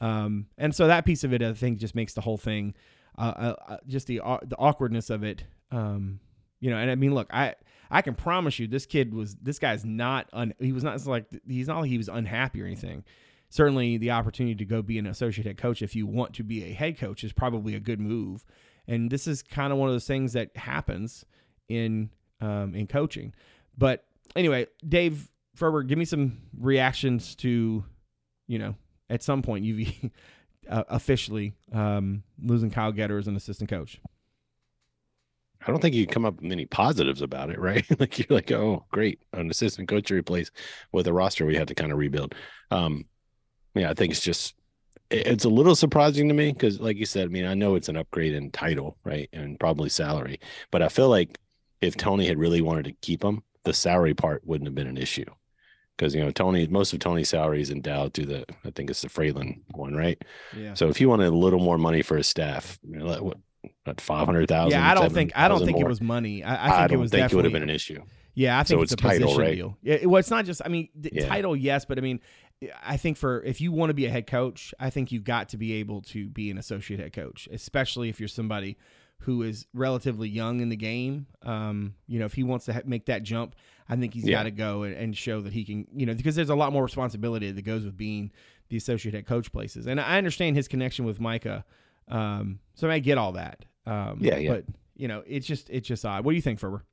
Um, 0.00 0.46
and 0.56 0.74
so 0.74 0.88
that 0.88 1.04
piece 1.04 1.22
of 1.22 1.32
it, 1.32 1.42
I 1.42 1.52
think, 1.52 1.78
just 1.78 1.94
makes 1.94 2.14
the 2.14 2.22
whole 2.22 2.38
thing, 2.38 2.74
uh, 3.18 3.34
uh, 3.36 3.54
uh, 3.68 3.76
just 3.86 4.06
the 4.08 4.20
au- 4.20 4.40
the 4.42 4.56
awkwardness 4.56 5.10
of 5.10 5.22
it. 5.22 5.44
Um, 5.70 6.20
you 6.60 6.70
know, 6.70 6.76
and 6.76 6.90
I 6.90 6.94
mean, 6.94 7.14
look, 7.14 7.28
I 7.32 7.54
I 7.90 8.02
can 8.02 8.14
promise 8.14 8.58
you, 8.58 8.66
this 8.66 8.86
kid 8.86 9.14
was 9.14 9.36
this 9.36 9.58
guy's 9.58 9.84
not 9.84 10.28
un, 10.32 10.54
he 10.58 10.72
was 10.72 10.84
not 10.84 11.04
like 11.06 11.26
he's 11.46 11.68
not 11.68 11.80
like 11.80 11.90
he 11.90 11.98
was 11.98 12.08
unhappy 12.08 12.62
or 12.62 12.66
anything. 12.66 13.04
Certainly, 13.50 13.98
the 13.98 14.10
opportunity 14.10 14.54
to 14.56 14.64
go 14.64 14.82
be 14.82 14.98
an 14.98 15.06
associate 15.06 15.46
head 15.46 15.56
coach 15.56 15.80
if 15.80 15.96
you 15.96 16.06
want 16.06 16.34
to 16.34 16.42
be 16.42 16.64
a 16.64 16.72
head 16.72 16.98
coach 16.98 17.24
is 17.24 17.32
probably 17.32 17.74
a 17.74 17.80
good 17.80 18.00
move. 18.00 18.44
And 18.86 19.10
this 19.10 19.26
is 19.26 19.42
kind 19.42 19.72
of 19.72 19.78
one 19.78 19.88
of 19.88 19.94
those 19.94 20.06
things 20.06 20.32
that 20.34 20.56
happens 20.56 21.24
in 21.68 22.10
um, 22.40 22.74
in 22.74 22.86
coaching. 22.86 23.34
But 23.76 24.04
anyway, 24.36 24.66
Dave 24.86 25.30
Ferber, 25.54 25.82
give 25.82 25.98
me 25.98 26.04
some 26.04 26.38
reactions 26.58 27.34
to, 27.36 27.84
you 28.46 28.58
know, 28.58 28.74
at 29.08 29.22
some 29.22 29.42
point 29.42 29.64
uh, 30.68 30.84
officially 30.88 31.54
um, 31.72 32.22
losing 32.42 32.70
Kyle 32.70 32.92
Getter 32.92 33.18
as 33.18 33.28
an 33.28 33.36
assistant 33.36 33.70
coach. 33.70 34.00
I 35.68 35.70
don't 35.70 35.80
think 35.80 35.94
you 35.94 36.06
can 36.06 36.14
come 36.14 36.24
up 36.24 36.36
with 36.36 36.44
many 36.44 36.64
positives 36.66 37.20
about 37.22 37.50
it, 37.50 37.58
right? 37.60 37.84
like 38.00 38.18
you're 38.18 38.26
like, 38.30 38.50
oh, 38.52 38.86
great, 38.90 39.20
an 39.34 39.50
assistant 39.50 39.88
coach 39.88 40.06
to 40.08 40.14
replace 40.14 40.50
with 40.92 41.06
a 41.06 41.12
roster 41.12 41.44
we 41.46 41.56
had 41.56 41.68
to 41.68 41.74
kind 41.74 41.92
of 41.92 41.98
rebuild. 41.98 42.34
Um, 42.70 43.04
yeah, 43.74 43.90
I 43.90 43.94
think 43.94 44.12
it's 44.12 44.22
just 44.22 44.54
it- 45.10 45.26
it's 45.26 45.44
a 45.44 45.48
little 45.50 45.76
surprising 45.76 46.26
to 46.28 46.34
me 46.34 46.52
because, 46.52 46.80
like 46.80 46.96
you 46.96 47.06
said, 47.06 47.24
I 47.26 47.28
mean, 47.28 47.44
I 47.44 47.54
know 47.54 47.74
it's 47.74 47.88
an 47.90 47.96
upgrade 47.96 48.32
in 48.34 48.50
title, 48.50 48.96
right, 49.04 49.28
and 49.32 49.60
probably 49.60 49.90
salary, 49.90 50.40
but 50.70 50.82
I 50.82 50.88
feel 50.88 51.08
like 51.10 51.38
if 51.80 51.96
Tony 51.96 52.26
had 52.26 52.38
really 52.38 52.60
wanted 52.62 52.86
to 52.86 52.92
keep 53.02 53.22
him, 53.22 53.42
the 53.64 53.72
salary 53.74 54.14
part 54.14 54.46
wouldn't 54.46 54.66
have 54.68 54.74
been 54.74 54.86
an 54.88 54.96
issue 54.98 55.26
because 55.96 56.14
you 56.14 56.22
know 56.24 56.30
Tony, 56.30 56.66
most 56.66 56.92
of 56.92 56.98
Tony's 57.00 57.28
salary 57.28 57.60
is 57.60 57.70
endowed 57.70 58.14
to 58.14 58.24
the, 58.24 58.44
I 58.64 58.70
think 58.70 58.88
it's 58.90 59.02
the 59.02 59.08
Fralin 59.08 59.60
one, 59.74 59.94
right? 59.94 60.20
Yeah. 60.56 60.74
So 60.74 60.88
if 60.88 60.96
he 60.96 61.06
wanted 61.06 61.26
a 61.28 61.36
little 61.36 61.60
more 61.60 61.76
money 61.78 62.02
for 62.02 62.16
his 62.16 62.26
staff, 62.26 62.78
you 62.88 62.98
know, 62.98 63.34
what 63.88 64.00
five 64.00 64.26
hundred 64.26 64.48
thousand? 64.48 64.78
Yeah, 64.78 64.88
I 64.90 64.94
don't 64.94 65.12
think 65.12 65.32
I 65.34 65.48
don't 65.48 65.64
think 65.64 65.78
it 65.78 65.86
was 65.86 66.00
money. 66.00 66.42
I, 66.44 66.54
I 66.54 66.68
think 66.68 66.72
I, 66.80 66.84
it 66.84 66.88
don't 66.88 67.00
was 67.00 67.10
think 67.10 67.32
it 67.32 67.34
would 67.36 67.44
have 67.44 67.52
been 67.52 67.62
an 67.62 67.70
issue. 67.70 68.02
Yeah, 68.34 68.56
I 68.58 68.62
think 68.62 68.78
So 68.78 68.82
it's, 68.82 68.92
it's 68.92 69.02
a 69.02 69.04
title, 69.04 69.22
position 69.28 69.42
right? 69.42 69.54
deal. 69.56 69.76
Yeah, 69.82 70.04
well, 70.06 70.20
it's 70.20 70.30
not 70.30 70.44
just. 70.44 70.62
I 70.64 70.68
mean, 70.68 70.88
Yeah. 71.00 71.26
title, 71.26 71.56
yes, 71.56 71.84
but 71.84 71.98
I 71.98 72.02
mean, 72.02 72.20
I 72.84 72.96
think 72.96 73.16
for 73.16 73.42
if 73.42 73.60
you 73.60 73.72
want 73.72 73.90
to 73.90 73.94
be 73.94 74.06
a 74.06 74.10
head 74.10 74.28
coach, 74.28 74.72
I 74.78 74.90
think 74.90 75.10
you've 75.10 75.24
got 75.24 75.48
to 75.48 75.56
be 75.56 75.72
able 75.74 76.02
to 76.02 76.28
be 76.28 76.48
an 76.50 76.56
associate 76.58 77.00
head 77.00 77.12
coach, 77.12 77.48
especially 77.50 78.08
if 78.10 78.20
you're 78.20 78.28
somebody 78.28 78.76
who 79.22 79.42
is 79.42 79.66
relatively 79.74 80.28
young 80.28 80.60
in 80.60 80.68
the 80.68 80.76
game. 80.76 81.26
Um, 81.42 81.94
you 82.06 82.20
know, 82.20 82.26
if 82.26 82.34
he 82.34 82.44
wants 82.44 82.66
to 82.66 82.72
ha- 82.74 82.82
make 82.84 83.06
that 83.06 83.24
jump, 83.24 83.56
I 83.88 83.96
think 83.96 84.14
he's 84.14 84.24
Yeah. 84.24 84.36
got 84.38 84.42
to 84.44 84.52
go 84.52 84.84
and, 84.84 84.94
and 84.94 85.16
show 85.16 85.40
that 85.40 85.52
he 85.52 85.64
can. 85.64 85.88
You 85.92 86.06
know, 86.06 86.14
because 86.14 86.36
there's 86.36 86.50
a 86.50 86.54
lot 86.54 86.72
more 86.72 86.84
responsibility 86.84 87.50
that 87.50 87.62
goes 87.62 87.84
with 87.84 87.96
being 87.96 88.30
the 88.68 88.76
associate 88.76 89.14
head 89.16 89.26
coach 89.26 89.50
places, 89.50 89.86
and 89.88 90.00
I 90.00 90.16
understand 90.18 90.54
his 90.54 90.68
connection 90.68 91.04
with 91.04 91.18
Micah. 91.18 91.64
Um, 92.06 92.60
so 92.74 92.88
I 92.88 93.00
get 93.00 93.18
all 93.18 93.32
that. 93.32 93.64
Um, 93.88 94.18
Yeah, 94.20 94.36
yeah. 94.38 94.50
But 94.50 94.64
you 94.96 95.08
know, 95.08 95.22
it's 95.26 95.46
just 95.46 95.70
it's 95.70 95.86
just 95.88 96.04
odd. 96.04 96.24
What 96.24 96.32
do 96.32 96.36
you 96.36 96.42
think, 96.42 96.58
Ferber? 96.58 96.84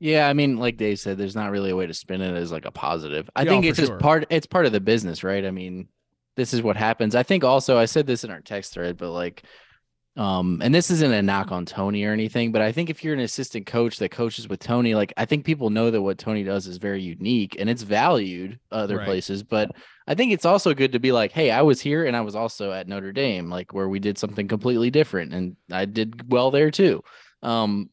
Yeah, 0.00 0.28
I 0.28 0.32
mean, 0.32 0.58
like 0.58 0.76
Dave 0.76 0.98
said, 0.98 1.16
there's 1.18 1.36
not 1.36 1.50
really 1.50 1.70
a 1.70 1.76
way 1.76 1.86
to 1.86 1.94
spin 1.94 2.20
it 2.20 2.34
as 2.34 2.52
like 2.52 2.66
a 2.66 2.70
positive. 2.70 3.30
I 3.36 3.44
Yeah, 3.44 3.50
think 3.50 3.64
for 3.68 3.68
it's 3.70 3.78
just 3.78 3.92
sure. 3.92 3.98
part. 3.98 4.26
It's 4.30 4.46
part 4.46 4.66
of 4.66 4.72
the 4.72 4.80
business, 4.80 5.24
right? 5.24 5.44
I 5.44 5.50
mean, 5.50 5.88
this 6.36 6.52
is 6.52 6.62
what 6.62 6.76
happens. 6.76 7.14
I 7.14 7.22
think 7.22 7.44
also 7.44 7.78
I 7.78 7.84
said 7.86 8.06
this 8.06 8.24
in 8.24 8.30
our 8.30 8.40
text 8.40 8.74
thread, 8.74 8.96
but 8.96 9.10
like, 9.12 9.44
um, 10.16 10.60
and 10.62 10.72
this 10.72 10.90
isn't 10.90 11.12
a 11.12 11.22
knock 11.22 11.50
on 11.50 11.66
Tony 11.66 12.04
or 12.04 12.12
anything, 12.12 12.52
but 12.52 12.62
I 12.62 12.70
think 12.70 12.88
if 12.88 13.02
you're 13.02 13.14
an 13.14 13.20
assistant 13.20 13.66
coach 13.66 13.98
that 13.98 14.10
coaches 14.10 14.48
with 14.48 14.60
Tony, 14.60 14.94
like 14.94 15.12
I 15.16 15.24
think 15.24 15.44
people 15.44 15.70
know 15.70 15.90
that 15.90 16.02
what 16.02 16.18
Tony 16.18 16.44
does 16.44 16.66
is 16.68 16.76
very 16.76 17.02
unique 17.02 17.56
and 17.58 17.68
it's 17.68 17.82
valued 17.82 18.60
other 18.70 18.98
Right. 18.98 19.06
places. 19.06 19.42
But 19.42 19.72
I 20.06 20.14
think 20.14 20.32
it's 20.32 20.44
also 20.44 20.72
good 20.72 20.92
to 20.92 21.00
be 21.00 21.10
like, 21.10 21.32
hey, 21.32 21.50
I 21.50 21.62
was 21.62 21.80
here 21.80 22.04
and 22.06 22.16
I 22.16 22.20
was 22.20 22.36
also 22.36 22.70
at 22.70 22.86
Notre 22.86 23.10
Dame, 23.12 23.50
like 23.50 23.72
where 23.74 23.88
we 23.88 23.98
did 23.98 24.16
something 24.16 24.46
completely 24.46 24.90
different, 24.90 25.32
and 25.34 25.56
I 25.72 25.84
did 25.84 26.30
well 26.30 26.50
there 26.52 26.70
too. 26.70 27.02
Um, 27.42 27.90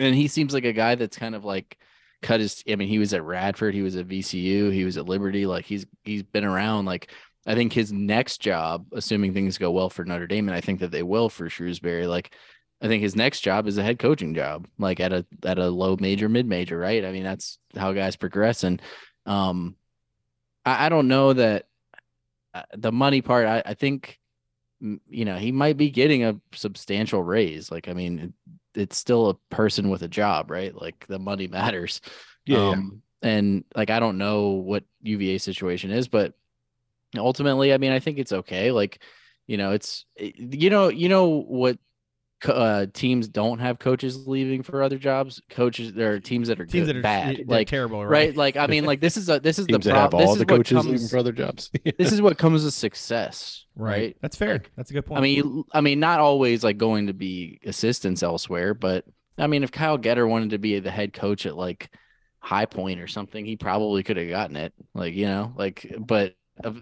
and 0.00 0.14
he 0.14 0.26
seems 0.28 0.52
like 0.52 0.64
a 0.64 0.72
guy 0.72 0.94
that's 0.96 1.16
kind 1.18 1.34
of 1.34 1.44
like 1.44 1.78
cut 2.20 2.40
his 2.40 2.64
I 2.68 2.74
mean, 2.74 2.88
he 2.88 2.98
was 2.98 3.14
at 3.14 3.22
Radford, 3.22 3.74
he 3.74 3.82
was 3.82 3.94
at 3.96 4.08
VCU, 4.08 4.72
he 4.72 4.84
was 4.84 4.96
at 4.96 5.06
Liberty, 5.06 5.46
like 5.46 5.64
he's 5.66 5.86
he's 6.02 6.24
been 6.24 6.44
around. 6.44 6.84
Like 6.86 7.10
I 7.48 7.54
think 7.54 7.72
his 7.72 7.90
next 7.90 8.42
job, 8.42 8.86
assuming 8.92 9.32
things 9.32 9.56
go 9.56 9.70
well 9.70 9.88
for 9.88 10.04
Notre 10.04 10.26
Dame, 10.26 10.48
and 10.48 10.54
I 10.54 10.60
think 10.60 10.80
that 10.80 10.90
they 10.90 11.02
will 11.02 11.30
for 11.30 11.48
Shrewsberry, 11.48 12.06
like 12.06 12.34
I 12.82 12.88
think 12.88 13.02
his 13.02 13.16
next 13.16 13.40
job 13.40 13.66
is 13.66 13.78
a 13.78 13.82
head 13.82 13.98
coaching 13.98 14.34
job, 14.34 14.68
like 14.78 15.00
at 15.00 15.14
a 15.14 15.24
at 15.44 15.58
a 15.58 15.68
low 15.68 15.96
major, 15.98 16.28
mid 16.28 16.46
major, 16.46 16.78
right? 16.78 17.02
I 17.02 17.10
mean, 17.10 17.24
that's 17.24 17.58
how 17.74 17.92
guys 17.94 18.16
progress. 18.16 18.64
And 18.64 18.82
um, 19.24 19.76
I, 20.66 20.86
I 20.86 20.88
don't 20.90 21.08
know 21.08 21.32
that 21.32 21.68
uh, 22.52 22.62
the 22.76 22.92
money 22.92 23.22
part. 23.22 23.46
I, 23.46 23.62
I 23.64 23.72
think 23.72 24.18
you 24.80 25.24
know 25.24 25.36
he 25.36 25.50
might 25.50 25.78
be 25.78 25.88
getting 25.88 26.24
a 26.24 26.38
substantial 26.52 27.22
raise. 27.22 27.72
Like, 27.72 27.88
I 27.88 27.94
mean, 27.94 28.34
it, 28.74 28.80
it's 28.82 28.98
still 28.98 29.30
a 29.30 29.54
person 29.54 29.88
with 29.88 30.02
a 30.02 30.08
job, 30.08 30.50
right? 30.50 30.74
Like 30.74 31.06
the 31.08 31.18
money 31.18 31.46
matters. 31.48 32.02
Yeah, 32.44 32.58
yeah. 32.58 32.68
Um, 32.72 33.02
and 33.22 33.64
like 33.74 33.88
I 33.88 34.00
don't 34.00 34.18
know 34.18 34.50
what 34.50 34.84
UVA 35.02 35.38
situation 35.38 35.90
is, 35.90 36.08
but 36.08 36.34
ultimately, 37.16 37.72
I 37.72 37.78
mean, 37.78 37.92
I 37.92 37.98
think 38.00 38.18
it's 38.18 38.32
okay. 38.32 38.70
Like, 38.72 39.02
you 39.46 39.56
know, 39.56 39.72
it's 39.72 40.04
you 40.16 40.70
know, 40.70 40.88
you 40.88 41.08
know 41.08 41.42
what 41.42 41.78
uh, 42.44 42.86
teams 42.92 43.26
don't 43.28 43.58
have 43.58 43.78
coaches 43.80 44.26
leaving 44.28 44.62
for 44.62 44.82
other 44.82 44.98
jobs. 44.98 45.40
Coaches, 45.50 45.92
there 45.92 46.12
are 46.12 46.20
teams 46.20 46.48
that 46.48 46.60
are 46.60 46.66
Teams 46.66 46.86
good, 46.86 46.94
that 46.94 46.98
are 46.98 47.02
bad, 47.02 47.36
they're 47.38 47.44
like 47.46 47.66
terrible, 47.68 48.06
right? 48.06 48.36
Like, 48.36 48.56
I 48.56 48.66
mean, 48.68 48.84
like 48.84 49.00
this 49.00 49.16
is 49.16 49.28
a 49.28 49.40
this 49.40 49.58
is 49.58 49.66
Teams 49.66 49.84
the 49.84 49.90
problem. 49.90 50.22
all 50.22 50.34
This 50.36 50.46
the 50.46 50.54
is 50.54 50.58
what 50.58 50.66
coaches 50.66 50.86
leaving 50.86 51.08
for 51.08 51.18
other 51.18 51.32
jobs. 51.32 51.70
This 51.98 52.12
is 52.12 52.22
what 52.22 52.38
comes 52.38 52.64
with 52.64 52.74
success, 52.74 53.64
Right. 53.74 53.90
right? 53.90 54.16
That's 54.20 54.36
fair. 54.36 54.52
Like, 54.52 54.70
That's 54.76 54.90
a 54.90 54.94
good 54.94 55.06
point. 55.06 55.18
I 55.18 55.22
mean, 55.22 55.36
you- 55.36 55.66
I 55.72 55.80
mean, 55.80 55.98
not 55.98 56.20
always 56.20 56.62
like 56.62 56.78
going 56.78 57.08
to 57.08 57.12
be 57.14 57.58
assistants 57.64 58.22
elsewhere, 58.22 58.74
but 58.74 59.04
I 59.36 59.46
mean, 59.48 59.64
if 59.64 59.72
Kyle 59.72 59.98
Getter 59.98 60.26
wanted 60.26 60.50
to 60.50 60.58
be 60.58 60.78
the 60.78 60.90
head 60.90 61.12
coach 61.12 61.44
at 61.46 61.56
like 61.56 61.90
High 62.40 62.66
Point 62.66 63.00
or 63.00 63.08
something, 63.08 63.44
he 63.44 63.56
probably 63.56 64.02
could 64.04 64.16
have 64.16 64.28
gotten 64.28 64.56
it. 64.56 64.72
Like, 64.94 65.14
you 65.14 65.26
know, 65.26 65.52
like, 65.56 65.92
but 65.98 66.34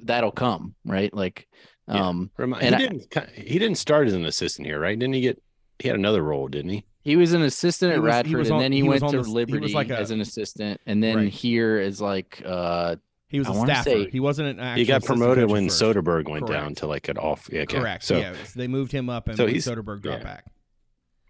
that'll 0.02 0.32
come, 0.32 0.74
right? 0.84 1.12
Like, 1.12 1.46
Yeah. 1.88 2.08
um, 2.08 2.30
Remi- 2.36 2.56
And 2.60 2.74
I- 2.74 2.78
he 2.80 2.88
didn't. 2.88 3.10
ki- 3.10 3.42
He 3.42 3.58
didn't 3.58 3.78
start 3.78 4.06
as 4.08 4.12
an 4.14 4.24
assistant 4.24 4.66
here, 4.66 4.80
right? 4.80 4.98
Didn't 4.98 5.14
he 5.14 5.20
get? 5.20 5.42
He 5.78 5.88
had 5.88 5.96
another 5.96 6.22
role, 6.22 6.48
didn't 6.48 6.70
he? 6.70 6.84
he 7.02 7.14
was 7.14 7.32
an 7.34 7.42
assistant 7.42 7.92
He 7.92 7.96
at 7.96 8.02
was- 8.02 8.08
Radford, 8.08 8.40
and 8.40 8.50
on- 8.52 8.58
then 8.60 8.72
he, 8.72 8.78
he 8.80 8.88
went 8.88 9.00
to 9.00 9.04
the 9.04 9.06
s- 9.06 9.12
he 9.12 9.18
was 9.18 9.28
Liberty 9.28 9.72
like 9.72 9.90
a- 9.90 9.98
as 9.98 10.10
an 10.10 10.20
assistant, 10.20 10.80
and 10.86 11.00
then 11.02 11.16
Right. 11.16 11.32
here 11.32 11.78
is 11.78 12.00
like, 12.00 12.42
uh, 12.44 12.96
he 13.28 13.38
was 13.38 13.46
I 13.46 13.52
a 13.52 13.54
wanna 13.56 13.74
staffer. 13.74 13.90
say- 13.90 14.10
he 14.10 14.18
wasn't 14.18 14.58
an 14.58 14.76
He 14.76 14.84
got 14.84 15.04
promoted 15.04 15.48
when 15.48 15.68
first. 15.68 15.80
Soderberg 15.80 16.28
went 16.28 16.48
down 16.48 16.74
to 16.76 16.86
like 16.88 17.08
an 17.08 17.16
off. 17.18 17.48
Yeah, 17.52 17.60
okay. 17.62 17.78
Correct. 17.78 18.02
So 18.02 18.18
yeah, 18.18 18.32
so 18.44 18.58
they 18.58 18.66
moved 18.66 18.90
him 18.90 19.08
up 19.08 19.28
and 19.28 19.36
So 19.36 19.44
when 19.44 19.52
he's- 19.54 19.68
Soderberg 19.68 20.02
dropped 20.02 20.22
yeah. 20.22 20.24
back. 20.24 20.44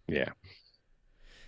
yeah, 0.09 0.29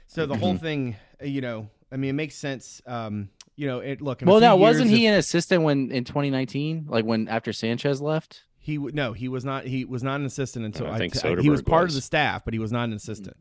So 0.08 0.26
the 0.26 0.36
whole 0.36 0.54
Mhm. 0.54 0.60
thing, 0.60 0.96
uh, 1.22 1.26
you 1.26 1.40
know, 1.40 1.70
I 1.92 1.96
mean, 1.96 2.10
it 2.10 2.14
makes 2.14 2.34
sense. 2.34 2.82
Um, 2.86 3.28
you 3.58 3.66
know, 3.66 3.80
it 3.80 4.00
look. 4.00 4.22
well, 4.24 4.40
now 4.40 4.56
wasn't 4.56 4.88
years 4.90 4.98
he 5.00 5.06
if- 5.06 5.12
an 5.12 5.18
assistant 5.18 5.62
when 5.64 5.90
in 5.90 6.04
2019, 6.04 6.86
like 6.88 7.04
when 7.04 7.28
after 7.28 7.52
Sanchez 7.52 8.00
left? 8.00 8.44
He 8.58 8.76
w- 8.76 8.94
no, 8.94 9.12
he 9.14 9.28
was 9.28 9.44
not. 9.44 9.64
He 9.64 9.84
was 9.84 10.02
not 10.02 10.20
an 10.20 10.26
assistant 10.26 10.64
until 10.64 10.86
I 10.86 10.90
I 10.94 10.98
think 10.98 11.14
t- 11.14 11.28
I- 11.28 11.40
he 11.40 11.50
was 11.50 11.62
part 11.62 11.84
was. 11.84 11.94
of 11.94 11.98
the 11.98 12.02
staff, 12.02 12.44
but 12.44 12.54
he 12.54 12.60
was 12.60 12.70
not 12.72 12.84
an 12.84 12.92
assistant. 12.92 13.36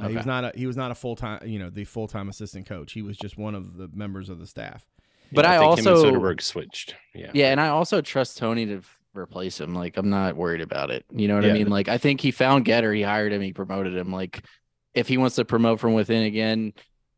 Uh, 0.00 0.08
He 0.08 0.16
was 0.16 0.26
not 0.26 0.44
a 0.44 0.52
he 0.54 0.66
was 0.66 0.76
not 0.76 0.90
a 0.90 0.94
full 0.94 1.16
time 1.16 1.40
you 1.46 1.58
know 1.58 1.68
the 1.70 1.84
full 1.84 2.06
time 2.08 2.28
assistant 2.28 2.66
coach. 2.66 2.92
He 2.92 3.02
was 3.02 3.16
just 3.16 3.36
one 3.36 3.54
of 3.54 3.76
the 3.76 3.88
members 3.92 4.28
of 4.30 4.38
the 4.38 4.46
staff. 4.46 4.86
But 5.32 5.44
Yeah, 5.44 5.50
I 5.50 5.58
think 5.58 5.78
him 5.80 5.86
and 5.88 5.96
also- 5.96 6.12
Soderberg 6.12 6.40
switched. 6.40 6.94
Yeah, 7.14 7.30
Yeah, 7.34 7.50
and 7.50 7.60
I 7.60 7.68
also 7.68 8.00
trust 8.00 8.38
Tony 8.38 8.64
to 8.66 8.80
replace 9.14 9.60
him. 9.60 9.74
Like, 9.74 9.96
I'm 9.98 10.08
not 10.08 10.36
worried 10.36 10.60
about 10.62 10.90
it. 10.90 11.04
You 11.12 11.28
know 11.28 11.34
what 11.34 11.44
Yeah. 11.44 11.50
I 11.50 11.54
mean? 11.54 11.68
Like, 11.68 11.88
I 11.88 11.98
think 11.98 12.20
he 12.22 12.30
found 12.30 12.64
Getter, 12.64 12.94
he 12.94 13.02
hired 13.02 13.32
him, 13.32 13.42
he 13.42 13.52
promoted 13.52 13.94
him. 13.94 14.10
Like, 14.12 14.42
if 14.94 15.06
he 15.08 15.18
wants 15.18 15.36
to 15.36 15.44
promote 15.44 15.80
from 15.80 15.92
within 15.94 16.22
again, 16.22 16.72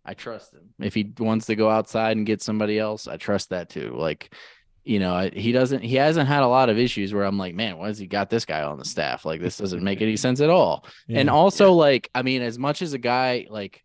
I 0.04 0.14
trust 0.14 0.54
him. 0.54 0.70
If 0.80 0.94
he 0.94 1.12
wants 1.18 1.46
to 1.46 1.56
go 1.56 1.68
outside 1.70 2.16
and 2.16 2.24
get 2.26 2.42
somebody 2.42 2.78
else, 2.78 3.06
I 3.06 3.16
trust 3.16 3.50
that 3.50 3.68
too. 3.68 3.94
Like, 3.96 4.34
you 4.82 4.98
know, 4.98 5.28
he 5.32 5.52
doesn't, 5.52 5.82
he 5.82 5.96
hasn't 5.96 6.26
had 6.26 6.42
a 6.42 6.48
lot 6.48 6.70
of 6.70 6.78
issues 6.78 7.12
where 7.12 7.24
I'm 7.24 7.36
like, 7.38 7.54
man, 7.54 7.76
why 7.76 7.88
has 7.88 7.98
he 7.98 8.06
got 8.06 8.30
this 8.30 8.44
guy 8.46 8.62
on 8.62 8.78
the 8.78 8.84
staff? 8.84 9.24
Like, 9.26 9.40
this 9.40 9.58
doesn't 9.58 9.82
make 9.84 10.00
any 10.00 10.16
sense 10.16 10.40
at 10.40 10.48
all. 10.50 10.86
And 11.08 11.26
Yeah. 11.26 11.32
also, 11.32 11.72
like, 11.74 12.10
I 12.14 12.22
mean, 12.22 12.40
as 12.42 12.58
much 12.58 12.80
as 12.80 12.94
a 12.94 12.98
guy 12.98 13.46
like, 13.50 13.84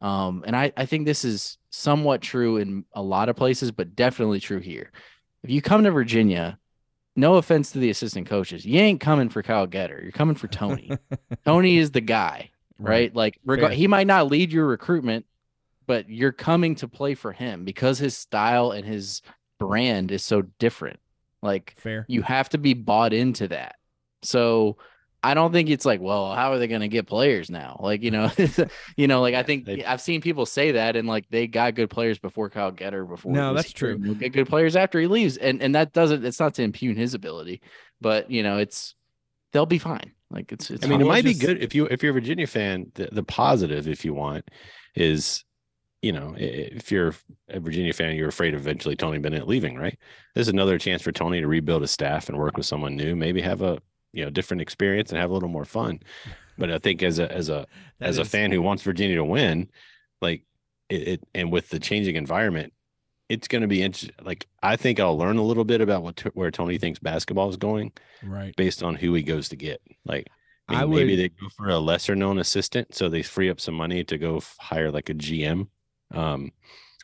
um, 0.00 0.42
and 0.44 0.56
I, 0.56 0.72
I 0.76 0.84
think 0.86 1.06
this 1.06 1.24
is 1.24 1.58
somewhat 1.70 2.22
true 2.22 2.56
in 2.56 2.84
a 2.92 3.00
lot 3.02 3.28
of 3.28 3.36
places, 3.36 3.70
but 3.70 3.94
definitely 3.94 4.40
true 4.40 4.58
here. 4.58 4.90
If 5.44 5.50
you 5.50 5.62
come 5.62 5.84
to 5.84 5.92
Virginia, 5.92 6.58
no 7.14 7.34
offense 7.36 7.70
to 7.72 7.78
the 7.78 7.90
assistant 7.90 8.26
coaches, 8.26 8.66
you 8.66 8.80
ain't 8.80 9.00
coming 9.00 9.28
for 9.28 9.44
Kyle 9.44 9.68
Getter. 9.68 10.00
You're 10.02 10.10
coming 10.10 10.34
for 10.34 10.48
Tony. 10.48 10.90
Tony 11.44 11.76
is 11.78 11.92
the 11.92 12.00
guy, 12.00 12.50
right? 12.78 13.14
Like, 13.14 13.38
reg- 13.44 13.72
he 13.74 13.86
might 13.86 14.08
not 14.08 14.26
lead 14.26 14.50
your 14.52 14.66
recruitment, 14.66 15.24
but 15.92 16.08
you're 16.08 16.32
coming 16.32 16.74
to 16.76 16.88
play 16.88 17.14
for 17.14 17.32
him 17.32 17.66
because 17.66 17.98
his 17.98 18.16
style 18.16 18.70
and 18.70 18.82
his 18.82 19.20
brand 19.58 20.10
is 20.10 20.24
so 20.24 20.40
different. 20.58 20.98
Like, 21.42 21.74
Fair. 21.76 22.06
you 22.08 22.22
have 22.22 22.48
to 22.50 22.56
be 22.58 22.72
bought 22.72 23.12
into 23.12 23.48
that. 23.48 23.74
So 24.22 24.78
I 25.22 25.34
don't 25.34 25.52
think 25.52 25.68
it's 25.68 25.84
like, 25.84 26.00
well, 26.00 26.32
how 26.34 26.52
are 26.52 26.58
they 26.58 26.66
going 26.66 26.80
to 26.80 26.88
get 26.88 27.06
players 27.06 27.50
now? 27.50 27.78
Like, 27.78 28.02
you 28.02 28.10
know, 28.10 28.30
you 28.96 29.06
know, 29.06 29.20
like 29.20 29.34
I 29.34 29.42
think 29.42 29.66
they- 29.66 29.84
I've 29.84 30.00
seen 30.00 30.22
people 30.22 30.46
say 30.46 30.72
that, 30.72 30.96
and 30.96 31.06
like 31.06 31.28
they 31.28 31.46
got 31.46 31.74
good 31.74 31.90
players 31.90 32.18
before 32.18 32.48
Kyle 32.48 32.70
Getter. 32.70 33.04
Before 33.04 33.30
No, 33.30 33.52
that's 33.52 33.70
true. 33.70 33.92
and 33.96 34.02
They'll 34.02 34.14
get 34.14 34.32
good 34.32 34.48
players 34.48 34.76
after 34.76 34.98
he 34.98 35.06
leaves, 35.08 35.36
and 35.36 35.60
and 35.60 35.74
that 35.74 35.92
doesn't. 35.92 36.24
It's 36.24 36.40
not 36.40 36.54
to 36.54 36.62
impugn 36.62 36.96
his 36.96 37.12
ability, 37.12 37.60
but 38.00 38.30
you 38.30 38.42
know, 38.42 38.56
it's 38.56 38.94
they'll 39.52 39.66
be 39.66 39.78
fine. 39.78 40.12
Like 40.30 40.52
it's. 40.52 40.70
it's 40.70 40.86
I 40.86 40.88
mean, 40.88 41.02
it 41.02 41.06
might 41.06 41.22
just- 41.26 41.38
be 41.40 41.46
good 41.46 41.62
if 41.62 41.74
you 41.74 41.84
if 41.84 42.02
you're 42.02 42.12
a 42.12 42.14
Virginia 42.14 42.46
fan. 42.46 42.90
The, 42.94 43.10
the 43.12 43.22
positive, 43.22 43.86
if 43.88 44.06
you 44.06 44.14
want, 44.14 44.48
is 44.94 45.44
you 46.02 46.12
know 46.12 46.34
if 46.36 46.90
you're 46.90 47.14
a 47.48 47.60
Virginia 47.60 47.92
fan, 47.92 48.16
you're 48.16 48.28
afraid 48.28 48.54
of 48.54 48.60
eventually 48.60 48.96
Tony 48.96 49.18
Bennett 49.18 49.48
leaving, 49.48 49.76
right? 49.76 49.96
This 50.34 50.42
is 50.42 50.52
another 50.52 50.78
chance 50.78 51.00
for 51.00 51.12
Tony 51.12 51.40
to 51.40 51.46
rebuild 51.46 51.82
his 51.82 51.92
staff 51.92 52.28
and 52.28 52.36
work 52.36 52.56
with 52.56 52.66
someone 52.66 52.96
new, 52.96 53.16
maybe 53.16 53.40
have 53.40 53.62
a 53.62 53.80
you 54.12 54.24
know 54.24 54.30
different 54.30 54.60
experience 54.60 55.10
and 55.10 55.20
have 55.20 55.30
a 55.30 55.34
little 55.34 55.48
more 55.48 55.64
fun. 55.64 56.00
But 56.58 56.70
I 56.70 56.78
think 56.78 57.02
as 57.02 57.18
a 57.18 57.32
as 57.32 57.48
a 57.48 57.66
as 58.00 58.18
a 58.18 58.24
fan 58.24 58.50
who 58.50 58.60
wants 58.60 58.82
Virginia 58.82 59.16
to 59.16 59.24
win, 59.24 59.70
like 60.20 60.44
it, 60.88 61.08
it 61.08 61.28
and 61.34 61.52
with 61.52 61.68
the 61.68 61.78
changing 61.78 62.16
environment, 62.16 62.72
it's 63.28 63.48
going 63.48 63.62
to 63.62 63.68
be 63.68 63.82
interesting. 63.82 64.14
Like 64.22 64.46
I 64.62 64.76
think 64.76 64.98
I'll 65.00 65.16
learn 65.16 65.38
a 65.38 65.42
little 65.42 65.64
bit 65.64 65.80
about 65.80 66.02
what 66.02 66.20
where 66.34 66.50
Tony 66.50 66.78
thinks 66.78 66.98
basketball 66.98 67.48
is 67.48 67.56
going 67.56 67.92
right. 68.24 68.54
based 68.56 68.82
on 68.82 68.96
who 68.96 69.14
he 69.14 69.22
goes 69.22 69.48
to 69.50 69.56
get. 69.56 69.80
Like 70.04 70.28
I 70.68 70.82
I 70.82 70.86
mean, 70.86 70.90
maybe 70.96 71.16
they 71.16 71.28
go 71.28 71.48
for 71.56 71.68
a 71.68 71.78
lesser 71.78 72.14
known 72.14 72.38
assistant, 72.38 72.94
so 72.94 73.08
they 73.08 73.22
free 73.22 73.50
up 73.50 73.60
some 73.60 73.74
money 73.74 74.04
to 74.04 74.18
go 74.18 74.42
hire 74.58 74.90
like 74.90 75.10
a 75.10 75.14
GM, 75.14 75.68
um, 76.12 76.50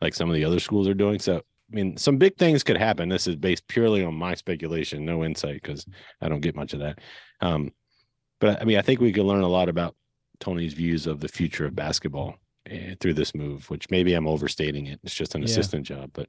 like 0.01 0.15
some 0.15 0.29
of 0.29 0.35
the 0.35 0.45
other 0.45 0.61
schools 0.61 0.89
are 0.89 0.95
doing. 0.95 1.19
So 1.19 1.37
I 1.39 1.75
mean, 1.75 1.97
some 1.97 2.17
big 2.17 2.37
things 2.39 2.63
could 2.63 2.79
happen. 2.79 3.09
This 3.09 3.27
is 3.27 3.37
based 3.37 3.67
purely 3.69 4.03
on 4.05 4.15
my 4.15 4.35
speculation, 4.35 5.05
no 5.05 5.25
insight 5.25 5.61
because 5.63 5.85
I 6.21 6.29
don't 6.29 6.41
get 6.41 6.57
much 6.57 6.73
of 6.73 6.81
that. 6.81 6.99
Um, 7.41 7.73
but 8.41 8.61
I 8.61 8.65
mean, 8.65 8.79
I 8.79 8.83
think 8.83 9.01
we 9.01 9.13
could 9.13 9.25
learn 9.27 9.43
a 9.43 9.49
lot 9.49 9.69
about 9.69 9.95
Tony's 10.41 10.73
views 10.75 11.07
of 11.07 11.21
the 11.21 11.29
future 11.29 11.67
of 11.67 11.75
basketball 11.75 12.37
eh, 12.67 12.95
through 13.01 13.15
this 13.15 13.35
move. 13.35 13.69
Which 13.69 13.91
maybe 13.91 14.15
I'm 14.15 14.27
overstating 14.29 14.87
it. 14.87 15.01
It's 15.03 15.15
just 15.15 15.35
an 15.35 15.43
Yeah. 15.43 15.47
assistant 15.47 15.85
job, 15.85 16.11
but 16.15 16.29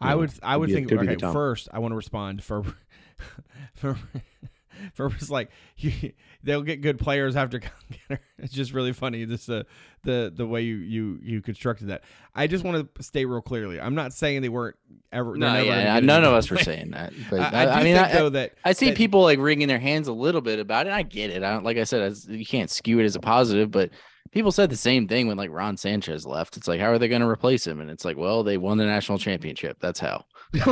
I 0.00 0.10
know, 0.10 0.18
would 0.18 0.32
I 0.42 0.56
would 0.56 0.66
be- 0.66 0.74
think 0.74 0.92
okay. 0.92 1.16
First, 1.32 1.68
I 1.72 1.78
want 1.78 1.92
to 1.92 1.96
respond 1.96 2.42
for 2.44 2.64
for 3.74 3.98
for 4.94 5.08
was 5.08 5.30
like 5.30 5.50
they'll 6.42 6.62
get 6.62 6.80
good 6.80 6.98
players 6.98 7.36
after 7.36 7.58
Getter. 8.08 8.20
It's 8.38 8.52
just 8.52 8.72
really 8.72 8.92
funny. 8.92 9.26
Just 9.26 9.46
the 9.46 9.66
the 10.04 10.32
the 10.34 10.46
way 10.46 10.62
you 10.62 10.76
you 10.76 11.18
you 11.22 11.42
constructed 11.42 11.88
that. 11.88 12.04
I 12.34 12.46
just 12.46 12.64
want 12.64 12.94
to 12.94 13.02
stay 13.02 13.24
real 13.24 13.40
clearly. 13.40 13.80
I'm 13.80 13.94
not 13.94 14.12
saying 14.12 14.42
they 14.42 14.48
weren't 14.48 14.76
ever. 15.12 15.36
no, 15.36 15.46
gonna 15.48 15.64
yeah, 15.64 16.00
none 16.00 16.24
of 16.24 16.32
us 16.32 16.50
were 16.50 16.58
saying 16.58 16.90
that. 16.92 17.12
But 17.28 17.40
I, 17.40 17.64
I, 17.64 17.80
I, 17.80 17.84
mean, 17.84 17.96
I, 17.96 18.12
though 18.12 18.30
that 18.30 18.54
I 18.64 18.72
see 18.72 18.86
that- 18.86 18.96
people 18.96 19.22
like 19.22 19.38
wringing 19.38 19.68
their 19.68 19.78
hands 19.78 20.08
a 20.08 20.12
little 20.12 20.40
bit 20.40 20.58
about 20.58 20.86
it. 20.86 20.90
and 20.90 20.96
I 20.96 21.02
get 21.02 21.30
it. 21.30 21.42
I 21.42 21.50
don't 21.50 21.64
like 21.64 21.76
I 21.76 21.84
said, 21.84 22.02
as, 22.02 22.26
you 22.26 22.46
can't 22.46 22.70
skew 22.70 22.98
it 23.00 23.04
as 23.04 23.16
a 23.16 23.20
positive, 23.20 23.70
but 23.70 23.90
people 24.32 24.52
said 24.52 24.70
the 24.70 24.76
same 24.76 25.08
thing 25.08 25.26
when 25.26 25.36
like 25.36 25.50
Ron 25.50 25.76
Sanchez 25.76 26.26
left. 26.26 26.56
It's 26.56 26.68
like, 26.68 26.80
how 26.80 26.90
are 26.90 26.98
they 26.98 27.08
going 27.08 27.22
to 27.22 27.28
replace 27.28 27.66
him? 27.66 27.80
And 27.80 27.90
it's 27.90 28.04
like, 28.04 28.16
well, 28.16 28.42
they 28.42 28.56
won 28.56 28.78
the 28.78 28.84
national 28.84 29.18
championship. 29.18 29.78
That's 29.80 30.00
how. 30.00 30.24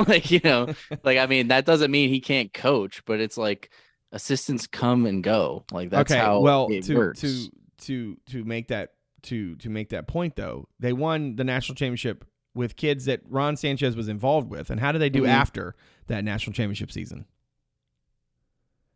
like 0.06 0.30
you 0.30 0.40
know, 0.42 0.74
like 1.04 1.18
I 1.18 1.26
mean, 1.26 1.48
that 1.48 1.64
doesn't 1.64 1.90
mean 1.90 2.08
he 2.08 2.20
can't 2.20 2.52
coach, 2.52 3.04
but 3.04 3.20
it's 3.20 3.36
like 3.36 3.70
assistants 4.12 4.66
come 4.66 5.06
and 5.06 5.22
go. 5.22 5.64
Like 5.72 5.90
that's 5.90 6.10
okay. 6.10 6.20
how 6.20 6.40
well, 6.40 6.68
it 6.70 6.84
to 6.84 6.96
works. 6.96 7.20
to 7.20 7.48
to 7.82 8.16
to 8.26 8.44
make 8.44 8.68
that 8.68 8.94
to 9.22 9.56
to 9.56 9.68
make 9.68 9.90
that 9.90 10.06
point 10.06 10.36
though, 10.36 10.68
they 10.78 10.92
won 10.92 11.36
the 11.36 11.44
national 11.44 11.74
championship 11.76 12.24
with 12.54 12.76
kids 12.76 13.04
that 13.04 13.20
Ron 13.28 13.56
Sanchez 13.56 13.94
was 13.96 14.08
involved 14.08 14.50
with, 14.50 14.70
and 14.70 14.80
how 14.80 14.90
did 14.92 15.00
they 15.00 15.10
do 15.10 15.22
Mhm. 15.22 15.28
after 15.28 15.74
that 16.06 16.24
national 16.24 16.54
championship 16.54 16.90
season? 16.90 17.26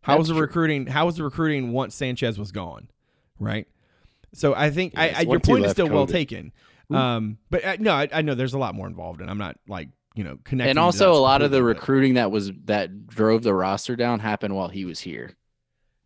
How 0.03 0.19
was 0.19 0.29
the 0.29 0.35
true. 0.35 0.43
recruiting? 0.43 0.87
How 0.87 1.07
was 1.07 1.17
the 1.17 1.23
recruiting 1.25 1.73
once 1.73 1.95
Sanchez 1.95 2.39
was 2.39 2.51
gone? 2.51 2.89
Right. 3.39 3.69
So 4.35 4.55
I 4.55 4.71
think 4.71 4.95
I, 4.97 5.11
I, 5.11 5.21
your 5.21 5.39
point 5.39 5.65
is 5.65 5.73
still 5.73 5.89
well 5.89 6.07
taken. 6.07 6.53
Mhm. 6.91 6.97
Um, 6.97 7.39
but 7.51 7.65
uh, 7.65 7.77
no, 7.79 7.93
I, 7.93 8.09
I 8.13 8.23
know 8.23 8.35
there's 8.35 8.55
a 8.55 8.59
lot 8.59 8.75
more 8.75 8.87
involved, 8.89 9.21
and 9.21 9.31
I'm 9.31 9.39
not 9.39 9.59
like 9.69 9.91
you 10.15 10.25
know 10.25 10.39
connecting. 10.45 10.71
and 10.71 10.79
also 10.79 11.13
a 11.13 11.19
lot 11.19 11.43
of 11.43 11.51
the 11.51 11.63
recruiting 11.63 12.15
that 12.15 12.31
was 12.31 12.53
that 12.65 13.07
drove 13.07 13.43
the 13.43 13.55
roster 13.55 13.97
down 13.97 14.21
happened 14.21 14.55
while 14.55 14.69
he 14.69 14.85
was 14.85 15.01
here. 15.01 15.37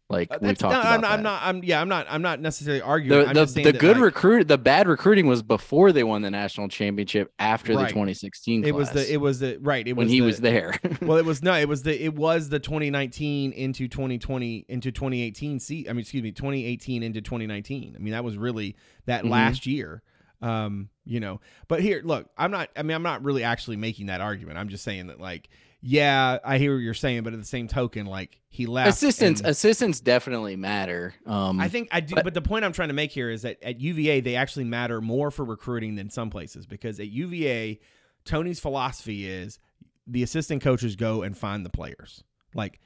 Like 0.09 0.30
Uh, 0.30 0.38
we've 0.40 0.57
talked 0.57 0.72
no, 0.72 0.78
about. 0.80 0.92
I'm, 0.94 1.00
not, 1.00 1.11
I'm 1.11 1.22
not. 1.24 1.42
I'm 1.42 1.64
yeah. 1.64 1.80
I'm 1.80 1.88
not. 1.88 2.07
I'm 2.09 2.22
not 2.22 2.38
necessarily 2.40 2.80
arguing. 2.80 3.22
the 3.22 3.28
I'm 3.28 3.34
the, 3.34 3.44
the 3.46 3.62
that, 3.72 3.78
good 3.80 3.96
like, 3.96 4.04
recruit 4.04 4.46
the 4.46 4.57
bad 4.57 4.86
recruiting 4.86 5.26
was 5.26 5.42
before 5.42 5.90
they 5.90 6.04
won 6.04 6.22
the 6.22 6.30
national 6.30 6.68
championship 6.68 7.32
after 7.40 7.72
the 7.72 7.80
Right. 7.80 7.88
2016 7.88 8.64
It 8.64 8.72
was 8.72 8.90
the. 8.90 9.12
It 9.12 9.16
was 9.20 9.40
the 9.40 9.59
right. 9.61 9.84
It 9.84 9.94
when 9.94 10.04
was 10.07 10.12
he 10.12 10.20
the- 10.20 10.26
was 10.26 10.40
there 10.40 10.78
well, 11.02 11.18
it 11.18 11.24
was 11.24 11.42
no. 11.42 11.54
It 11.54 11.68
was 11.68 11.82
the. 11.82 12.00
It 12.04 12.14
was 12.14 12.50
the 12.50 12.61
2019 12.61 13.50
into 13.50 13.88
2020 13.88 14.66
into 14.68 14.92
2018. 14.92 15.59
See, 15.59 15.88
I 15.88 15.92
mean, 15.92 16.02
excuse 16.02 16.22
me, 16.22 16.30
2018 16.30 17.02
into 17.02 17.20
2019. 17.20 17.96
I 17.96 17.98
mean, 17.98 18.12
that 18.12 18.22
was 18.22 18.38
really 18.38 18.76
that 19.07 19.24
Mhm. 19.24 19.30
last 19.30 19.66
year. 19.66 20.02
Um, 20.43 20.91
you 21.05 21.20
know, 21.20 21.41
but 21.68 21.80
here, 21.80 22.03
look, 22.05 22.28
I'm 22.37 22.51
not. 22.51 22.68
I 22.76 22.82
mean, 22.82 22.95
I'm 22.95 23.03
not 23.03 23.22
really 23.24 23.43
actually 23.43 23.76
making 23.76 24.07
that 24.07 24.20
argument. 24.20 24.59
I'm 24.59 24.68
just 24.68 24.84
saying 24.84 25.07
that, 25.07 25.20
like, 25.20 25.49
yeah, 25.80 26.39
I 26.45 26.59
hear 26.59 26.74
what 26.74 26.80
you're 26.80 26.95
saying, 26.95 27.22
but 27.22 27.32
at 27.32 27.39
the 27.39 27.47
same 27.47 27.68
token, 27.68 28.07
like, 28.07 28.41
he 28.49 28.66
left. 28.66 28.89
assistants 28.91 29.41
and- 29.41 29.51
assistants 29.51 30.01
definitely 30.01 30.57
matter 30.57 31.14
um 31.26 31.61
I 31.61 31.68
think 31.68 31.89
I 31.93 32.01
do, 32.01 32.14
but- 32.14 32.24
but, 32.24 32.34
the 32.34 32.43
point 32.43 32.64
I'm 32.64 32.72
trying 32.72 32.89
to 32.89 32.95
make 32.95 33.12
here 33.12 33.30
is 33.30 33.43
that 33.43 33.62
at 33.62 33.80
UVA 33.80 34.20
they 34.20 34.34
actually 34.37 34.64
matter 34.64 35.01
more 35.01 35.30
for 35.30 35.45
recruiting 35.45 35.95
than 35.95 36.11
some 36.11 36.30
places 36.30 36.66
because 36.66 36.99
at 37.01 37.09
UVA, 37.09 37.78
Tony's 38.24 38.59
philosophy 38.61 39.26
is 39.28 39.59
the 40.07 40.22
assistant 40.22 40.62
coaches 40.62 40.97
go 40.97 41.22
and 41.22 41.37
find 41.37 41.64
the 41.64 41.70
players. 41.70 42.24
Like 42.55 42.80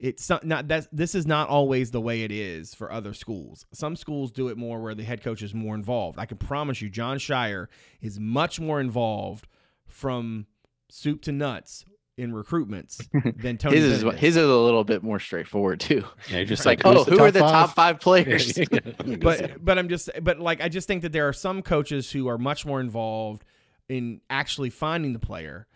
it's 0.00 0.30
not, 0.30 0.44
not 0.44 0.68
that 0.68 0.88
this 0.92 1.14
is 1.14 1.26
not 1.26 1.48
always 1.50 1.90
the 1.90 2.00
way 2.00 2.22
it 2.22 2.32
is 2.32 2.74
for 2.74 2.90
other 2.90 3.12
schools. 3.12 3.66
Some 3.72 3.96
schools 3.96 4.32
do 4.32 4.48
it 4.48 4.56
more 4.56 4.80
where 4.80 4.94
the 4.94 5.04
head 5.04 5.22
coach 5.22 5.42
is 5.42 5.54
more 5.54 5.74
involved. 5.74 6.18
I 6.18 6.24
can 6.24 6.38
promise 6.38 6.80
you, 6.80 6.88
Jon 6.88 7.18
Scheyer 7.18 7.66
is 8.00 8.18
much 8.18 8.58
more 8.58 8.80
involved 8.80 9.46
from 9.86 10.46
soup 10.88 11.20
to 11.22 11.32
nuts 11.32 11.84
in 12.16 12.32
recruitments 12.32 13.08
than 13.42 13.58
Tony. 13.58 13.76
his 13.76 13.84
is 13.84 14.04
Bennett 14.04 14.18
his 14.18 14.36
is 14.36 14.44
a 14.44 14.54
little 14.54 14.84
bit 14.84 15.02
more 15.02 15.18
straightforward 15.18 15.80
too 15.80 16.04
Yeah, 16.30 16.44
just 16.44 16.66
like, 16.66 16.84
like, 16.84 16.96
oh 16.96 17.04
who 17.04 17.20
are 17.20 17.30
the 17.30 17.38
top 17.40 17.68
five? 17.70 17.74
five 17.74 18.00
players 18.00 18.58
but 19.20 19.64
but 19.64 19.78
I'm 19.78 19.88
just 19.88 20.10
but 20.22 20.38
like 20.38 20.60
I 20.60 20.68
just 20.68 20.86
think 20.86 21.02
that 21.02 21.12
there 21.12 21.28
are 21.28 21.32
some 21.32 21.62
coaches 21.62 22.10
who 22.10 22.28
are 22.28 22.36
much 22.36 22.66
more 22.66 22.80
involved 22.80 23.44
in 23.88 24.20
actually 24.28 24.70
finding 24.70 25.12
the 25.12 25.18
player. 25.18 25.66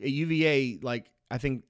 At 0.00 0.10
UVA, 0.10 0.78
like 0.82 1.10
I 1.30 1.38
think 1.38 1.64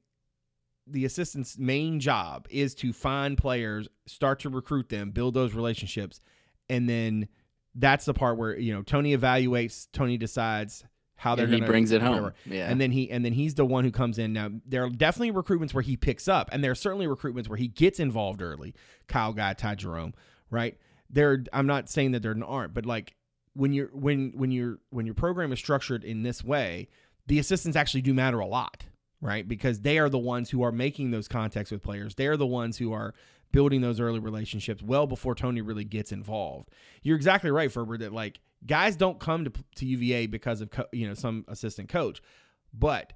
the 0.86 1.04
assistant's 1.04 1.58
main 1.58 2.00
job 2.00 2.46
is 2.50 2.74
to 2.76 2.92
find 2.92 3.38
players, 3.38 3.88
start 4.06 4.40
to 4.40 4.48
recruit 4.50 4.88
them, 4.88 5.10
build 5.10 5.34
those 5.34 5.54
relationships, 5.54 6.20
and 6.68 6.88
then 6.88 7.28
that's 7.74 8.04
the 8.04 8.14
part 8.14 8.36
where 8.38 8.58
you 8.58 8.74
know 8.74 8.82
Tony 8.82 9.16
evaluates, 9.16 9.88
Tony 9.92 10.16
decides 10.16 10.84
how 11.16 11.36
they're 11.36 11.44
and 11.44 11.54
he 11.54 11.60
gonna 11.60 11.70
brings 11.70 11.92
it 11.92 12.02
home 12.02 12.32
yeah 12.46 12.68
And 12.68 12.80
then 12.80 12.90
he 12.90 13.08
and 13.08 13.24
then 13.24 13.32
he's 13.32 13.54
the 13.54 13.64
one 13.64 13.84
who 13.84 13.92
comes 13.92 14.18
in. 14.18 14.32
Now 14.32 14.50
there 14.66 14.84
are 14.84 14.90
definitely 14.90 15.32
recruitments 15.32 15.72
where 15.72 15.82
he 15.82 15.96
picks 15.96 16.26
up, 16.26 16.48
and 16.52 16.64
there 16.64 16.72
are 16.72 16.76
certainly 16.76 17.06
recruitments 17.06 17.48
where 17.48 17.58
he 17.58 17.68
gets 17.68 18.00
involved 18.00 18.42
early. 18.42 18.74
Kyle 19.06 19.32
Guy, 19.32 19.54
Ty 19.54 19.76
Jerome, 19.76 20.14
right? 20.50 20.76
There, 21.08 21.44
I'm 21.52 21.66
not 21.66 21.88
saying 21.90 22.12
that 22.12 22.22
there 22.22 22.34
aren't, 22.44 22.74
but 22.74 22.86
like 22.86 23.14
when 23.54 23.72
you're 23.72 23.90
when 23.92 24.32
when 24.34 24.50
you're 24.50 24.78
when 24.90 25.06
your 25.06 25.14
program 25.14 25.52
is 25.52 25.58
structured 25.58 26.04
in 26.04 26.22
this 26.22 26.42
way, 26.42 26.88
the 27.26 27.38
assistants 27.38 27.76
actually 27.76 28.02
do 28.02 28.14
matter 28.14 28.40
a 28.40 28.46
lot, 28.46 28.84
right? 29.22 29.46
Because 29.48 29.80
they 29.80 29.98
are 29.98 30.10
the 30.10 30.18
ones 30.18 30.50
who 30.50 30.62
are 30.62 30.72
making 30.72 31.12
those 31.12 31.28
contacts 31.28 31.70
with 31.70 31.82
players. 31.82 32.16
They're 32.16 32.36
the 32.36 32.46
ones 32.46 32.76
who 32.76 32.92
are 32.92 33.14
building 33.52 33.80
those 33.80 34.00
early 34.00 34.18
relationships 34.18 34.82
well 34.82 35.06
before 35.06 35.34
Tony 35.34 35.62
really 35.62 35.84
gets 35.84 36.12
involved. 36.12 36.70
You're 37.02 37.16
exactly 37.16 37.50
right, 37.50 37.72
Ferber. 37.72 37.96
That 37.96 38.12
like 38.12 38.40
guys 38.66 38.96
don't 38.96 39.20
come 39.20 39.44
to 39.44 39.52
to 39.76 39.86
UVA 39.86 40.26
because 40.26 40.60
of 40.60 40.70
co- 40.70 40.88
you 40.92 41.08
know 41.08 41.14
some 41.14 41.44
assistant 41.48 41.88
coach, 41.88 42.20
but 42.74 43.14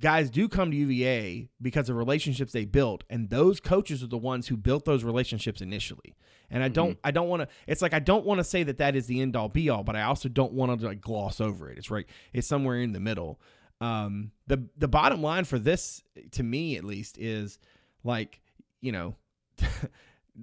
guys 0.00 0.30
do 0.30 0.48
come 0.48 0.70
to 0.70 0.76
UVA 0.76 1.48
because 1.60 1.88
of 1.88 1.96
relationships 1.96 2.52
they 2.52 2.64
built, 2.64 3.04
and 3.10 3.28
those 3.28 3.60
coaches 3.60 4.02
are 4.02 4.08
the 4.08 4.16
ones 4.16 4.46
who 4.46 4.56
built 4.56 4.84
those 4.84 5.04
relationships 5.04 5.60
initially. 5.60 6.14
And 6.50 6.62
I 6.62 6.68
don't, 6.68 6.92
mm-hmm. 6.92 7.00
I 7.06 7.10
don't 7.10 7.28
want 7.28 7.42
to. 7.42 7.48
It's 7.66 7.82
like 7.82 7.92
I 7.92 7.98
don't 7.98 8.24
want 8.24 8.38
to 8.38 8.44
say 8.44 8.62
that 8.62 8.78
that 8.78 8.96
is 8.96 9.06
the 9.06 9.20
end 9.20 9.36
all 9.36 9.48
be 9.48 9.68
all, 9.68 9.82
but 9.82 9.96
I 9.96 10.02
also 10.02 10.28
don't 10.28 10.52
want 10.52 10.80
to 10.80 10.86
like 10.86 11.00
gloss 11.00 11.40
over 11.40 11.70
it. 11.70 11.76
It's 11.76 11.90
right. 11.90 12.06
It's 12.32 12.46
somewhere 12.46 12.80
in 12.80 12.92
the 12.92 13.00
middle. 13.00 13.40
Um, 13.80 14.32
the 14.46 14.68
the 14.76 14.88
bottom 14.88 15.22
line 15.22 15.44
for 15.44 15.58
this, 15.58 16.02
to 16.32 16.42
me 16.42 16.76
at 16.76 16.84
least, 16.84 17.18
is 17.18 17.58
like 18.04 18.40
you 18.80 18.92
know. 18.92 19.16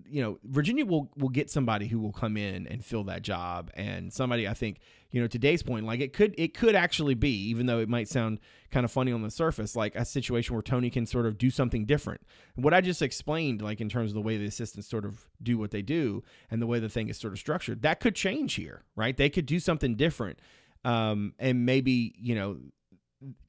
you 0.10 0.22
know, 0.22 0.38
Virginia 0.44 0.86
will 0.86 1.12
will 1.18 1.30
get 1.30 1.50
somebody 1.50 1.88
who 1.88 2.00
will 2.00 2.12
come 2.12 2.36
in 2.36 2.68
and 2.68 2.84
fill 2.84 3.06
that 3.06 3.22
job, 3.22 3.72
and 3.76 4.12
somebody 4.12 4.48
I 4.48 4.54
think, 4.54 4.80
you 5.12 5.22
know, 5.22 5.28
today's 5.28 5.64
point, 5.64 5.86
like 5.86 6.02
it 6.02 6.12
could 6.12 6.36
it 6.38 6.54
could 6.54 6.76
actually 6.76 7.16
be, 7.16 7.50
even 7.50 7.66
though 7.66 7.80
it 7.80 7.88
might 7.88 8.10
sound 8.10 8.40
kind 8.72 8.84
of 8.84 8.92
funny 8.92 9.12
on 9.12 9.22
the 9.22 9.32
surface, 9.32 9.76
like 9.76 9.96
a 9.96 10.04
situation 10.04 10.54
where 10.54 10.62
Tony 10.62 10.90
can 10.90 11.06
sort 11.06 11.26
of 11.26 11.38
do 11.38 11.50
something 11.50 11.86
different. 11.86 12.22
What 12.56 12.74
I 12.74 12.82
just 12.82 13.02
explained, 13.02 13.62
like 13.62 13.80
in 13.80 13.90
terms 13.90 14.12
of 14.12 14.16
the 14.16 14.22
way 14.22 14.38
the 14.38 14.46
assistants 14.46 14.90
sort 14.90 15.06
of 15.06 15.28
do 15.42 15.58
what 15.58 15.72
they 15.72 15.82
do 15.82 16.24
and 16.52 16.62
the 16.62 16.68
way 16.68 16.80
the 16.80 16.90
thing 16.90 17.08
is 17.08 17.18
sort 17.18 17.34
of 17.34 17.40
structured, 17.40 17.82
that 17.84 18.00
could 18.00 18.16
change 18.16 18.56
here, 18.56 18.84
right? 18.96 19.16
They 19.16 19.30
could 19.30 19.46
do 19.46 19.60
something 19.60 19.96
different, 19.96 20.40
um, 20.84 21.34
and 21.40 21.66
maybe 21.66 22.16
you 22.18 22.36
know 22.36 22.58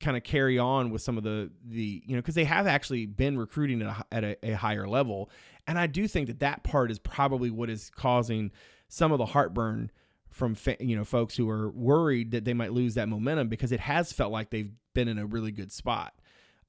kind 0.01 0.17
of 0.17 0.23
carry 0.23 0.59
on 0.59 0.91
with 0.91 1.03
some 1.03 1.19
of 1.19 1.25
the 1.25 1.51
the 1.65 2.03
you 2.07 2.15
know 2.15 2.23
because 2.23 2.35
they 2.35 2.45
have 2.45 2.67
actually 2.67 3.07
been 3.07 3.39
recruiting 3.39 3.83
at, 3.83 3.89
a, 3.89 4.15
at 4.15 4.25
a, 4.25 4.53
a 4.53 4.57
higher 4.57 4.87
level. 4.87 5.31
And 5.67 5.79
i 5.79 5.87
do 5.87 6.07
think 6.07 6.29
that 6.29 6.41
that 6.41 6.63
part 6.63 6.91
is 6.91 6.99
probably 6.99 7.51
what 7.51 7.71
is 7.71 7.91
causing 7.91 8.53
some 8.89 9.13
of 9.13 9.19
the 9.19 9.27
heartburn 9.27 9.91
from 10.31 10.55
fa- 10.55 10.77
you 10.81 10.97
know 10.97 11.05
folks 11.05 11.37
who 11.37 11.49
are 11.49 11.71
worried 11.71 12.31
that 12.33 12.45
they 12.45 12.55
might 12.55 12.73
lose 12.73 12.95
that 12.95 13.09
momentum 13.09 13.49
because 13.49 13.73
it 13.73 13.81
has 13.81 14.13
felt 14.13 14.33
like 14.33 14.51
they've 14.51 14.73
been 14.95 15.09
in 15.09 15.19
a 15.19 15.27
really 15.27 15.51
good 15.51 15.73
spot. 15.73 16.15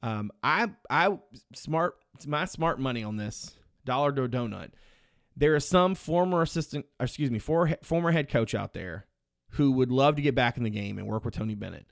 Um 0.01 0.31
i 0.41 0.69
i 0.89 1.17
smart 1.53 1.95
my 2.25 2.45
smart 2.45 2.79
money 2.79 3.03
on 3.03 3.17
this 3.17 3.55
dollar 3.85 4.11
to 4.11 4.27
donut 4.27 4.71
there 5.35 5.55
is 5.55 5.65
some 5.65 5.95
former 5.95 6.41
assistant 6.41 6.85
excuse 6.99 7.29
me 7.29 7.39
for, 7.39 7.69
former 7.83 8.11
head 8.11 8.29
coach 8.29 8.55
out 8.55 8.73
there 8.73 9.05
who 9.51 9.71
would 9.71 9.91
love 9.91 10.15
to 10.15 10.21
get 10.21 10.35
back 10.35 10.57
in 10.57 10.63
the 10.63 10.69
game 10.69 10.97
and 10.97 11.07
work 11.07 11.23
with 11.23 11.33
tony 11.35 11.55
bennett 11.55 11.85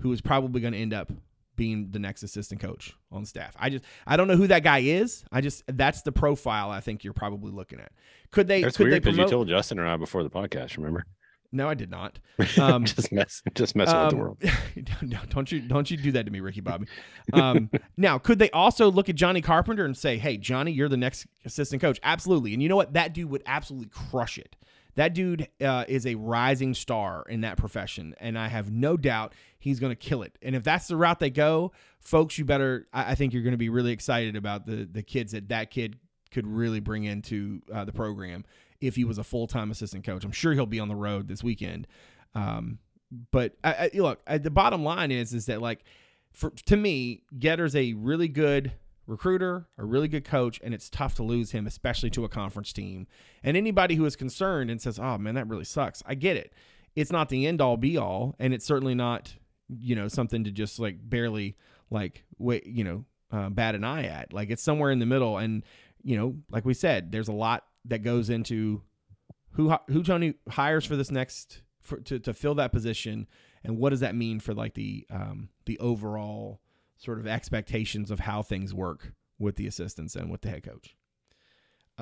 who 0.00 0.12
is 0.12 0.20
probably 0.20 0.60
going 0.60 0.72
to 0.72 0.78
end 0.78 0.92
up 0.94 1.10
being 1.56 1.88
the 1.90 1.98
next 1.98 2.22
assistant 2.22 2.60
coach 2.60 2.94
on 3.12 3.24
staff. 3.24 3.54
I 3.58 3.68
just 3.70 3.84
I 4.06 4.16
don't 4.16 4.28
know 4.28 4.36
who 4.36 4.46
that 4.46 4.62
guy 4.62 4.78
is. 4.78 5.24
I 5.30 5.40
just 5.40 5.62
that's 5.66 6.02
the 6.02 6.12
profile 6.12 6.70
I 6.70 6.80
think 6.80 7.04
you're 7.04 7.12
probably 7.12 7.52
looking 7.52 7.80
at. 7.80 7.92
Could 8.30 8.48
they? 8.48 8.62
That's 8.62 8.76
could 8.76 8.88
weird 8.88 9.02
because 9.02 9.18
you 9.18 9.26
told 9.28 9.48
Justin 9.48 9.78
and 9.78 9.88
I 9.88 9.96
before 9.96 10.22
the 10.22 10.30
podcast. 10.30 10.76
Remember? 10.76 11.04
no, 11.52 11.68
I 11.68 11.74
did 11.74 11.90
not. 11.90 12.18
Um, 12.58 12.84
just 12.86 13.12
mess, 13.12 13.42
just 13.54 13.76
messing 13.76 13.98
with 14.00 14.10
the 14.10 14.16
Um, 14.16 14.22
world. 14.22 14.38
no, 15.02 15.18
don't 15.28 15.52
you 15.52 15.60
don't 15.60 15.90
you 15.90 15.96
do 15.98 16.12
that 16.12 16.24
to 16.24 16.32
me, 16.32 16.40
Ricky 16.40 16.60
Bobby. 16.62 16.86
Um, 17.34 17.68
now, 17.98 18.16
could 18.18 18.38
they 18.38 18.50
also 18.52 18.90
look 18.90 19.08
at 19.10 19.14
Johnny 19.16 19.42
Carpenter 19.42 19.84
and 19.84 19.94
say, 19.96 20.16
"Hey, 20.16 20.38
Johnny, 20.38 20.72
you're 20.72 20.88
the 20.88 20.96
next 20.96 21.26
assistant 21.44 21.82
coach"? 21.82 22.00
Absolutely. 22.02 22.54
And 22.54 22.62
you 22.62 22.68
know 22.70 22.76
what? 22.76 22.94
That 22.94 23.12
dude 23.12 23.28
would 23.30 23.42
absolutely 23.44 23.88
crush 23.88 24.38
it. 24.38 24.56
That 24.96 25.14
dude 25.14 25.48
uh, 25.60 25.84
is 25.88 26.06
a 26.06 26.14
rising 26.16 26.74
star 26.74 27.24
in 27.28 27.42
that 27.42 27.56
profession, 27.56 28.14
and 28.20 28.38
I 28.38 28.48
have 28.48 28.70
no 28.70 28.96
doubt 28.96 29.34
he's 29.58 29.80
going 29.80 29.90
to 29.90 29.96
kill 29.96 30.22
it. 30.22 30.36
And 30.42 30.56
if 30.56 30.64
that's 30.64 30.88
the 30.88 30.96
route 30.96 31.20
they 31.20 31.30
go, 31.30 31.72
folks, 32.00 32.38
you 32.38 32.44
better. 32.44 32.86
I, 32.92 33.12
I 33.12 33.14
think 33.14 33.32
you're 33.32 33.42
going 33.42 33.52
to 33.52 33.58
be 33.58 33.68
really 33.68 33.92
excited 33.92 34.36
about 34.36 34.66
the 34.66 34.88
the 34.90 35.02
kids 35.02 35.32
that 35.32 35.48
that 35.48 35.70
kid 35.70 35.96
could 36.30 36.46
really 36.46 36.80
bring 36.80 37.04
into 37.04 37.60
uh, 37.72 37.84
the 37.84 37.92
program 37.92 38.44
if 38.80 38.96
he 38.96 39.04
was 39.04 39.18
a 39.18 39.24
full 39.24 39.46
time 39.46 39.70
assistant 39.70 40.04
coach. 40.04 40.24
I'm 40.24 40.32
sure 40.32 40.52
he'll 40.52 40.66
be 40.66 40.80
on 40.80 40.88
the 40.88 40.96
road 40.96 41.28
this 41.28 41.42
weekend. 41.42 41.86
Um, 42.34 42.78
but 43.30 43.56
I, 43.64 43.72
I, 43.72 43.90
look, 43.94 44.20
I, 44.26 44.38
the 44.38 44.50
bottom 44.50 44.84
line 44.84 45.10
is 45.10 45.34
is 45.34 45.46
that 45.46 45.60
like 45.60 45.84
for 46.32 46.50
to 46.50 46.76
me, 46.76 47.22
Getter's 47.38 47.74
a 47.74 47.92
really 47.94 48.28
good 48.28 48.72
recruiter, 49.10 49.66
a 49.76 49.84
really 49.84 50.08
good 50.08 50.24
coach, 50.24 50.60
and 50.62 50.72
it's 50.72 50.88
tough 50.88 51.16
to 51.16 51.22
lose 51.22 51.50
him, 51.50 51.66
especially 51.66 52.10
to 52.10 52.24
a 52.24 52.28
conference 52.28 52.72
team. 52.72 53.08
And 53.42 53.56
anybody 53.56 53.96
who 53.96 54.06
is 54.06 54.16
concerned 54.16 54.70
and 54.70 54.80
says, 54.80 54.98
"Oh 54.98 55.18
man, 55.18 55.34
that 55.34 55.48
really 55.48 55.64
sucks," 55.64 56.02
I 56.06 56.14
get 56.14 56.36
it. 56.36 56.52
It's 56.94 57.12
not 57.12 57.28
the 57.28 57.46
end 57.46 57.60
all 57.60 57.76
be 57.76 57.96
all, 57.96 58.36
and 58.38 58.54
it's 58.54 58.64
certainly 58.64 58.94
not 58.94 59.34
you 59.68 59.96
know 59.96 60.08
something 60.08 60.44
to 60.44 60.50
just 60.50 60.78
like 60.78 60.96
barely 61.02 61.56
like 61.90 62.24
wait 62.38 62.66
you 62.66 62.84
know 62.84 63.04
uh, 63.32 63.50
bat 63.50 63.74
an 63.74 63.84
eye 63.84 64.04
at. 64.04 64.32
Like 64.32 64.50
it's 64.50 64.62
somewhere 64.62 64.92
in 64.92 65.00
the 65.00 65.06
middle, 65.06 65.38
and 65.38 65.64
you 66.02 66.16
know, 66.16 66.36
like 66.50 66.64
we 66.64 66.74
said, 66.74 67.12
there's 67.12 67.28
a 67.28 67.32
lot 67.32 67.64
that 67.86 68.02
goes 68.02 68.30
into 68.30 68.82
who 69.52 69.74
who 69.88 70.04
Tony 70.04 70.34
hires 70.48 70.86
for 70.86 70.96
this 70.96 71.10
next 71.10 71.62
for, 71.80 71.98
to 72.02 72.20
to 72.20 72.32
fill 72.32 72.54
that 72.54 72.70
position, 72.72 73.26
and 73.64 73.76
what 73.76 73.90
does 73.90 74.00
that 74.00 74.14
mean 74.14 74.38
for 74.38 74.54
like 74.54 74.74
the 74.74 75.04
um 75.10 75.48
the 75.66 75.78
overall 75.80 76.60
sort 77.00 77.18
of 77.18 77.26
expectations 77.26 78.10
of 78.10 78.20
how 78.20 78.42
things 78.42 78.72
work 78.72 79.12
with 79.38 79.56
the 79.56 79.66
assistants 79.66 80.14
and 80.16 80.30
with 80.30 80.42
the 80.42 80.50
head 80.50 80.62
coach. 80.62 80.94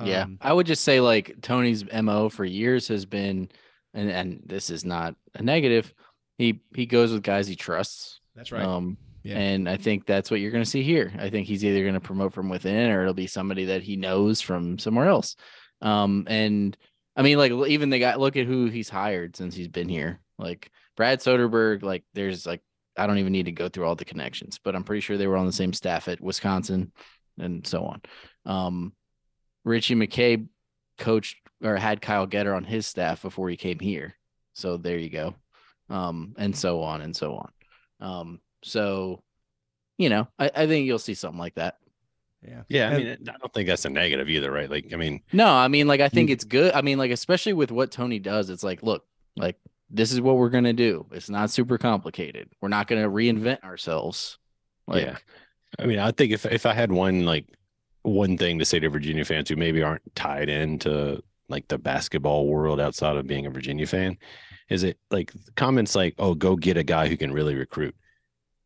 yeah, 0.03 0.23
Um, 0.23 0.37
I 0.41 0.53
would 0.53 0.67
just 0.67 0.83
say 0.83 0.99
like 1.01 1.35
Tony's 1.41 1.83
mo 1.91 2.29
for 2.29 2.45
years 2.45 2.87
has 2.89 3.05
been, 3.05 3.49
and 3.93 4.09
and 4.11 4.41
this 4.45 4.69
is 4.69 4.85
not 4.85 5.15
a 5.35 5.41
negative. 5.41 5.93
He 6.37 6.61
he 6.75 6.85
goes 6.85 7.11
with 7.11 7.23
guys 7.23 7.47
he 7.47 7.55
trusts. 7.55 8.19
that's 8.35 8.51
right. 8.51 8.63
Um, 8.63 8.97
Yeah. 9.23 9.37
and 9.37 9.67
I 9.67 9.75
think 9.77 10.05
that's 10.05 10.31
what 10.31 10.39
you're 10.39 10.51
going 10.51 10.63
to 10.63 10.69
see 10.69 10.83
here. 10.83 11.11
I 11.19 11.29
think 11.29 11.47
he's 11.47 11.65
either 11.65 11.81
going 11.81 11.93
to 11.95 11.99
promote 11.99 12.33
from 12.33 12.47
within, 12.49 12.89
or 12.91 13.01
it'll 13.01 13.13
be 13.13 13.27
somebody 13.27 13.65
that 13.65 13.83
he 13.83 13.97
knows 13.97 14.39
from 14.39 14.77
somewhere 14.79 15.07
else. 15.09 15.35
Um, 15.81 16.25
and 16.29 16.77
I 17.17 17.21
mean, 17.23 17.37
like 17.37 17.51
even 17.67 17.89
the 17.89 17.99
guy. 17.99 18.15
Look 18.15 18.37
at 18.37 18.45
who 18.45 18.67
he's 18.67 18.89
hired 18.89 19.35
since 19.35 19.55
he's 19.55 19.67
been 19.67 19.89
here. 19.89 20.21
Like 20.37 20.71
Brad 20.95 21.19
Soderberg. 21.19 21.83
Like 21.83 22.03
there's 22.13 22.45
like 22.45 22.61
I 22.99 23.07
don't 23.07 23.17
even 23.17 23.31
need 23.31 23.45
to 23.45 23.51
go 23.51 23.69
through 23.69 23.85
all 23.85 23.95
the 23.95 24.05
connections, 24.05 24.59
but 24.63 24.75
I'm 24.75 24.83
pretty 24.83 25.01
sure 25.01 25.17
they 25.17 25.27
were 25.27 25.37
on 25.37 25.45
the 25.45 25.51
same 25.51 25.73
staff 25.73 26.07
at 26.07 26.21
Wisconsin 26.21 26.91
and 27.39 27.65
so 27.65 27.83
on. 27.85 28.01
Um, 28.45 28.93
Richie 29.63 29.95
McCabe 29.95 30.47
coached 30.97 31.37
or 31.63 31.75
had 31.75 32.01
Kyle 32.01 32.25
Getter 32.25 32.53
on 32.53 32.63
his 32.63 32.85
staff 32.87 33.21
before 33.21 33.49
he 33.49 33.57
came 33.57 33.79
here. 33.79 34.15
So 34.53 34.77
there 34.77 34.97
you 34.97 35.09
go. 35.09 35.35
Um, 35.89 36.35
and 36.37 36.55
so 36.55 36.81
on 36.81 37.01
and 37.01 37.15
so 37.15 37.35
on. 37.35 37.51
Um, 38.01 38.39
so 38.63 39.23
you 39.97 40.09
know, 40.09 40.27
I, 40.39 40.49
I 40.55 40.67
think 40.67 40.85
you'll 40.87 40.97
see 40.97 41.13
something 41.13 41.39
like 41.39 41.55
that. 41.55 41.75
Yeah. 42.41 42.61
Yeah, 42.69 42.89
I 42.89 42.97
mean, 42.97 43.17
I 43.27 43.37
don't 43.37 43.53
think 43.53 43.67
that's 43.67 43.83
a 43.83 43.89
negative 43.89 44.29
either, 44.29 44.49
right? 44.49 44.69
Like, 44.69 44.93
I 44.93 44.95
mean, 44.95 45.21
No, 45.33 45.47
I 45.47 45.67
mean, 45.67 45.87
like, 45.87 45.99
I 45.99 46.07
think 46.07 46.29
it's 46.29 46.45
good. 46.45 46.73
I 46.73 46.81
mean, 46.81 46.97
like, 46.97 47.11
especially 47.11 47.51
with 47.51 47.69
what 47.69 47.91
Tony 47.91 48.17
does, 48.17 48.49
it's 48.49 48.63
like, 48.63 48.81
look, 48.81 49.05
like, 49.35 49.57
this 49.89 50.11
is 50.11 50.21
what 50.21 50.37
we're 50.37 50.49
gonna 50.49 50.73
do. 50.73 51.05
It's 51.11 51.29
not 51.29 51.49
super 51.49 51.77
complicated. 51.77 52.49
We're 52.61 52.69
not 52.69 52.87
gonna 52.87 53.09
reinvent 53.09 53.63
ourselves. 53.63 54.37
Like, 54.87 55.05
yeah. 55.05 55.17
I 55.77 55.85
mean, 55.85 55.99
I 55.99 56.11
think 56.11 56.31
if 56.31 56.45
if 56.45 56.65
I 56.65 56.73
had 56.73 56.91
one 56.91 57.25
like 57.25 57.45
one 58.03 58.37
thing 58.37 58.59
to 58.59 58.65
say 58.65 58.79
to 58.79 58.89
Virginia 58.89 59.25
fans 59.25 59.49
who 59.49 59.55
maybe 59.55 59.83
aren't 59.83 60.15
tied 60.15 60.49
into 60.49 61.21
like 61.47 61.67
the 61.67 61.77
basketball 61.77 62.47
world 62.47 62.79
outside 62.79 63.17
of 63.17 63.27
being 63.27 63.45
a 63.45 63.49
Virginia 63.49 63.85
fan, 63.85 64.17
is 64.69 64.83
it 64.83 64.97
like 65.11 65.31
comments 65.55 65.95
like, 65.95 66.15
"Oh, 66.17 66.35
go 66.35 66.55
get 66.55 66.77
a 66.77 66.83
guy 66.83 67.07
who 67.07 67.17
can 67.17 67.31
really 67.31 67.55
recruit." 67.55 67.95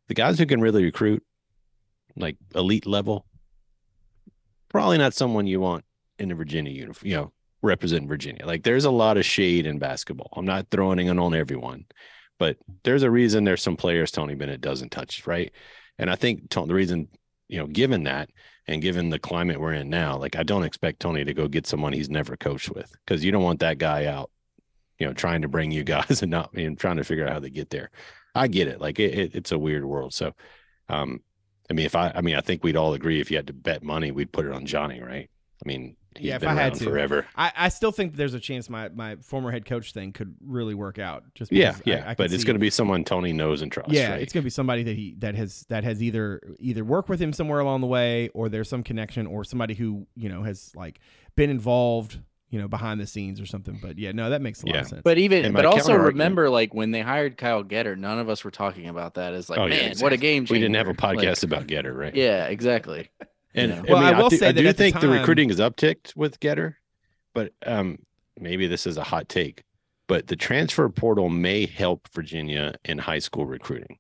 The 0.08 0.14
guys 0.14 0.38
who 0.38 0.46
can 0.46 0.62
really 0.62 0.84
recruit, 0.84 1.24
like 2.16 2.38
elite 2.54 2.86
level, 2.86 3.26
probably 4.70 4.98
not 4.98 5.14
someone 5.14 5.48
you 5.48 5.62
want 5.62 5.86
in 6.20 6.32
a 6.32 6.36
Virginia 6.36 6.72
uniform. 6.72 7.10
You 7.10 7.16
know, 7.16 7.32
representing 7.64 8.08
Virginia. 8.08 8.46
Like, 8.46 8.64
there's 8.64 8.86
a 8.86 8.92
lot 8.92 9.18
of 9.18 9.26
shade 9.26 9.66
in 9.66 9.80
basketball. 9.80 10.30
I'm 10.34 10.46
not 10.46 10.68
throwing 10.70 11.00
it 11.00 11.18
on 11.18 11.34
everyone, 11.34 11.86
but 12.38 12.58
there's 12.84 13.04
a 13.04 13.10
reason 13.10 13.44
there's 13.44 13.64
some 13.64 13.78
players 13.78 14.12
Tony 14.12 14.36
Bennett 14.36 14.62
doesn't 14.62 14.92
touch, 14.92 15.26
right? 15.26 15.52
And 15.98 16.10
I 16.10 16.16
think 16.16 16.50
the 16.50 16.66
reason, 16.74 17.08
you 17.48 17.58
know, 17.58 17.68
given 17.68 18.04
that 18.04 18.30
and 18.68 18.82
given 18.82 19.10
the 19.10 19.20
climate 19.20 19.60
we're 19.60 19.74
in 19.74 19.90
now, 19.90 20.18
like 20.18 20.36
I 20.36 20.44
don't 20.44 20.64
expect 20.64 21.00
Tony 21.00 21.24
to 21.24 21.34
go 21.34 21.48
get 21.48 21.68
someone 21.68 21.94
he's 21.94 22.10
never 22.10 22.36
coached 22.36 22.70
with 22.70 22.92
because 23.06 23.24
you 23.24 23.32
don't 23.32 23.44
want 23.44 23.60
that 23.60 23.78
guy 23.78 24.06
out, 24.06 24.32
you 25.00 25.08
know, 25.08 25.14
trying 25.14 25.42
to 25.42 25.48
bring 25.48 25.72
you 25.72 25.84
guys 25.96 26.22
and 26.22 26.32
not 26.32 26.54
and 26.54 26.78
trying 26.78 26.98
to 26.98 27.04
figure 27.04 27.26
out 27.26 27.34
how 27.34 27.40
they 27.40 27.50
get 27.50 27.70
there. 27.70 27.92
I 28.36 28.48
get 28.48 28.68
it. 28.68 28.82
Like 28.82 29.00
it, 29.00 29.18
it, 29.18 29.36
it's 29.36 29.52
a 29.52 29.60
weird 29.60 29.86
world. 29.86 30.14
So, 30.14 30.34
um, 30.90 31.22
I 31.70 31.74
mean, 31.74 31.86
if 31.86 31.96
I, 31.96 32.12
I 32.16 32.22
mean, 32.22 32.36
I 32.36 32.42
think 32.42 32.64
we'd 32.64 32.78
all 32.78 32.94
agree 32.94 33.22
if 33.22 33.32
you 33.32 33.38
had 33.38 33.48
to 33.48 33.54
bet 33.54 33.84
money, 33.84 34.12
we'd 34.12 34.32
put 34.32 34.46
it 34.46 34.52
on 34.52 34.66
Johnny, 34.66 35.02
right? 35.02 35.30
I 35.64 35.68
mean, 35.68 35.96
he's 36.18 36.28
Yeah, 36.28 36.36
if 36.36 36.42
been 36.42 36.50
I 36.50 36.54
had 36.54 36.74
to. 36.76 36.84
forever. 36.86 37.26
I, 37.36 37.52
I 37.56 37.70
still 37.70 37.92
think 37.92 38.16
there's 38.16 38.34
a 38.34 38.40
chance 38.40 38.70
my, 38.70 38.90
my 38.90 39.16
former 39.18 39.52
head 39.52 39.66
coach 39.66 39.94
thing 39.94 40.12
could 40.14 40.36
really 40.46 40.74
work 40.74 41.00
out. 41.00 41.24
Just 41.36 41.52
Yeah, 41.52 41.72
because 41.72 41.88
yeah, 41.88 42.04
I, 42.08 42.12
I 42.12 42.16
but 42.16 42.32
it's 42.32 42.44
going 42.44 42.56
to 42.56 42.60
be 42.60 42.70
someone 42.70 43.04
Tony 43.04 43.34
knows 43.34 43.62
and 43.62 43.72
trusts. 43.72 43.94
yeah, 43.94 44.12
right? 44.14 44.22
it's 44.22 44.34
gonna 44.34 44.44
be 44.44 44.50
somebody 44.50 44.84
that 44.84 44.96
he 44.96 45.16
that 45.20 45.36
has 45.36 45.66
that 45.70 45.84
has 45.84 46.02
either 46.04 46.42
either 46.60 46.84
worked 46.84 47.10
with 47.10 47.22
him 47.22 47.34
somewhere 47.34 47.60
along 47.60 47.82
the 47.82 47.88
way, 47.88 48.30
or 48.34 48.50
there's 48.50 48.70
some 48.70 48.84
connection, 48.84 49.28
or 49.28 49.44
somebody 49.44 49.74
who 49.74 50.08
you 50.16 50.30
know 50.30 50.44
has 50.44 50.72
like 50.76 51.00
been 51.36 51.50
involved, 51.50 52.20
you 52.50 52.60
know, 52.60 52.68
behind 52.68 53.00
the 53.00 53.08
scenes 53.08 53.42
or 53.42 53.46
something. 53.46 53.80
But 53.82 53.98
yeah, 53.98 54.12
no, 54.12 54.30
that 54.30 54.42
makes 54.42 54.62
a 54.64 54.68
lot 54.68 54.76
Yeah. 54.76 54.82
of 54.82 54.88
sense. 54.88 55.02
But 55.04 55.18
even, 55.18 55.46
And 55.46 55.54
but 55.56 55.66
also 55.66 55.96
remember, 55.96 56.50
like 56.50 56.74
when 56.74 56.92
they 56.92 57.02
hired 57.02 57.38
Kyle 57.38 57.64
Getter, 57.64 57.96
none 57.96 58.20
of 58.20 58.30
us 58.30 58.44
were 58.44 58.52
talking 58.52 58.88
about 58.88 59.16
that 59.16 59.34
as 59.34 59.50
like, 59.50 59.58
Oh, 59.60 59.66
yeah, 59.66 59.88
man, 59.88 59.96
what 60.00 60.14
a 60.14 60.18
game 60.18 60.44
changer. 60.44 60.54
we 60.54 60.60
didn't 60.60 60.76
have 60.76 60.86
a 60.88 60.90
Like, 60.92 61.18
podcast 61.18 61.44
about 61.44 61.66
Getter, 61.68 61.92
right? 61.94 62.14
yeah, 62.16 62.46
exactly. 62.46 63.10
And 63.56 63.72
Yeah. 63.72 63.78
I 63.78 63.92
Well, 63.92 64.02
mean, 64.04 64.14
I 64.16 64.22
will 64.22 64.30
do, 64.30 64.38
say 64.38 64.48
I 64.50 64.52
do 64.52 64.68
at 64.68 64.78
think 64.78 64.96
the 64.96 65.02
time- 65.02 65.12
recruiting 65.12 65.50
is 65.50 65.60
upticked 65.60 66.16
with 66.16 66.40
Getter, 66.40 66.78
but 67.34 67.54
um, 67.66 68.00
maybe 68.40 68.68
this 68.68 68.88
is 68.88 68.98
a 68.98 69.04
hot 69.04 69.30
take, 69.30 69.64
but 70.08 70.28
the 70.28 70.36
transfer 70.36 70.90
portal 70.90 71.30
may 71.30 71.66
help 71.66 72.08
Virginia 72.14 72.74
in 72.86 72.98
high 72.98 73.20
school 73.20 73.46
recruiting 73.46 74.00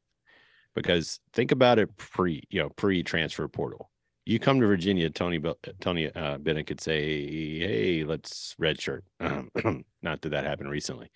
because 0.75 1.19
think 1.33 1.51
about 1.51 1.77
it 1.79 1.95
pre, 1.97 2.43
you 2.49 2.61
know, 2.61 2.69
pre 2.69 3.03
transfer 3.03 3.47
portal. 3.47 3.89
You 4.25 4.39
come 4.39 4.59
to 4.61 4.65
Virginia, 4.67 5.09
Tony 5.09 5.39
Tony 5.81 6.09
uh, 6.15 6.37
Bennett 6.37 6.65
could 6.67 6.79
say, 6.79 7.59
"Hey, 7.59 8.03
let's 8.05 8.55
redshirt." 8.59 9.01
Um, 9.19 9.49
not 10.01 10.21
that 10.21 10.29
that 10.29 10.45
happened 10.45 10.69
recently, 10.71 11.11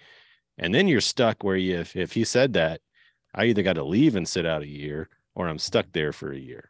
and 0.58 0.76
then 0.76 0.90
you're 0.90 1.00
stuck 1.00 1.42
where 1.44 1.56
you, 1.56 1.78
if 1.80 1.96
if 1.96 2.12
he 2.12 2.26
said 2.26 2.52
that, 2.54 2.82
I 3.34 3.46
either 3.46 3.64
got 3.64 3.74
to 3.78 3.84
leave 3.86 4.18
and 4.18 4.28
sit 4.28 4.46
out 4.46 4.62
a 4.62 4.68
year, 4.68 5.08
or 5.36 5.48
I'm 5.48 5.58
stuck 5.58 5.86
there 5.94 6.12
for 6.12 6.34
a 6.34 6.38
year. 6.38 6.70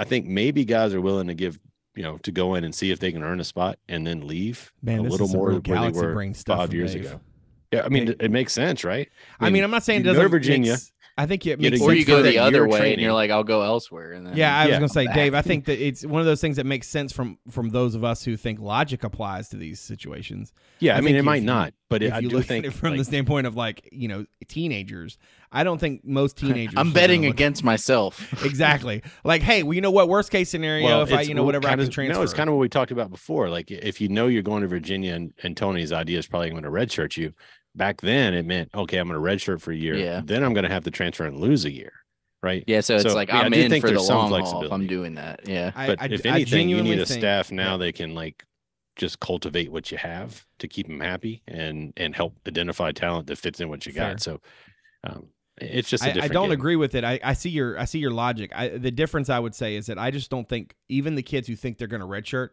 I 0.00 0.04
think 0.04 0.26
maybe 0.26 0.64
guys 0.64 0.94
are 0.94 1.00
willing 1.00 1.26
to 1.26 1.34
give, 1.34 1.60
you 1.94 2.02
know, 2.02 2.16
to 2.22 2.32
go 2.32 2.54
in 2.54 2.64
and 2.64 2.74
see 2.74 2.90
if 2.90 3.00
they 3.00 3.12
can 3.12 3.22
earn 3.22 3.38
a 3.38 3.44
spot 3.44 3.78
and 3.86 4.06
then 4.06 4.26
leave 4.26 4.72
Man, 4.82 5.00
a 5.00 5.02
little 5.02 5.28
more 5.28 5.48
real 5.50 5.60
where 5.60 5.90
they 5.90 5.98
were 5.98 6.32
five 6.46 6.72
years 6.72 6.94
Dave. 6.94 7.04
ago. 7.04 7.20
Yeah, 7.70 7.82
I 7.84 7.90
mean, 7.90 8.08
it, 8.08 8.16
it 8.18 8.30
makes 8.30 8.54
sense, 8.54 8.82
right? 8.82 9.10
I 9.38 9.50
mean, 9.50 9.62
I'm 9.62 9.70
not 9.70 9.82
saying 9.82 10.00
it 10.00 10.04
doesn't 10.04 10.26
Virginia, 10.28 10.72
makes- 10.72 10.92
I 11.22 11.26
think 11.26 11.46
it 11.46 11.60
makes 11.60 11.80
Or 11.80 11.88
sense 11.90 11.98
you 11.98 12.04
go 12.04 12.18
for- 12.18 12.22
the 12.22 12.38
other 12.38 12.58
year 12.58 12.68
way 12.68 12.92
and 12.92 13.02
you're 13.02 13.12
like, 13.12 13.30
I'll 13.30 13.44
go 13.44 13.62
elsewhere. 13.62 14.12
And 14.12 14.26
then 14.26 14.36
Yeah, 14.36 14.56
I 14.58 14.66
was 14.68 14.74
gonna 14.76 14.88
say, 14.88 15.06
Back. 15.06 15.14
Dave. 15.14 15.34
I 15.34 15.42
think 15.42 15.64
that 15.66 15.78
it's 15.84 16.04
one 16.06 16.20
of 16.20 16.26
those 16.26 16.40
things 16.40 16.56
that 16.56 16.66
makes 16.66 16.88
sense 16.88 17.12
from 17.12 17.38
from 17.50 17.70
those 17.70 17.94
of 17.94 18.04
us 18.04 18.24
who 18.24 18.36
think 18.36 18.60
logic 18.60 19.04
applies 19.04 19.48
to 19.50 19.56
these 19.56 19.80
situations. 19.80 20.52
Yeah, 20.78 20.94
I 20.94 20.98
I, 20.98 21.00
mean, 21.02 21.16
it 21.16 21.24
might 21.24 21.42
you- 21.42 21.46
not, 21.46 21.74
but 21.88 22.02
if 22.02 22.12
I 22.12 22.18
you 22.20 22.28
do 22.30 22.36
look 22.36 22.46
think 22.46 22.64
at 22.64 22.72
it 22.72 22.74
from 22.74 22.96
the 22.96 23.04
standpoint 23.04 23.46
of 23.46 23.54
like 23.56 23.88
you 23.92 24.08
know 24.08 24.24
teenagers, 24.48 25.18
I 25.52 25.64
don't 25.64 25.78
think 25.78 26.04
most 26.04 26.36
teenagers. 26.38 26.74
I'm 26.76 26.92
betting 26.92 27.26
against 27.26 27.62
myself. 27.64 28.32
exactly. 28.44 29.02
Like, 29.24 29.42
hey, 29.42 29.62
well, 29.62 29.74
you 29.74 29.80
know 29.80 29.90
what? 29.90 30.08
Worst 30.08 30.30
case 30.30 30.48
scenario, 30.50 30.86
well, 30.86 31.02
if 31.02 31.12
I, 31.12 31.22
you 31.22 31.34
know, 31.34 31.44
whatever 31.44 31.66
I 31.68 31.70
kind 31.72 31.80
can 31.80 31.88
of- 31.88 31.94
transfer. 31.94 32.14
No, 32.14 32.22
it's 32.22 32.34
kind 32.34 32.48
of 32.48 32.54
what 32.56 32.60
we 32.60 32.68
talked 32.68 32.90
about 32.92 33.10
before. 33.10 33.48
Like 33.50 33.70
if 33.70 34.00
you 34.00 34.08
know 34.08 34.26
you're 34.26 34.42
going 34.42 34.62
to 34.62 34.68
Virginia 34.68 35.14
and, 35.14 35.32
and 35.42 35.56
Tony's 35.56 35.92
idea 35.92 36.18
is 36.18 36.26
probably 36.26 36.50
going 36.50 36.62
to 36.62 36.70
redshirt 36.70 37.16
you. 37.16 37.32
Back 37.74 38.00
then, 38.00 38.34
it 38.34 38.44
meant 38.46 38.70
okay, 38.74 38.98
I'm 38.98 39.08
going 39.08 39.20
to 39.22 39.24
redshirt 39.46 39.60
for 39.60 39.70
a 39.72 39.76
year. 39.76 39.94
Yeah. 39.94 40.20
Then 40.24 40.42
I'm 40.42 40.52
going 40.54 40.64
to 40.64 40.70
have 40.70 40.84
to 40.84 40.90
transfer 40.90 41.24
and 41.24 41.38
lose 41.38 41.64
a 41.64 41.70
year, 41.70 41.92
right? 42.42 42.64
Yeah, 42.66 42.80
so 42.80 42.96
it's 42.96 43.04
So, 43.04 43.14
like 43.14 43.28
yeah, 43.28 43.38
I 43.40 43.42
I'm 43.44 43.54
in 43.54 43.70
think 43.70 43.84
for 43.84 43.92
the 43.92 44.02
long 44.02 44.30
haul 44.30 44.64
if. 44.64 44.72
I'm 44.72 44.86
doing 44.86 45.14
that. 45.14 45.40
Yeah. 45.48 45.70
I, 45.76 45.86
But 45.86 46.02
I, 46.02 46.06
if 46.06 46.26
anything, 46.26 46.68
you 46.68 46.82
need 46.82 46.98
a 46.98 47.06
think- 47.06 47.20
staff 47.20 47.52
now 47.52 47.72
yeah. 47.72 47.76
they 47.78 47.92
can 47.92 48.14
like 48.14 48.44
just 48.96 49.20
cultivate 49.20 49.70
what 49.70 49.90
you 49.92 49.98
have 49.98 50.46
to 50.58 50.68
keep 50.68 50.86
them 50.88 51.00
happy 51.00 51.42
and 51.46 51.92
and 51.96 52.14
help 52.14 52.34
identify 52.46 52.90
talent 52.92 53.28
that 53.28 53.38
fits 53.38 53.60
in 53.60 53.68
what 53.68 53.86
you 53.86 53.92
Fair. 53.92 54.10
got. 54.10 54.20
So 54.20 54.40
um, 55.04 55.28
it's 55.60 55.88
just 55.88 56.02
a 56.02 56.06
I, 56.06 56.10
I 56.10 56.12
different 56.14 56.32
I 56.32 56.34
don't 56.34 56.44
game. 56.48 56.52
agree 56.52 56.76
with 56.76 56.94
it. 56.96 57.04
I, 57.04 57.20
I 57.22 57.32
see 57.34 57.50
your 57.50 57.78
I 57.78 57.84
see 57.84 58.00
your 58.00 58.10
logic. 58.10 58.50
I, 58.54 58.68
the 58.68 58.90
difference 58.90 59.30
I 59.30 59.38
would 59.38 59.54
say 59.54 59.76
is 59.76 59.86
that 59.86 59.96
I 59.98 60.10
just 60.10 60.28
don't 60.28 60.48
think 60.48 60.74
even 60.88 61.14
the 61.14 61.22
kids 61.22 61.46
who 61.46 61.54
think 61.56 61.78
they're 61.78 61.86
going 61.88 62.00
to 62.02 62.06
redshirt, 62.06 62.50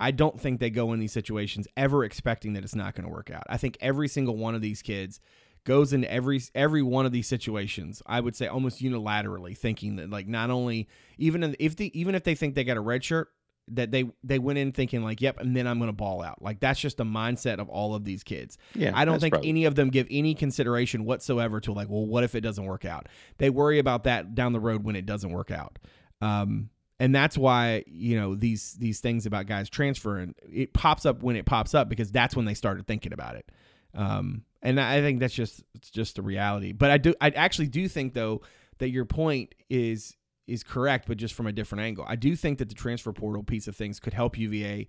I 0.00 0.10
don't 0.10 0.40
think 0.40 0.58
they 0.58 0.70
go 0.70 0.92
in 0.92 0.98
these 0.98 1.12
situations 1.12 1.68
ever 1.76 2.02
expecting 2.04 2.54
that 2.54 2.64
it's 2.64 2.74
not 2.74 2.94
going 2.94 3.06
to 3.06 3.12
work 3.14 3.30
out. 3.30 3.44
I 3.48 3.58
think 3.58 3.76
every 3.80 4.08
single 4.08 4.36
one 4.36 4.54
of 4.54 4.62
these 4.62 4.80
kids 4.82 5.20
goes 5.64 5.92
into 5.92 6.10
every 6.10 6.40
every 6.54 6.82
one 6.82 7.04
of 7.06 7.12
these 7.12 7.28
situations. 7.28 8.02
I 8.06 8.20
would 8.20 8.34
say 8.34 8.46
almost 8.46 8.80
unilaterally 8.82 9.56
thinking 9.56 9.96
that 9.96 10.08
like 10.10 10.26
not 10.26 10.48
only 10.50 10.88
even 11.18 11.42
in- 11.42 11.56
if 11.60 11.76
they 11.76 11.86
even 11.94 12.14
if 12.14 12.24
they 12.24 12.34
think 12.34 12.54
they 12.54 12.64
got 12.64 12.78
a 12.78 12.80
red 12.80 13.04
shirt 13.04 13.28
that 13.72 13.90
they 13.92 14.10
they 14.24 14.38
went 14.38 14.58
in 14.58 14.72
thinking 14.72 15.04
like 15.04 15.20
yep 15.20 15.38
and 15.38 15.54
then 15.54 15.66
I'm 15.66 15.78
going 15.78 15.90
to 15.90 15.92
ball 15.96 16.22
out. 16.22 16.40
Like 16.42 16.60
that's 16.60 16.80
just 16.80 16.96
the 16.96 17.04
mindset 17.04 17.58
of 17.58 17.68
all 17.68 17.94
of 17.94 18.04
these 18.04 18.24
kids. 18.24 18.56
Yeah, 18.74 18.92
I 18.94 19.04
don't 19.04 19.20
think 19.20 19.34
probably- 19.34 19.50
any 19.50 19.64
of 19.66 19.74
them 19.74 19.90
give 19.90 20.06
any 20.10 20.34
consideration 20.34 21.04
whatsoever 21.04 21.60
to 21.60 21.72
like, 21.72 21.88
well, 21.90 22.06
what 22.06 22.24
if 22.24 22.34
it 22.34 22.40
doesn't 22.40 22.64
work 22.64 22.86
out? 22.86 23.08
They 23.36 23.50
worry 23.50 23.78
about 23.78 24.04
that 24.04 24.34
down 24.34 24.54
the 24.54 24.60
road 24.60 24.82
when 24.82 24.96
it 24.96 25.04
doesn't 25.04 25.30
work 25.30 25.50
out. 25.50 25.78
Um, 26.22 26.70
and 27.00 27.14
that's 27.14 27.36
why 27.36 27.82
you 27.88 28.14
know 28.14 28.36
these 28.36 28.74
these 28.74 29.00
things 29.00 29.26
about 29.26 29.46
guys 29.46 29.68
transferring 29.70 30.34
it 30.52 30.72
pops 30.74 31.06
up 31.06 31.22
when 31.22 31.34
it 31.34 31.46
pops 31.46 31.74
up 31.74 31.88
because 31.88 32.12
that's 32.12 32.36
when 32.36 32.44
they 32.44 32.54
started 32.54 32.86
thinking 32.86 33.12
about 33.12 33.34
it. 33.34 33.50
Um, 33.94 34.44
and 34.62 34.78
I 34.78 35.00
think 35.00 35.18
that's 35.18 35.34
just 35.34 35.64
it's 35.74 35.90
just 35.90 36.16
the 36.16 36.22
reality. 36.22 36.72
But 36.72 36.90
I 36.90 36.98
do 36.98 37.14
I 37.20 37.30
actually 37.30 37.68
do 37.68 37.88
think 37.88 38.12
though 38.12 38.42
that 38.78 38.90
your 38.90 39.06
point 39.06 39.54
is 39.70 40.14
is 40.46 40.62
correct, 40.62 41.08
but 41.08 41.16
just 41.16 41.34
from 41.34 41.46
a 41.46 41.52
different 41.52 41.82
angle. 41.82 42.04
I 42.06 42.16
do 42.16 42.36
think 42.36 42.58
that 42.58 42.68
the 42.68 42.74
transfer 42.74 43.12
portal 43.12 43.42
piece 43.42 43.66
of 43.66 43.74
things 43.74 43.98
could 43.98 44.12
help 44.12 44.36
UVA 44.36 44.86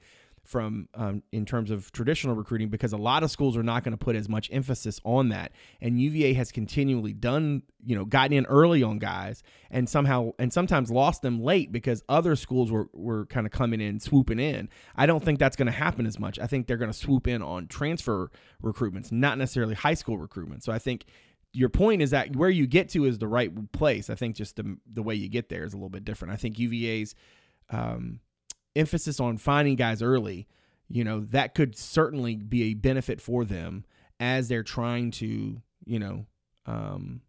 from 0.52 0.90
um, 0.96 1.24
in 1.32 1.46
terms 1.46 1.72
of 1.72 1.92
traditional 1.94 2.36
recruiting 2.36 2.68
because 2.68 2.92
a 2.92 2.98
lot 2.98 3.24
of 3.24 3.32
schools 3.32 3.56
are 3.56 3.64
not 3.64 3.86
going 3.86 3.94
to 3.94 3.98
put 3.98 4.18
as 4.18 4.28
much 4.28 4.50
emphasis 4.52 5.00
on 5.06 5.30
that. 5.30 5.54
And 5.80 6.00
UVA 6.00 6.34
has 6.34 6.52
continually 6.52 7.14
done 7.14 7.64
you 7.84 7.96
know 7.96 8.04
gotten 8.04 8.34
in 8.34 8.46
early 8.48 8.84
on 8.84 9.00
guys 9.00 9.44
and 9.72 9.88
somehow 9.88 10.32
and 10.38 10.52
sometimes 10.52 10.92
lost 10.92 11.22
them 11.22 11.42
late 11.42 11.72
because 11.72 12.04
other 12.10 12.36
schools 12.36 12.70
were, 12.70 12.90
were 12.92 13.26
kind 13.28 13.46
of 13.46 13.54
coming 13.54 13.80
in 13.80 14.02
swooping 14.02 14.40
in. 14.40 14.68
I 14.96 15.06
don't 15.06 15.24
think 15.24 15.40
that's 15.40 15.56
going 15.56 15.68
to 15.68 15.72
happen 15.72 16.06
as 16.06 16.20
much. 16.20 16.38
I 16.38 16.48
think 16.48 16.68
they're 16.68 16.76
going 16.76 16.92
to 16.92 16.98
swoop 16.98 17.28
in 17.28 17.42
on 17.42 17.68
transfer 17.68 18.30
recruitments 18.62 19.12
not 19.12 19.38
necessarily 19.38 19.74
high 19.74 19.94
school 19.94 20.18
recruitment 20.18 20.64
so 20.64 20.74
I 20.74 20.80
think 20.80 21.06
your 21.54 21.70
point 21.70 22.02
is 22.02 22.12
that 22.12 22.36
where 22.36 22.50
you 22.50 22.68
get 22.68 22.90
to 22.90 23.06
is 23.06 23.18
the 23.18 23.28
right 23.28 23.72
place. 23.74 24.10
I 24.10 24.16
think 24.16 24.36
just 24.36 24.56
the, 24.56 24.78
the 24.92 25.04
way 25.04 25.16
you 25.16 25.28
get 25.28 25.50
there 25.50 25.66
is 25.66 25.74
a 25.74 25.76
little 25.76 25.90
bit 25.90 26.06
different. 26.06 26.34
I 26.34 26.38
think 26.38 26.58
UVA's 26.58 27.14
um, 27.70 28.20
emphasis 28.76 29.20
on 29.20 29.38
finding 29.38 29.76
guys 29.76 30.02
early, 30.02 30.48
you 30.88 31.04
know, 31.04 31.22
that 31.22 31.56
could 31.56 31.78
certainly 31.78 32.36
be 32.36 32.64
a 32.64 32.74
benefit 32.74 33.22
for 33.22 33.46
them 33.46 33.86
as 34.20 34.48
they're 34.48 34.64
trying 34.64 35.12
to, 35.12 35.62
you 35.86 36.00
know, 36.00 36.26
um, 36.66 37.22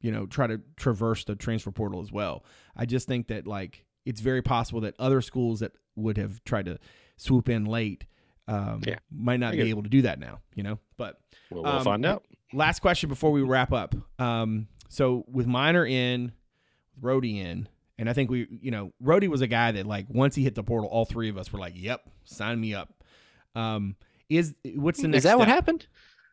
you 0.00 0.10
know, 0.10 0.26
try 0.26 0.46
to 0.46 0.60
traverse 0.76 1.24
the 1.24 1.34
transfer 1.36 1.70
portal 1.70 2.00
as 2.00 2.10
well. 2.12 2.44
I 2.76 2.86
just 2.86 3.06
think 3.06 3.28
that 3.28 3.46
like 3.46 3.84
it's 4.04 4.20
very 4.20 4.42
possible 4.42 4.80
that 4.82 4.94
other 4.98 5.20
schools 5.20 5.60
that 5.60 5.72
would 5.96 6.16
have 6.16 6.42
tried 6.44 6.66
to 6.66 6.78
swoop 7.16 7.48
in 7.48 7.64
late 7.64 8.04
um, 8.48 8.82
Yeah. 8.84 8.98
might 9.10 9.38
not 9.38 9.52
be 9.52 9.70
able 9.70 9.84
to 9.84 9.88
do 9.88 10.02
that 10.02 10.18
now, 10.18 10.40
you 10.54 10.62
know. 10.64 10.78
But 10.96 11.20
Well, 11.50 11.62
we'll 11.62 11.72
Um, 11.72 11.84
find 11.84 12.04
out. 12.04 12.24
last 12.52 12.80
question 12.80 13.08
before 13.08 13.30
we 13.30 13.40
wrap 13.42 13.72
up. 13.72 13.94
Um, 14.20 14.66
so 14.88 15.24
with 15.28 15.46
Minor 15.46 15.86
in, 15.86 16.32
Rohde 17.00 17.36
in, 17.38 17.68
And 17.98 18.08
I 18.08 18.14
think 18.14 18.30
we, 18.30 18.46
you 18.62 18.70
know, 18.70 18.92
Rohde 19.02 19.28
was 19.28 19.42
a 19.42 19.46
guy 19.46 19.72
that 19.72 19.86
like 19.86 20.06
once 20.08 20.34
he 20.34 20.42
hit 20.42 20.54
the 20.54 20.62
portal, 20.62 20.88
all 20.90 21.04
three 21.04 21.28
of 21.28 21.36
us 21.38 21.52
were 21.52 21.58
like, 21.58 21.74
"Yep, 21.76 22.00
sign 22.24 22.60
me 22.60 22.74
up." 22.74 22.88
Um, 23.54 23.96
is 24.28 24.54
what's 24.74 25.00
the 25.02 25.08
next? 25.08 25.18
Is 25.18 25.24
that 25.24 25.38
what 25.38 25.48
happened? 25.48 25.86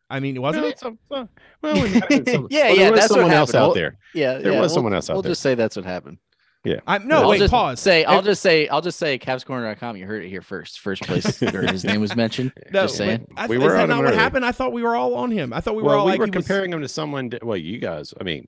I 0.08 0.18
mean, 0.20 0.40
wasn't 0.40 0.62
Well, 0.64 0.72
it? 0.72 0.78
some- 0.80 0.98
uh, 1.10 1.26
well, 1.62 1.82
we 1.82 1.88
some- 2.00 2.48
Yeah, 2.50 2.68
well, 2.68 2.74
yeah, 2.74 2.74
There 2.74 2.90
was 2.90 3.00
that's 3.00 3.12
someone 3.12 3.30
else 3.30 3.50
happened. 3.52 3.62
out 3.62 3.66
Well, 3.68 3.74
there. 3.74 3.98
Yeah, 4.14 4.38
There 4.38 4.52
yeah, 4.52 4.60
was 4.60 4.70
we'll- 4.70 4.74
someone 4.76 4.94
else 4.94 5.08
out 5.10 5.14
We'll 5.14 5.22
there. 5.22 5.30
just 5.32 5.42
say 5.42 5.54
that's 5.54 5.76
what 5.76 5.84
happened. 5.84 6.18
Yeah. 6.64 6.80
I'm 6.86 7.06
no. 7.08 7.22
I'll 7.22 7.28
wait, 7.30 7.38
just 7.38 7.52
pause. 7.52 7.78
Say 7.80 8.04
I'll 8.04 8.18
Ev- 8.18 8.24
just 8.24 8.42
say 8.42 8.68
I'll 8.68 8.82
just 8.82 8.98
say 8.98 9.18
CavsCorner.com. 9.18 9.96
You 9.96 10.06
heard 10.06 10.24
it 10.24 10.28
here 10.28 10.42
first. 10.42 10.80
First 10.80 11.02
place, 11.04 11.24
his 11.38 11.84
name 11.84 12.00
was 12.02 12.14
mentioned. 12.16 12.52
No, 12.72 12.82
just 12.82 12.96
saying. 12.96 13.26
I, 13.36 13.46
We 13.46 13.56
is 13.56 13.62
were 13.62 13.72
that 13.72 13.82
on 13.84 13.88
not 13.90 13.98
what 13.98 14.08
early. 14.08 14.16
happened? 14.16 14.44
I 14.44 14.52
thought 14.52 14.72
we 14.72 14.82
were 14.82 14.94
all 14.96 15.14
on 15.14 15.30
him. 15.30 15.52
I 15.54 15.60
thought 15.60 15.74
we 15.76 15.82
were 15.82 15.94
all 15.94 16.04
we 16.06 16.12
like 16.12 16.18
were 16.20 16.26
he 16.26 16.30
was- 16.30 16.44
comparing 16.46 16.72
him 16.72 16.80
to 16.82 16.88
someone. 16.88 17.30
Well, 17.42 17.56
you 17.56 17.78
guys. 17.78 18.12
I 18.20 18.24
mean, 18.24 18.46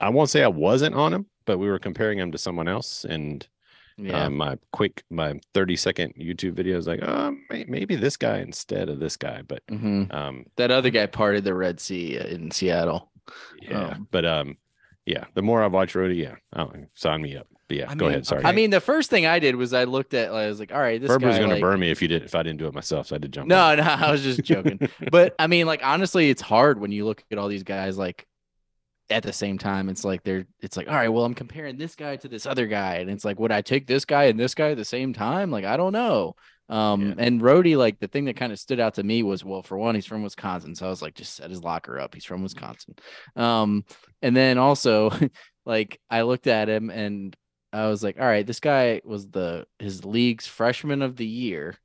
I 0.00 0.08
won't 0.10 0.30
say 0.30 0.42
I 0.42 0.48
wasn't 0.48 0.94
on 0.94 1.12
him, 1.14 1.26
but 1.46 1.58
we 1.58 1.68
were 1.68 1.78
comparing 1.78 2.18
him 2.18 2.32
to 2.32 2.38
someone 2.38 2.68
else. 2.68 3.04
And 3.04 3.46
Yeah. 3.96 4.24
uh, 4.24 4.30
my 4.30 4.58
quick, 4.72 5.04
my 5.10 5.38
thirty 5.54 5.76
second 5.76 6.14
YouTube 6.20 6.54
video 6.54 6.76
is 6.78 6.86
like, 6.86 7.00
oh, 7.02 7.36
may- 7.50 7.64
maybe 7.68 7.94
this 7.96 8.16
guy 8.16 8.38
instead 8.38 8.88
of 8.88 8.98
this 8.98 9.16
guy. 9.16 9.42
But 9.46 9.62
hmm 9.68 10.04
um, 10.10 10.46
That 10.56 10.70
other 10.70 10.90
guy 10.90 11.06
parted 11.06 11.44
the 11.44 11.54
Red 11.54 11.78
Sea 11.80 12.18
uh, 12.18 12.26
in 12.26 12.50
Seattle. 12.50 13.10
yeah, 13.62 13.90
Um, 13.90 14.08
but 14.10 14.24
um, 14.26 14.56
yeah. 15.06 15.24
The 15.34 15.42
more 15.42 15.62
I 15.62 15.68
watch 15.68 15.94
Rohde, 15.94 16.16
yeah, 16.16 16.34
oh, 16.56 16.72
sign 16.94 17.22
me 17.22 17.36
up. 17.36 17.46
But 17.68 17.76
yeah, 17.78 17.86
I 17.90 17.94
go 17.94 18.04
mean, 18.06 18.10
ahead. 18.12 18.26
Sorry. 18.26 18.40
okay. 18.40 18.48
I 18.48 18.52
mean, 18.52 18.68
the 18.70 18.80
first 18.80 19.08
thing 19.08 19.24
I 19.24 19.38
did 19.38 19.56
was 19.56 19.72
I 19.72 19.84
looked 19.84 20.12
at. 20.12 20.30
I 20.30 20.48
was 20.48 20.60
like, 20.60 20.70
all 20.72 20.80
right, 20.80 21.00
this 21.00 21.10
Ferb 21.10 21.20
guy. 21.22 21.28
was 21.28 21.38
gonna 21.38 21.52
like- 21.54 21.62
burn 21.62 21.80
me 21.80 21.90
if 21.90 22.02
you 22.02 22.08
did 22.08 22.22
if 22.24 22.34
I 22.34 22.42
didn't 22.42 22.58
do 22.58 22.66
it 22.66 22.74
myself. 22.74 23.06
So 23.06 23.14
I 23.16 23.18
did 23.18 23.32
jump. 23.32 23.48
No, 23.48 23.58
on. 23.58 23.78
no, 23.78 23.84
I 23.84 24.10
was 24.10 24.22
just 24.22 24.42
joking. 24.42 24.80
but 25.10 25.34
I 25.38 25.46
mean, 25.46 25.66
like 25.66 25.80
honestly, 25.82 26.28
it's 26.30 26.42
hard 26.42 26.78
when 26.80 26.92
you 26.92 27.06
look 27.06 27.24
at 27.30 27.38
all 27.38 27.48
these 27.48 27.62
guys 27.62 27.96
like 27.96 28.26
at 29.10 29.22
the 29.22 29.32
same 29.32 29.58
time. 29.58 29.88
It's 29.88 30.04
like 30.04 30.22
they're 30.24 30.46
it's 30.60 30.76
like, 30.76 30.88
all 30.88 30.94
right, 30.94 31.08
well, 31.08 31.24
I'm 31.24 31.34
comparing 31.34 31.76
this 31.76 31.94
guy 31.94 32.16
to 32.16 32.28
this 32.28 32.46
other 32.46 32.66
guy. 32.66 32.96
And 32.96 33.10
it's 33.10 33.24
like, 33.24 33.38
would 33.38 33.52
I 33.52 33.62
take 33.62 33.86
this 33.86 34.04
guy 34.04 34.24
and 34.24 34.38
this 34.40 34.54
guy 34.54 34.70
at 34.70 34.76
the 34.76 34.84
same 34.84 35.12
time? 35.12 35.50
Like, 35.50 35.64
I 35.64 35.76
don't 35.76 35.92
know. 35.92 36.36
Um, 36.70 37.02
Yeah. 37.08 37.14
and 37.18 37.42
Rohde, 37.42 37.76
like 37.76 38.00
the 38.00 38.08
thing 38.08 38.24
that 38.24 38.36
kind 38.36 38.52
of 38.52 38.58
stood 38.58 38.80
out 38.80 38.94
to 38.94 39.02
me 39.02 39.22
was, 39.22 39.44
well, 39.44 39.62
for 39.62 39.76
one, 39.76 39.94
he's 39.94 40.06
from 40.06 40.22
Wisconsin. 40.22 40.74
So 40.74 40.86
I 40.86 40.90
was 40.90 41.02
like, 41.02 41.14
just 41.14 41.34
set 41.34 41.50
his 41.50 41.62
locker 41.62 42.00
up. 42.00 42.14
He's 42.14 42.24
from 42.24 42.42
Wisconsin. 42.42 42.94
Um, 43.36 43.84
and 44.22 44.34
then 44.34 44.56
also 44.56 45.10
like 45.66 46.00
I 46.10 46.22
looked 46.22 46.46
at 46.46 46.68
him 46.68 46.88
and 46.90 47.36
I 47.72 47.88
was 47.88 48.02
like, 48.02 48.18
all 48.18 48.26
right, 48.26 48.46
this 48.46 48.60
guy 48.60 49.00
was 49.04 49.28
the 49.28 49.66
his 49.78 50.04
league's 50.04 50.46
freshman 50.46 51.02
of 51.02 51.16
the 51.16 51.26
year, 51.26 51.76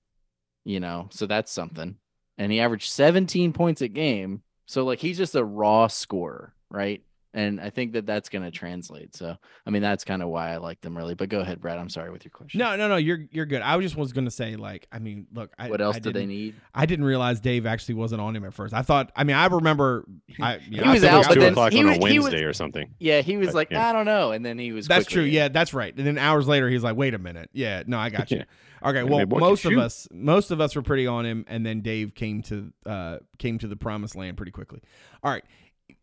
you 0.64 0.80
know, 0.80 1.08
so 1.12 1.26
that's 1.26 1.52
something. 1.52 1.96
And 2.38 2.52
he 2.52 2.60
averaged 2.62 2.90
17 2.92 3.52
points 3.54 3.82
a 3.82 3.88
game. 3.90 4.44
So 4.66 4.86
like 4.86 5.00
he's 5.00 5.18
just 5.18 5.36
a 5.36 5.44
raw 5.44 5.88
scorer, 5.88 6.54
right? 6.70 7.02
And 7.34 7.62
I 7.62 7.70
think 7.70 7.94
that 7.94 8.08
that's 8.08 8.28
going 8.28 8.44
to 8.44 8.50
translate. 8.50 9.16
So 9.16 9.36
I 9.66 9.70
mean 9.70 9.84
that's 9.84 10.04
kind 10.04 10.24
of 10.24 10.30
why 10.30 10.52
I 10.52 10.58
like 10.58 10.82
them 10.82 10.98
really. 10.98 11.14
But 11.14 11.30
go 11.30 11.42
ahead, 11.42 11.62
Brad. 11.62 11.78
I'm 11.78 11.90
sorry 11.90 12.10
with 12.10 12.26
your 12.26 12.32
question. 12.32 12.58
No, 12.58 12.76
no, 12.76 12.88
no. 12.88 12.96
You're 12.96 13.20
you're 13.32 13.46
good. 13.46 13.62
I 13.62 13.80
just 13.82 13.96
was 13.96 14.14
gonna 14.14 14.32
say 14.32 14.56
like, 14.56 14.88
I 14.92 14.98
mean, 14.98 15.28
look. 15.32 15.52
I, 15.60 15.70
What 15.70 15.80
else 15.80 15.98
I 15.98 16.00
do 16.00 16.12
they 16.12 16.26
need? 16.26 16.56
I 16.74 16.88
didn't 16.88 17.06
realize 17.06 17.40
Dave 17.40 17.68
actually 17.68 17.96
wasn't 17.96 18.22
on 18.22 18.36
him 18.36 18.46
at 18.46 18.54
first. 18.56 18.74
I 18.74 18.82
thought. 18.82 19.12
I 19.16 19.24
mean, 19.26 19.36
I 19.36 19.46
remember. 19.46 20.06
I, 20.42 20.60
yeah, 20.70 20.84
He 20.86 20.90
was 20.90 21.02
feel 21.02 21.10
out, 21.12 21.28
but 21.28 21.34
two 21.36 21.46
o'clock 21.46 21.74
on 21.74 21.80
a 21.80 21.86
was- 21.90 22.00
was- 22.00 22.14
Wednesday 22.24 22.44
or 22.46 22.54
something. 22.54 22.96
Yeah, 23.00 23.22
he 23.22 23.38
was 23.38 23.50
But, 23.50 23.56
like, 23.56 23.72
yeah. 23.72 23.88
I 23.90 23.94
don't 23.94 24.06
know, 24.06 24.32
and 24.32 24.44
then 24.44 24.58
he 24.58 24.72
was. 24.72 24.88
That's 24.88 25.06
true. 25.06 25.24
in. 25.24 25.30
Yeah, 25.30 25.50
that's 25.50 25.74
right. 25.74 25.96
And 25.96 26.08
then 26.08 26.18
hours 26.18 26.48
later, 26.48 26.68
he's 26.68 26.84
like, 26.84 26.96
"Wait 26.96 27.14
a 27.14 27.20
minute. 27.20 27.52
Yeah, 27.54 27.84
no, 27.86 28.00
I 28.00 28.10
got 28.10 28.32
you." 28.32 28.38
Yeah. 28.38 28.44
Okay. 28.90 29.04
Well, 29.04 29.26
most 29.28 29.66
of 29.66 29.74
shoot. 29.74 29.80
us, 29.80 30.08
most 30.12 30.52
of 30.52 30.62
us 30.62 30.76
were 30.76 30.82
pretty 30.82 31.06
on 31.06 31.26
him, 31.26 31.46
and 31.48 31.64
then 31.66 31.82
Dave 31.82 32.16
came 32.16 32.42
to 32.44 32.74
uh 32.88 33.18
came 33.38 33.60
to 33.60 33.68
the 33.68 33.76
promised 33.76 34.16
land 34.16 34.36
pretty 34.38 34.52
quickly. 34.54 34.82
All 35.22 35.32
right, 35.32 35.44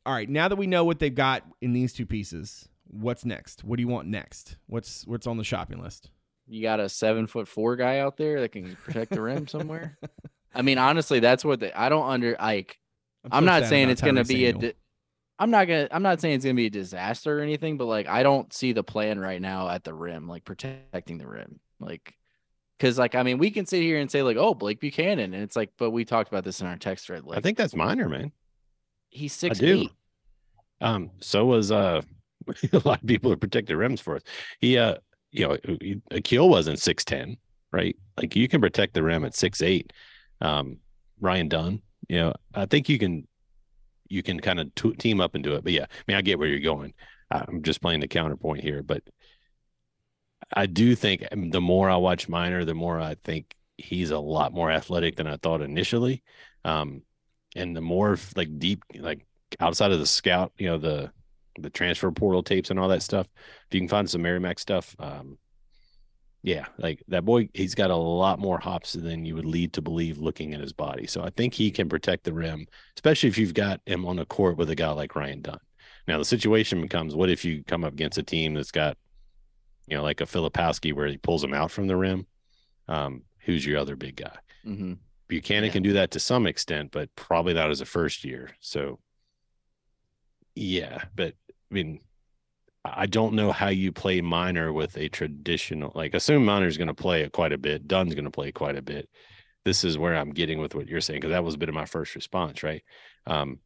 all 0.05 0.15
right. 0.15 0.29
Now 0.29 0.49
that 0.49 0.57
we 0.57 0.67
know 0.67 0.85
what 0.85 0.99
they've 0.99 1.15
got 1.15 1.45
in 1.61 1.73
these 1.73 1.93
two 1.93 2.07
pieces, 2.07 2.69
what's 2.87 3.25
next? 3.25 3.65
What 3.65 3.77
do 3.77 3.83
you 3.83 3.89
want 3.89 4.09
next? 4.09 4.57
What's 4.67 5.07
what's 5.07 5.27
on 5.27 5.37
the 5.37 5.45
shopping 5.45 5.83
list? 5.83 6.11
You 6.47 6.63
got 6.63 6.81
a 6.81 6.89
seven 6.89 7.27
foot 7.27 7.49
four 7.49 7.77
guy 7.77 7.99
out 7.99 8.17
there 8.17 8.41
that 8.41 8.53
can 8.53 8.77
protect 8.85 9.11
the 9.13 9.21
rim 9.21 9.49
somewhere. 9.49 9.99
I 10.55 10.63
mean, 10.63 10.79
honestly, 10.79 11.21
that's 11.21 11.45
what 11.45 11.61
they, 11.61 11.73
I 11.73 11.89
don't 11.89 12.09
under 12.09 12.37
like. 12.41 12.79
I'm 13.31 13.43
so 13.43 13.47
not 13.47 13.65
saying 13.67 13.91
it's 13.91 14.01
going 14.01 14.15
to 14.15 14.23
Tyrese 14.23 14.29
be 14.29 14.47
a. 14.47 14.53
Di- 14.53 14.73
I'm 15.39 15.51
not 15.51 15.67
gonna. 15.67 15.89
I'm 15.91 16.03
not 16.03 16.21
saying 16.21 16.37
it's 16.37 16.45
gonna 16.45 16.55
be 16.55 16.67
a 16.67 16.71
disaster 16.71 17.39
or 17.39 17.43
anything, 17.43 17.77
but 17.77 17.87
like 17.87 18.07
I 18.07 18.23
don't 18.23 18.53
see 18.53 18.73
the 18.73 18.83
plan 18.83 19.19
right 19.19 19.41
now 19.41 19.69
at 19.69 19.85
the 19.85 19.93
rim, 19.93 20.29
like 20.29 20.45
protecting 20.45 21.19
the 21.19 21.27
rim, 21.27 21.61
like 21.79 22.15
because 22.79 22.99
like 22.99 23.15
I 23.15 23.23
mean 23.23 23.39
we 23.39 23.51
can 23.51 23.67
sit 23.67 23.83
here 23.83 23.99
and 23.99 24.11
say 24.11 24.23
like 24.23 24.39
oh 24.39 24.55
Blake 24.55 24.81
Buchanan, 24.81 25.35
and 25.35 25.43
it's 25.43 25.57
like 25.57 25.73
but 25.77 25.91
we 25.91 26.05
talked 26.05 26.31
about 26.31 26.45
this 26.45 26.61
in 26.61 26.67
our 26.67 26.77
text 26.77 27.07
thread. 27.07 27.25
Like 27.25 27.39
I 27.39 27.41
think 27.43 27.59
that's 27.59 27.75
minor, 27.75 28.09
man. 28.09 28.33
He's 29.17 29.33
six 29.33 29.59
I 29.59 29.61
do. 29.61 29.89
Um, 30.81 31.11
so 31.21 31.47
was 31.47 31.73
uh 31.73 32.03
a 32.73 32.83
lot 32.85 33.03
of 33.03 33.07
people 33.07 33.31
who 33.31 33.37
protect 33.37 33.69
the 33.69 33.77
rims 33.77 34.01
for 34.01 34.17
us. 34.17 34.23
He 34.61 34.79
uh 34.79 34.97
you 35.33 35.49
know 35.49 35.59
Akil 36.11 36.49
wasn't 36.49 36.79
six 36.79 37.05
ten, 37.05 37.37
right? 37.73 37.97
Like 38.17 38.37
you 38.37 38.49
can 38.49 38.61
protect 38.61 38.95
the 38.95 39.03
rim 39.03 39.25
at 39.25 39.35
six 39.35 39.63
eight. 39.63 39.93
Um, 40.41 40.79
Ryan 41.21 41.49
Dunn, 41.49 41.83
you 42.09 42.19
know, 42.19 42.35
I 42.55 42.67
think 42.67 42.89
you 42.89 42.99
can 42.99 43.27
you 44.09 44.23
can 44.23 44.39
kind 44.41 44.61
of 44.61 44.75
t- 44.75 44.95
team 44.95 45.21
up 45.21 45.35
and 45.35 45.43
do 45.43 45.55
it. 45.55 45.65
But 45.65 45.73
yeah, 45.73 45.85
I 45.85 46.03
mean, 46.07 46.17
I 46.17 46.23
get 46.23 46.39
where 46.39 46.49
you're 46.49 46.61
going. 46.61 46.95
I'm 47.31 47.63
just 47.63 47.81
playing 47.81 48.01
the 48.01 48.09
counterpoint 48.09 48.63
here, 48.63 48.83
but 48.83 49.03
I 50.55 50.67
do 50.67 50.95
think 50.95 51.27
um, 51.33 51.51
the 51.51 51.61
more 51.61 51.91
I 51.91 51.97
watch 51.97 52.29
Minor, 52.29 52.65
the 52.65 52.75
more 52.75 53.01
I 53.01 53.17
think 53.25 53.55
he's 53.77 54.11
a 54.11 54.19
lot 54.19 54.53
more 54.53 54.71
athletic 54.71 55.17
than 55.17 55.27
I 55.27 55.37
thought 55.37 55.61
initially. 55.61 56.23
Um, 56.65 57.03
and 57.57 57.75
the 57.75 57.81
more 57.81 58.17
like 58.37 58.59
deep, 58.59 58.85
like 58.99 59.27
outside 59.61 59.93
of 59.93 59.99
the 59.99 60.07
scout, 60.07 60.53
you 60.59 60.69
know, 60.69 60.79
the 60.79 61.11
the 61.59 61.71
transfer 61.71 62.11
portal 62.13 62.43
tapes 62.43 62.71
and 62.71 62.79
all 62.79 62.89
that 62.89 63.03
stuff. 63.03 63.27
If 63.69 63.75
you 63.75 63.81
can 63.81 63.89
find 63.89 64.09
some 64.09 64.23
Merrimack 64.23 64.59
stuff, 64.59 64.95
um, 64.99 65.39
yeah, 66.43 66.67
like 66.79 67.03
that 67.09 67.25
boy, 67.25 67.49
he's 67.55 67.75
got 67.75 67.91
a 67.91 67.97
lot 67.97 68.39
more 68.39 68.59
hops 68.59 68.93
than 68.93 69.25
you 69.25 69.35
would 69.35 69.47
lead 69.47 69.73
to 69.73 69.83
believe 69.83 70.19
looking 70.19 70.55
at 70.55 70.61
his 70.61 70.73
body. 70.73 71.07
So 71.07 71.23
I 71.23 71.31
think 71.31 71.55
he 71.55 71.71
can 71.71 71.89
protect 71.89 72.25
the 72.25 72.33
rim, 72.33 72.67
especially 72.97 73.31
if 73.31 73.39
you've 73.39 73.55
got 73.55 73.81
him 73.87 74.07
on 74.07 74.17
the 74.17 74.27
court 74.27 74.57
with 74.57 74.71
a 74.71 74.77
guy 74.77 74.91
like 74.91 75.17
Ryan 75.17 75.43
Dunn. 75.43 75.59
Now 76.07 76.19
the 76.19 76.25
situation 76.25 76.81
becomes: 76.81 77.17
what 77.17 77.31
if 77.31 77.45
you 77.45 77.65
come 77.65 77.85
up 77.85 77.95
against 77.95 78.19
a 78.19 78.23
team 78.23 78.55
that's 78.55 78.71
got, 78.71 78.97
you 79.89 79.97
know, 79.97 80.03
like 80.03 80.21
a 80.21 80.27
Filipowski 80.27 80.93
where 80.93 81.09
he 81.09 81.17
pulls 81.17 81.43
him 81.43 81.55
out 81.55 81.71
from 81.71 81.87
the 81.87 81.97
rim? 81.97 82.27
Um, 82.87 83.23
who's 83.41 83.67
your 83.67 83.79
other 83.79 83.97
big 83.97 84.17
guy? 84.17 84.37
Mm-hmm. 84.65 84.93
Buchanan 85.29 85.65
Yeah. 85.65 85.73
can 85.73 85.83
do 85.83 85.93
that 85.95 86.13
to 86.13 86.21
some 86.21 86.47
extent, 86.47 86.91
but 86.93 87.15
probably 87.17 87.55
not 87.55 87.71
as 87.71 87.81
a 87.81 87.87
first 87.87 88.25
year. 88.25 88.51
So, 88.61 89.01
yeah, 90.55 91.05
but 91.15 91.35
I 91.71 91.75
mean, 91.75 92.01
I 92.85 93.07
don't 93.07 93.35
know 93.35 93.51
how 93.51 93.69
you 93.69 93.91
play 93.91 94.21
Minor 94.21 94.73
with 94.73 94.97
a 94.97 95.09
traditional, 95.09 95.91
like, 95.95 96.15
assume 96.15 96.45
Minor's 96.45 96.77
going 96.77 96.87
to 96.89 96.95
play 96.95 97.29
quite 97.29 97.53
a 97.53 97.59
bit. 97.59 97.89
Dunn's 97.89 98.15
going 98.15 98.25
to 98.25 98.31
play 98.31 98.53
quite 98.53 98.77
a 98.77 98.83
bit. 98.83 99.09
This 99.65 99.83
is 99.83 99.99
where 99.99 100.15
I'm 100.15 100.31
getting 100.31 100.61
with 100.61 100.77
what 100.77 100.87
you're 100.87 101.01
saying, 101.01 101.21
because 101.21 101.33
that 101.33 101.43
was 101.43 101.55
a 101.55 101.59
bit 101.59 101.69
of 101.69 101.75
my 101.75 101.87
first 101.87 102.15
response, 102.15 102.63
right? 102.63 102.85
Um, 103.27 103.59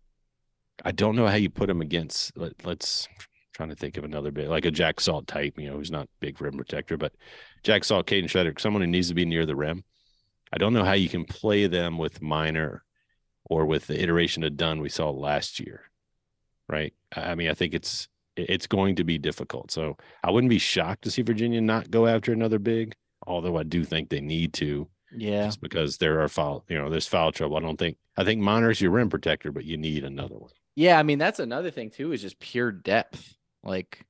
I 0.82 0.92
don't 0.92 1.16
know 1.16 1.26
how 1.26 1.34
you 1.34 1.50
put 1.50 1.68
him 1.68 1.82
against, 1.82 2.34
let, 2.38 2.64
let's 2.64 3.06
trying 3.52 3.68
to 3.68 3.76
think 3.76 3.98
of 3.98 4.04
another 4.04 4.30
bit, 4.30 4.48
like 4.48 4.64
a 4.64 4.70
Jack 4.70 4.98
Salt 4.98 5.26
type, 5.26 5.58
you 5.58 5.68
know, 5.68 5.76
who's 5.76 5.90
not 5.90 6.08
big 6.20 6.40
rim 6.40 6.56
protector, 6.56 6.96
but 6.96 7.12
Jack 7.62 7.84
Salt, 7.84 8.06
Caden 8.06 8.24
Shredder, 8.24 8.58
someone 8.58 8.80
who 8.80 8.86
needs 8.88 9.08
to 9.08 9.14
be 9.14 9.26
near 9.26 9.44
the 9.44 9.54
rim. 9.54 9.84
I 10.52 10.58
don't 10.58 10.72
know 10.72 10.84
how 10.84 10.92
you 10.94 11.08
can 11.08 11.24
play 11.24 11.66
them 11.66 11.98
with 11.98 12.22
Minor 12.22 12.84
or 13.44 13.66
with 13.66 13.86
the 13.86 14.00
iteration 14.02 14.42
of 14.44 14.56
Dunn 14.56 14.80
we 14.80 14.88
saw 14.88 15.10
last 15.10 15.60
year. 15.60 15.82
Right. 16.68 16.94
I 17.14 17.32
I 17.32 17.34
mean, 17.34 17.50
I 17.50 17.54
think 17.54 17.74
it's 17.74 18.08
it's 18.36 18.66
going 18.66 18.96
to 18.96 19.04
be 19.04 19.18
difficult. 19.18 19.70
So 19.70 19.96
I 20.24 20.30
wouldn't 20.30 20.50
be 20.50 20.58
shocked 20.58 21.02
to 21.02 21.10
see 21.10 21.22
Virginia 21.22 21.60
not 21.60 21.90
go 21.90 22.06
after 22.06 22.32
another 22.32 22.58
big, 22.58 22.94
although 23.26 23.56
I 23.58 23.64
do 23.64 23.84
think 23.84 24.08
they 24.08 24.20
need 24.20 24.52
to 24.54 24.88
Yeah. 25.10 25.46
just 25.46 25.60
because 25.60 25.98
there 25.98 26.20
are 26.22 26.28
foul, 26.28 26.64
you 26.68 26.78
know, 26.78 26.88
there's 26.88 27.08
foul 27.08 27.32
trouble. 27.32 27.56
I 27.56 27.60
don't 27.60 27.76
think 27.78 27.98
I 28.16 28.24
think 28.24 28.40
Minor's 28.40 28.80
your 28.80 28.92
rim 28.92 29.10
protector, 29.10 29.52
but 29.52 29.64
you 29.64 29.76
need 29.76 30.04
another 30.04 30.36
one. 30.38 30.52
Yeah, 30.76 30.98
I 30.98 31.02
mean 31.02 31.18
that's 31.18 31.40
another 31.40 31.70
thing 31.70 31.90
too 31.90 32.12
is 32.12 32.22
just 32.22 32.38
pure 32.40 32.70
depth. 32.72 33.36
Like, 33.62 34.06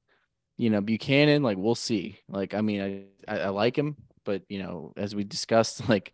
you 0.58 0.70
know, 0.70 0.80
Buchanan, 0.82 1.42
like 1.42 1.56
we'll 1.58 1.74
see. 1.74 2.18
Like, 2.28 2.54
I 2.54 2.60
mean, 2.60 3.08
I 3.26 3.34
I, 3.34 3.38
I 3.40 3.48
like 3.48 3.76
him, 3.76 3.96
but 4.30 4.42
you 4.48 4.62
know, 4.62 4.92
as 4.96 5.12
we 5.12 5.24
discussed, 5.24 5.88
like, 5.88 6.12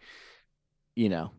you 0.95 1.11
know, 1.11 1.33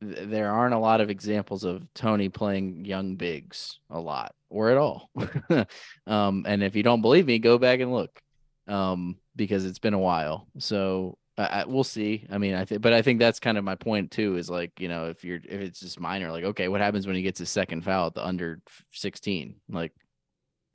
th- 0.00 0.28
there 0.28 0.50
aren't 0.50 0.74
a 0.74 0.78
lot 0.78 1.02
of 1.02 1.10
examples 1.10 1.62
of 1.64 1.82
Tony 1.92 2.30
playing 2.30 2.86
young 2.86 3.16
bigs 3.16 3.78
a 3.90 4.00
lot 4.00 4.34
or 4.48 4.70
at 4.70 4.78
all. 4.78 5.10
um, 6.06 6.44
and 6.48 6.62
if 6.62 6.74
you 6.74 6.82
don't 6.82 7.02
believe 7.02 7.26
me, 7.26 7.38
go 7.38 7.58
back 7.58 7.80
and 7.80 7.92
look, 7.92 8.22
um, 8.66 9.16
because 9.34 9.66
it's 9.66 9.78
been 9.78 9.92
a 9.92 9.98
while. 9.98 10.48
So 10.58 11.18
we'll 11.66 11.84
see. 11.84 12.26
I 12.30 12.38
mean, 12.38 12.54
I 12.54 12.64
think, 12.64 12.80
but 12.80 12.94
I 12.94 13.02
think 13.02 13.18
that's 13.18 13.38
kind 13.38 13.58
of 13.58 13.64
my 13.64 13.74
point 13.74 14.10
too. 14.10 14.36
Is 14.36 14.48
like, 14.48 14.80
you 14.80 14.88
know, 14.88 15.10
if 15.10 15.22
you're 15.22 15.40
if 15.44 15.60
it's 15.60 15.80
just 15.80 16.00
Minor, 16.00 16.32
like, 16.32 16.44
okay, 16.44 16.68
what 16.68 16.80
happens 16.80 17.06
when 17.06 17.16
he 17.16 17.22
gets 17.22 17.40
his 17.40 17.50
second 17.50 17.84
foul 17.84 18.06
at 18.06 18.14
the 18.14 18.24
under 18.24 18.62
sixteen? 18.90 19.56
Like, 19.68 19.92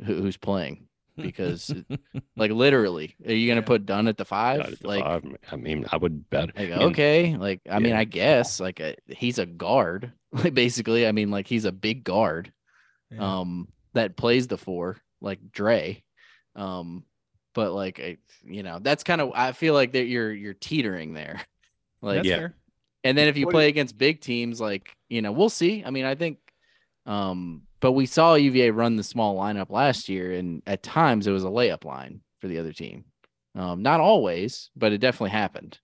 who, 0.05 0.21
who's 0.21 0.37
playing? 0.37 0.87
Because, 1.17 1.73
like, 2.35 2.51
literally, 2.51 3.15
are 3.25 3.33
you 3.33 3.47
gonna 3.47 3.61
put 3.61 3.85
Dunn 3.85 4.07
at 4.07 4.17
the 4.17 4.25
five? 4.25 4.61
At 4.61 4.79
the 4.79 4.87
like, 4.87 5.03
five. 5.03 5.23
I 5.51 5.55
mean, 5.55 5.85
I 5.91 5.97
would 5.97 6.29
bet. 6.29 6.55
like 6.57 6.71
I 6.71 6.77
mean, 6.77 6.81
okay, 6.89 7.35
like 7.37 7.61
I 7.69 7.79
mean. 7.79 7.93
I 7.93 8.03
guess 8.05 8.59
like 8.59 8.79
uh 8.81 8.93
he's 9.07 9.39
a 9.39 9.45
guard. 9.45 10.13
Like 10.33 10.53
basically, 10.53 11.05
I 11.05 11.11
mean, 11.11 11.29
like 11.29 11.45
he's 11.45 11.65
a 11.65 11.73
big 11.73 12.05
guard 12.05 12.53
Yeah. 13.11 13.39
um 13.41 13.67
that 13.93 14.15
plays 14.15 14.47
the 14.47 14.57
four 14.57 14.95
like 15.19 15.51
Dre. 15.51 16.01
Um 16.55 17.03
but 17.53 17.73
like 17.73 17.99
I, 17.99 18.17
you 18.45 18.63
know, 18.63 18.79
that's 18.79 19.03
kind 19.03 19.19
of 19.19 19.31
I 19.35 19.51
feel 19.51 19.73
like 19.73 19.91
that 19.91 20.05
you're 20.05 20.31
you're 20.31 20.53
teetering 20.53 21.13
there. 21.13 21.41
Like 22.01 22.15
That's 22.19 22.27
yeah. 22.29 22.35
fair. 22.37 22.55
and 23.03 23.17
then 23.17 23.27
if 23.27 23.35
you 23.37 23.45
play 23.47 23.67
against 23.67 23.97
big 23.97 24.21
teams, 24.21 24.59
like 24.61 24.95
you 25.09 25.21
know, 25.21 25.33
we'll 25.33 25.49
see. 25.49 25.83
I 25.85 25.89
mean, 25.91 26.05
I 26.05 26.15
think, 26.15 26.39
um, 27.05 27.63
but 27.81 27.91
we 27.91 28.05
saw 28.05 28.35
UVA 28.35 28.69
run 28.71 28.95
the 28.95 29.03
small 29.03 29.35
lineup 29.37 29.69
last 29.69 30.07
year, 30.07 30.31
and 30.33 30.61
at 30.65 30.83
times 30.83 31.27
it 31.27 31.31
was 31.31 31.43
a 31.43 31.47
layup 31.47 31.83
line 31.83 32.21
for 32.39 32.47
the 32.47 32.59
other 32.59 32.71
team. 32.73 33.05
Um, 33.55 33.81
not 33.81 33.99
always, 33.99 34.69
but 34.75 34.93
it 34.93 34.99
definitely 34.99 35.31
happened. 35.31 35.77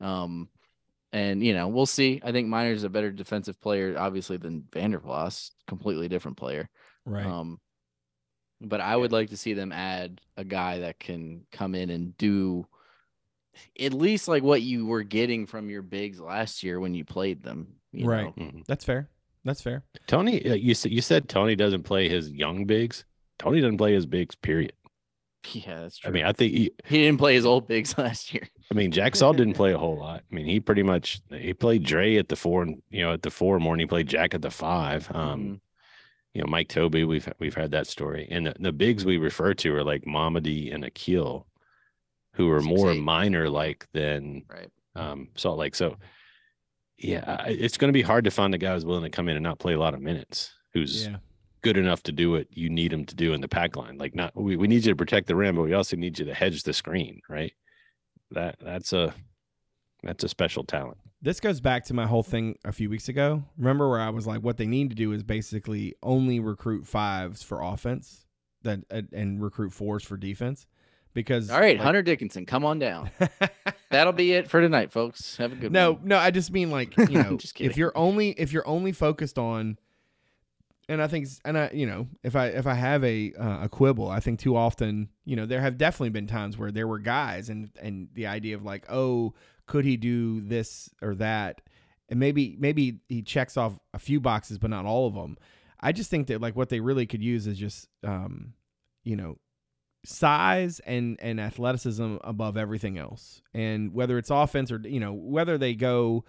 Um, 0.00 0.48
and 1.12 1.42
you 1.42 1.54
know, 1.54 1.68
we'll 1.68 1.86
see. 1.86 2.20
I 2.22 2.32
think 2.32 2.48
Minor's 2.48 2.78
is 2.78 2.84
a 2.84 2.90
better 2.90 3.10
defensive 3.10 3.60
player, 3.60 3.96
obviously, 3.96 4.36
than 4.36 4.62
Vanderplas. 4.72 5.50
Completely 5.66 6.08
different 6.08 6.36
player. 6.36 6.68
Right. 7.06 7.24
Um, 7.24 7.60
but 8.60 8.80
I 8.80 8.96
would 8.96 9.12
like 9.12 9.30
to 9.30 9.36
see 9.36 9.54
them 9.54 9.72
add 9.72 10.20
a 10.36 10.44
guy 10.44 10.80
that 10.80 10.98
can 10.98 11.46
come 11.52 11.74
in 11.74 11.90
and 11.90 12.16
do 12.18 12.66
at 13.78 13.92
least 13.94 14.26
like 14.26 14.42
what 14.42 14.62
you 14.62 14.86
were 14.86 15.02
getting 15.02 15.46
from 15.46 15.70
your 15.70 15.82
bigs 15.82 16.20
last 16.20 16.62
year 16.62 16.80
when 16.80 16.94
you 16.94 17.04
played 17.04 17.42
them. 17.42 17.74
You 17.92 18.08
Right. 18.08 18.36
know? 18.36 18.44
Mhm. 18.44 18.64
That's 18.66 18.84
fair. 18.84 19.08
That's 19.44 19.60
fair. 19.60 19.82
Tony, 20.06 20.44
uh, 20.48 20.54
you 20.54 20.74
said 20.74 20.92
you 20.92 21.00
said 21.02 21.28
Tony 21.28 21.54
doesn't 21.56 21.82
play 21.82 22.08
his 22.08 22.30
young 22.30 22.64
bigs. 22.64 23.04
Tony 23.38 23.60
doesn't 23.60 23.78
play 23.78 23.92
his 23.92 24.06
bigs. 24.06 24.34
Period. 24.36 24.72
Yeah, 25.52 25.82
that's 25.82 25.98
true. 25.98 26.08
I 26.08 26.12
mean, 26.12 26.24
I 26.24 26.32
think 26.32 26.52
he, 26.54 26.70
he 26.86 27.02
didn't 27.02 27.18
play 27.18 27.34
his 27.34 27.44
old 27.44 27.68
bigs 27.68 27.98
last 27.98 28.32
year. 28.32 28.48
I 28.70 28.74
mean, 28.74 28.90
Jack 28.90 29.14
Salt 29.14 29.36
didn't 29.36 29.52
play 29.62 29.72
a 29.74 29.78
whole 29.78 29.98
lot. 29.98 30.22
I 30.30 30.34
mean, 30.34 30.46
he 30.46 30.58
pretty 30.60 30.82
much 30.82 31.20
he 31.30 31.52
played 31.52 31.84
Dre 31.84 32.16
at 32.16 32.28
the 32.30 32.36
four, 32.36 32.62
and 32.62 32.80
you 32.90 33.02
know, 33.02 33.12
at 33.12 33.22
the 33.22 33.30
four 33.30 33.58
more, 33.60 33.74
and 33.74 33.80
he 33.80 33.86
played 33.86 34.06
Jack 34.08 34.32
at 34.34 34.40
the 34.42 34.50
five. 34.50 35.10
Um, 35.14 35.40
Mhm. 35.40 35.60
you 36.32 36.40
know, 36.42 36.46
Mike 36.48 36.68
Tobey, 36.68 37.04
we've 37.04 37.28
we've 37.38 37.54
had 37.54 37.72
that 37.72 37.86
story, 37.86 38.26
and 38.30 38.46
the, 38.46 38.54
the 38.58 38.72
bigs 38.72 39.04
we 39.04 39.18
refer 39.18 39.52
to 39.54 39.74
are 39.74 39.84
like 39.84 40.04
Mamadi 40.06 40.74
and 40.74 40.82
Akil, 40.84 41.46
who 42.32 42.50
are 42.50 42.62
Six, 42.62 42.74
more 42.74 42.92
eight. 42.92 43.02
Minor 43.02 43.50
like 43.50 43.86
than 43.92 44.44
Right. 44.48 44.70
um, 44.96 45.28
Salt 45.36 45.58
Lake. 45.58 45.74
So, 45.74 45.96
yeah, 47.04 47.44
it's 47.46 47.76
going 47.76 47.88
to 47.88 47.92
be 47.92 48.02
hard 48.02 48.24
to 48.24 48.30
find 48.30 48.54
a 48.54 48.58
guy 48.58 48.72
who's 48.74 48.84
willing 48.84 49.04
to 49.04 49.10
come 49.10 49.28
in 49.28 49.36
and 49.36 49.42
not 49.42 49.58
play 49.58 49.74
a 49.74 49.78
lot 49.78 49.94
of 49.94 50.00
minutes, 50.00 50.52
who's 50.72 51.06
Yeah. 51.06 51.16
good 51.62 51.76
enough 51.76 52.02
to 52.04 52.12
do 52.12 52.30
what 52.30 52.46
you 52.50 52.68
need 52.70 52.92
him 52.92 53.04
to 53.06 53.14
do 53.14 53.32
in 53.32 53.40
the 53.40 53.48
pack 53.48 53.76
line. 53.76 53.98
Like, 53.98 54.14
not 54.14 54.34
we, 54.34 54.56
we 54.56 54.66
need 54.68 54.84
you 54.84 54.92
to 54.92 54.96
protect 54.96 55.26
the 55.26 55.36
rim, 55.36 55.56
but 55.56 55.62
we 55.62 55.74
also 55.74 55.96
need 55.96 56.18
you 56.18 56.24
to 56.26 56.34
hedge 56.34 56.62
the 56.62 56.72
screen, 56.72 57.20
right? 57.28 57.52
That 58.30 58.56
that's 58.60 58.92
a 58.92 59.14
that's 60.02 60.24
a 60.24 60.28
special 60.28 60.64
talent. 60.64 60.98
This 61.22 61.40
goes 61.40 61.60
back 61.60 61.84
to 61.86 61.94
my 61.94 62.06
whole 62.06 62.22
thing 62.22 62.56
a 62.66 62.72
few 62.72 62.90
weeks 62.90 63.08
ago. 63.08 63.42
Remember 63.56 63.88
where 63.88 64.00
I 64.00 64.10
was 64.10 64.26
like, 64.26 64.42
what 64.42 64.58
they 64.58 64.66
need 64.66 64.90
to 64.90 64.94
do 64.96 65.12
is 65.12 65.22
basically 65.22 65.94
only 66.02 66.38
recruit 66.40 66.86
fives 66.86 67.42
for 67.42 67.62
offense, 67.62 68.26
that 68.62 68.80
and- 68.90 69.08
and 69.12 69.42
recruit 69.42 69.72
fours 69.72 70.04
for 70.04 70.16
defense, 70.18 70.66
because 71.14 71.50
All 71.50 71.60
right, 71.60 71.76
like- 71.76 71.84
Hunter 71.84 72.02
Dickinson, 72.02 72.44
come 72.44 72.64
on 72.64 72.78
down. 72.78 73.10
That'll 73.90 74.12
be 74.12 74.32
it 74.32 74.50
for 74.50 74.60
tonight, 74.60 74.92
folks. 74.92 75.36
Have 75.36 75.52
a 75.52 75.56
good 75.56 75.72
no, 75.72 75.92
one. 75.92 76.08
no, 76.08 76.18
I 76.18 76.30
just 76.30 76.50
mean 76.50 76.70
like 76.70 76.96
you 77.08 77.22
know, 77.22 77.36
Just 77.36 77.60
if 77.60 77.76
you're 77.76 77.96
only 77.96 78.30
if 78.30 78.52
you're 78.52 78.66
only 78.66 78.92
focused 78.92 79.38
on, 79.38 79.78
and 80.88 81.00
I 81.00 81.06
think, 81.06 81.28
and 81.44 81.56
I 81.56 81.70
you 81.72 81.86
know, 81.86 82.08
if 82.22 82.36
I 82.36 82.48
if 82.48 82.66
I 82.66 82.74
have 82.74 83.04
a 83.04 83.32
uh, 83.38 83.64
a 83.64 83.68
quibble, 83.68 84.08
I 84.08 84.20
think 84.20 84.40
too 84.40 84.56
often, 84.56 85.08
you 85.24 85.36
know, 85.36 85.46
there 85.46 85.60
have 85.60 85.78
definitely 85.78 86.10
been 86.10 86.26
times 86.26 86.58
where 86.58 86.72
there 86.72 86.88
were 86.88 86.98
guys, 86.98 87.48
and 87.48 87.70
and 87.80 88.08
the 88.14 88.26
idea 88.26 88.56
of 88.56 88.64
like, 88.64 88.84
oh, 88.90 89.34
could 89.66 89.84
he 89.84 89.96
do 89.96 90.40
this 90.40 90.90
or 91.00 91.14
that, 91.14 91.62
and 92.08 92.18
maybe 92.18 92.56
maybe 92.58 92.98
he 93.08 93.22
checks 93.22 93.56
off 93.56 93.78
a 93.94 93.98
few 93.98 94.20
boxes, 94.20 94.58
but 94.58 94.70
not 94.70 94.84
all 94.84 95.06
of 95.06 95.14
them. 95.14 95.38
I 95.80 95.92
just 95.92 96.10
think 96.10 96.26
that 96.26 96.40
like 96.40 96.56
what 96.56 96.68
they 96.70 96.80
really 96.80 97.06
could 97.06 97.22
use 97.22 97.46
is 97.46 97.58
just, 97.58 97.88
um, 98.02 98.54
you 99.04 99.16
know, 99.16 99.38
size 100.04 100.80
and 100.80 101.18
and 101.20 101.40
athleticism 101.40 102.16
above 102.22 102.56
everything 102.56 102.98
else. 102.98 103.42
And 103.52 103.92
whether 103.94 104.18
it's 104.18 104.30
offense 104.30 104.70
or 104.70 104.80
you 104.84 105.00
know 105.00 105.12
whether 105.12 105.58
they 105.58 105.74
go 105.74 106.24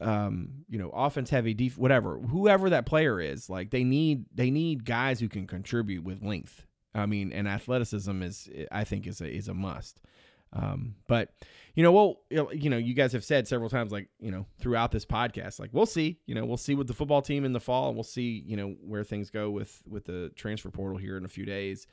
um 0.00 0.48
you 0.68 0.78
know 0.78 0.90
offense 0.90 1.30
heavy 1.30 1.54
def- 1.54 1.78
whatever 1.78 2.18
whoever 2.18 2.68
that 2.70 2.84
player 2.84 3.20
is 3.20 3.48
like 3.48 3.70
they 3.70 3.84
need 3.84 4.24
they 4.34 4.50
need 4.50 4.84
guys 4.84 5.20
who 5.20 5.28
can 5.28 5.46
contribute 5.46 6.02
with 6.02 6.22
length. 6.22 6.66
I 6.94 7.06
mean 7.06 7.32
and 7.32 7.48
athleticism 7.48 8.22
is 8.22 8.48
i 8.70 8.84
think 8.84 9.06
is 9.06 9.20
a 9.20 9.28
is 9.32 9.48
a 9.48 9.54
must. 9.54 10.00
Um 10.52 10.96
but 11.06 11.30
you 11.74 11.82
know 11.84 11.92
well 11.92 12.20
you 12.30 12.70
know 12.70 12.76
you 12.76 12.94
guys 12.94 13.12
have 13.12 13.24
said 13.24 13.46
several 13.46 13.70
times 13.70 13.92
like 13.92 14.08
you 14.18 14.32
know 14.32 14.46
throughout 14.58 14.90
this 14.90 15.06
podcast 15.06 15.60
like 15.60 15.70
we'll 15.72 15.86
see 15.86 16.18
you 16.26 16.34
know 16.34 16.44
we'll 16.44 16.56
see 16.56 16.74
with 16.74 16.88
the 16.88 16.94
football 16.94 17.22
team 17.22 17.44
in 17.44 17.52
the 17.52 17.60
fall 17.60 17.88
and 17.88 17.96
we'll 17.96 18.02
see 18.04 18.42
you 18.46 18.56
know 18.56 18.74
where 18.80 19.04
things 19.04 19.30
go 19.30 19.50
with 19.50 19.80
with 19.88 20.04
the 20.04 20.30
transfer 20.34 20.70
portal 20.70 20.98
here 20.98 21.16
in 21.16 21.24
a 21.24 21.28
few 21.28 21.46
days. 21.46 21.86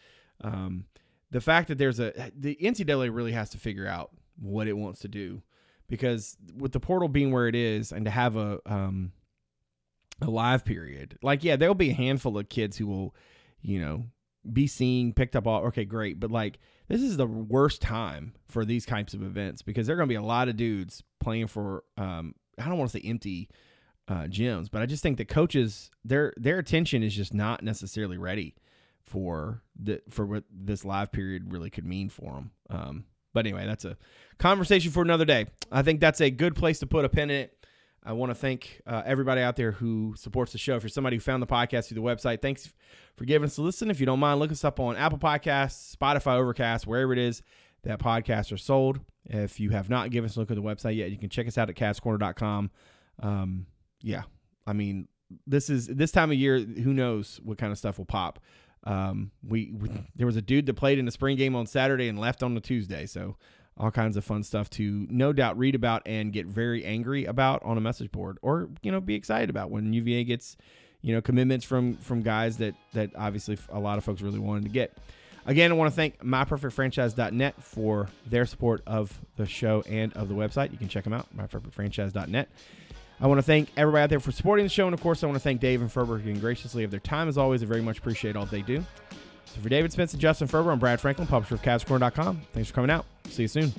Um 0.44 0.86
the 1.32 1.42
fact 1.42 1.70
that 1.70 1.78
there's 1.78 2.00
a 2.00 2.32
the 2.38 2.58
NCAA 2.62 3.14
really 3.14 3.32
has 3.32 3.50
to 3.52 3.58
figure 3.58 3.88
out 3.88 4.12
what 4.40 4.68
it 4.68 4.74
wants 4.74 5.00
to 5.02 5.08
do 5.08 5.42
because 5.88 6.38
with 6.56 6.72
the 6.72 6.80
portal 6.80 7.08
being 7.08 7.32
where 7.32 7.48
it 7.48 7.56
is 7.56 7.92
and 7.92 8.06
to 8.06 8.12
have 8.12 8.36
a 8.36 8.60
um 8.66 9.12
a 10.22 10.30
live 10.30 10.64
period 10.64 11.18
like 11.22 11.44
yeah 11.44 11.56
there'll 11.56 11.76
be 11.76 11.90
a 11.90 11.96
handful 11.96 12.38
of 12.38 12.50
kids 12.50 12.78
who 12.78 12.88
will 12.88 13.16
you 13.62 13.80
know 13.80 14.06
be 14.52 14.68
seen 14.68 15.14
picked 15.14 15.36
up 15.36 15.46
all 15.46 15.66
okay 15.66 15.86
great 15.86 16.20
but 16.20 16.32
like 16.32 16.60
this 16.88 17.02
is 17.02 17.18
the 17.18 17.28
worst 17.28 17.82
time 17.82 18.34
for 18.46 18.66
these 18.66 18.86
types 18.86 19.14
of 19.14 19.22
events 19.22 19.62
because 19.62 19.88
there 19.88 19.96
are 19.96 19.98
going 19.98 20.10
to 20.10 20.14
be 20.14 20.18
a 20.18 20.22
lot 20.22 20.48
of 20.48 20.58
dudes 20.58 21.04
playing 21.20 21.48
for 21.48 21.84
um 21.98 22.34
I 22.58 22.68
don't 22.68 22.78
want 22.78 22.92
to 22.92 23.00
say 23.00 23.08
empty 23.08 23.50
uh 24.08 24.24
gyms 24.24 24.70
but 24.72 24.82
I 24.82 24.86
just 24.86 25.04
think 25.04 25.18
that 25.18 25.28
coaches 25.28 25.92
their 26.04 26.34
their 26.38 26.58
attention 26.60 27.04
is 27.04 27.16
just 27.16 27.34
not 27.34 27.64
necessarily 27.64 28.18
ready 28.18 28.56
for 29.06 29.64
the 29.80 30.02
for 30.10 30.26
what 30.26 30.44
this 30.52 30.86
live 30.86 31.12
period 31.12 31.52
really 31.52 31.70
could 31.70 31.86
mean 31.86 32.10
for 32.10 32.34
them. 32.34 32.52
Um, 32.70 33.06
but 33.34 33.46
anyway, 33.46 33.66
that's 33.66 33.86
a 33.86 33.98
conversation 34.38 34.92
for 34.92 35.02
another 35.02 35.26
day. 35.26 35.48
I 35.72 35.82
think 35.82 36.00
that's 36.00 36.22
a 36.22 36.30
good 36.30 36.56
place 36.56 36.80
to 36.80 36.88
put 36.88 37.06
a 37.06 37.10
pin 37.10 37.30
in 37.30 37.42
it. 37.42 37.58
I 38.04 38.14
want 38.14 38.32
to 38.32 38.36
thank 38.36 38.82
uh, 38.88 39.04
everybody 39.06 39.42
out 39.42 39.56
there 39.56 39.72
who 39.72 40.16
supports 40.18 40.52
the 40.52 40.58
show. 40.58 40.76
If 40.76 40.84
you're 40.84 40.90
somebody 40.90 41.18
who 41.18 41.22
found 41.22 41.42
the 41.42 41.48
podcast 41.48 41.88
through 41.88 42.02
the 42.02 42.08
website, 42.08 42.42
thanks 42.42 42.74
for 43.16 43.26
giving 43.26 43.46
us 43.46 43.58
a 43.58 43.62
listen. 43.62 43.92
If 43.92 44.00
you 44.00 44.08
don't 44.08 44.20
mind, 44.20 44.40
look 44.40 44.52
us 44.52 44.64
up 44.64 44.80
on 44.80 44.96
Apple 44.96 45.20
Podcasts, 45.20 45.96
Spotify, 45.96 46.38
Overcast, 46.38 46.88
wherever 46.88 47.14
it 47.14 47.20
is 47.20 47.44
that 47.84 48.00
podcasts 48.00 48.52
are 48.52 48.58
sold. 48.58 49.00
If 49.26 49.60
you 49.60 49.70
have 49.70 49.90
not 49.90 50.10
given 50.10 50.30
us 50.30 50.36
a 50.36 50.40
look 50.40 50.50
at 50.50 50.56
the 50.56 50.64
website 50.64 50.96
yet, 50.96 51.12
you 51.12 51.18
can 51.18 51.30
check 51.30 51.48
us 51.48 51.60
out 51.60 51.70
at 51.70 51.76
cavscorner.com. 51.76 52.72
Um, 53.22 53.68
yeah, 54.02 54.24
I 54.66 54.74
mean, 54.74 55.08
this 55.46 55.70
is 55.70 55.88
this 55.88 56.12
time 56.12 56.32
of 56.32 56.38
year. 56.38 56.60
Who 56.60 56.94
knows 56.94 57.40
what 57.44 57.60
kind 57.60 57.72
of 57.72 57.78
stuff 57.78 58.00
will 58.00 58.06
pop? 58.06 58.40
Um, 58.84 59.32
we, 59.48 59.72
we 59.72 59.90
there 60.16 60.26
was 60.26 60.36
a 60.36 60.42
dude 60.42 60.66
that 60.66 60.74
played 60.74 60.98
in 60.98 61.06
the 61.06 61.12
spring 61.12 61.38
game 61.38 61.56
on 61.56 61.68
Saturday 61.68 62.08
and 62.08 62.20
left 62.20 62.42
on 62.42 62.56
the 62.56 62.62
Tuesday, 62.62 63.06
so 63.06 63.36
all 63.78 63.92
kinds 63.92 64.18
of 64.18 64.24
fun 64.24 64.44
stuff 64.44 64.70
to 64.72 65.08
no 65.10 65.34
doubt 65.34 65.58
read 65.58 65.76
about 65.76 66.02
and 66.06 66.34
get 66.34 66.46
very 66.46 66.84
angry 66.84 67.26
about 67.26 67.64
on 67.64 67.78
a 67.78 67.82
message 67.82 68.12
board, 68.12 68.38
or 68.42 68.70
you 68.82 68.92
know 68.92 69.00
be 69.00 69.16
excited 69.16 69.50
about 69.50 69.70
when 69.70 69.94
UVA 69.94 70.24
gets 70.24 70.58
you 71.02 71.14
know 71.14 71.22
commitments 71.22 71.66
from 71.66 71.96
from 71.98 72.22
guys 72.22 72.58
that 72.58 72.76
that 72.94 73.12
obviously 73.16 73.58
a 73.70 73.80
lot 73.80 73.98
of 73.98 74.04
folks 74.04 74.22
really 74.22 74.40
wanted 74.40 74.64
to 74.64 74.70
get. 74.70 74.98
Again, 75.46 75.72
I 75.72 75.76
want 75.76 75.92
to 75.92 75.96
thank 75.96 76.24
myperfectfranchise.net 76.24 77.64
for 77.64 78.10
their 78.28 78.46
support 78.46 78.84
of 78.86 79.20
the 79.38 79.48
show 79.48 79.84
and 79.90 80.14
of 80.14 80.30
the 80.30 80.36
website. 80.36 80.72
You 80.72 80.78
can 80.78 80.88
check 80.88 81.04
them 81.04 81.14
out, 81.14 81.36
myperfectfranchise.net. 81.36 82.48
I 83.22 83.28
want 83.28 83.38
to 83.38 83.44
thank 83.44 83.70
everybody 83.78 84.04
out 84.04 84.10
there 84.10 84.20
for 84.20 84.32
supporting 84.32 84.66
the 84.66 84.70
show. 84.70 84.86
And 84.88 84.94
of 84.94 85.02
course, 85.02 85.24
I 85.24 85.28
want 85.28 85.36
to 85.36 85.44
thank 85.44 85.62
Dave 85.62 85.82
and 85.82 85.92
Ferber 85.92 86.16
again 86.16 86.40
graciously 86.40 86.84
of 86.84 86.92
their 86.92 87.00
time 87.00 87.30
as 87.30 87.38
always. 87.38 87.62
I 87.62 87.68
very 87.68 87.82
much 87.82 88.00
appreciate 88.00 88.36
all 88.36 88.48
they 88.48 88.62
do. 88.64 88.84
So 89.46 89.62
for 89.62 89.70
David 89.70 89.92
Spence 89.92 90.14
and 90.14 90.22
Justin 90.22 90.48
Ferber, 90.48 90.72
I'm 90.72 90.80
Brad 90.80 91.00
Franklin, 91.00 91.28
publisher 91.28 91.56
of 91.56 91.62
CavsCorner.com. 91.62 92.42
Thanks 92.54 92.70
for 92.70 92.76
coming 92.76 92.90
out. 92.90 93.06
See 93.30 93.44
you 93.44 93.48
soon. 93.48 93.72